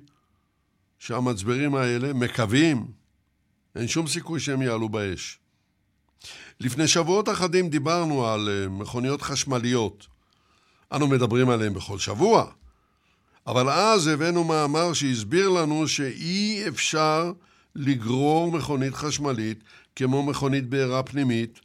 שהמצברים 1.00 1.76
האלה, 1.76 2.14
מקווים, 2.14 2.88
אין 3.76 3.88
שום 3.88 4.08
סיכוי 4.08 4.40
שהם 4.40 4.62
יעלו 4.62 4.90
באש. 4.90 5.40
לפני 6.60 6.88
שבועות 6.88 7.30
אחדים 7.30 7.70
דיברנו 7.70 8.28
על 8.28 8.50
אה, 8.50 8.70
מכוניות 8.70 9.22
חשמליות. 9.22 10.08
אנו 10.92 11.08
מדברים 11.08 11.50
עליהן 11.50 11.74
בכל 11.74 12.00
שבוע, 12.00 12.52
אבל 13.48 13.70
אז 13.70 14.08
הבאנו 14.08 14.44
מאמר 14.44 14.94
שהסביר 14.94 15.50
לנו 15.50 15.88
שאי 15.88 16.64
אפשר 16.68 17.32
לגרור 17.76 18.52
מכונית 18.52 18.94
חשמלית 18.94 19.64
כמו 19.96 20.24
מכונית 20.24 20.70
בעירה 20.70 21.04
פנימית, 21.04 21.60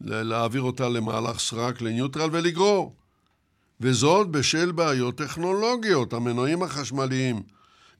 להעביר 0.00 0.62
אותה 0.62 0.88
למהלך 0.88 1.38
סרק 1.38 1.80
לניוטרל 1.80 2.28
ולגרור. 2.32 2.94
וזאת 3.80 4.28
בשל 4.28 4.72
בעיות 4.72 5.16
טכנולוגיות. 5.16 6.12
המנועים 6.12 6.62
החשמליים 6.62 7.42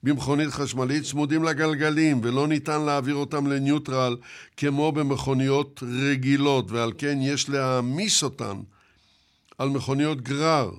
במכונית 0.02 0.50
חשמלית 0.50 1.04
צמודים 1.04 1.44
לגלגלים 1.44 2.20
ולא 2.22 2.48
ניתן 2.48 2.82
להעביר 2.82 3.14
אותם 3.14 3.46
לניוטרל 3.46 4.16
כמו 4.56 4.92
במכוניות 4.92 5.82
רגילות 5.82 6.70
ועל 6.70 6.92
כן 6.98 7.18
יש 7.22 7.48
להעמיס 7.48 8.22
אותן 8.22 8.60
על 9.58 9.68
מכוניות 9.68 10.20
גרר 10.20 10.70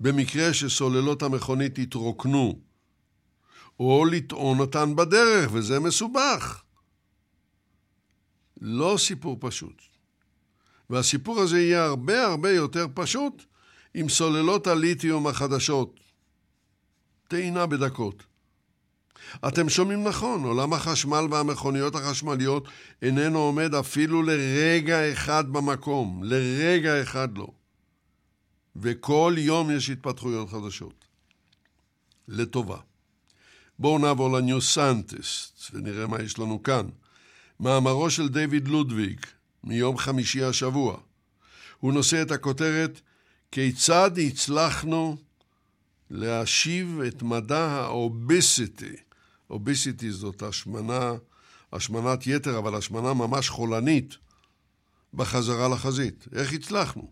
במקרה 0.00 0.54
שסוללות 0.54 1.22
המכונית 1.22 1.78
יתרוקנו 1.78 2.58
או 3.80 4.04
לטעון 4.04 4.58
אותן 4.58 4.96
בדרך 4.96 5.50
וזה 5.52 5.80
מסובך. 5.80 6.62
לא 8.60 8.94
סיפור 8.98 9.36
פשוט. 9.40 9.93
והסיפור 10.90 11.40
הזה 11.40 11.60
יהיה 11.60 11.84
הרבה 11.84 12.26
הרבה 12.26 12.50
יותר 12.50 12.86
פשוט 12.94 13.44
עם 13.94 14.08
סוללות 14.08 14.66
הליתיום 14.66 15.26
החדשות. 15.26 16.00
טעינה 17.28 17.66
בדקות. 17.66 18.22
אתם 19.48 19.68
שומעים 19.68 20.04
נכון, 20.04 20.44
עולם 20.44 20.72
החשמל 20.72 21.26
והמכוניות 21.30 21.94
החשמליות 21.94 22.68
איננו 23.02 23.38
עומד 23.38 23.74
אפילו 23.74 24.22
לרגע 24.22 25.12
אחד 25.12 25.52
במקום, 25.52 26.22
לרגע 26.24 27.02
אחד 27.02 27.38
לא. 27.38 27.48
וכל 28.76 29.34
יום 29.38 29.70
יש 29.70 29.90
התפתחויות 29.90 30.50
חדשות. 30.50 31.04
לטובה. 32.28 32.76
בואו 33.78 33.98
נעבור 33.98 34.32
לניו 34.32 34.60
סנטסט 34.60 35.70
ונראה 35.72 36.06
מה 36.06 36.22
יש 36.22 36.38
לנו 36.38 36.62
כאן. 36.62 36.86
מאמרו 37.60 38.10
של 38.10 38.28
דיוויד 38.28 38.68
לודוויג 38.68 39.20
מיום 39.64 39.98
חמישי 39.98 40.44
השבוע. 40.44 40.96
הוא 41.80 41.92
נושא 41.92 42.22
את 42.22 42.30
הכותרת 42.30 43.00
כיצד 43.52 44.10
הצלחנו 44.18 45.16
להשיב 46.10 47.00
את 47.08 47.22
מדע 47.22 47.64
האוביסיטי. 47.64 48.96
אוביסיטי 49.50 50.10
זאת 50.10 50.42
השמנה, 50.42 51.12
השמנת 51.72 52.26
יתר, 52.26 52.58
אבל 52.58 52.74
השמנה 52.74 53.14
ממש 53.14 53.48
חולנית, 53.48 54.16
בחזרה 55.14 55.68
לחזית. 55.68 56.28
איך 56.32 56.52
הצלחנו? 56.52 57.10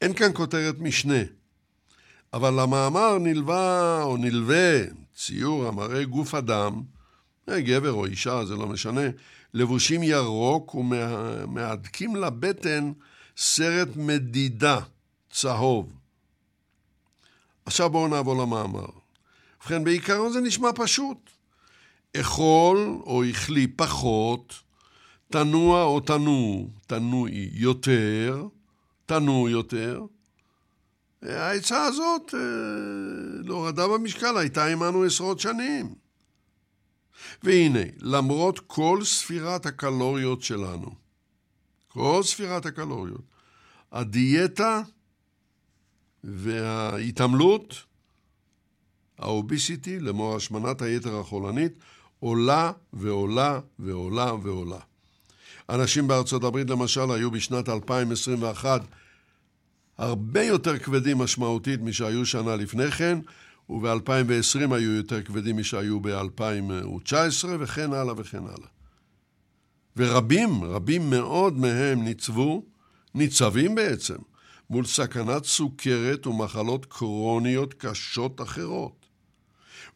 אין 0.00 0.14
כאן 0.14 0.30
כותרת 0.34 0.78
משנה, 0.78 1.22
אבל 2.32 2.62
למאמר 2.62 3.18
נלווה 3.18 4.02
או 4.02 4.16
נלווה 4.16 4.82
ציור 5.16 5.66
המראה 5.66 6.04
גוף 6.04 6.34
אדם, 6.34 6.82
גבר 7.50 7.92
או 7.92 8.06
אישה, 8.06 8.44
זה 8.44 8.56
לא 8.56 8.66
משנה, 8.66 9.00
לבושים 9.54 10.02
ירוק 10.02 10.74
ומהדקים 10.74 12.16
לבטן 12.16 12.92
סרט 13.36 13.88
מדידה. 13.96 14.80
צהוב. 15.30 15.92
עכשיו 17.66 17.90
בואו 17.90 18.08
נעבור 18.08 18.42
למאמר. 18.42 18.86
ובכן, 19.60 19.84
בעיקרון 19.84 20.32
זה 20.32 20.40
נשמע 20.40 20.68
פשוט. 20.74 21.30
אכול 22.16 22.78
או 23.06 23.22
אכלי 23.30 23.66
פחות, 23.66 24.54
תנוע 25.28 25.84
או 25.84 26.00
תנוע, 26.00 26.66
תנועי 26.86 27.50
יותר, 27.52 28.46
תנוע 29.06 29.50
יותר. 29.50 30.02
העצה 31.22 31.84
הזאת 31.84 32.34
אה, 32.34 32.40
להורדה 33.44 33.88
במשקל 33.88 34.36
הייתה 34.36 34.66
עמנו 34.66 35.04
עשרות 35.04 35.40
שנים. 35.40 35.94
והנה, 37.42 37.84
למרות 38.00 38.60
כל 38.66 39.00
ספירת 39.04 39.66
הקלוריות 39.66 40.42
שלנו, 40.42 40.94
כל 41.88 42.20
ספירת 42.22 42.66
הקלוריות, 42.66 43.24
הדיאטה 43.92 44.82
וההתעמלות, 46.24 47.74
האוביסיטי, 49.18 50.00
לאמור 50.00 50.36
השמנת 50.36 50.82
היתר 50.82 51.20
החולנית, 51.20 51.72
עולה 52.20 52.72
ועולה 52.92 53.60
ועולה 53.78 54.34
ועולה. 54.42 54.78
אנשים 55.68 56.08
בארצות 56.08 56.44
הברית 56.44 56.70
למשל 56.70 57.10
היו 57.10 57.30
בשנת 57.30 57.68
2021 57.68 58.82
הרבה 59.98 60.42
יותר 60.42 60.78
כבדים 60.78 61.18
משמעותית 61.18 61.80
משהיו 61.80 62.26
שנה 62.26 62.56
לפני 62.56 62.90
כן, 62.90 63.18
וב-2020 63.70 64.74
היו 64.74 64.90
יותר 64.90 65.22
כבדים 65.22 65.56
משהיו 65.56 66.00
ב-2019 66.00 67.46
וכן 67.60 67.92
הלאה 67.92 68.14
וכן 68.16 68.42
הלאה. 68.44 68.68
ורבים, 69.96 70.64
רבים 70.64 71.10
מאוד 71.10 71.58
מהם 71.58 72.04
ניצבו, 72.04 72.64
ניצבים 73.14 73.74
בעצם, 73.74 74.16
מול 74.70 74.84
סכנת 74.84 75.44
סוכרת 75.44 76.26
ומחלות 76.26 76.86
קרוניות 76.86 77.74
קשות 77.74 78.40
אחרות. 78.40 79.06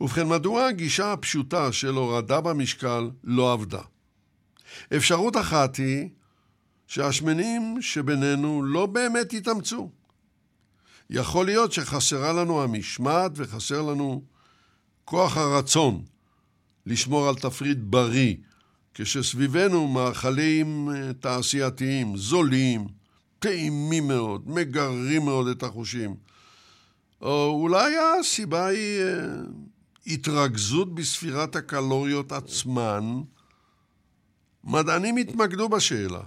ובכן, 0.00 0.28
מדוע 0.28 0.66
הגישה 0.66 1.12
הפשוטה 1.12 1.72
של 1.72 1.94
הורדה 1.94 2.40
במשקל 2.40 3.10
לא 3.24 3.52
עבדה? 3.52 3.82
אפשרות 4.96 5.36
אחת 5.36 5.76
היא 5.76 6.08
שהשמנים 6.86 7.76
שבינינו 7.80 8.62
לא 8.62 8.86
באמת 8.86 9.32
יתאמצו. 9.32 9.90
יכול 11.10 11.46
להיות 11.46 11.72
שחסרה 11.72 12.32
לנו 12.32 12.62
המשמעת 12.62 13.32
וחסר 13.34 13.82
לנו 13.82 14.22
כוח 15.04 15.36
הרצון 15.36 16.02
לשמור 16.86 17.28
על 17.28 17.34
תפריט 17.34 17.78
בריא, 17.80 18.34
כשסביבנו 18.94 19.88
מאכלים 19.88 20.88
אה, 20.94 21.12
תעשייתיים, 21.12 22.16
זולים, 22.16 22.86
טעימים 23.38 24.08
מאוד, 24.08 24.48
מגרים 24.48 25.24
מאוד 25.24 25.48
את 25.48 25.62
החושים. 25.62 26.16
או 27.20 27.50
אולי 27.60 27.94
הסיבה 27.98 28.66
היא 28.66 29.00
אה, 29.00 29.26
התרכזות 30.06 30.94
בספירת 30.94 31.56
הקלוריות 31.56 32.32
עצמן. 32.32 33.04
מדענים 34.64 35.16
התמקדו 35.16 35.68
בשאלה, 35.68 36.20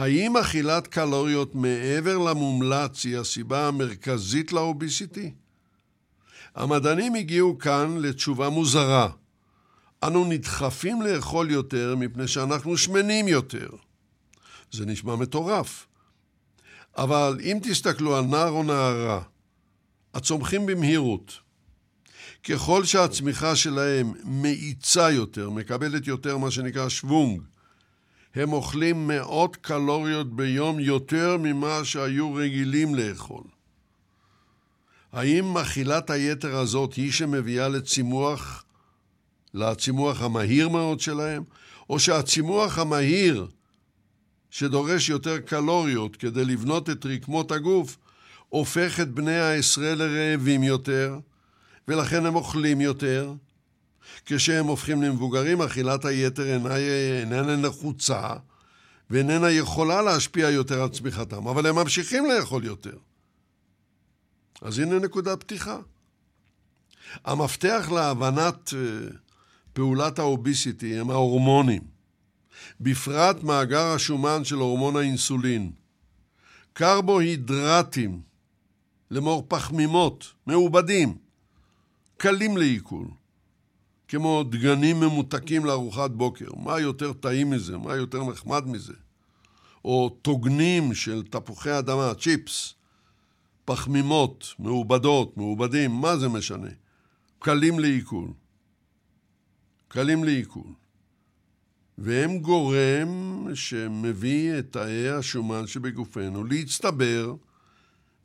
האם 0.00 0.36
אכילת 0.36 0.86
קלוריות 0.86 1.54
מעבר 1.54 2.18
למומלץ 2.18 3.04
היא 3.04 3.18
הסיבה 3.18 3.68
המרכזית 3.68 4.52
לאוביסיטי? 4.52 5.34
המדענים 6.54 7.14
הגיעו 7.14 7.58
כאן 7.58 7.96
לתשובה 7.98 8.48
מוזרה. 8.48 9.08
אנו 10.02 10.24
נדחפים 10.24 11.02
לאכול 11.02 11.50
יותר 11.50 11.96
מפני 11.96 12.28
שאנחנו 12.28 12.76
שמנים 12.76 13.28
יותר. 13.28 13.68
זה 14.70 14.86
נשמע 14.86 15.16
מטורף. 15.16 15.86
אבל 16.96 17.38
אם 17.42 17.58
תסתכלו 17.62 18.16
על 18.16 18.24
נער 18.24 18.50
או 18.50 18.62
נערה 18.62 19.22
הצומחים 20.14 20.66
במהירות, 20.66 21.38
ככל 22.44 22.84
שהצמיחה 22.84 23.56
שלהם 23.56 24.12
מאיצה 24.24 25.10
יותר, 25.10 25.50
מקבלת 25.50 26.06
יותר 26.06 26.38
מה 26.38 26.50
שנקרא 26.50 26.88
שוונג, 26.88 27.42
הם 28.34 28.52
אוכלים 28.52 29.08
מאות 29.08 29.56
קלוריות 29.56 30.36
ביום 30.36 30.80
יותר 30.80 31.36
ממה 31.40 31.84
שהיו 31.84 32.34
רגילים 32.34 32.94
לאכול. 32.94 33.44
האם 35.12 35.58
אכילת 35.58 36.10
היתר 36.10 36.56
הזאת 36.56 36.94
היא 36.94 37.12
שמביאה 37.12 37.68
לצימוח, 37.68 38.64
לצימוח 39.54 40.22
המהיר 40.22 40.68
מאוד 40.68 41.00
שלהם, 41.00 41.42
או 41.90 42.00
שהצימוח 42.00 42.78
המהיר, 42.78 43.46
שדורש 44.50 45.08
יותר 45.08 45.38
קלוריות 45.38 46.16
כדי 46.16 46.44
לבנות 46.44 46.90
את 46.90 47.06
רקמות 47.06 47.52
הגוף, 47.52 47.96
הופך 48.48 49.00
את 49.00 49.10
בני 49.10 49.36
העשרה 49.36 49.94
לרעבים 49.94 50.62
יותר, 50.62 51.18
ולכן 51.88 52.26
הם 52.26 52.34
אוכלים 52.34 52.80
יותר. 52.80 53.32
כשהם 54.26 54.66
הופכים 54.66 55.02
למבוגרים, 55.02 55.62
אכילת 55.62 56.04
היתר 56.04 56.54
אינה, 56.54 56.76
איננה 57.20 57.56
נחוצה, 57.56 58.34
ואיננה 59.10 59.50
יכולה 59.50 60.02
להשפיע 60.02 60.50
יותר 60.50 60.82
על 60.82 60.88
צמיחתם, 60.88 61.48
אבל 61.48 61.66
הם 61.66 61.74
ממשיכים 61.74 62.24
לאכול 62.26 62.64
יותר. 62.64 62.96
אז 64.62 64.78
הנה 64.78 64.98
נקודת 64.98 65.40
פתיחה. 65.40 65.78
המפתח 67.24 67.88
להבנת 67.94 68.74
אה, 68.74 69.08
פעולת 69.72 70.18
האוביסיטי 70.18 70.98
הם 70.98 71.10
ההורמונים, 71.10 71.82
בפרט 72.80 73.42
מאגר 73.42 73.86
השומן 73.86 74.44
של 74.44 74.54
הורמון 74.56 74.96
האינסולין. 74.96 75.72
קרבוהידרטים, 76.72 78.20
לאמור 79.10 79.44
פחמימות, 79.48 80.32
מעובדים, 80.46 81.18
קלים 82.16 82.56
לעיכול, 82.56 83.06
כמו 84.10 84.42
דגנים 84.42 85.00
ממותקים 85.00 85.64
לארוחת 85.64 86.10
בוקר. 86.10 86.46
מה 86.56 86.80
יותר 86.80 87.12
טעים 87.12 87.50
מזה? 87.50 87.78
מה 87.78 87.96
יותר 87.96 88.24
נחמד 88.24 88.66
מזה? 88.66 88.92
או 89.84 90.16
טוגנים 90.22 90.94
של 90.94 91.22
תפוחי 91.30 91.78
אדמה, 91.78 92.12
צ'יפס, 92.14 92.74
פחמימות, 93.64 94.54
מעובדות, 94.58 95.36
מעובדים, 95.36 95.90
מה 95.90 96.16
זה 96.16 96.28
משנה? 96.28 96.70
קלים 97.38 97.78
לעיכול. 97.78 98.28
קלים 99.88 100.24
לעיכול. 100.24 100.72
והם 101.98 102.38
גורם 102.38 103.46
שמביא 103.54 104.58
את 104.58 104.72
תאי 104.72 105.08
השומן 105.08 105.66
שבגופנו 105.66 106.44
להצטבר 106.44 107.34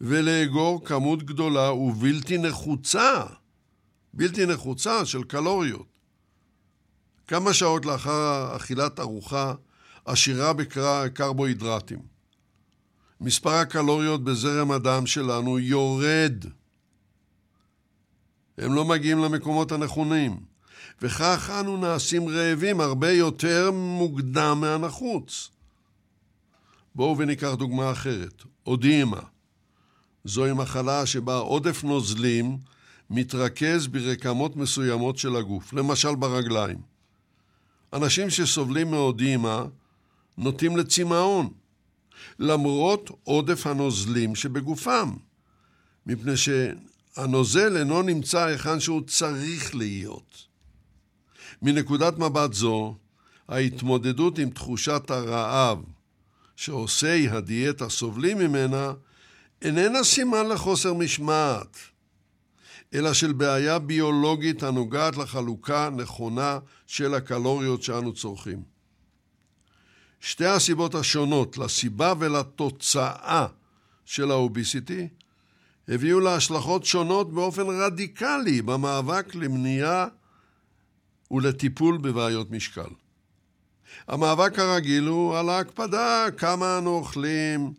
ולאגור 0.02 0.86
כמות 0.86 1.24
גדולה 1.24 1.74
ובלתי 1.74 2.38
נחוצה, 2.38 3.24
בלתי 4.16 4.46
נחוצה 4.46 5.06
של 5.06 5.24
קלוריות. 5.24 5.88
כמה 7.28 7.54
שעות 7.54 7.86
לאחר 7.86 8.56
אכילת 8.56 9.00
ארוחה 9.00 9.54
עשירה 10.06 10.54
בקרבוהידרטים. 10.54 12.00
מספר 13.22 13.54
הקלוריות 13.54 14.24
בזרם 14.24 14.72
הדם 14.72 15.06
שלנו 15.06 15.60
יורד. 15.60 16.46
הם 18.58 18.74
לא 18.74 18.86
מגיעים 18.86 19.20
למקומות 19.20 19.72
הנכונים, 19.72 20.40
וכך 21.02 21.50
אנו 21.60 21.78
נעשים 21.78 22.30
רעבים 22.30 22.82
הרבה 22.82 23.12
יותר 23.12 23.72
מוקדם 23.72 24.58
מהנחוץ. 24.62 25.50
בואו 26.96 27.18
וניקח 27.18 27.54
דוגמה 27.54 27.92
אחרת, 27.92 28.44
אודימה. 28.68 29.20
זוהי 30.26 30.54
מחלה 30.54 31.06
שבה 31.06 31.36
עודף 31.36 31.84
נוזלים 31.84 32.58
מתרכז 33.10 33.88
ברקמות 33.88 34.56
מסוימות 34.56 35.18
של 35.18 35.36
הגוף, 35.36 35.74
למשל 35.74 36.16
ברגליים. 36.16 36.78
אנשים 37.94 38.30
שסובלים 38.30 38.92
מאודימה 38.92 39.66
נוטים 40.38 40.78
לצמאון, 40.78 41.50
למרות 42.40 43.12
עודף 43.24 43.68
הנוזלים 43.68 44.36
שבגופם, 44.36 45.12
מפני 46.06 46.34
שהנוזל 46.38 47.78
אינו 47.78 48.02
נמצא 48.02 48.46
היכן 48.46 48.80
שהוא 48.80 49.02
צריך 49.08 49.76
להיות. 49.76 50.48
מנקודת 51.62 52.18
מבט 52.18 52.54
זו, 52.54 52.96
ההתמודדות 53.48 54.40
עם 54.40 54.50
תחושת 54.50 55.12
הרעב 55.12 55.84
שעושי 56.56 57.30
הדיאטה 57.30 57.90
סובלים 57.90 58.38
ממנה 58.38 58.94
איננה 59.62 60.04
סימן 60.04 60.48
לחוסר 60.48 60.94
משמעת, 60.94 61.78
אלא 62.96 63.14
של 63.14 63.34
בעיה 63.34 63.80
ביולוגית 63.80 64.64
הנוגעת 64.64 65.18
לחלוקה 65.18 65.90
נכונה 65.90 66.60
של 66.88 67.14
הקלוריות 67.14 67.84
שאנו 67.84 68.14
צורכים. 68.14 68.64
שתי 70.20 70.46
הסיבות 70.46 70.96
השונות 70.96 71.58
לסיבה 71.58 72.14
ולתוצאה 72.20 73.48
של 74.06 74.32
האוביסיטי 74.32 75.08
הביאו 75.88 76.20
להשלכות 76.20 76.86
שונות 76.86 77.34
באופן 77.34 77.62
רדיקלי 77.62 78.62
במאבק 78.62 79.36
למניעה 79.36 80.08
ולטיפול 81.32 81.98
בבעיות 81.98 82.52
משקל. 82.52 82.90
המאבק 84.08 84.60
הרגיל 84.60 85.04
הוא 85.04 85.38
על 85.38 85.50
ההקפדה 85.50 86.26
כמה 86.38 86.78
אנו 86.78 86.90
אוכלים, 86.90 87.74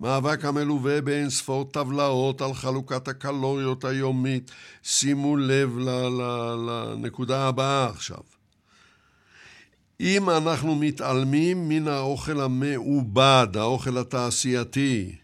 מאבק 0.00 0.44
המלווה 0.44 1.00
באין 1.00 1.30
ספור 1.30 1.64
טבלאות 1.72 2.42
על 2.42 2.54
חלוקת 2.54 3.08
הקלוריות 3.08 3.84
היומית. 3.84 4.50
שימו 4.82 5.36
לב 5.36 5.78
לנקודה 5.78 7.48
הבאה 7.48 7.86
עכשיו. 7.86 8.20
אם 10.00 10.30
אנחנו 10.30 10.74
מתעלמים 10.74 11.68
מן 11.68 11.88
האוכל 11.88 12.40
המעובד, 12.40 13.48
האוכל 13.54 13.98
התעשייתי, 13.98 15.16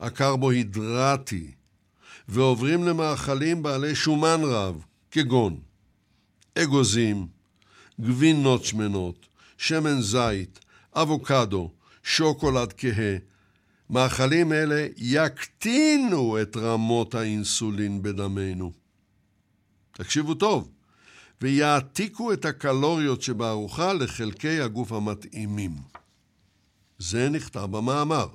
הקרבוהידרטי, 0.00 1.50
ועוברים 2.28 2.84
למאכלים 2.84 3.62
בעלי 3.62 3.94
שומן 3.94 4.40
רב, 4.44 4.84
כגון 5.10 5.60
אגוזים, 6.58 7.26
גבינות 8.00 8.64
שמנות, 8.64 9.26
שמן 9.58 10.00
זית, 10.00 10.60
אבוקדו, 10.94 11.70
שוקולד 12.02 12.72
כהה, 12.76 13.16
מאכלים 13.90 14.52
אלה 14.52 14.86
יקטינו 14.96 16.42
את 16.42 16.56
רמות 16.56 17.14
האינסולין 17.14 18.02
בדמנו. 18.02 18.72
תקשיבו 19.92 20.34
טוב, 20.34 20.68
ויעתיקו 21.40 22.32
את 22.32 22.44
הקלוריות 22.44 23.22
שבארוחה 23.22 23.92
לחלקי 23.92 24.60
הגוף 24.60 24.92
המתאימים. 24.92 25.72
זה 26.98 27.28
נכתב 27.28 27.68
במאמר. 27.70 28.28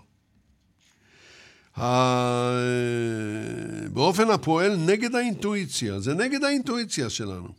באופן 3.93 4.29
הפועל 4.29 4.75
נגד 4.75 5.15
האינטואיציה, 5.15 5.99
זה 5.99 6.13
נגד 6.13 6.43
האינטואיציה 6.43 7.09
שלנו. 7.09 7.53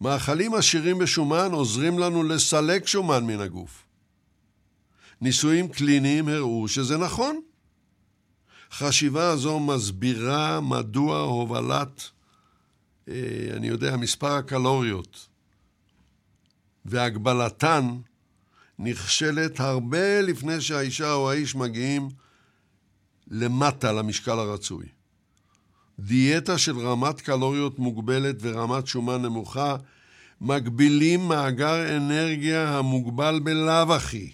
מאכלים 0.00 0.54
עשירים 0.54 0.98
בשומן 0.98 1.52
עוזרים 1.52 1.98
לנו 1.98 2.22
לסלק 2.22 2.86
שומן 2.86 3.24
מן 3.24 3.40
הגוף. 3.40 3.84
ניסויים 5.20 5.68
קליניים 5.68 6.28
הראו 6.28 6.68
שזה 6.68 6.98
נכון. 6.98 7.40
חשיבה 8.72 9.36
זו 9.36 9.60
מסבירה 9.60 10.60
מדוע 10.60 11.20
הובלת, 11.20 12.10
אה, 13.08 13.14
אני 13.56 13.68
יודע, 13.68 13.96
מספר 13.96 14.32
הקלוריות 14.32 15.26
והגבלתן 16.84 17.96
נכשלת 18.78 19.60
הרבה 19.60 20.20
לפני 20.20 20.60
שהאישה 20.60 21.12
או 21.12 21.30
האיש 21.30 21.54
מגיעים 21.54 22.08
למטה 23.30 23.92
למשקל 23.92 24.38
הרצוי. 24.38 24.86
דיאטה 25.98 26.58
של 26.58 26.78
רמת 26.78 27.20
קלוריות 27.20 27.78
מוגבלת 27.78 28.36
ורמת 28.40 28.86
שומן 28.86 29.22
נמוכה 29.22 29.76
מגבילים 30.40 31.28
מאגר 31.28 31.96
אנרגיה 31.96 32.78
המוגבל 32.78 33.40
בלאו 33.44 33.94
הכי. 33.94 34.32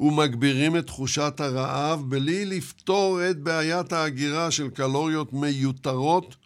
ומגבירים 0.00 0.76
את 0.76 0.86
תחושת 0.86 1.40
הרעב 1.40 2.10
בלי 2.10 2.44
לפתור 2.44 3.30
את 3.30 3.38
בעיית 3.38 3.92
ההגירה 3.92 4.50
של 4.50 4.70
קלוריות 4.70 5.32
מיותרות 5.32 6.36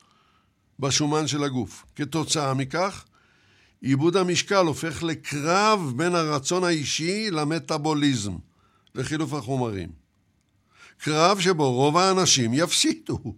בשומן 0.79 1.27
של 1.27 1.45
הגוף. 1.45 1.85
כתוצאה 1.97 2.55
מכך, 2.55 3.05
עיבוד 3.81 4.17
המשקל 4.17 4.67
הופך 4.67 5.03
לקרב 5.03 5.93
בין 5.97 6.15
הרצון 6.15 6.65
האישי 6.65 7.31
למטאבוליזם, 7.31 8.37
לחילוף 8.95 9.33
החומרים. 9.33 9.89
קרב 10.99 11.41
שבו 11.41 11.73
רוב 11.73 11.97
האנשים 11.97 12.55
יפסידו. 12.55 13.35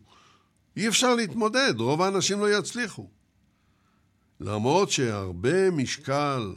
אי 0.77 0.89
אפשר 0.89 1.15
להתמודד, 1.15 1.75
רוב 1.79 2.03
האנשים 2.03 2.41
לא 2.41 2.59
יצליחו. 2.59 3.09
למרות 4.41 4.91
שהרבה 4.91 5.71
משקל 5.71 6.55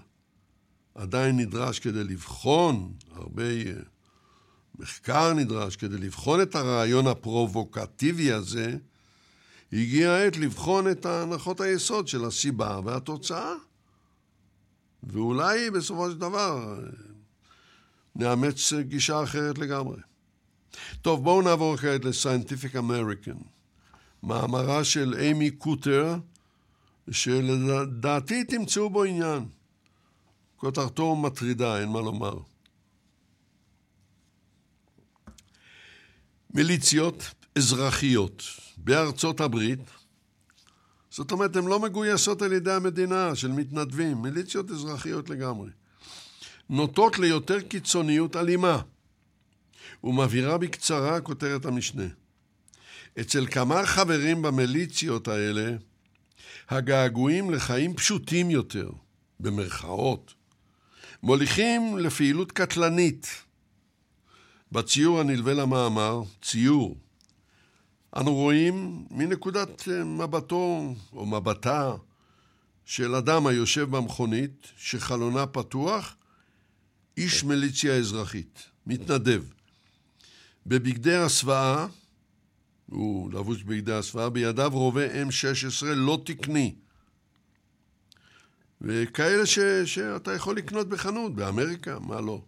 עדיין 0.95 1.38
נדרש 1.38 1.80
כדי 1.80 2.03
לבחון, 2.03 2.94
הרבה 3.21 3.43
אה, 3.43 3.73
מחקר 4.79 5.33
נדרש 5.33 5.75
כדי 5.75 5.97
לבחון 5.97 6.41
את 6.41 6.55
הרעיון 6.55 7.07
הפרובוקטיבי 7.07 8.31
הזה, 8.31 8.77
הגיעה 9.73 10.15
העת 10.15 10.37
לבחון 10.37 10.91
את 10.91 11.05
הנחות 11.05 11.61
היסוד 11.61 12.07
של 12.07 12.25
הסיבה 12.25 12.79
והתוצאה. 12.85 13.53
ואולי 15.03 15.71
בסופו 15.71 16.11
של 16.11 16.17
דבר 16.17 16.79
נאמץ 18.15 18.73
גישה 18.73 19.23
אחרת 19.23 19.57
לגמרי. 19.57 19.97
טוב, 21.01 21.23
בואו 21.23 21.41
נעבור 21.41 21.77
כעת 21.77 22.05
לסיינטיפיק 22.05 22.75
אמריקן. 22.75 23.37
מאמרה 24.23 24.83
של 24.83 25.13
אימי 25.19 25.51
קוטר, 25.51 26.15
שלדעתי 27.11 28.43
תמצאו 28.43 28.89
בו 28.89 29.03
עניין. 29.03 29.45
כותרתו 30.57 31.15
מטרידה, 31.15 31.79
אין 31.79 31.89
מה 31.89 32.01
לומר. 32.01 32.37
מיליציות 36.53 37.23
אזרחיות 37.57 38.43
בארצות 38.77 39.41
הברית, 39.41 39.80
זאת 41.11 41.31
אומרת, 41.31 41.55
הן 41.55 41.65
לא 41.65 41.80
מגויסות 41.80 42.41
על 42.41 42.53
ידי 42.53 42.71
המדינה 42.71 43.35
של 43.35 43.51
מתנדבים, 43.51 44.21
מיליציות 44.21 44.71
אזרחיות 44.71 45.30
לגמרי, 45.30 45.69
נוטות 46.69 47.19
ליותר 47.19 47.61
קיצוניות 47.61 48.35
אלימה. 48.35 48.81
ומבהירה 50.03 50.57
בקצרה 50.57 51.21
כותרת 51.21 51.65
המשנה. 51.65 52.07
אצל 53.19 53.45
כמה 53.45 53.85
חברים 53.85 54.41
במיליציות 54.41 55.27
האלה, 55.27 55.76
הגעגועים 56.69 57.49
לחיים 57.51 57.93
פשוטים 57.93 58.49
יותר, 58.51 58.89
במרכאות, 59.39 60.34
מוליכים 61.23 61.97
לפעילות 61.97 62.51
קטלנית. 62.51 63.27
בציור 64.71 65.19
הנלווה 65.19 65.53
למאמר, 65.53 66.21
ציור, 66.41 66.97
אנו 68.15 68.33
רואים 68.33 69.05
מנקודת 69.11 69.87
מבטו 70.05 70.93
או 71.13 71.25
מבטה 71.25 71.93
של 72.85 73.15
אדם 73.15 73.47
היושב 73.47 73.89
במכונית 73.89 74.67
שחלונה 74.77 75.47
פתוח, 75.47 76.15
איש 77.17 77.43
מיליציה 77.43 77.95
אזרחית, 77.95 78.63
מתנדב. 78.87 79.43
בבגדי 80.65 81.15
הסוואה, 81.15 81.87
הוא 82.85 83.33
לבוש 83.33 83.63
בבגדי 83.63 83.93
הסוואה, 83.93 84.29
בידיו 84.29 84.71
רובה 84.73 85.23
M16 85.23 85.85
לא 85.85 86.21
תקני. 86.25 86.75
וכאלה 88.81 89.45
ש, 89.45 89.59
שאתה 89.85 90.33
יכול 90.33 90.57
לקנות 90.57 90.89
בחנות, 90.89 91.35
באמריקה, 91.35 91.99
מה 91.99 92.21
לא. 92.21 92.41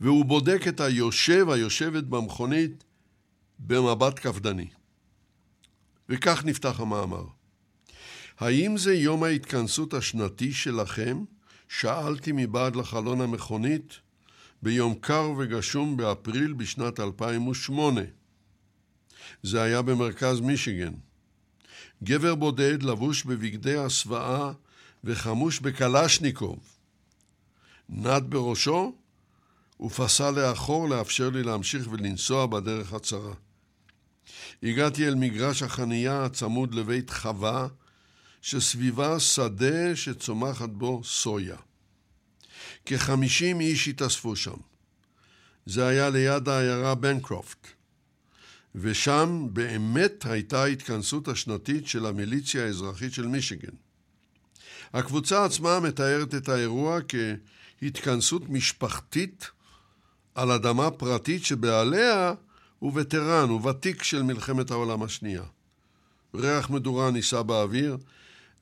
והוא 0.00 0.24
בודק 0.24 0.68
את 0.68 0.80
היושב, 0.80 1.48
היושבת 1.48 2.04
במכונית, 2.04 2.84
במבט 3.58 4.18
קפדני. 4.18 4.68
וכך 6.08 6.44
נפתח 6.44 6.80
המאמר. 6.80 7.24
האם 8.38 8.76
זה 8.76 8.94
יום 8.94 9.22
ההתכנסות 9.22 9.94
השנתי 9.94 10.52
שלכם? 10.52 11.24
שאלתי 11.68 12.32
מבעד 12.34 12.76
לחלון 12.76 13.20
המכונית 13.20 14.00
ביום 14.62 14.94
קר 14.94 15.32
וגשום 15.38 15.96
באפריל 15.96 16.52
בשנת 16.52 17.00
2008. 17.00 18.00
זה 19.42 19.62
היה 19.62 19.82
במרכז 19.82 20.40
מישיגן. 20.40 20.92
גבר 22.02 22.34
בודד 22.34 22.82
לבוש 22.82 23.24
בבגדי 23.24 23.76
הסוואה 23.76 24.52
וחמוש 25.04 25.60
בקלשניקוב. 25.60 26.58
נד 27.88 28.24
בראשו 28.28 28.94
ופסע 29.80 30.30
לאחור 30.30 30.88
לאפשר 30.88 31.30
לי 31.30 31.42
להמשיך 31.42 31.88
ולנסוע 31.92 32.46
בדרך 32.46 32.92
הצרה. 32.92 33.34
הגעתי 34.62 35.08
אל 35.08 35.14
מגרש 35.14 35.62
החנייה 35.62 36.24
הצמוד 36.24 36.74
לבית 36.74 37.10
חווה, 37.10 37.68
שסביבה 38.42 39.20
שדה 39.20 39.96
שצומחת 39.96 40.68
בו 40.68 41.04
סויה. 41.04 41.56
כחמישים 42.86 43.60
איש 43.60 43.88
התאספו 43.88 44.36
שם. 44.36 44.56
זה 45.66 45.86
היה 45.86 46.10
ליד 46.10 46.48
העיירה 46.48 46.94
בנקרופט, 46.94 47.66
ושם 48.74 49.46
באמת 49.52 50.26
הייתה 50.26 50.62
ההתכנסות 50.62 51.28
השנתית 51.28 51.86
של 51.86 52.06
המיליציה 52.06 52.64
האזרחית 52.64 53.12
של 53.12 53.26
מישיגן. 53.26 53.72
הקבוצה 54.92 55.44
עצמה 55.44 55.80
מתארת 55.80 56.34
את 56.34 56.48
האירוע 56.48 56.98
כהתכנסות 57.82 58.48
משפחתית 58.48 59.50
על 60.36 60.50
אדמה 60.50 60.90
פרטית 60.90 61.44
שבעליה 61.44 62.34
הוא 62.78 62.92
וטרן, 62.94 63.48
הוא 63.48 63.68
ותיק 63.68 64.02
של 64.02 64.22
מלחמת 64.22 64.70
העולם 64.70 65.02
השנייה. 65.02 65.42
ריח 66.34 66.70
מדורה 66.70 67.10
נישא 67.10 67.42
באוויר, 67.42 67.96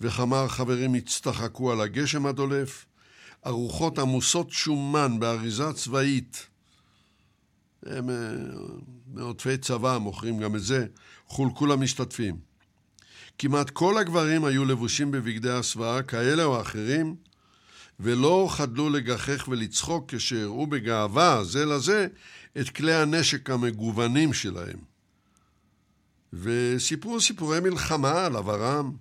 וכמה 0.01 0.49
חברים 0.49 0.95
הצטחקו 0.95 1.73
על 1.73 1.81
הגשם 1.81 2.27
הדולף, 2.27 2.87
ארוחות 3.47 3.99
עמוסות 3.99 4.51
שומן 4.51 5.21
באריזה 5.21 5.73
צבאית. 5.73 6.47
הם 7.87 8.11
אה, 8.11 8.15
מעוטפי 9.15 9.57
צבא, 9.57 9.99
מוכרים 9.99 10.39
גם 10.39 10.57
את 10.57 10.63
זה, 10.63 10.87
חולקו 11.27 11.67
למשתתפים. 11.67 12.37
כמעט 13.39 13.71
כל 13.71 13.99
הגברים 13.99 14.45
היו 14.45 14.65
לבושים 14.65 15.11
בבגדי 15.11 15.51
הסוואה, 15.51 16.03
כאלה 16.03 16.45
או 16.45 16.61
אחרים, 16.61 17.17
ולא 18.01 18.49
חדלו 18.51 18.91
לגחך 18.91 19.49
ולצחוק 19.49 20.15
כשהראו 20.15 20.67
בגאווה 20.67 21.45
זה 21.45 21.65
לזה 21.65 22.07
את 22.61 22.69
כלי 22.71 22.95
הנשק 22.95 23.51
המגוונים 23.51 24.33
שלהם. 24.33 24.79
וסיפרו 26.33 27.21
סיפורי 27.21 27.61
מלחמה 27.61 28.27
על 28.27 28.37
עברם. 28.37 28.93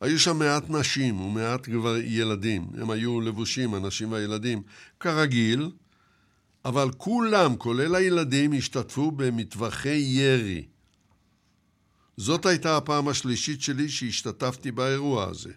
היו 0.00 0.18
שם 0.18 0.38
מעט 0.38 0.70
נשים 0.70 1.20
ומעט 1.20 1.68
גבר 1.68 1.96
ילדים. 1.96 2.66
הם 2.74 2.90
היו 2.90 3.20
לבושים, 3.20 3.74
הנשים 3.74 4.12
והילדים, 4.12 4.62
כרגיל, 5.00 5.70
אבל 6.64 6.90
כולם, 6.96 7.56
כולל 7.56 7.94
הילדים, 7.94 8.52
השתתפו 8.52 9.10
במטווחי 9.10 9.96
ירי. 9.96 10.64
זאת 12.16 12.46
הייתה 12.46 12.76
הפעם 12.76 13.08
השלישית 13.08 13.60
שלי 13.60 13.88
שהשתתפתי 13.88 14.70
באירוע 14.70 15.24
הזה. 15.24 15.52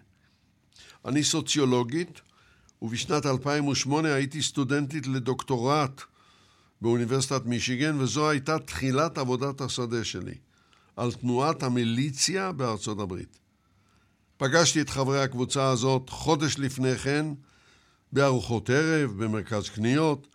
אני 1.04 1.24
סוציולוגית, 1.24 2.20
ובשנת 2.82 3.26
2008 3.26 4.14
הייתי 4.14 4.42
סטודנטית 4.42 5.06
לדוקטורט 5.06 6.02
באוניברסיטת 6.80 7.46
מישיגן, 7.46 8.00
וזו 8.00 8.30
הייתה 8.30 8.58
תחילת 8.58 9.18
עבודת 9.18 9.60
השדה 9.60 10.04
שלי, 10.04 10.34
על 10.96 11.12
תנועת 11.12 11.62
המיליציה 11.62 12.52
בארצות 12.52 13.00
הברית. 13.00 13.38
פגשתי 14.36 14.80
את 14.80 14.90
חברי 14.90 15.22
הקבוצה 15.22 15.68
הזאת 15.70 16.10
חודש 16.10 16.58
לפני 16.58 16.98
כן 16.98 17.26
בארוחות 18.12 18.70
ערב, 18.70 19.24
במרכז 19.24 19.68
קניות. 19.68 20.26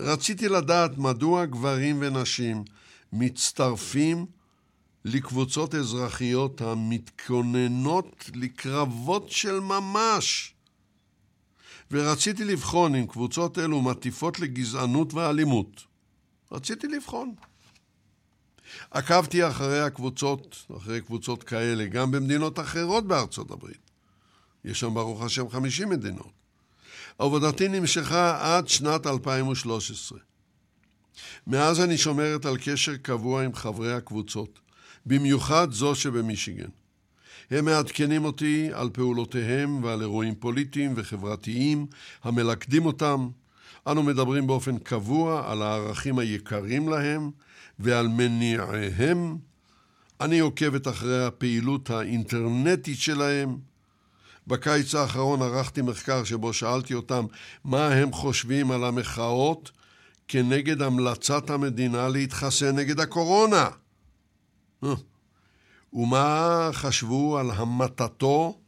רציתי 0.00 0.48
לדעת 0.48 0.98
מדוע 0.98 1.44
גברים 1.46 1.98
ונשים 2.00 2.64
מצטרפים 3.12 4.26
לקבוצות 5.04 5.74
אזרחיות 5.74 6.60
המתכוננות 6.60 8.30
לקרבות 8.34 9.30
של 9.30 9.60
ממש. 9.60 10.51
ורציתי 11.92 12.44
לבחון 12.44 12.94
אם 12.94 13.06
קבוצות 13.06 13.58
אלו 13.58 13.82
מטיפות 13.82 14.40
לגזענות 14.40 15.14
ואלימות. 15.14 15.82
רציתי 16.52 16.88
לבחון. 16.88 17.34
עקבתי 18.90 19.48
אחרי 19.48 19.80
הקבוצות, 19.80 20.66
אחרי 20.76 21.00
קבוצות 21.00 21.42
כאלה, 21.42 21.86
גם 21.86 22.10
במדינות 22.10 22.58
אחרות 22.58 23.06
בארצות 23.06 23.50
הברית. 23.50 23.90
יש 24.64 24.80
שם 24.80 24.94
ברוך 24.94 25.22
השם 25.22 25.48
50 25.48 25.88
מדינות. 25.88 26.32
עבודתי 27.18 27.68
נמשכה 27.68 28.56
עד 28.56 28.68
שנת 28.68 29.06
2013. 29.06 30.18
מאז 31.46 31.80
אני 31.80 31.98
שומרת 31.98 32.46
על 32.46 32.56
קשר 32.64 32.96
קבוע 32.96 33.44
עם 33.44 33.54
חברי 33.54 33.94
הקבוצות, 33.94 34.60
במיוחד 35.06 35.68
זו 35.72 35.94
שבמישיגן. 35.94 36.68
הם 37.52 37.64
מעדכנים 37.64 38.24
אותי 38.24 38.70
על 38.72 38.90
פעולותיהם 38.92 39.84
ועל 39.84 40.00
אירועים 40.00 40.34
פוליטיים 40.34 40.92
וחברתיים 40.96 41.86
המלכדים 42.22 42.86
אותם. 42.86 43.28
אנו 43.86 44.02
מדברים 44.02 44.46
באופן 44.46 44.78
קבוע 44.78 45.50
על 45.52 45.62
הערכים 45.62 46.18
היקרים 46.18 46.88
להם 46.88 47.30
ועל 47.78 48.08
מניעיהם. 48.08 49.36
אני 50.20 50.38
עוקבת 50.38 50.88
אחרי 50.88 51.26
הפעילות 51.26 51.90
האינטרנטית 51.90 52.98
שלהם. 52.98 53.56
בקיץ 54.46 54.94
האחרון 54.94 55.42
ערכתי 55.42 55.82
מחקר 55.82 56.24
שבו 56.24 56.52
שאלתי 56.52 56.94
אותם 56.94 57.26
מה 57.64 57.88
הם 57.88 58.12
חושבים 58.12 58.70
על 58.70 58.84
המחאות 58.84 59.70
כנגד 60.28 60.82
המלצת 60.82 61.50
המדינה 61.50 62.08
להתחסן 62.08 62.76
נגד 62.76 63.00
הקורונה. 63.00 63.68
ומה 65.92 66.70
חשבו 66.72 67.38
על 67.38 67.50
המתתו 67.50 68.58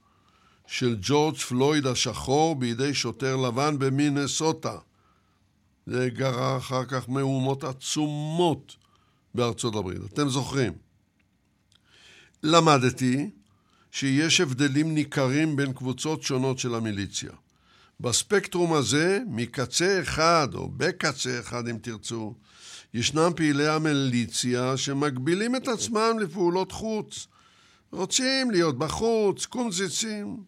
של 0.66 0.96
ג'ורג' 1.00 1.36
פלויד 1.36 1.86
השחור 1.86 2.56
בידי 2.56 2.94
שוטר 2.94 3.36
לבן 3.36 3.78
במינסוטה. 3.78 4.78
זה 5.86 6.08
גרר 6.08 6.56
אחר 6.56 6.84
כך 6.84 7.08
מהומות 7.08 7.64
עצומות 7.64 8.76
בארצות 9.34 9.76
הברית. 9.76 10.04
אתם 10.12 10.28
זוכרים. 10.28 10.72
למדתי 12.42 13.30
שיש 13.90 14.40
הבדלים 14.40 14.94
ניכרים 14.94 15.56
בין 15.56 15.72
קבוצות 15.72 16.22
שונות 16.22 16.58
של 16.58 16.74
המיליציה. 16.74 17.30
בספקטרום 18.00 18.72
הזה, 18.72 19.20
מקצה 19.26 20.00
אחד, 20.02 20.48
או 20.54 20.68
בקצה 20.76 21.40
אחד 21.40 21.68
אם 21.68 21.78
תרצו, 21.82 22.34
ישנם 22.94 23.30
פעילי 23.36 23.68
המיליציה 23.68 24.76
שמגבילים 24.76 25.56
את 25.56 25.68
עצמם 25.68 26.18
לפעולות 26.20 26.72
חוץ. 26.72 27.26
רוצים 27.92 28.50
להיות 28.50 28.78
בחוץ, 28.78 29.46
קומזיצים, 29.46 30.44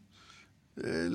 אה, 0.85 1.07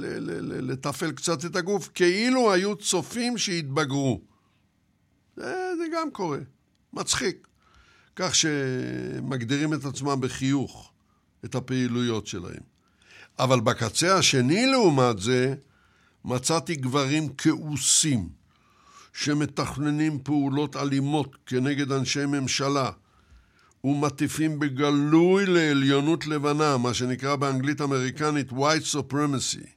לתפעל 0.41 1.11
קצת 1.11 1.45
את 1.45 1.55
הגוף, 1.55 1.89
כאילו 1.93 2.53
היו 2.53 2.75
צופים 2.75 3.37
שהתבגרו. 3.37 4.21
זה, 5.35 5.71
זה 5.77 5.83
גם 5.93 6.11
קורה, 6.11 6.39
מצחיק. 6.93 7.47
כך 8.15 8.35
שמגדירים 8.35 9.73
את 9.73 9.85
עצמם 9.85 10.21
בחיוך 10.21 10.91
את 11.45 11.55
הפעילויות 11.55 12.27
שלהם. 12.27 12.63
אבל 13.39 13.59
בקצה 13.59 14.17
השני, 14.17 14.65
לעומת 14.65 15.19
זה, 15.19 15.55
מצאתי 16.25 16.75
גברים 16.75 17.33
כעוסים, 17.37 18.29
שמתכננים 19.13 20.19
פעולות 20.23 20.75
אלימות 20.75 21.37
כנגד 21.45 21.91
אנשי 21.91 22.25
ממשלה, 22.25 22.91
ומטיפים 23.83 24.59
בגלוי 24.59 25.45
לעליונות 25.45 26.27
לבנה, 26.27 26.77
מה 26.77 26.93
שנקרא 26.93 27.35
באנגלית 27.35 27.81
אמריקנית 27.81 28.51
white 28.51 28.95
supremacy. 28.95 29.67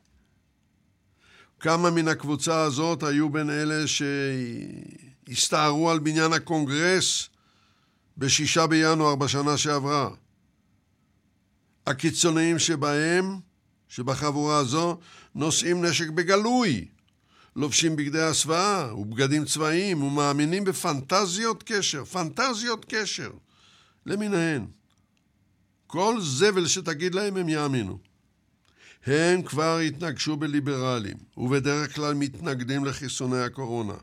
כמה 1.61 1.91
מן 1.91 2.09
הקבוצה 2.09 2.61
הזאת 2.61 3.03
היו 3.03 3.31
בין 3.31 3.51
אלה 3.51 3.85
שהסתערו 5.29 5.91
על 5.91 5.99
בניין 5.99 6.33
הקונגרס 6.33 7.29
בשישה 8.19 8.67
בינואר 8.67 9.15
בשנה 9.15 9.57
שעברה. 9.57 10.11
הקיצוניים 11.87 12.59
שבהם, 12.59 13.39
שבחבורה 13.89 14.59
הזו, 14.59 14.99
נושאים 15.35 15.85
נשק 15.85 16.09
בגלוי, 16.09 16.89
לובשים 17.57 17.97
בגדי 17.97 18.23
הסוואה 18.23 18.95
ובגדים 18.95 19.45
צבאיים 19.45 20.03
ומאמינים 20.03 20.65
בפנטזיות 20.65 21.63
קשר, 21.67 22.05
פנטזיות 22.05 22.85
קשר, 22.89 23.31
למיניהן. 24.07 24.67
כל 25.87 26.21
זבל 26.21 26.67
שתגיד 26.67 27.15
להם 27.15 27.37
הם 27.37 27.49
יאמינו. 27.49 27.99
הם 29.07 29.43
כבר 29.43 29.79
התנגשו 29.79 30.37
בליברלים, 30.37 31.17
ובדרך 31.37 31.95
כלל 31.95 32.15
מתנגדים 32.15 32.85
לחיסוני 32.85 33.41
הקורונה. 33.41 33.95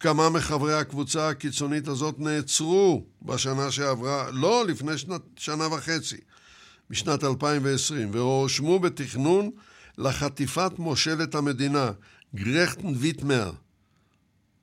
כמה 0.00 0.30
מחברי 0.30 0.74
הקבוצה 0.74 1.28
הקיצונית 1.28 1.88
הזאת 1.88 2.18
נעצרו 2.18 3.06
בשנה 3.22 3.70
שעברה, 3.70 4.30
לא 4.30 4.66
לפני 4.66 4.98
שנת, 4.98 5.20
שנה 5.36 5.66
וחצי, 5.66 6.16
בשנת 6.90 7.24
2020, 7.24 8.10
והואשמו 8.12 8.78
בתכנון 8.78 9.50
לחטיפת 9.98 10.72
מושלת 10.78 11.34
המדינה, 11.34 11.90
גרכטן 12.34 12.92
ויטמר, 12.96 13.52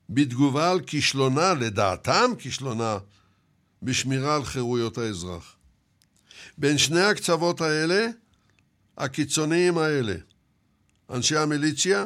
בתגובה 0.10 0.72
על 0.72 0.80
כישלונה, 0.82 1.54
לדעתם 1.54 2.32
כישלונה, 2.40 2.98
בשמירה 3.84 4.36
על 4.36 4.44
חירויות 4.44 4.98
האזרח. 4.98 5.56
בין 6.58 6.78
שני 6.78 7.02
הקצוות 7.02 7.62
האלה, 7.62 8.08
הקיצוניים 8.98 9.78
האלה, 9.78 10.16
אנשי 11.10 11.38
המיליציה, 11.38 12.06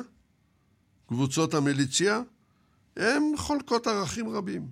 קבוצות 1.07 1.53
המיליציה, 1.53 2.21
הן 2.97 3.23
חולקות 3.37 3.87
ערכים 3.87 4.29
רבים. 4.29 4.67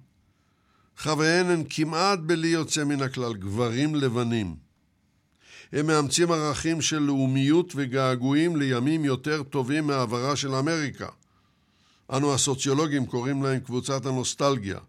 חבריהן 0.98 1.46
הן 1.46 1.64
כמעט 1.70 2.20
בלי 2.20 2.48
יוצא 2.48 2.84
מן 2.84 3.02
הכלל 3.02 3.34
גברים 3.34 3.96
לבנים. 3.96 4.63
הם 5.74 5.88
מאמצים 5.88 6.32
ערכים 6.32 6.82
של 6.82 7.00
לאומיות 7.00 7.74
וגעגועים 7.76 8.56
לימים 8.56 9.06
יותר 9.06 9.44
טובים 9.44 9.88
מעברה 9.88 10.36
של 10.36 10.56
אמריקה. 10.56 11.08
אנו 12.14 12.34
הסוציולוגים 12.34 13.06
קוראים 13.06 13.44
להם 13.44 13.60
קבוצת 13.60 14.06
הנוסטלגיה. 14.06 14.80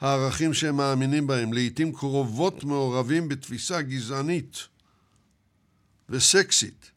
הערכים 0.00 0.54
שהם 0.54 0.76
מאמינים 0.76 1.26
בהם 1.26 1.52
לעיתים 1.52 1.92
קרובות 1.92 2.64
מעורבים 2.64 3.28
בתפיסה 3.28 3.82
גזענית 3.82 4.58
וסקסית. 6.08 6.90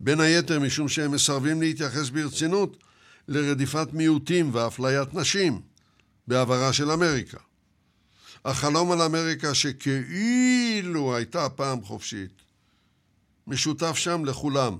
בין 0.00 0.20
היתר 0.20 0.60
משום 0.60 0.88
שהם 0.88 1.10
מסרבים 1.10 1.60
להתייחס 1.60 2.08
ברצינות 2.08 2.76
לרדיפת 3.28 3.88
מיעוטים 3.92 4.50
ואפליית 4.52 5.14
נשים 5.14 5.60
בעברה 6.28 6.72
של 6.72 6.90
אמריקה. 6.90 7.38
החלום 8.44 8.92
על 8.92 9.02
אמריקה 9.02 9.54
שכאילו 9.54 11.16
הייתה 11.16 11.48
פעם 11.48 11.82
חופשית, 11.82 12.43
משותף 13.46 13.96
שם 13.96 14.24
לכולם. 14.24 14.78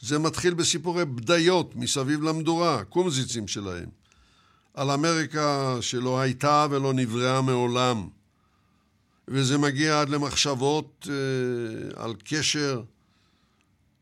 זה 0.00 0.18
מתחיל 0.18 0.54
בסיפורי 0.54 1.04
בדיות 1.04 1.76
מסביב 1.76 2.22
למדורה, 2.22 2.84
קומזיצים 2.84 3.48
שלהם, 3.48 3.88
על 4.74 4.90
אמריקה 4.90 5.76
שלא 5.80 6.20
הייתה 6.20 6.66
ולא 6.70 6.92
נבראה 6.92 7.40
מעולם. 7.40 8.08
וזה 9.28 9.58
מגיע 9.58 10.00
עד 10.00 10.08
למחשבות 10.08 11.08
אה, 11.10 12.04
על 12.04 12.14
קשר, 12.24 12.82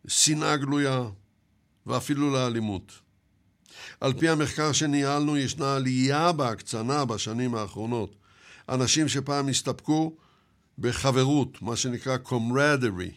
שנאה 0.07 0.57
גלויה 0.57 1.03
ואפילו 1.87 2.33
לאלימות. 2.33 2.93
על 4.01 4.13
פי 4.13 4.29
המחקר 4.29 4.73
שניהלנו, 4.73 5.37
ישנה 5.37 5.77
עלייה 5.77 6.33
בהקצנה 6.33 7.05
בשנים 7.05 7.55
האחרונות. 7.55 8.17
אנשים 8.69 9.09
שפעם 9.09 9.49
הסתפקו 9.49 10.17
בחברות, 10.79 11.63
מה 11.63 11.77
שנקרא 11.77 12.17
קומרדרי, 12.17 13.11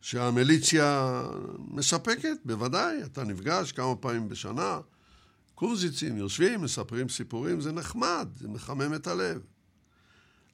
שהמיליציה 0.00 1.22
מספקת, 1.70 2.36
בוודאי, 2.44 3.02
אתה 3.04 3.24
נפגש 3.24 3.72
כמה 3.72 3.96
פעמים 3.96 4.28
בשנה, 4.28 4.80
קורזיצים 5.54 6.16
יושבים, 6.16 6.60
מספרים 6.60 7.08
סיפורים, 7.08 7.60
זה 7.60 7.72
נחמד, 7.72 8.28
זה 8.40 8.48
מחמם 8.48 8.94
את 8.94 9.06
הלב. 9.06 9.40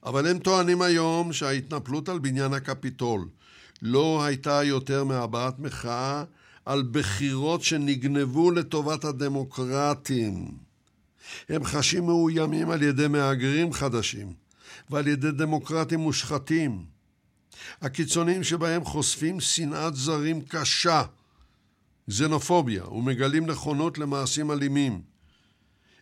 אבל 0.03 0.27
הם 0.27 0.39
טוענים 0.39 0.81
היום 0.81 1.33
שההתנפלות 1.33 2.09
על 2.09 2.19
בניין 2.19 2.53
הקפיטול 2.53 3.27
לא 3.81 4.23
הייתה 4.23 4.63
יותר 4.63 5.03
מהבעת 5.03 5.59
מחאה 5.59 6.23
על 6.65 6.83
בחירות 6.91 7.63
שנגנבו 7.63 8.51
לטובת 8.51 9.05
הדמוקרטים. 9.05 10.51
הם 11.49 11.63
חשים 11.63 12.05
מאוימים 12.05 12.69
על 12.69 12.83
ידי 12.83 13.07
מהגרים 13.07 13.73
חדשים 13.73 14.33
ועל 14.89 15.07
ידי 15.07 15.31
דמוקרטים 15.31 15.99
מושחתים. 15.99 16.94
הקיצונים 17.81 18.43
שבהם 18.43 18.85
חושפים 18.85 19.39
שנאת 19.39 19.95
זרים 19.95 20.41
קשה, 20.41 21.03
זנופוביה, 22.07 22.87
ומגלים 22.87 23.45
נכונות 23.45 23.97
למעשים 23.97 24.51
אלימים. 24.51 25.01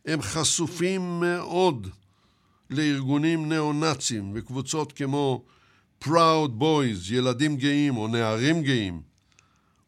הם 0.05 0.21
חשופים 0.21 1.19
מאוד 1.19 1.87
לארגונים 2.69 3.49
ניאו-נאצים 3.49 4.31
וקבוצות 4.35 4.91
כמו 4.91 5.45
Proud 6.03 6.49
Boys, 6.59 7.13
ילדים 7.13 7.57
גאים 7.57 7.97
או 7.97 8.07
נערים 8.07 8.63
גאים, 8.63 9.01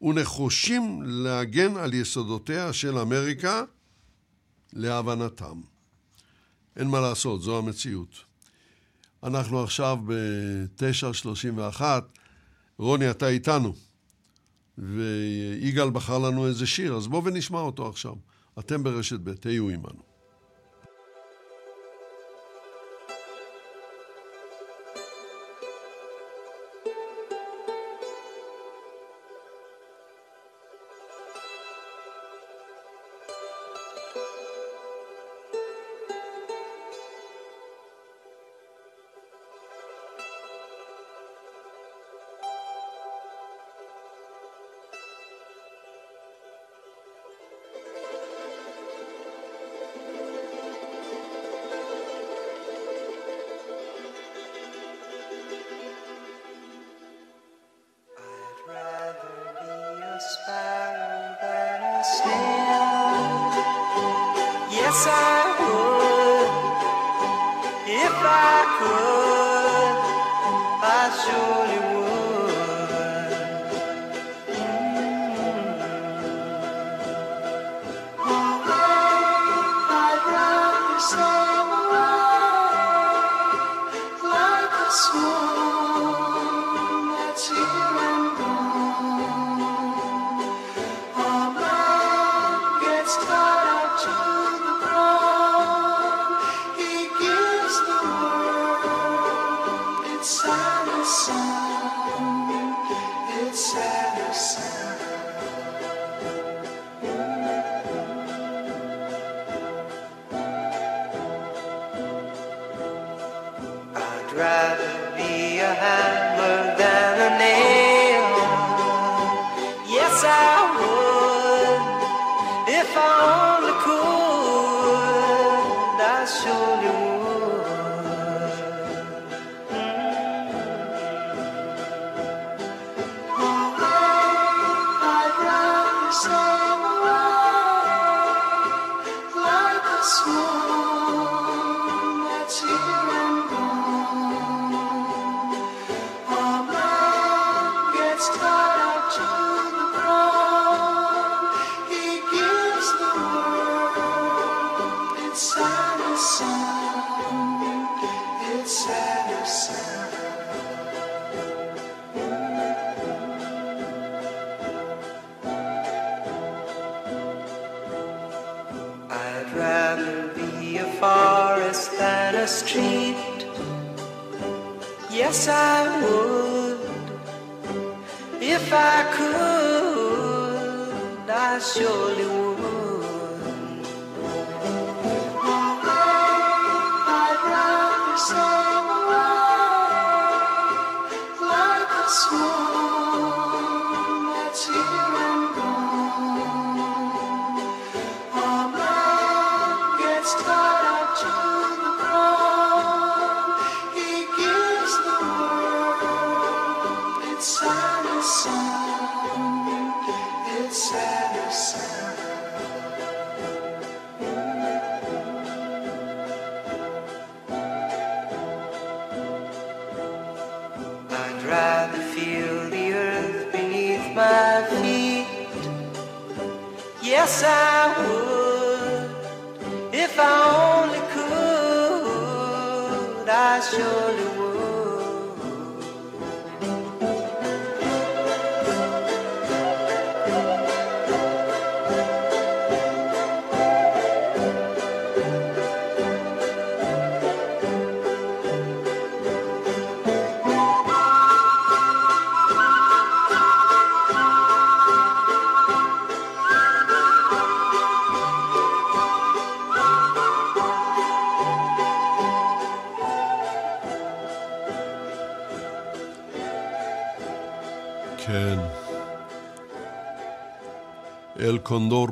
ונחושים 0.02 1.02
להגן 1.06 1.78
על 1.78 1.94
יסודותיה 1.94 2.74
של 2.74 2.98
אמריקה 2.98 3.64
להבנתם. 4.74 5.62
אין 6.76 6.88
מה 6.88 7.00
לעשות, 7.00 7.42
זו 7.42 7.58
המציאות. 7.58 8.35
אנחנו 9.26 9.64
עכשיו 9.64 9.98
ב-9.31, 10.06 11.82
רוני, 12.78 13.12
אתה 13.12 13.28
איתנו, 13.28 13.74
ויגאל 14.78 15.90
בחר 15.90 16.18
לנו 16.18 16.48
איזה 16.48 16.68
שיר, 16.68 16.96
אז 16.96 17.08
בואו 17.08 17.24
ונשמע 17.24 17.60
אותו 17.60 17.90
עכשיו. 17.90 18.14
אתם 18.60 18.84
ברשת 18.84 19.20
ב', 19.20 19.34
תהיו 19.34 19.70
עמנו. 19.70 20.05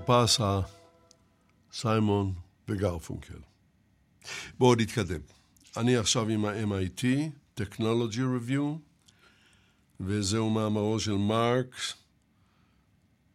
פסה, 0.05 0.61
סיימון 1.71 2.33
וגרפונקל. 2.67 3.39
בואו 4.57 4.75
נתקדם. 4.75 5.19
אני 5.77 5.97
עכשיו 5.97 6.29
עם 6.29 6.45
ה-MIT, 6.45 7.03
Technology 7.59 8.19
Review, 8.19 8.79
וזהו 9.99 10.49
מאמרו 10.49 10.99
של 10.99 11.13
מרקס 11.13 11.93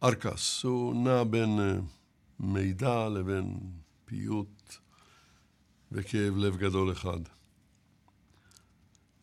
ארקס. 0.03 0.63
הוא 0.63 0.95
נע 1.03 1.23
בין 1.23 1.59
uh, 1.59 1.81
מידע 2.39 3.09
לבין 3.09 3.59
פיוט 4.05 4.75
וכאב 5.91 6.37
לב 6.37 6.57
גדול 6.57 6.91
אחד. 6.91 7.19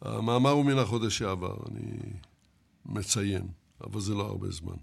המאמר 0.00 0.50
הוא 0.50 0.64
מן 0.64 0.78
החודש 0.78 1.18
שעבר, 1.18 1.56
אני 1.68 1.98
מציין, 2.86 3.48
אבל 3.80 4.00
זה 4.00 4.14
לא 4.14 4.22
הרבה 4.22 4.50
זמן. 4.50 4.76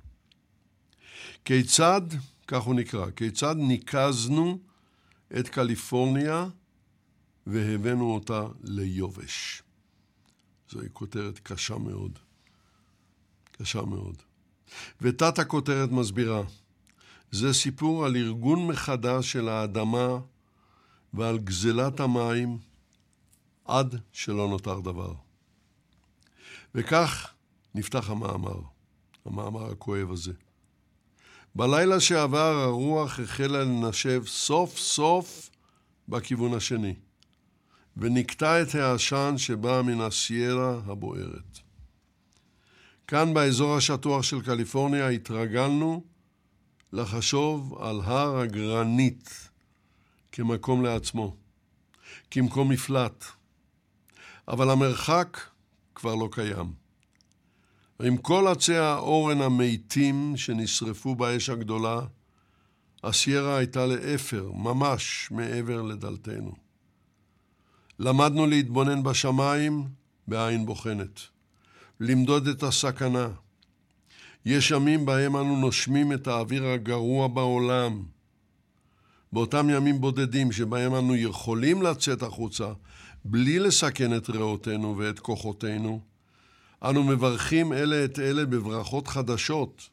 כיצד, 1.46 2.02
כך 2.48 2.62
הוא 2.62 2.76
נקרא, 2.76 3.12
כיצד 3.16 3.56
ניקזנו 3.58 4.60
את 5.40 5.50
קליפורניה 5.50 6.46
והבאנו 7.48 8.14
אותה 8.14 8.44
ליובש. 8.64 9.64
זוהי 10.70 10.88
כותרת 10.94 11.40
קשה 11.40 11.78
מאוד. 11.78 12.20
קשה 13.52 13.82
מאוד. 13.82 14.16
ותת 15.02 15.40
הכותרת 15.40 15.92
מסבירה, 15.92 16.42
זה 17.32 17.54
סיפור 17.54 18.06
על 18.06 18.16
ארגון 18.16 18.68
מחדש 18.68 19.32
של 19.32 19.50
האדמה 19.50 20.20
ועל 21.14 21.38
גזלת 21.38 22.00
המים 22.00 22.58
עד 23.66 23.96
שלא 24.12 24.50
נותר 24.50 24.80
דבר. 24.80 25.14
וכך 26.76 27.34
נפתח 27.76 28.10
המאמר, 28.10 28.62
המאמר 29.26 29.72
הכואב 29.72 30.12
הזה. 30.12 30.34
בלילה 31.56 32.00
שעבר 32.00 32.60
הרוח 32.64 33.20
החלה 33.20 33.64
לנשב 33.64 34.24
סוף 34.26 34.78
סוף 34.78 35.50
בכיוון 36.10 36.54
השני, 36.54 36.96
ונקטע 37.98 38.62
את 38.62 38.76
העשן 38.76 39.34
שבא 39.38 39.82
מן 39.82 40.02
הסיירה 40.02 40.82
הבוערת. 40.86 41.60
כאן 43.08 43.34
באזור 43.34 43.78
השטוח 43.78 44.24
של 44.24 44.42
קליפורניה 44.42 45.10
התרגלנו 45.10 46.04
לחשוב 46.94 47.82
על 47.82 48.02
הר 48.04 48.38
הגרנית 48.38 49.50
כמקום 50.32 50.84
לעצמו, 50.84 51.36
כמקום 52.32 52.70
מפלט, 52.70 53.26
אבל 54.48 54.70
המרחק 54.70 55.40
כבר 55.96 56.16
לא 56.16 56.30
קיים. 56.32 56.83
עם 58.02 58.18
כל 58.18 58.48
עצי 58.48 58.76
האורן 58.76 59.42
המתים 59.42 60.34
שנשרפו 60.38 61.16
באש 61.16 61.50
הגדולה, 61.50 62.02
הסיירה 63.04 63.58
הייתה 63.58 63.86
לאפר, 63.86 64.52
ממש 64.54 65.28
מעבר 65.32 65.82
לדלתנו. 65.82 66.54
למדנו 68.00 68.46
להתבונן 68.46 69.04
בשמיים 69.04 69.88
בעין 70.28 70.66
בוחנת, 70.66 71.20
למדוד 72.00 72.48
את 72.48 72.64
הסכנה. 72.64 73.28
יש 74.46 74.72
ימים 74.72 75.06
בהם 75.06 75.36
אנו 75.36 75.58
נושמים 75.58 76.14
את 76.14 76.28
האוויר 76.28 76.66
הגרוע 76.66 77.28
בעולם. 77.28 78.04
באותם 79.34 79.70
ימים 79.70 80.02
בודדים 80.02 80.52
שבהם 80.52 80.96
אנו 80.96 81.16
יכולים 81.16 81.82
לצאת 81.82 82.24
החוצה 82.24 82.74
בלי 83.26 83.60
לסכן 83.60 84.18
את 84.18 84.30
ריאותינו 84.30 84.98
ואת 84.98 85.20
כוחותינו, 85.20 86.02
אנו 86.84 87.04
מברכים 87.04 87.74
אלה 87.74 88.06
את 88.06 88.20
אלה 88.20 88.46
בברכות 88.46 89.08
חדשות. 89.08 89.90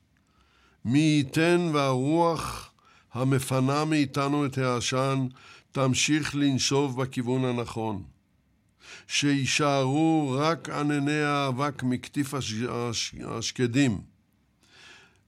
מי 0.84 0.98
ייתן 0.98 1.70
והרוח 1.74 2.72
המפנה 3.12 3.84
מאיתנו 3.84 4.46
את 4.46 4.58
העשן 4.58 5.26
תמשיך 5.72 6.34
לנשוב 6.34 7.02
בכיוון 7.02 7.44
הנכון. 7.44 8.02
שיישארו 9.08 10.36
רק 10.38 10.68
ענני 10.68 11.22
האבק 11.22 11.82
מקטיף 11.82 12.34
השקדים. 13.24 14.00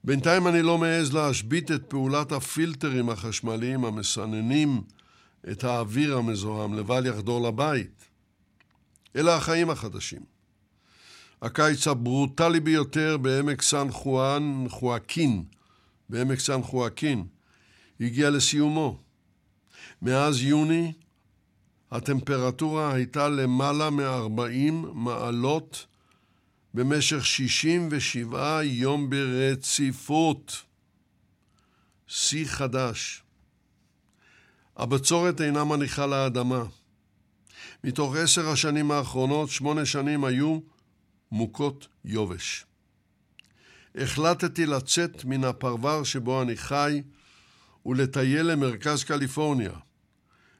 בינתיים 0.05 0.47
אני 0.47 0.63
לא 0.63 0.79
מעז 0.79 1.13
להשבית 1.13 1.71
את 1.71 1.83
פעולת 1.89 2.33
הפילטרים 2.33 3.11
החשמליים 3.11 3.85
המסננים 3.85 4.83
את 5.51 5.65
האוויר 5.65 6.17
המזוהם 6.17 6.75
לבל 6.75 7.07
יחדור 7.07 7.49
לבית. 7.49 8.05
אלה 9.17 9.37
החיים 9.37 9.71
החדשים. 9.71 10.32
הקיץ 11.43 11.89
הברוטלי 11.89 12.61
ביותר 12.61 13.17
בעמק 13.17 13.63
סן 13.63 13.91
חואן, 13.91 14.65
חואקין, 14.69 15.45
בעמק 16.09 16.41
סן 16.41 16.63
חואקין, 16.63 17.27
הגיע 18.01 18.31
לסיומו. 18.31 18.99
מאז 20.03 20.43
יוני 20.43 20.93
הטמפרטורה 21.91 22.95
הייתה 22.95 23.29
למעלה 23.29 23.91
מ-40 23.91 24.73
מעלות 24.95 25.87
במשך 26.75 27.27
67 27.27 28.63
יום 28.63 29.11
ברציפות. 29.11 30.63
שיא 32.07 32.47
חדש. 32.47 33.23
הבצורת 34.77 35.41
אינה 35.41 35.65
מניחה 35.65 36.07
לאדמה. 36.07 36.65
מתוך 37.85 38.17
עשר 38.17 38.49
השנים 38.49 38.91
האחרונות, 38.91 39.51
שמונה 39.51 39.87
שנים 39.87 40.25
היו 40.25 40.72
מוכות 41.33 41.89
יובש. 42.05 42.67
החלטתי 43.95 44.67
לצאת 44.67 45.25
מן 45.25 45.45
הפרבר 45.45 46.05
שבו 46.05 46.43
אני 46.43 46.57
חי 46.57 47.03
ולטייל 47.87 48.47
למרכז 48.47 49.05
קליפורניה, 49.05 49.73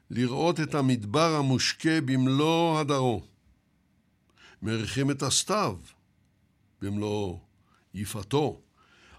לראות 0.09 0.59
את 0.59 0.75
המדבר 0.75 1.35
המושקה 1.35 2.01
במלוא 2.01 2.79
הדרו. 2.79 3.23
מריחים 4.61 5.11
את 5.11 5.23
הסתיו 5.23 5.77
במלוא 6.81 7.37
יפתו. 7.93 8.61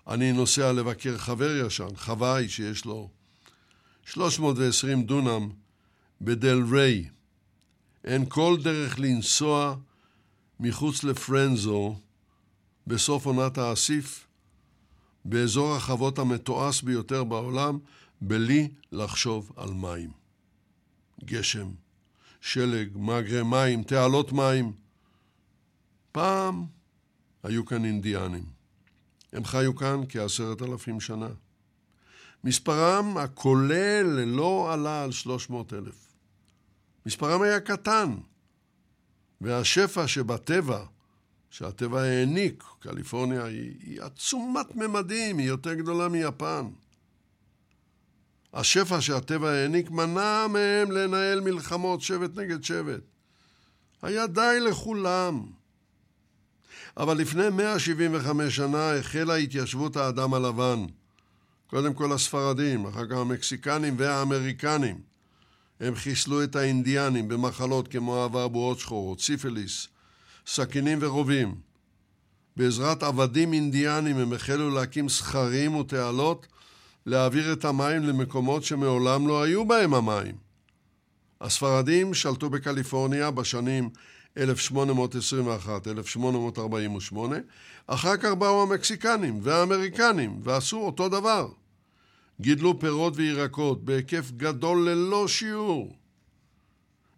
אני 0.08 0.32
נוסע 0.32 0.72
לבקר 0.72 1.18
חבר 1.18 1.66
ישן, 1.66 1.96
חוואי 1.96 2.48
שיש 2.48 2.84
לו 2.84 3.10
320 4.04 5.02
דונם 5.04 5.50
בדל 6.20 6.62
ריי. 6.72 7.08
אין 8.04 8.24
כל 8.28 8.56
דרך 8.62 8.98
לנסוע 8.98 9.76
מחוץ 10.64 11.04
לפרנזו 11.04 11.96
בסוף 12.86 13.26
עונת 13.26 13.58
האסיף, 13.58 14.26
באזור 15.24 15.76
החוות 15.76 16.18
המתועש 16.18 16.82
ביותר 16.82 17.24
בעולם, 17.24 17.78
בלי 18.20 18.68
לחשוב 18.92 19.52
על 19.56 19.70
מים. 19.70 20.10
גשם, 21.24 21.68
שלג, 22.40 22.96
מאגרי 22.96 23.42
מים, 23.42 23.82
תעלות 23.82 24.32
מים. 24.32 24.72
פעם 26.12 26.64
היו 27.42 27.64
כאן 27.64 27.84
אינדיאנים. 27.84 28.44
הם 29.32 29.44
חיו 29.44 29.76
כאן 29.76 30.00
כעשרת 30.08 30.62
אלפים 30.62 31.00
שנה. 31.00 31.28
מספרם 32.44 33.16
הכולל 33.16 34.24
לא 34.26 34.72
עלה 34.72 35.04
על 35.04 35.12
שלוש 35.12 35.50
מאות 35.50 35.72
אלף. 35.72 36.12
מספרם 37.06 37.42
היה 37.42 37.60
קטן, 37.60 38.14
והשפע 39.40 40.06
שבטבע, 40.06 40.84
שהטבע 41.50 42.02
העניק, 42.02 42.64
קליפורניה 42.78 43.44
היא, 43.44 43.74
היא 43.80 44.02
עצומת 44.02 44.76
ממדים, 44.76 45.38
היא 45.38 45.46
יותר 45.46 45.74
גדולה 45.74 46.08
מיפן. 46.08 46.68
השפע 48.52 49.00
שהטבע 49.00 49.50
העניק 49.50 49.90
מנע 49.90 50.46
מהם 50.46 50.90
לנהל 50.90 51.40
מלחמות 51.40 52.00
שבט 52.00 52.36
נגד 52.36 52.64
שבט. 52.64 53.00
היה 54.02 54.26
די 54.26 54.58
לכולם. 54.60 55.46
אבל 56.96 57.16
לפני 57.16 57.50
175 57.50 58.56
שנה 58.56 58.94
החלה 58.94 59.34
התיישבות 59.34 59.96
האדם 59.96 60.34
הלבן. 60.34 60.86
קודם 61.66 61.94
כל 61.94 62.12
הספרדים, 62.12 62.86
אחר 62.86 63.06
כך 63.06 63.16
המקסיקנים 63.16 63.94
והאמריקנים. 63.98 65.13
הם 65.84 65.94
חיסלו 65.94 66.42
את 66.44 66.56
האינדיאנים 66.56 67.28
במחלות 67.28 67.88
כמו 67.88 68.24
אבעבועות 68.24 68.78
שחורות, 68.78 69.20
סיפיליס, 69.20 69.88
סכינים 70.46 70.98
ורובים. 71.00 71.54
בעזרת 72.56 73.02
עבדים 73.02 73.52
אינדיאנים 73.52 74.16
הם 74.16 74.32
החלו 74.32 74.70
להקים 74.70 75.08
סכרים 75.08 75.76
ותעלות 75.76 76.46
להעביר 77.06 77.52
את 77.52 77.64
המים 77.64 78.02
למקומות 78.02 78.64
שמעולם 78.64 79.28
לא 79.28 79.42
היו 79.42 79.64
בהם 79.64 79.94
המים. 79.94 80.34
הספרדים 81.40 82.14
שלטו 82.14 82.50
בקליפורניה 82.50 83.30
בשנים 83.30 83.90
1821-1848, 84.38 84.42
אחר 87.86 88.16
כך 88.16 88.32
באו 88.32 88.62
המקסיקנים 88.62 89.40
והאמריקנים 89.42 90.40
ועשו 90.42 90.80
אותו 90.80 91.08
דבר. 91.08 91.48
גידלו 92.40 92.80
פירות 92.80 93.12
וירקות 93.16 93.84
בהיקף 93.84 94.30
גדול 94.36 94.88
ללא 94.88 95.28
שיעור. 95.28 95.96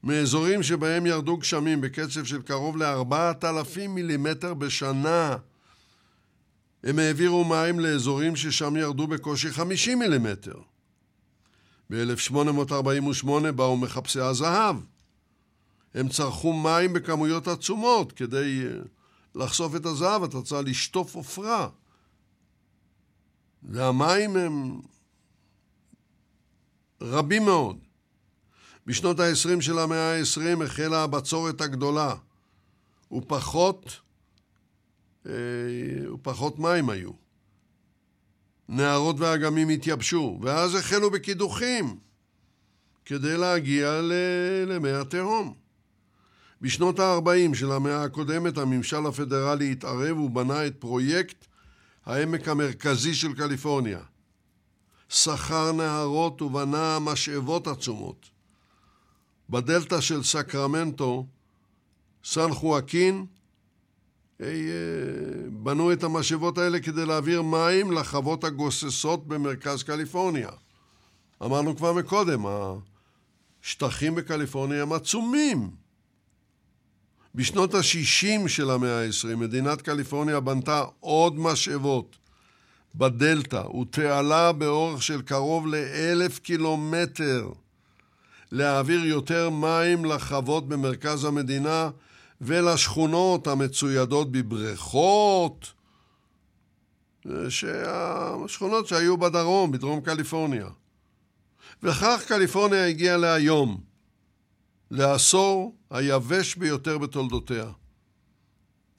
מאזורים 0.02 0.62
שבהם 0.62 1.06
ירדו 1.06 1.36
גשמים 1.36 1.80
בקצב 1.80 2.24
של 2.24 2.42
קרוב 2.42 2.76
ל-4,000 2.76 3.88
מילימטר 3.88 4.54
בשנה. 4.54 5.36
הם 6.84 6.98
העבירו 6.98 7.44
מים 7.44 7.80
לאזורים 7.80 8.36
ששם 8.36 8.76
ירדו 8.76 9.06
בקושי 9.06 9.50
50 9.50 9.98
מילימטר. 9.98 10.60
ב-1848 11.90 13.52
באו 13.56 13.76
מחפשי 13.76 14.20
הזהב. 14.20 14.76
הם 15.94 16.08
צרכו 16.08 16.52
מים 16.52 16.92
בכמויות 16.92 17.48
עצומות 17.48 18.12
כדי 18.12 18.64
אה, 18.66 18.70
לחשוף 19.34 19.76
את 19.76 19.86
הזהב, 19.86 20.22
אתה 20.22 20.42
צריך 20.42 20.68
לשטוף 20.68 21.14
עופרה. 21.14 21.68
והמים 23.62 24.36
הם 24.36 24.80
רבים 27.00 27.44
מאוד. 27.44 27.78
בשנות 28.86 29.20
ה-20 29.20 29.60
של 29.60 29.78
המאה 29.78 30.18
ה-20 30.18 30.64
החלה 30.64 31.02
הבצורת 31.02 31.60
הגדולה, 31.60 32.14
ופחות, 33.12 34.00
אה, 35.26 35.32
ופחות 36.14 36.58
מים 36.58 36.90
היו. 36.90 37.10
נהרות 38.68 39.16
ואגמים 39.18 39.68
התייבשו, 39.68 40.38
ואז 40.42 40.74
החלו 40.74 41.10
בקידוחים 41.10 41.98
כדי 43.04 43.36
להגיע 43.36 44.00
למי 44.66 44.90
התהום. 44.90 45.54
בשנות 46.60 46.98
ה-40 46.98 47.54
של 47.54 47.72
המאה 47.72 48.04
הקודמת 48.04 48.58
הממשל 48.58 49.06
הפדרלי 49.06 49.72
התערב 49.72 50.18
ובנה 50.18 50.66
את 50.66 50.76
פרויקט 50.78 51.46
העמק 52.06 52.48
המרכזי 52.48 53.14
של 53.14 53.34
קליפורניה. 53.34 54.00
שכר 55.08 55.72
נהרות 55.72 56.42
ובנה 56.42 56.98
משאבות 56.98 57.66
עצומות. 57.66 58.30
בדלתא 59.50 60.00
של 60.00 60.22
סקרמנטו, 60.22 61.26
סן 62.24 62.52
חואקין, 62.52 63.26
אה, 64.40 64.46
בנו 65.52 65.92
את 65.92 66.04
המשאבות 66.04 66.58
האלה 66.58 66.80
כדי 66.80 67.06
להעביר 67.06 67.42
מים 67.42 67.92
לחוות 67.92 68.44
הגוססות 68.44 69.26
במרכז 69.26 69.82
קליפורניה. 69.82 70.50
אמרנו 71.42 71.76
כבר 71.76 71.92
מקודם, 71.92 72.44
השטחים 73.64 74.14
בקליפורניה 74.14 74.82
הם 74.82 74.92
עצומים. 74.92 75.70
בשנות 77.34 77.74
ה-60 77.74 78.48
של 78.48 78.70
המאה 78.70 79.04
ה-20 79.04 79.36
מדינת 79.36 79.82
קליפורניה 79.82 80.40
בנתה 80.40 80.84
עוד 81.00 81.38
משאבות 81.38 82.16
בדלתא 82.96 83.56
ותעלה 83.56 84.52
באורך 84.52 85.02
של 85.02 85.22
קרוב 85.22 85.66
לאלף 85.66 86.38
קילומטר 86.38 87.48
להעביר 88.52 89.04
יותר 89.04 89.50
מים 89.50 90.04
לחוות 90.04 90.68
במרכז 90.68 91.24
המדינה 91.24 91.90
ולשכונות 92.40 93.46
המצוידות 93.46 94.32
בבריכות, 94.32 95.72
השכונות 98.44 98.86
שהיו 98.86 99.16
בדרום, 99.16 99.72
בדרום 99.72 100.00
קליפורניה. 100.00 100.66
וכך 101.82 102.24
קליפורניה 102.28 102.86
הגיעה 102.86 103.16
להיום, 103.16 103.80
לעשור 104.90 105.76
היבש 105.90 106.54
ביותר 106.54 106.98
בתולדותיה. 106.98 107.66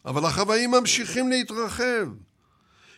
אבל 0.05 0.25
החוואים 0.25 0.71
ממשיכים 0.71 1.29
להתרחב. 1.29 2.07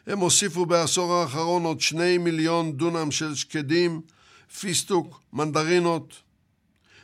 הם 0.07 0.19
הוסיפו 0.19 0.65
בעשור 0.65 1.13
האחרון 1.13 1.63
עוד 1.63 1.81
שני 1.81 2.17
מיליון 2.17 2.71
דונם 2.77 3.11
של 3.11 3.35
שקדים, 3.35 4.01
פיסטוק, 4.59 5.21
מנדרינות. 5.34 6.15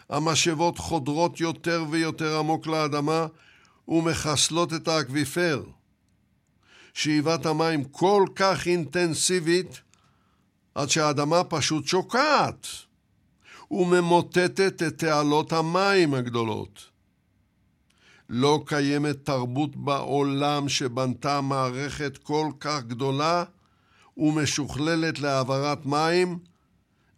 המשאבות 0.10 0.78
חודרות 0.78 1.40
יותר 1.40 1.86
ויותר 1.90 2.40
עמוק 2.40 2.68
לאדמה 2.68 3.28
ומחסלות 3.88 4.74
את 4.74 4.88
האקוויפר. 4.88 5.64
שאיבת 6.94 7.46
המים 7.46 7.84
כל 7.84 8.26
כך 8.36 8.68
אינטנסיבית 8.68 9.82
עד 10.76 10.90
שהאדמה 10.90 11.44
פשוט 11.44 11.88
שוקעת 11.88 12.68
וממוטטת 13.72 14.84
את 14.84 14.98
תעלות 14.98 15.54
המים 15.54 16.14
הגדולות. 16.14 16.95
לא 18.30 18.64
קיימת 18.66 19.26
תרבות 19.26 19.76
בעולם 19.76 20.70
שבנתה 20.70 21.42
מערכת 21.42 22.18
כל 22.18 22.52
כך 22.60 22.84
גדולה 22.84 23.44
ומשוכללת 24.18 25.20
להעברת 25.20 25.86
מים, 25.86 26.40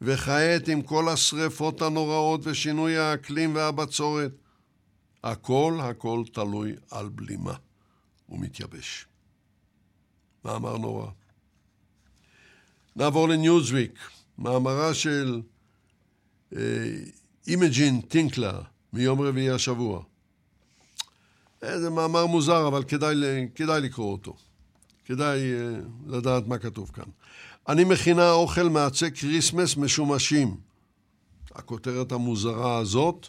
וכעת 0.01 0.67
עם 0.67 0.81
כל 0.81 1.09
השרפות 1.09 1.81
הנוראות 1.81 2.41
ושינוי 2.43 2.97
האקלים 2.97 3.55
והבצורת, 3.55 4.31
הכל 5.23 5.79
הכל 5.81 6.23
תלוי 6.33 6.75
על 6.91 7.09
בלימה 7.09 7.53
ומתייבש. 8.29 9.05
מאמר 10.45 10.77
נורא. 10.77 11.07
נעבור 12.95 13.29
לניוזוויק, 13.29 13.99
מאמרה 14.37 14.93
של 14.93 15.41
אה, 16.55 16.59
אימג'ין 17.47 18.01
טינקלר 18.01 18.61
מיום 18.93 19.21
רביעי 19.21 19.49
השבוע. 19.49 20.03
זה 21.61 21.89
מאמר 21.89 22.25
מוזר, 22.25 22.67
אבל 22.67 22.83
כדאי, 22.83 23.15
כדאי 23.55 23.81
לקרוא 23.81 24.11
אותו. 24.11 24.35
כדאי 25.05 25.39
אה, 25.53 25.79
לדעת 26.07 26.47
מה 26.47 26.57
כתוב 26.57 26.91
כאן. 26.93 27.03
אני 27.67 27.83
מכינה 27.83 28.31
אוכל 28.31 28.69
מעצי 28.69 29.11
כריסמס 29.11 29.77
משומשים. 29.77 30.57
הכותרת 31.55 32.11
המוזרה 32.11 32.77
הזאת 32.77 33.27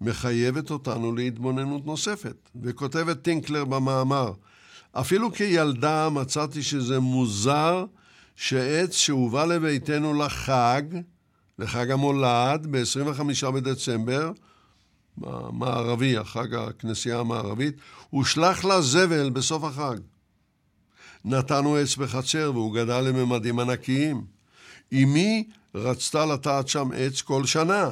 מחייבת 0.00 0.70
אותנו 0.70 1.14
להתבוננות 1.14 1.86
נוספת. 1.86 2.36
וכותבת 2.62 3.22
טינקלר 3.22 3.64
במאמר, 3.64 4.32
אפילו 4.92 5.32
כילדה 5.32 6.08
מצאתי 6.08 6.62
שזה 6.62 7.00
מוזר 7.00 7.84
שעץ 8.36 8.92
שהובא 8.92 9.44
לביתנו 9.44 10.14
לחג, 10.14 10.82
לחג 11.58 11.90
המולד, 11.90 12.66
ב-25 12.70 13.50
בדצמבר, 13.50 14.32
המערבי, 15.22 16.16
החג 16.16 16.54
הכנסייה 16.54 17.18
המערבית, 17.18 17.76
הושלך 18.10 18.64
לזבל 18.64 19.30
בסוף 19.30 19.64
החג. 19.64 19.96
נתנו 21.24 21.76
עץ 21.76 21.96
בחצר 21.96 22.50
והוא 22.54 22.74
גדל 22.74 23.00
לממדים 23.00 23.58
ענקיים. 23.58 24.24
אמי 24.92 25.48
רצתה 25.74 26.26
לטעת 26.26 26.68
שם 26.68 26.88
עץ 26.96 27.20
כל 27.20 27.46
שנה, 27.46 27.90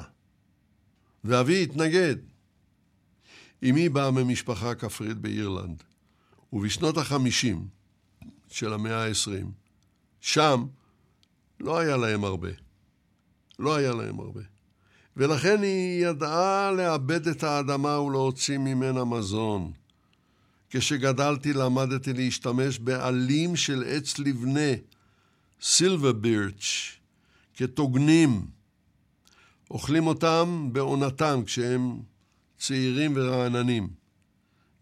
ואבי 1.25 1.63
התנגד. 1.63 2.17
אמי 3.63 3.89
באה 3.89 4.11
ממשפחה 4.11 4.75
כפרית 4.75 5.17
באירלנד, 5.17 5.83
ובשנות 6.53 6.97
החמישים 6.97 7.67
של 8.49 8.73
המאה 8.73 9.03
העשרים, 9.03 9.51
שם 10.21 10.67
לא 11.61 11.79
היה 11.79 11.97
להם 11.97 12.25
הרבה. 12.25 12.51
לא 13.59 13.77
היה 13.77 13.93
להם 13.93 14.21
הרבה. 14.21 14.56
ולכן 15.17 15.63
היא 15.63 16.07
ידעה 16.07 16.73
לאבד 16.73 17.29
את 17.29 17.43
האדמה 17.43 18.01
ולהוציא 18.01 18.59
ממנה 18.59 19.05
מזון. 19.05 19.73
כשגדלתי 20.71 21.53
למדתי 21.53 22.13
להשתמש 22.13 22.79
בעלים 22.79 23.57
של 23.57 23.85
עץ 23.87 24.19
לבנה, 24.19 24.71
סילבר 25.61 26.13
בירץ', 26.13 26.97
כטוגנים. 27.57 28.47
אוכלים 29.71 30.07
אותם 30.07 30.69
בעונתם 30.73 31.43
כשהם 31.47 32.01
צעירים 32.59 33.13
ורעננים. 33.17 33.89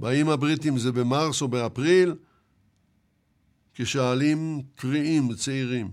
באים 0.01 0.28
הבריטים 0.28 0.78
זה 0.78 0.93
במרס 0.93 1.43
או 1.43 1.48
באפריל, 1.48 2.15
כשהעלים 3.74 4.62
טריים 4.74 5.28
וצעירים. 5.28 5.90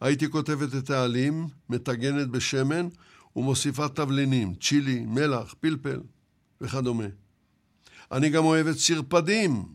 הייתי 0.00 0.30
כותבת 0.30 0.74
את 0.74 0.90
העלים, 0.90 1.48
מטגנת 1.68 2.28
בשמן 2.28 2.88
ומוסיפה 3.40 3.88
תבלינים, 3.88 4.54
צ'ילי, 4.54 5.04
מלח, 5.06 5.54
פלפל 5.60 6.00
וכדומה. 6.60 7.04
אני 8.12 8.30
גם 8.30 8.44
אוהבת 8.44 8.76
סרפדים, 8.76 9.74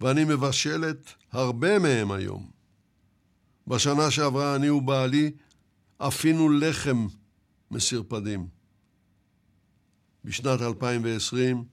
ואני 0.00 0.24
מבשלת 0.24 1.14
הרבה 1.32 1.78
מהם 1.78 2.12
היום. 2.12 2.50
בשנה 3.66 4.10
שעברה 4.10 4.56
אני 4.56 4.70
ובעלי 4.70 5.30
אפינו 5.98 6.48
לחם 6.48 7.06
מסרפדים. 7.70 8.48
בשנת 10.24 10.60
2020 10.62 11.64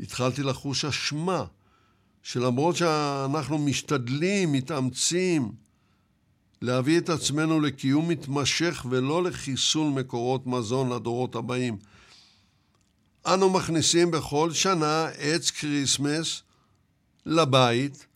התחלתי 0.00 0.42
לחוש 0.42 0.84
אשמה 0.84 1.44
שלמרות 2.22 2.76
שאנחנו 2.76 3.58
משתדלים, 3.58 4.52
מתאמצים, 4.52 5.52
להביא 6.62 6.98
את 6.98 7.08
עצמנו 7.08 7.60
לקיום 7.60 8.08
מתמשך 8.08 8.86
ולא 8.90 9.22
לחיסול 9.22 9.90
מקורות 9.90 10.46
מזון 10.46 10.92
לדורות 10.92 11.34
הבאים. 11.34 11.78
אנו 13.26 13.50
מכניסים 13.50 14.10
בכל 14.10 14.52
שנה 14.52 15.06
עץ 15.18 15.50
כריסמס 15.50 16.42
לבית, 17.26 18.06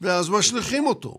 ואז 0.00 0.28
משליכים 0.30 0.86
אותו. 0.86 1.18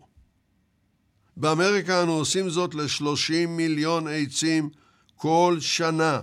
באמריקה 1.37 2.03
אנו 2.03 2.11
עושים 2.11 2.49
זאת 2.49 2.75
ל-30 2.75 3.47
מיליון 3.47 4.07
עצים 4.07 4.69
כל 5.15 5.57
שנה. 5.59 6.21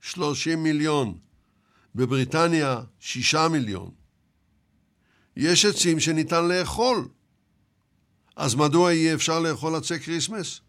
30 0.00 0.62
מיליון. 0.62 1.18
בבריטניה, 1.94 2.80
6 3.00 3.34
מיליון. 3.34 3.90
יש 5.36 5.64
עצים 5.64 6.00
שניתן 6.00 6.48
לאכול. 6.48 7.08
אז 8.36 8.54
מדוע 8.54 8.90
אי 8.90 9.14
אפשר 9.14 9.40
לאכול 9.40 9.74
עצי 9.74 10.00
כריסמס? 10.00 10.60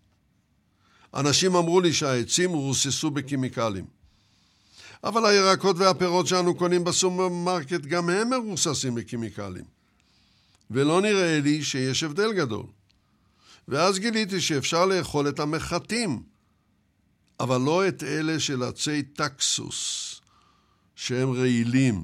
אנשים 1.13 1.55
אמרו 1.55 1.81
לי 1.81 1.93
שהעצים 1.93 2.51
רוססו 2.51 3.11
בכימיקלים. 3.11 3.85
אבל 5.03 5.25
הירקות 5.25 5.75
והפירות 5.79 6.27
שאנו 6.27 6.55
קונים 6.55 6.83
בסופרמרקט 6.83 7.81
גם 7.81 8.09
הם 8.09 8.29
מרוססים 8.29 8.95
בכימיקלים. 8.95 9.65
ולא 10.71 11.01
נראה 11.01 11.39
לי 11.39 11.63
שיש 11.63 12.03
הבדל 12.03 12.33
גדול. 12.33 12.65
ואז 13.67 13.99
גיליתי 13.99 14.41
שאפשר 14.41 14.85
לאכול 14.85 15.29
את 15.29 15.39
המחטים, 15.39 16.23
אבל 17.39 17.61
לא 17.61 17.87
את 17.87 18.03
אלה 18.03 18.39
של 18.39 18.63
עצי 18.63 19.03
טקסוס, 19.03 20.21
שהם 20.95 21.31
רעילים. 21.31 22.03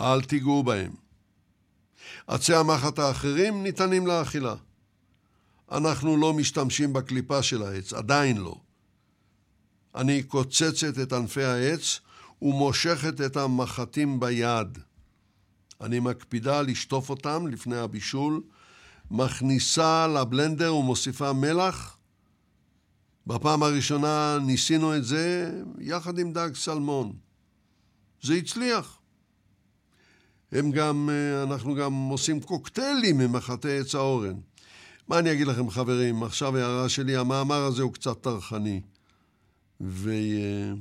אל 0.00 0.22
תיגעו 0.22 0.62
בהם. 0.62 0.92
עצי 2.26 2.54
המחט 2.54 2.98
האחרים 2.98 3.62
ניתנים 3.62 4.06
לאכילה. 4.06 4.54
אנחנו 5.72 6.16
לא 6.16 6.34
משתמשים 6.34 6.92
בקליפה 6.92 7.42
של 7.42 7.62
העץ, 7.62 7.92
עדיין 7.92 8.36
לא. 8.36 8.60
אני 9.94 10.22
קוצצת 10.22 10.98
את 11.02 11.12
ענפי 11.12 11.44
העץ 11.44 12.00
ומושכת 12.42 13.20
את 13.20 13.36
המחטים 13.36 14.20
ביד. 14.20 14.78
אני 15.80 16.00
מקפידה 16.00 16.62
לשטוף 16.62 17.10
אותם 17.10 17.46
לפני 17.46 17.76
הבישול, 17.76 18.42
מכניסה 19.10 20.06
לבלנדר 20.06 20.74
ומוסיפה 20.74 21.32
מלח. 21.32 21.96
בפעם 23.26 23.62
הראשונה 23.62 24.38
ניסינו 24.46 24.96
את 24.96 25.04
זה 25.04 25.52
יחד 25.78 26.18
עם 26.18 26.32
דג 26.32 26.50
סלמון. 26.54 27.12
זה 28.22 28.34
הצליח. 28.34 28.98
הם 30.52 30.70
גם, 30.70 31.10
אנחנו 31.42 31.74
גם 31.74 31.94
עושים 31.94 32.40
קוקטיילים 32.40 33.18
ממחטי 33.18 33.78
עץ 33.78 33.94
האורן. 33.94 34.34
מה 35.08 35.18
אני 35.18 35.32
אגיד 35.32 35.46
לכם, 35.46 35.70
חברים? 35.70 36.22
עכשיו 36.22 36.56
הערה 36.56 36.88
שלי, 36.88 37.16
המאמר 37.16 37.62
הזה 37.64 37.82
הוא 37.82 37.92
קצת 37.92 38.20
טרחני. 38.20 38.80
ויש 39.80 40.76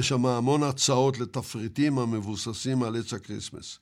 שם 0.00 0.26
המון 0.26 0.62
הצעות 0.62 1.18
לתפריטים 1.18 1.98
המבוססים 1.98 2.82
על 2.82 2.96
עץ 2.96 3.12
הכריסמס. 3.12 3.78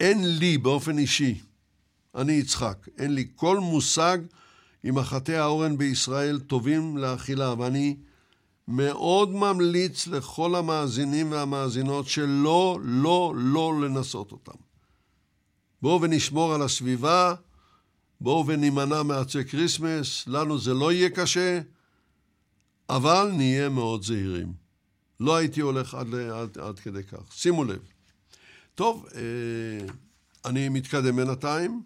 אין 0.00 0.38
לי 0.38 0.58
באופן 0.58 0.98
אישי, 0.98 1.40
אני 2.14 2.32
יצחק, 2.32 2.88
אין 2.98 3.14
לי 3.14 3.28
כל 3.36 3.58
מושג 3.58 4.18
אם 4.88 4.94
מחטי 4.94 5.34
האורן 5.34 5.78
בישראל 5.78 6.38
טובים 6.38 6.96
לאכילה, 6.96 7.54
ואני 7.58 7.96
מאוד 8.68 9.30
ממליץ 9.34 10.06
לכל 10.06 10.54
המאזינים 10.54 11.32
והמאזינות 11.32 12.06
שלא, 12.08 12.78
לא, 12.82 13.32
לא 13.36 13.80
לנסות 13.80 14.32
אותם. 14.32 14.58
בואו 15.82 16.02
ונשמור 16.02 16.54
על 16.54 16.62
הסביבה, 16.62 17.34
בואו 18.20 18.46
ונימנע 18.46 19.02
מעצי 19.02 19.44
כריסמס, 19.44 20.26
לנו 20.26 20.58
זה 20.58 20.74
לא 20.74 20.92
יהיה 20.92 21.10
קשה, 21.10 21.60
אבל 22.88 23.30
נהיה 23.36 23.68
מאוד 23.68 24.02
זהירים. 24.02 24.52
לא 25.20 25.36
הייתי 25.36 25.60
הולך 25.60 25.94
עד, 25.94 26.14
עד, 26.14 26.58
עד 26.58 26.78
כדי 26.78 27.02
כך. 27.02 27.32
שימו 27.32 27.64
לב. 27.64 27.78
טוב, 28.74 29.06
אה, 29.14 29.86
אני 30.44 30.68
מתקדם 30.68 31.16
בינתיים, 31.16 31.82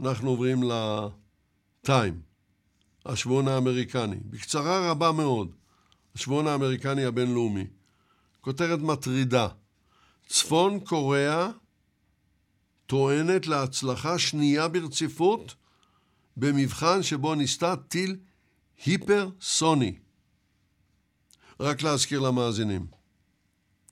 אנחנו 0.00 0.30
עוברים 0.30 0.62
לטיים, 0.62 2.20
השבועון 3.06 3.48
האמריקני. 3.48 4.16
בקצרה 4.30 4.90
רבה 4.90 5.12
מאוד. 5.12 5.50
השבועון 6.14 6.46
האמריקני 6.46 7.04
הבינלאומי. 7.04 7.66
כותרת 8.40 8.78
מטרידה. 8.78 9.48
צפון 10.26 10.80
קוריאה 10.80 11.48
טוענת 12.86 13.46
להצלחה 13.46 14.18
שנייה 14.18 14.68
ברציפות 14.68 15.54
במבחן 16.36 17.02
שבו 17.02 17.34
ניסתה 17.34 17.74
טיל 17.88 18.16
היפרסוני. 18.84 19.94
רק 21.60 21.82
להזכיר 21.82 22.20
למאזינים. 22.20 22.86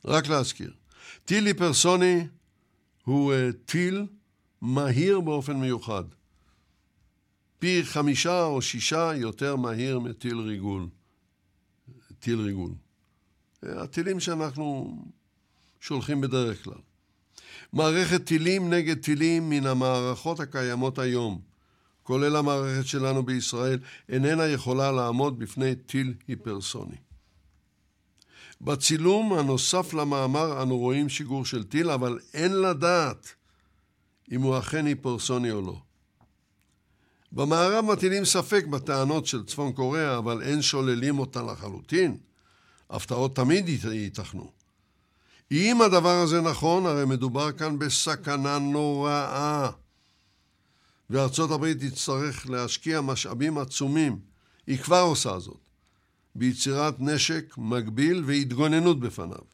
רק 0.05 0.27
להזכיר. 0.27 0.73
טיל 1.25 1.47
היפרסוני 1.47 2.27
הוא 3.05 3.33
uh, 3.33 3.53
טיל 3.67 4.07
מהיר 4.61 5.21
באופן 5.21 5.57
מיוחד. 5.57 6.05
פי 7.59 7.85
חמישה 7.85 8.45
או 8.45 8.63
שישה 8.63 9.13
יותר 9.15 9.57
מהיר 9.57 9.99
מטיל 9.99 10.39
ריגול. 10.39 10.89
טיל 12.19 12.41
ריגול. 12.41 12.73
הטילים 13.63 14.21
שאנחנו 14.21 14.97
שולחים 15.81 16.21
בדרך 16.21 16.65
כלל. 16.65 16.79
מערכת 17.73 18.25
טילים 18.25 18.73
נגד 18.73 18.99
טילים 18.99 19.51
מן 19.51 19.67
המערכות 19.67 20.41
הקיימות 20.41 20.99
היום, 20.99 21.41
כולל 22.03 22.37
המערכת 22.37 22.87
שלנו 22.87 23.23
בישראל, 23.23 23.79
איננה 24.09 24.47
יכולה 24.47 24.93
לעמוד 24.93 25.39
בפני 25.39 25.75
טיל 25.75 26.15
היפרסוני. 26.29 26.97
בצילום 28.61 29.33
הנוסף 29.33 29.95
למאמר 29.95 30.63
אנו 30.63 30.79
רואים 30.79 31.09
שיגור 31.09 31.45
של 31.45 31.65
טיל, 31.65 31.91
אבל 31.91 32.19
אין 32.35 32.61
לדעת 32.61 33.35
אם 34.33 34.43
הוא 34.43 34.59
אכן 34.59 34.87
היפרסוני 34.87 35.51
או 35.51 35.61
לא. 35.61 35.77
במערב 37.33 37.85
מטילים 37.85 38.25
ספק 38.25 38.65
בטענות 38.67 39.27
של 39.27 39.45
צפון 39.47 39.73
קוריאה, 39.73 40.19
אבל 40.19 40.43
אין 40.43 40.63
שוללים 40.63 41.19
אותה 41.19 41.43
לחלוטין. 41.43 42.17
הפתעות 42.91 43.37
תמיד 43.37 43.69
ייתכנו. 43.93 44.51
אם 45.53 45.83
הדבר 45.83 46.21
הזה 46.21 46.41
נכון, 46.41 46.87
הרי 46.87 47.05
מדובר 47.05 47.53
כאן 47.53 47.79
בסכנה 47.79 48.59
נוראה. 48.59 49.71
וארצות 51.13 51.51
הברית 51.51 51.79
תצטרך 51.79 52.51
להשקיע 52.51 53.01
משאבים 53.01 53.59
עצומים, 53.59 54.21
היא 54.67 54.79
כבר 54.79 55.01
עושה 55.01 55.39
זאת, 55.39 55.61
ביצירת 56.35 56.95
נשק 56.99 57.55
מגביל 57.59 58.25
והתגוננות 58.27 59.01
בפניו. 59.01 59.45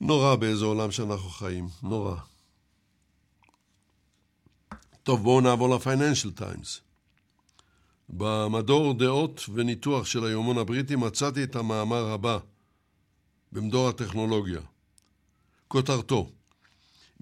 נורא 0.00 0.36
באיזה 0.36 0.64
עולם 0.64 0.90
שאנחנו 0.90 1.30
חיים, 1.30 1.68
נורא. 1.82 2.16
טוב, 5.02 5.22
בואו 5.22 5.40
נעבור 5.40 5.76
לפייננשל 5.76 6.32
טיימס. 6.32 6.80
במדור 8.08 8.94
דעות 8.94 9.44
וניתוח 9.54 10.06
של 10.06 10.24
היומון 10.24 10.58
הבריטי 10.58 10.96
מצאתי 10.96 11.44
את 11.44 11.56
המאמר 11.56 12.10
הבא 12.10 12.38
במדור 13.52 13.88
הטכנולוגיה. 13.88 14.60
כותרתו 15.68 16.30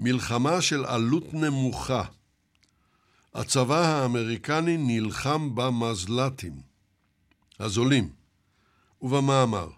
מלחמה 0.03 0.61
של 0.61 0.85
עלות 0.85 1.35
נמוכה. 1.35 2.05
הצבא 3.35 3.79
האמריקני 3.79 4.77
נלחם 4.77 5.55
במזל"טים, 5.55 6.61
הזולים, 7.61 8.09
ובמאמר. 9.03 9.69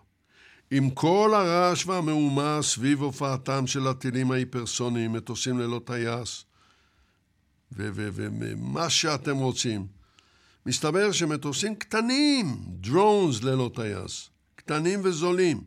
עם 0.71 0.91
כל 0.91 1.33
הרעש 1.35 1.87
והמהומה 1.87 2.59
סביב 2.63 3.03
הופעתם 3.03 3.67
של 3.67 3.87
הטילים 3.87 4.33
ההיפרסוניים, 4.33 5.13
מטוסים 5.13 5.59
ללא 5.59 5.81
טייס, 5.85 6.45
ומה 7.73 8.91
שאתם 8.91 9.37
רוצים, 9.37 9.87
מסתבר 10.67 11.13
שמטוסים 11.13 11.75
קטנים, 11.75 12.65
דרונס 12.67 13.43
ללא 13.43 13.71
טייס, 13.75 14.29
קטנים 14.55 15.01
וזולים, 15.05 15.65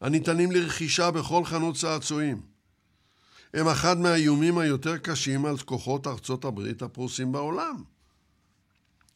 הניתנים 0.00 0.52
לרכישה 0.52 1.10
בכל 1.10 1.44
חנות 1.44 1.76
צעצועים, 1.76 2.57
הם 3.54 3.68
אחד 3.68 3.98
מהאיומים 3.98 4.58
היותר 4.58 4.98
קשים 4.98 5.46
על 5.46 5.58
כוחות 5.58 6.06
ארצות 6.06 6.44
הברית 6.44 6.82
הפרוסים 6.82 7.32
בעולם. 7.32 7.82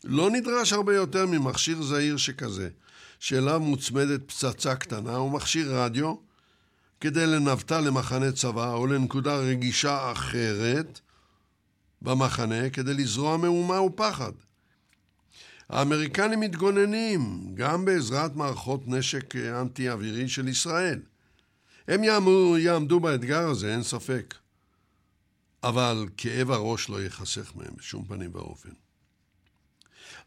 לא 0.05 0.31
נדרש 0.31 0.73
הרבה 0.73 0.95
יותר 0.95 1.27
ממכשיר 1.27 1.83
זעיר 1.83 2.17
שכזה, 2.17 2.69
שאליו 3.19 3.61
מוצמדת 3.61 4.21
פצצה 4.27 4.75
קטנה 4.75 5.21
ומכשיר 5.21 5.75
רדיו, 5.77 6.15
כדי 7.01 7.27
לנווטה 7.27 7.81
למחנה 7.81 8.33
צבא 8.33 8.73
או 8.73 8.87
לנקודה 8.87 9.37
רגישה 9.37 10.13
אחרת 10.13 11.01
במחנה 12.03 12.71
כדי 12.71 12.95
לזרוע 12.95 13.37
מהומה 13.37 13.81
ופחד. 13.81 14.33
האמריקנים 15.69 16.41
מתגוננים 16.41 17.55
גם 17.55 17.85
בעזרת 17.85 18.37
מערכות 18.37 18.81
נשק 18.87 19.37
אנטי-אווירי 19.37 20.29
של 20.29 20.49
ישראל. 20.49 21.01
הם 21.89 22.05
יעמדו, 22.05 22.59
יעמדו 22.59 23.01
באתגר 23.01 23.49
הזה, 23.49 23.73
אין 23.73 23.83
ספק. 23.83 24.35
אבל 25.63 26.09
כאב 26.17 26.51
הראש 26.51 26.89
לא 26.89 27.03
ייחסך 27.03 27.53
מהם 27.57 27.75
בשום 27.79 28.05
פנים 28.05 28.31
ואופן. 28.35 28.71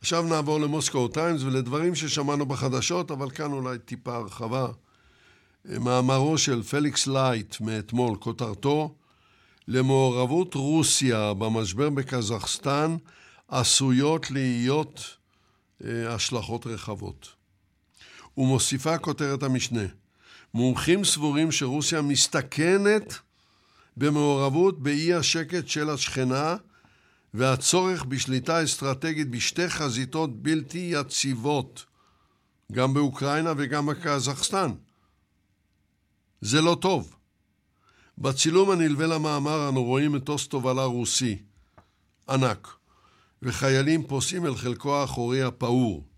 עכשיו 0.01 0.23
נעבור 0.23 0.59
ל 0.59 0.66
Moscow 0.66 1.07
Times 1.07 1.43
ולדברים 1.43 1.95
ששמענו 1.95 2.45
בחדשות, 2.45 3.11
אבל 3.11 3.29
כאן 3.29 3.51
אולי 3.51 3.77
טיפה 3.79 4.15
הרחבה. 4.15 4.67
מאמרו 5.65 6.37
של 6.37 6.63
פליקס 6.63 7.07
לייט 7.07 7.61
מאתמול, 7.61 8.17
כותרתו 8.19 8.95
למעורבות 9.67 10.53
רוסיה 10.53 11.33
במשבר 11.33 11.89
בקזחסטן 11.89 12.95
עשויות 13.47 14.31
להיות 14.31 15.17
אה, 15.83 16.13
השלכות 16.13 16.67
רחבות. 16.67 17.27
ומוסיפה 18.37 18.97
כותרת 18.97 19.43
המשנה, 19.43 19.85
מומחים 20.55 21.03
סבורים 21.03 21.51
שרוסיה 21.51 22.01
מסתכנת 22.01 23.13
במעורבות 23.97 24.79
באי 24.83 25.13
השקט 25.13 25.67
של 25.67 25.89
השכנה 25.89 26.55
והצורך 27.33 28.05
בשליטה 28.05 28.63
אסטרטגית 28.63 29.29
בשתי 29.29 29.69
חזיתות 29.69 30.43
בלתי 30.43 30.91
יציבות, 30.93 31.85
גם 32.71 32.93
באוקראינה 32.93 33.53
וגם 33.57 33.85
בקזחסטן. 33.85 34.71
זה 36.41 36.61
לא 36.61 36.77
טוב. 36.81 37.15
בצילום 38.17 38.71
הנלווה 38.71 39.07
למאמר 39.07 39.69
אנו 39.69 39.83
רואים 39.83 40.11
מטוס 40.11 40.47
תובלה 40.47 40.83
רוסי, 40.83 41.37
ענק, 42.29 42.67
וחיילים 43.41 44.07
פוסעים 44.07 44.45
אל 44.45 44.55
חלקו 44.55 44.95
האחורי 44.95 45.43
הפעור. 45.43 46.14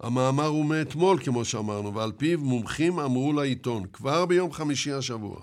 המאמר 0.00 0.46
הוא 0.46 0.66
מאתמול, 0.66 1.18
כמו 1.24 1.44
שאמרנו, 1.44 1.94
ועל 1.94 2.12
פיו 2.12 2.38
מומחים 2.38 2.98
אמרו 2.98 3.32
לעיתון, 3.32 3.86
כבר 3.92 4.26
ביום 4.26 4.52
חמישי 4.52 4.92
השבוע, 4.92 5.40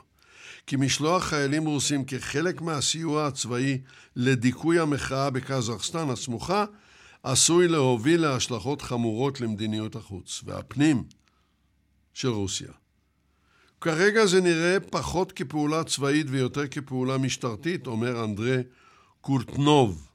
כי 0.67 0.75
משלוח 0.75 1.23
חיילים 1.23 1.65
רוסים 1.65 2.05
כחלק 2.05 2.61
מהסיוע 2.61 3.27
הצבאי 3.27 3.81
לדיכוי 4.15 4.79
המחאה 4.79 5.29
בקזחסטן 5.29 6.09
הסמוכה, 6.09 6.65
עשוי 7.23 7.67
להוביל 7.67 8.21
להשלכות 8.21 8.81
חמורות 8.81 9.41
למדיניות 9.41 9.95
החוץ 9.95 10.41
והפנים 10.45 11.03
של 12.13 12.29
רוסיה. 12.29 12.71
כרגע 13.81 14.25
זה 14.25 14.41
נראה 14.41 14.79
פחות 14.79 15.31
כפעולה 15.31 15.84
צבאית 15.84 16.27
ויותר 16.29 16.67
כפעולה 16.67 17.17
משטרתית, 17.17 17.88
אומר 17.88 18.23
אנדרי 18.23 18.57
קורטנוב, 19.21 20.07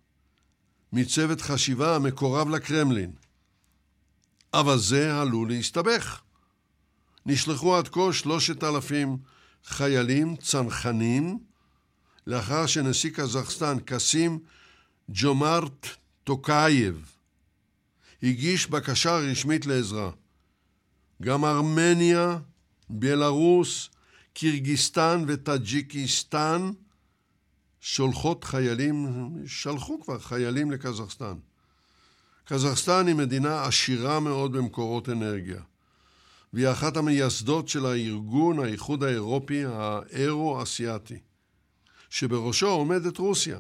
מצוות 0.93 1.41
חשיבה 1.41 1.97
המקורב 1.97 2.49
לקרמלין. 2.49 3.22
אבל 4.55 4.79
זה 4.79 5.21
עלול 5.21 5.49
להסתבך. 5.49 6.21
נשלחו 7.27 7.77
עד 7.77 7.89
כה 7.89 8.13
שלושת 8.13 8.65
אלפים 8.65 9.17
חיילים 9.65 10.37
צנחנים 10.37 11.39
לאחר 12.27 12.67
שנשיא 12.67 13.11
קזחסטן, 13.11 13.77
קסים 13.85 14.39
ג'ומארט 15.09 15.87
טוקייב, 16.25 17.13
הגיש 18.23 18.67
בקשה 18.67 19.17
רשמית 19.17 19.67
לעזרה. 19.67 20.11
גם 21.23 21.45
ארמניה, 21.45 22.39
בלרוס, 22.91 23.89
קירגיסטן 24.33 25.25
וטאג'יקיסטן 25.29 26.71
שולחות 27.81 28.45
חיילים, 28.45 29.07
שלחו 29.47 30.01
כבר 30.01 30.19
חיילים 30.19 30.71
לקזחסטן. 30.71 31.35
קזחסטן 32.45 33.07
היא 33.07 33.15
מדינה 33.15 33.65
עשירה 33.65 34.21
מאוד 34.21 34.53
במקורות 34.53 35.09
אנרגיה, 35.09 35.63
והיא 36.53 36.71
אחת 36.71 36.97
המייסדות 36.97 37.69
של 37.69 37.87
הארגון 37.87 38.59
האיחוד 38.59 39.05
האירופי 39.05 39.65
האירו-אסיאתי, 39.65 41.19
שבראשו 42.11 42.69
עומדת 42.69 43.19
רוסיה. 43.19 43.59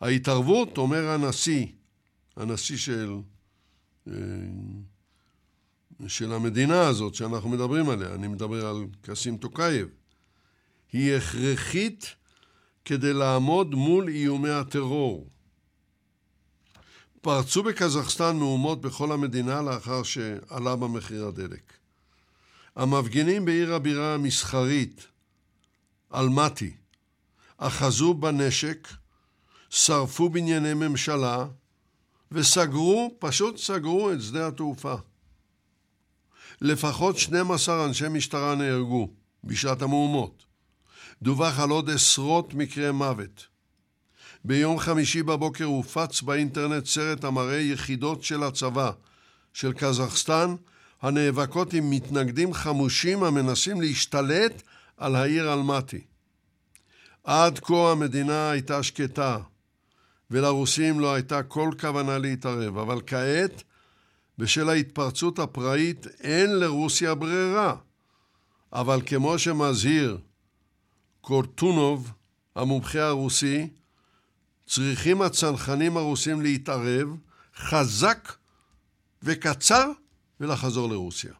ההתערבות, 0.00 0.78
אומר 0.78 1.08
הנשיא, 1.08 1.66
הנשיא 2.36 2.76
של, 2.76 3.16
אה, 4.08 4.12
של 6.06 6.32
המדינה 6.32 6.80
הזאת 6.80 7.14
שאנחנו 7.14 7.48
מדברים 7.48 7.88
עליה, 7.88 8.14
אני 8.14 8.28
מדבר 8.28 8.66
על 8.66 8.86
קסים 9.02 9.36
טוקייב, 9.36 9.88
היא 10.92 11.14
הכרחית 11.14 12.14
כדי 12.84 13.12
לעמוד 13.12 13.74
מול 13.74 14.08
איומי 14.08 14.50
הטרור. 14.50 15.28
פרצו 17.20 17.62
בקזחסטן 17.62 18.36
מהומות 18.36 18.80
בכל 18.80 19.12
המדינה 19.12 19.62
לאחר 19.62 20.02
העלאה 20.02 20.76
במחיר 20.76 21.26
הדלק. 21.26 21.72
המפגינים 22.76 23.44
בעיר 23.44 23.74
הבירה 23.74 24.14
המסחרית, 24.14 25.06
אלמטי, 26.14 26.74
אחזו 27.56 28.14
בנשק, 28.14 28.88
שרפו 29.70 30.28
בנייני 30.28 30.74
ממשלה 30.74 31.46
וסגרו, 32.32 33.16
פשוט 33.18 33.56
סגרו 33.56 34.12
את 34.12 34.22
שדה 34.22 34.48
התעופה. 34.48 34.94
לפחות 36.60 37.18
12 37.18 37.84
אנשי 37.84 38.08
משטרה 38.08 38.54
נהרגו 38.54 39.08
בשעת 39.44 39.82
המהומות. 39.82 40.44
דווח 41.22 41.58
על 41.60 41.70
עוד 41.70 41.90
עשרות 41.90 42.54
מקרי 42.54 42.90
מוות. 42.90 43.46
ביום 44.48 44.78
חמישי 44.78 45.22
בבוקר 45.22 45.64
הופץ 45.64 46.22
באינטרנט 46.22 46.86
סרט 46.86 47.24
המראה 47.24 47.56
יחידות 47.56 48.22
של 48.22 48.42
הצבא 48.42 48.90
של 49.52 49.72
קזחסטן 49.72 50.54
הנאבקות 51.02 51.72
עם 51.72 51.90
מתנגדים 51.90 52.54
חמושים 52.54 53.24
המנסים 53.24 53.80
להשתלט 53.80 54.62
על 54.96 55.16
העיר 55.16 55.52
אלמטי. 55.52 56.00
עד 57.24 57.58
כה 57.58 57.92
המדינה 57.92 58.50
הייתה 58.50 58.82
שקטה, 58.82 59.38
ולרוסים 60.30 61.00
לא 61.00 61.14
הייתה 61.14 61.42
כל 61.42 61.70
כוונה 61.80 62.18
להתערב, 62.18 62.78
אבל 62.78 63.00
כעת, 63.06 63.62
בשל 64.38 64.68
ההתפרצות 64.68 65.38
הפראית, 65.38 66.06
אין 66.20 66.58
לרוסיה 66.58 67.14
ברירה. 67.14 67.76
אבל 68.72 69.00
כמו 69.06 69.38
שמזהיר 69.38 70.18
קורטונוב, 71.20 72.12
המומחה 72.56 73.02
הרוסי, 73.02 73.68
צריכים 74.68 75.22
הצנחנים 75.22 75.96
הרוסים 75.96 76.42
להתערב 76.42 77.08
חזק 77.56 78.32
וקצר 79.22 79.90
ולחזור 80.40 80.88
לרוסיה. 80.88 81.32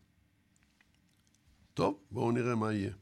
טוב, 1.75 1.99
בואו 2.11 2.33
נראה 2.33 2.55
מה 2.55 2.73
יהיה. 2.73 2.93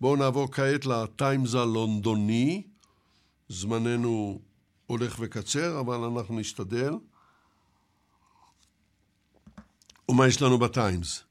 בואו 0.00 0.16
נעבור 0.16 0.52
כעת 0.52 0.86
לטיימס 0.86 1.54
הלונדוני. 1.54 2.62
זמננו 3.48 4.40
הולך 4.86 5.16
וקצר, 5.20 5.80
אבל 5.80 5.96
אנחנו 5.96 6.38
נשתדל. 6.38 6.94
ומה 10.08 10.26
יש 10.26 10.42
לנו 10.42 10.58
בטיימס? 10.58 11.22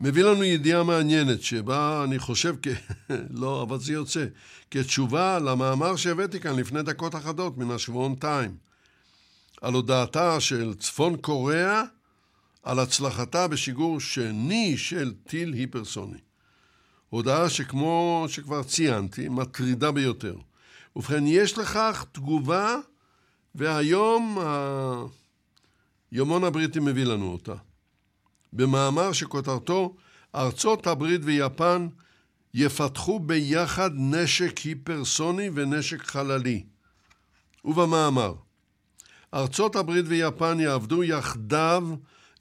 מביא 0.00 0.24
לנו 0.24 0.44
ידיעה 0.44 0.82
מעניינת, 0.82 1.42
שבה 1.42 2.04
אני 2.04 2.18
חושב, 2.18 2.54
כ... 2.62 2.68
לא, 3.40 3.62
אבל 3.62 3.78
זה 3.78 3.92
יוצא, 3.92 4.26
כתשובה 4.70 5.38
למאמר 5.38 5.96
שהבאתי 5.96 6.40
כאן 6.40 6.56
לפני 6.56 6.82
דקות 6.82 7.14
אחדות 7.14 7.58
מן 7.58 7.70
השבועון 7.70 8.14
טיים, 8.14 8.56
על 9.60 9.74
הודעתה 9.74 10.40
של 10.40 10.74
צפון 10.74 11.16
קוריאה 11.16 11.82
על 12.62 12.78
הצלחתה 12.78 13.48
בשיגור 13.48 14.00
שני 14.00 14.78
של 14.78 15.12
טיל 15.26 15.52
היפרסוני. 15.52 16.18
הודעה 17.10 17.48
שכמו 17.48 18.24
שכבר 18.28 18.62
ציינתי, 18.62 19.28
מטרידה 19.28 19.92
ביותר. 19.92 20.36
ובכן, 20.96 21.26
יש 21.26 21.58
לכך 21.58 22.04
תגובה, 22.12 22.76
והיום 23.54 24.38
היומון 26.12 26.44
הבריטי 26.44 26.80
מביא 26.80 27.04
לנו 27.04 27.32
אותה. 27.32 27.54
במאמר 28.52 29.12
שכותרתו 29.12 29.96
ארצות 30.34 30.86
הברית 30.86 31.20
ויפן 31.24 31.88
יפתחו 32.54 33.18
ביחד 33.18 33.90
נשק 33.94 34.58
היפרסוני 34.58 35.50
ונשק 35.54 36.02
חללי. 36.02 36.64
ובמאמר 37.64 38.34
ארצות 39.34 39.76
הברית 39.76 40.04
ויפן 40.08 40.60
יעבדו 40.60 41.04
יחדיו 41.04 41.88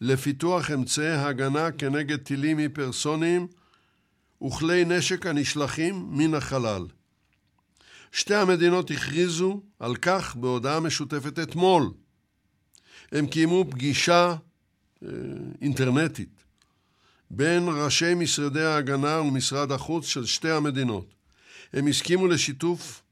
לפיתוח 0.02 0.72
אמצעי 0.72 1.11
הגנה 1.11 1.72
כנגד 1.72 2.18
טילים 2.18 2.57
היפרסוניים 2.57 3.48
וכלי 4.44 4.86
נשק 4.86 5.26
הנשלחים 5.26 6.06
מן 6.10 6.34
החלל. 6.34 6.88
שתי 8.11 8.36
המדינות 8.36 8.91
הכריזו 8.91 9.61
על 9.80 9.95
כך 9.95 10.36
בהודעה 10.36 10.80
משותפת 10.80 11.40
אתמול. 11.40 11.91
הם 13.11 13.27
קיימו 13.27 13.65
פגישה 13.72 14.36
אינטרנטית 15.61 16.43
בין 17.31 17.63
ראשי 17.67 18.13
משרדי 18.13 18.63
ההגנה 18.63 19.21
ומשרד 19.21 19.71
החוץ 19.71 20.05
של 20.05 20.26
שתי 20.26 20.51
המדינות. 20.51 21.13
הם 21.73 21.88
הסכימו 21.88 22.27
לשיתוף 22.27 23.03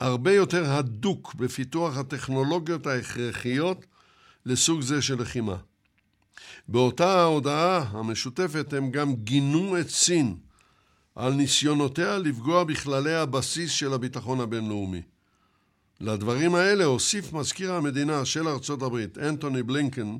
הרבה 0.00 0.32
יותר 0.32 0.72
הדוק 0.72 1.34
בפיתוח 1.34 1.96
הטכנולוגיות 1.96 2.86
ההכרחיות 2.86 3.86
לסוג 4.46 4.80
זה 4.80 5.02
של 5.02 5.22
לחימה. 5.22 5.56
באותה 6.68 7.20
ההודעה 7.20 7.78
המשותפת 7.78 8.72
הם 8.72 8.90
גם 8.90 9.14
גינו 9.14 9.80
את 9.80 9.88
סין 9.88 10.36
על 11.14 11.32
ניסיונותיה 11.32 12.18
לפגוע 12.18 12.64
בכללי 12.64 13.14
הבסיס 13.14 13.70
של 13.70 13.92
הביטחון 13.92 14.40
הבינלאומי. 14.40 15.02
לדברים 16.00 16.54
האלה 16.54 16.84
הוסיף 16.84 17.32
מזכיר 17.32 17.72
המדינה 17.72 18.24
של 18.24 18.48
ארצות 18.48 18.82
הברית, 18.82 19.18
אנטוני 19.18 19.62
בלינקן, 19.62 20.16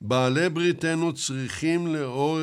בעלי 0.00 0.48
בריתנו 0.48 1.12
צריכים 1.12 1.86
לאור, 1.86 2.38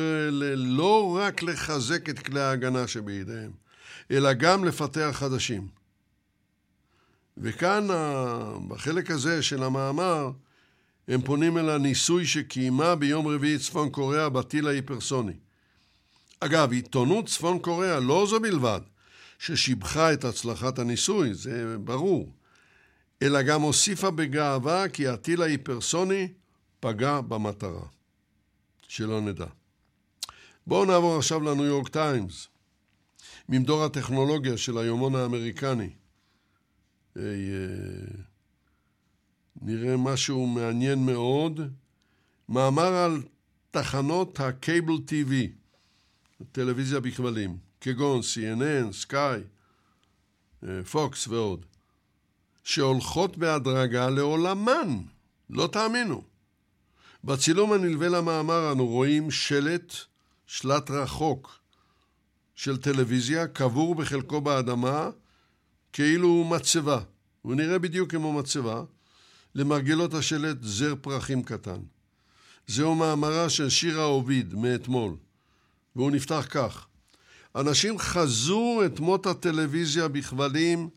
לא 0.56 1.18
רק 1.20 1.42
לחזק 1.42 2.08
את 2.08 2.18
כלי 2.18 2.40
ההגנה 2.40 2.86
שבידיהם, 2.86 3.50
אלא 4.10 4.32
גם 4.32 4.64
לפתח 4.64 5.10
חדשים. 5.12 5.68
וכאן, 7.38 7.86
בחלק 8.68 9.10
הזה 9.10 9.42
של 9.42 9.62
המאמר, 9.62 10.30
הם 11.08 11.22
פונים 11.22 11.58
אל 11.58 11.70
הניסוי 11.70 12.26
שקיימה 12.26 12.94
ביום 12.94 13.26
רביעי 13.26 13.58
צפון 13.58 13.90
קוריאה 13.90 14.28
בטיל 14.28 14.68
ההיפרסוני. 14.68 15.32
אגב, 16.40 16.72
עיתונות 16.72 17.26
צפון 17.26 17.58
קוריאה 17.58 18.00
לא 18.00 18.26
זו 18.28 18.40
בלבד 18.40 18.80
ששיבחה 19.38 20.12
את 20.12 20.24
הצלחת 20.24 20.78
הניסוי, 20.78 21.34
זה 21.34 21.76
ברור, 21.84 22.32
אלא 23.22 23.42
גם 23.42 23.62
הוסיפה 23.62 24.10
בגאווה 24.10 24.88
כי 24.88 25.08
הטיל 25.08 25.42
ההיפרסוני 25.42 26.28
פגע 26.80 27.20
במטרה. 27.20 27.86
שלא 28.88 29.20
נדע. 29.20 29.46
בואו 30.66 30.84
נעבור 30.84 31.16
עכשיו 31.16 31.40
לניו 31.40 31.64
יורק 31.64 31.88
טיימס, 31.88 32.48
ממדור 33.48 33.84
הטכנולוגיה 33.84 34.56
של 34.56 34.78
היומון 34.78 35.14
האמריקני. 35.14 35.90
אה, 37.16 37.22
נראה 39.62 39.96
משהו 39.96 40.46
מעניין 40.46 41.06
מאוד. 41.06 41.60
מאמר 42.48 42.94
על 42.94 43.22
תחנות 43.70 44.40
הקייבל 44.40 44.94
TV, 44.94 45.32
טלוויזיה 46.52 47.00
בכבלים, 47.00 47.58
כגון 47.80 48.20
CNN, 48.20 48.92
סקאי, 48.92 49.40
פוקס 50.90 51.28
ועוד, 51.28 51.66
שהולכות 52.64 53.36
בהדרגה 53.36 54.10
לעולמן, 54.10 54.98
לא 55.50 55.68
תאמינו. 55.72 56.35
בצילום 57.26 57.72
הנלווה 57.72 58.08
למאמר 58.08 58.72
אנו 58.72 58.86
רואים 58.86 59.30
שלט, 59.30 59.94
שלט 60.46 60.90
רחוק 60.90 61.58
של 62.54 62.76
טלוויזיה, 62.76 63.46
קבור 63.46 63.94
בחלקו 63.94 64.40
באדמה, 64.40 65.10
כאילו 65.92 66.28
הוא 66.28 66.46
מצבה. 66.46 67.00
הוא 67.42 67.54
נראה 67.54 67.78
בדיוק 67.78 68.10
כמו 68.10 68.32
מצבה, 68.32 68.82
למרגלות 69.54 70.14
השלט 70.14 70.56
זר 70.60 70.94
פרחים 71.00 71.42
קטן. 71.42 71.80
זהו 72.66 72.94
מאמרה 72.94 73.50
של 73.50 73.68
שירה 73.68 74.04
אוביד 74.04 74.54
מאתמול, 74.54 75.16
והוא 75.96 76.10
נפתח 76.10 76.46
כך: 76.50 76.86
אנשים 77.56 77.98
חזו 77.98 78.80
את 78.86 79.00
מות 79.00 79.26
הטלוויזיה 79.26 80.08
בכבלים 80.08 80.88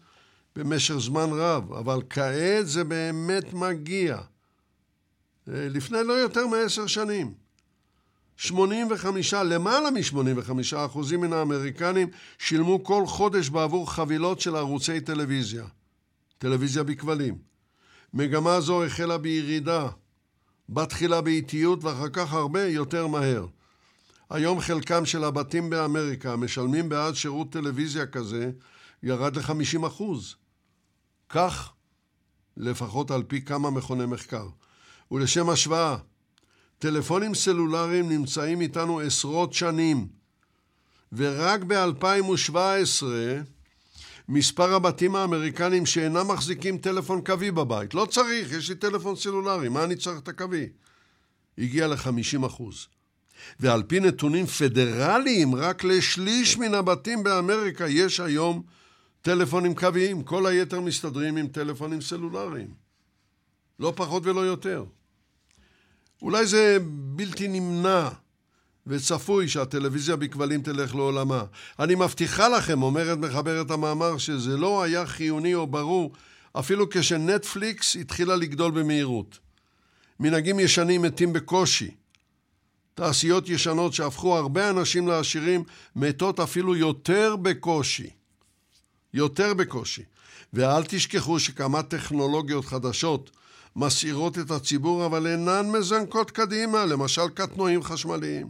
במשך 0.56 0.98
זמן 0.98 1.30
רב, 1.32 1.74
אבל 1.74 2.02
כעת 2.10 2.68
זה 2.68 2.84
באמת 2.84 3.54
מגיע. 3.54 4.22
אה, 5.54 5.68
לפני 5.70 5.98
לא 6.06 6.14
יותר 6.14 6.48
מעשר 6.48 6.88
שנים. 6.88 7.34
85, 8.38 9.34
למעלה 9.34 9.92
מ-85 9.92 10.78
אחוזים 10.78 11.22
מן 11.22 11.34
האמריקנים 11.34 12.10
שילמו 12.38 12.84
כל 12.84 13.04
חודש 13.08 13.50
בעבור 13.50 13.92
חבילות 13.92 14.40
של 14.40 14.56
ערוצי 14.56 15.02
טלוויזיה. 15.02 15.66
טלוויזיה 16.38 16.84
בכבלים. 16.84 17.38
מגמה 18.14 18.62
זו 18.62 18.84
החלה 18.84 19.18
בירידה, 19.18 19.88
בתחילה 20.70 21.22
באיטיות 21.22 21.84
ואחר 21.84 22.10
כך 22.10 22.34
הרבה 22.34 22.68
יותר 22.68 23.08
מהר. 23.08 23.46
היום 24.30 24.60
חלקם 24.60 25.06
של 25.06 25.24
הבתים 25.24 25.70
באמריקה 25.70 26.34
המשלמים 26.34 26.90
בעד 26.90 27.14
שירות 27.16 27.52
טלוויזיה 27.52 28.08
כזה 28.08 28.52
ירד 29.04 29.38
ל-50 29.38 29.88
אחוז. 29.88 30.36
כך 31.30 31.72
לפחות 32.58 33.12
על 33.12 33.24
פי 33.24 33.42
כמה 33.42 33.72
מכוני 33.72 34.06
מחקר. 34.06 34.48
ולשם 35.12 35.50
השוואה, 35.50 35.98
טלפונים 36.80 37.36
סלולריים 37.36 38.10
נמצאים 38.10 38.62
איתנו 38.62 39.00
עשרות 39.00 39.54
שנים, 39.54 40.08
ורק 41.14 41.62
ב-2017 41.64 43.04
מספר 44.30 44.74
הבתים 44.74 45.16
האמריקנים 45.16 45.86
שאינם 45.86 46.28
מחזיקים 46.28 46.78
טלפון 46.78 47.22
קווי 47.22 47.52
בבית. 47.52 47.94
לא 47.94 48.06
צריך, 48.06 48.52
יש 48.52 48.70
לי 48.70 48.76
טלפון 48.76 49.16
סלולרי, 49.16 49.70
מה 49.70 49.84
אני 49.84 49.96
צריך 49.96 50.20
את 50.20 50.28
הקווי? 50.28 50.70
הגיע 51.58 51.88
ל-50 51.88 52.46
אחוז. 52.48 52.88
ועל 53.60 53.84
פי 53.84 54.00
נתונים 54.00 54.46
פדרליים, 54.46 55.56
רק 55.56 55.84
לשליש 55.84 56.58
מן 56.58 56.74
הבתים 56.74 57.24
באמריקה 57.24 57.88
יש 57.88 58.20
היום 58.20 58.64
טלפונים 59.22 59.76
קוויים. 59.76 60.24
כל 60.24 60.46
היתר 60.46 60.80
מסתדרים 60.82 61.38
עם 61.38 61.48
טלפונים 61.48 62.02
סלולריים. 62.02 62.74
לא 63.80 63.94
פחות 63.96 64.26
ולא 64.26 64.42
יותר. 64.42 64.86
אולי 66.22 66.46
זה 66.46 66.78
בלתי 67.16 67.48
נמנע 67.48 68.10
וצפוי 68.88 69.48
שהטלוויזיה 69.48 70.16
בכבלים 70.16 70.62
תלך 70.62 70.96
לעולמה. 70.96 71.44
אני 71.80 71.96
מבטיחה 71.96 72.50
לכם, 72.50 72.84
אומרת 72.84 73.18
מחברת 73.18 73.72
המאמר, 73.72 74.18
שזה 74.18 74.58
לא 74.58 74.84
היה 74.84 75.06
חיוני 75.06 75.56
או 75.56 75.68
ברור 75.68 76.12
אפילו 76.54 76.90
כשנטפליקס 76.90 77.96
התחילה 77.96 78.36
לגדול 78.36 78.72
במהירות. 78.72 79.40
מנהגים 80.20 80.60
ישנים 80.60 81.02
מתים 81.02 81.34
בקושי. 81.34 81.92
תעשיות 82.94 83.50
ישנות 83.50 83.94
שהפכו 83.94 84.38
הרבה 84.38 84.70
אנשים 84.70 85.08
לעשירים 85.08 85.64
מתות 85.96 86.40
אפילו 86.40 86.76
יותר 86.76 87.36
בקושי. 87.36 88.10
יותר 89.14 89.54
בקושי. 89.54 90.04
ואל 90.54 90.84
תשכחו 90.84 91.40
שכמה 91.40 91.84
טכנולוגיות 91.84 92.66
חדשות 92.66 93.32
מסעירות 93.76 94.38
את 94.38 94.52
הציבור 94.52 95.06
אבל 95.06 95.28
אינן 95.28 95.72
מזנקות 95.72 96.32
קדימה, 96.32 96.86
למשל 96.86 97.30
קטנועים 97.34 97.84
חשמליים. 97.84 98.50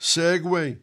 סגווי, 0.00 0.74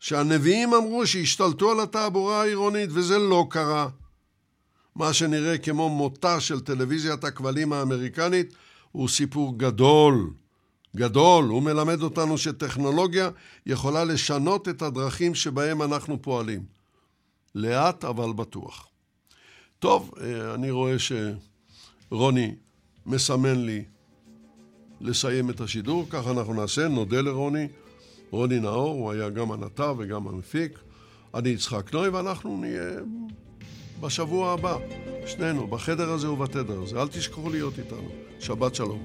שהנביאים 0.00 0.74
אמרו 0.74 1.06
שהשתלטו 1.06 1.70
על 1.70 1.80
התעבורה 1.80 2.40
העירונית 2.40 2.90
וזה 2.92 3.18
לא 3.18 3.46
קרה. 3.50 3.88
מה 4.96 5.12
שנראה 5.12 5.58
כמו 5.58 5.88
מותה 5.88 6.40
של 6.40 6.60
טלוויזיית 6.60 7.24
הכבלים 7.24 7.72
האמריקנית 7.72 8.54
הוא 8.92 9.08
סיפור 9.08 9.58
גדול. 9.58 10.30
גדול, 10.96 11.44
הוא 11.44 11.62
מלמד 11.62 12.02
אותנו 12.02 12.38
שטכנולוגיה 12.38 13.30
יכולה 13.66 14.04
לשנות 14.04 14.68
את 14.68 14.82
הדרכים 14.82 15.34
שבהם 15.34 15.82
אנחנו 15.82 16.22
פועלים. 16.22 16.64
לאט 17.54 18.04
אבל 18.04 18.32
בטוח. 18.32 18.88
טוב, 19.78 20.14
אה, 20.20 20.54
אני 20.54 20.70
רואה 20.70 20.96
שרוני 20.98 22.54
מסמן 23.06 23.64
לי 23.64 23.84
לסיים 25.00 25.50
את 25.50 25.60
השידור, 25.60 26.06
ככה 26.10 26.30
אנחנו 26.30 26.54
נעשה, 26.54 26.88
נודה 26.88 27.20
לרוני. 27.20 27.68
רוני 28.30 28.60
נאור, 28.60 28.94
הוא 28.94 29.12
היה 29.12 29.30
גם 29.30 29.52
הנתב 29.52 29.94
וגם 29.98 30.28
המפיק. 30.28 30.78
אני 31.34 31.48
יצחק 31.48 31.94
נוי, 31.94 32.08
ואנחנו 32.08 32.60
נהיה 32.60 32.90
בשבוע 34.00 34.52
הבא, 34.52 34.76
שנינו, 35.26 35.66
בחדר 35.66 36.10
הזה 36.10 36.30
ובתדר 36.30 36.82
הזה. 36.82 37.02
אל 37.02 37.08
תשכחו 37.08 37.50
להיות 37.50 37.78
איתנו. 37.78 38.08
שבת 38.40 38.74
שלום. 38.74 39.02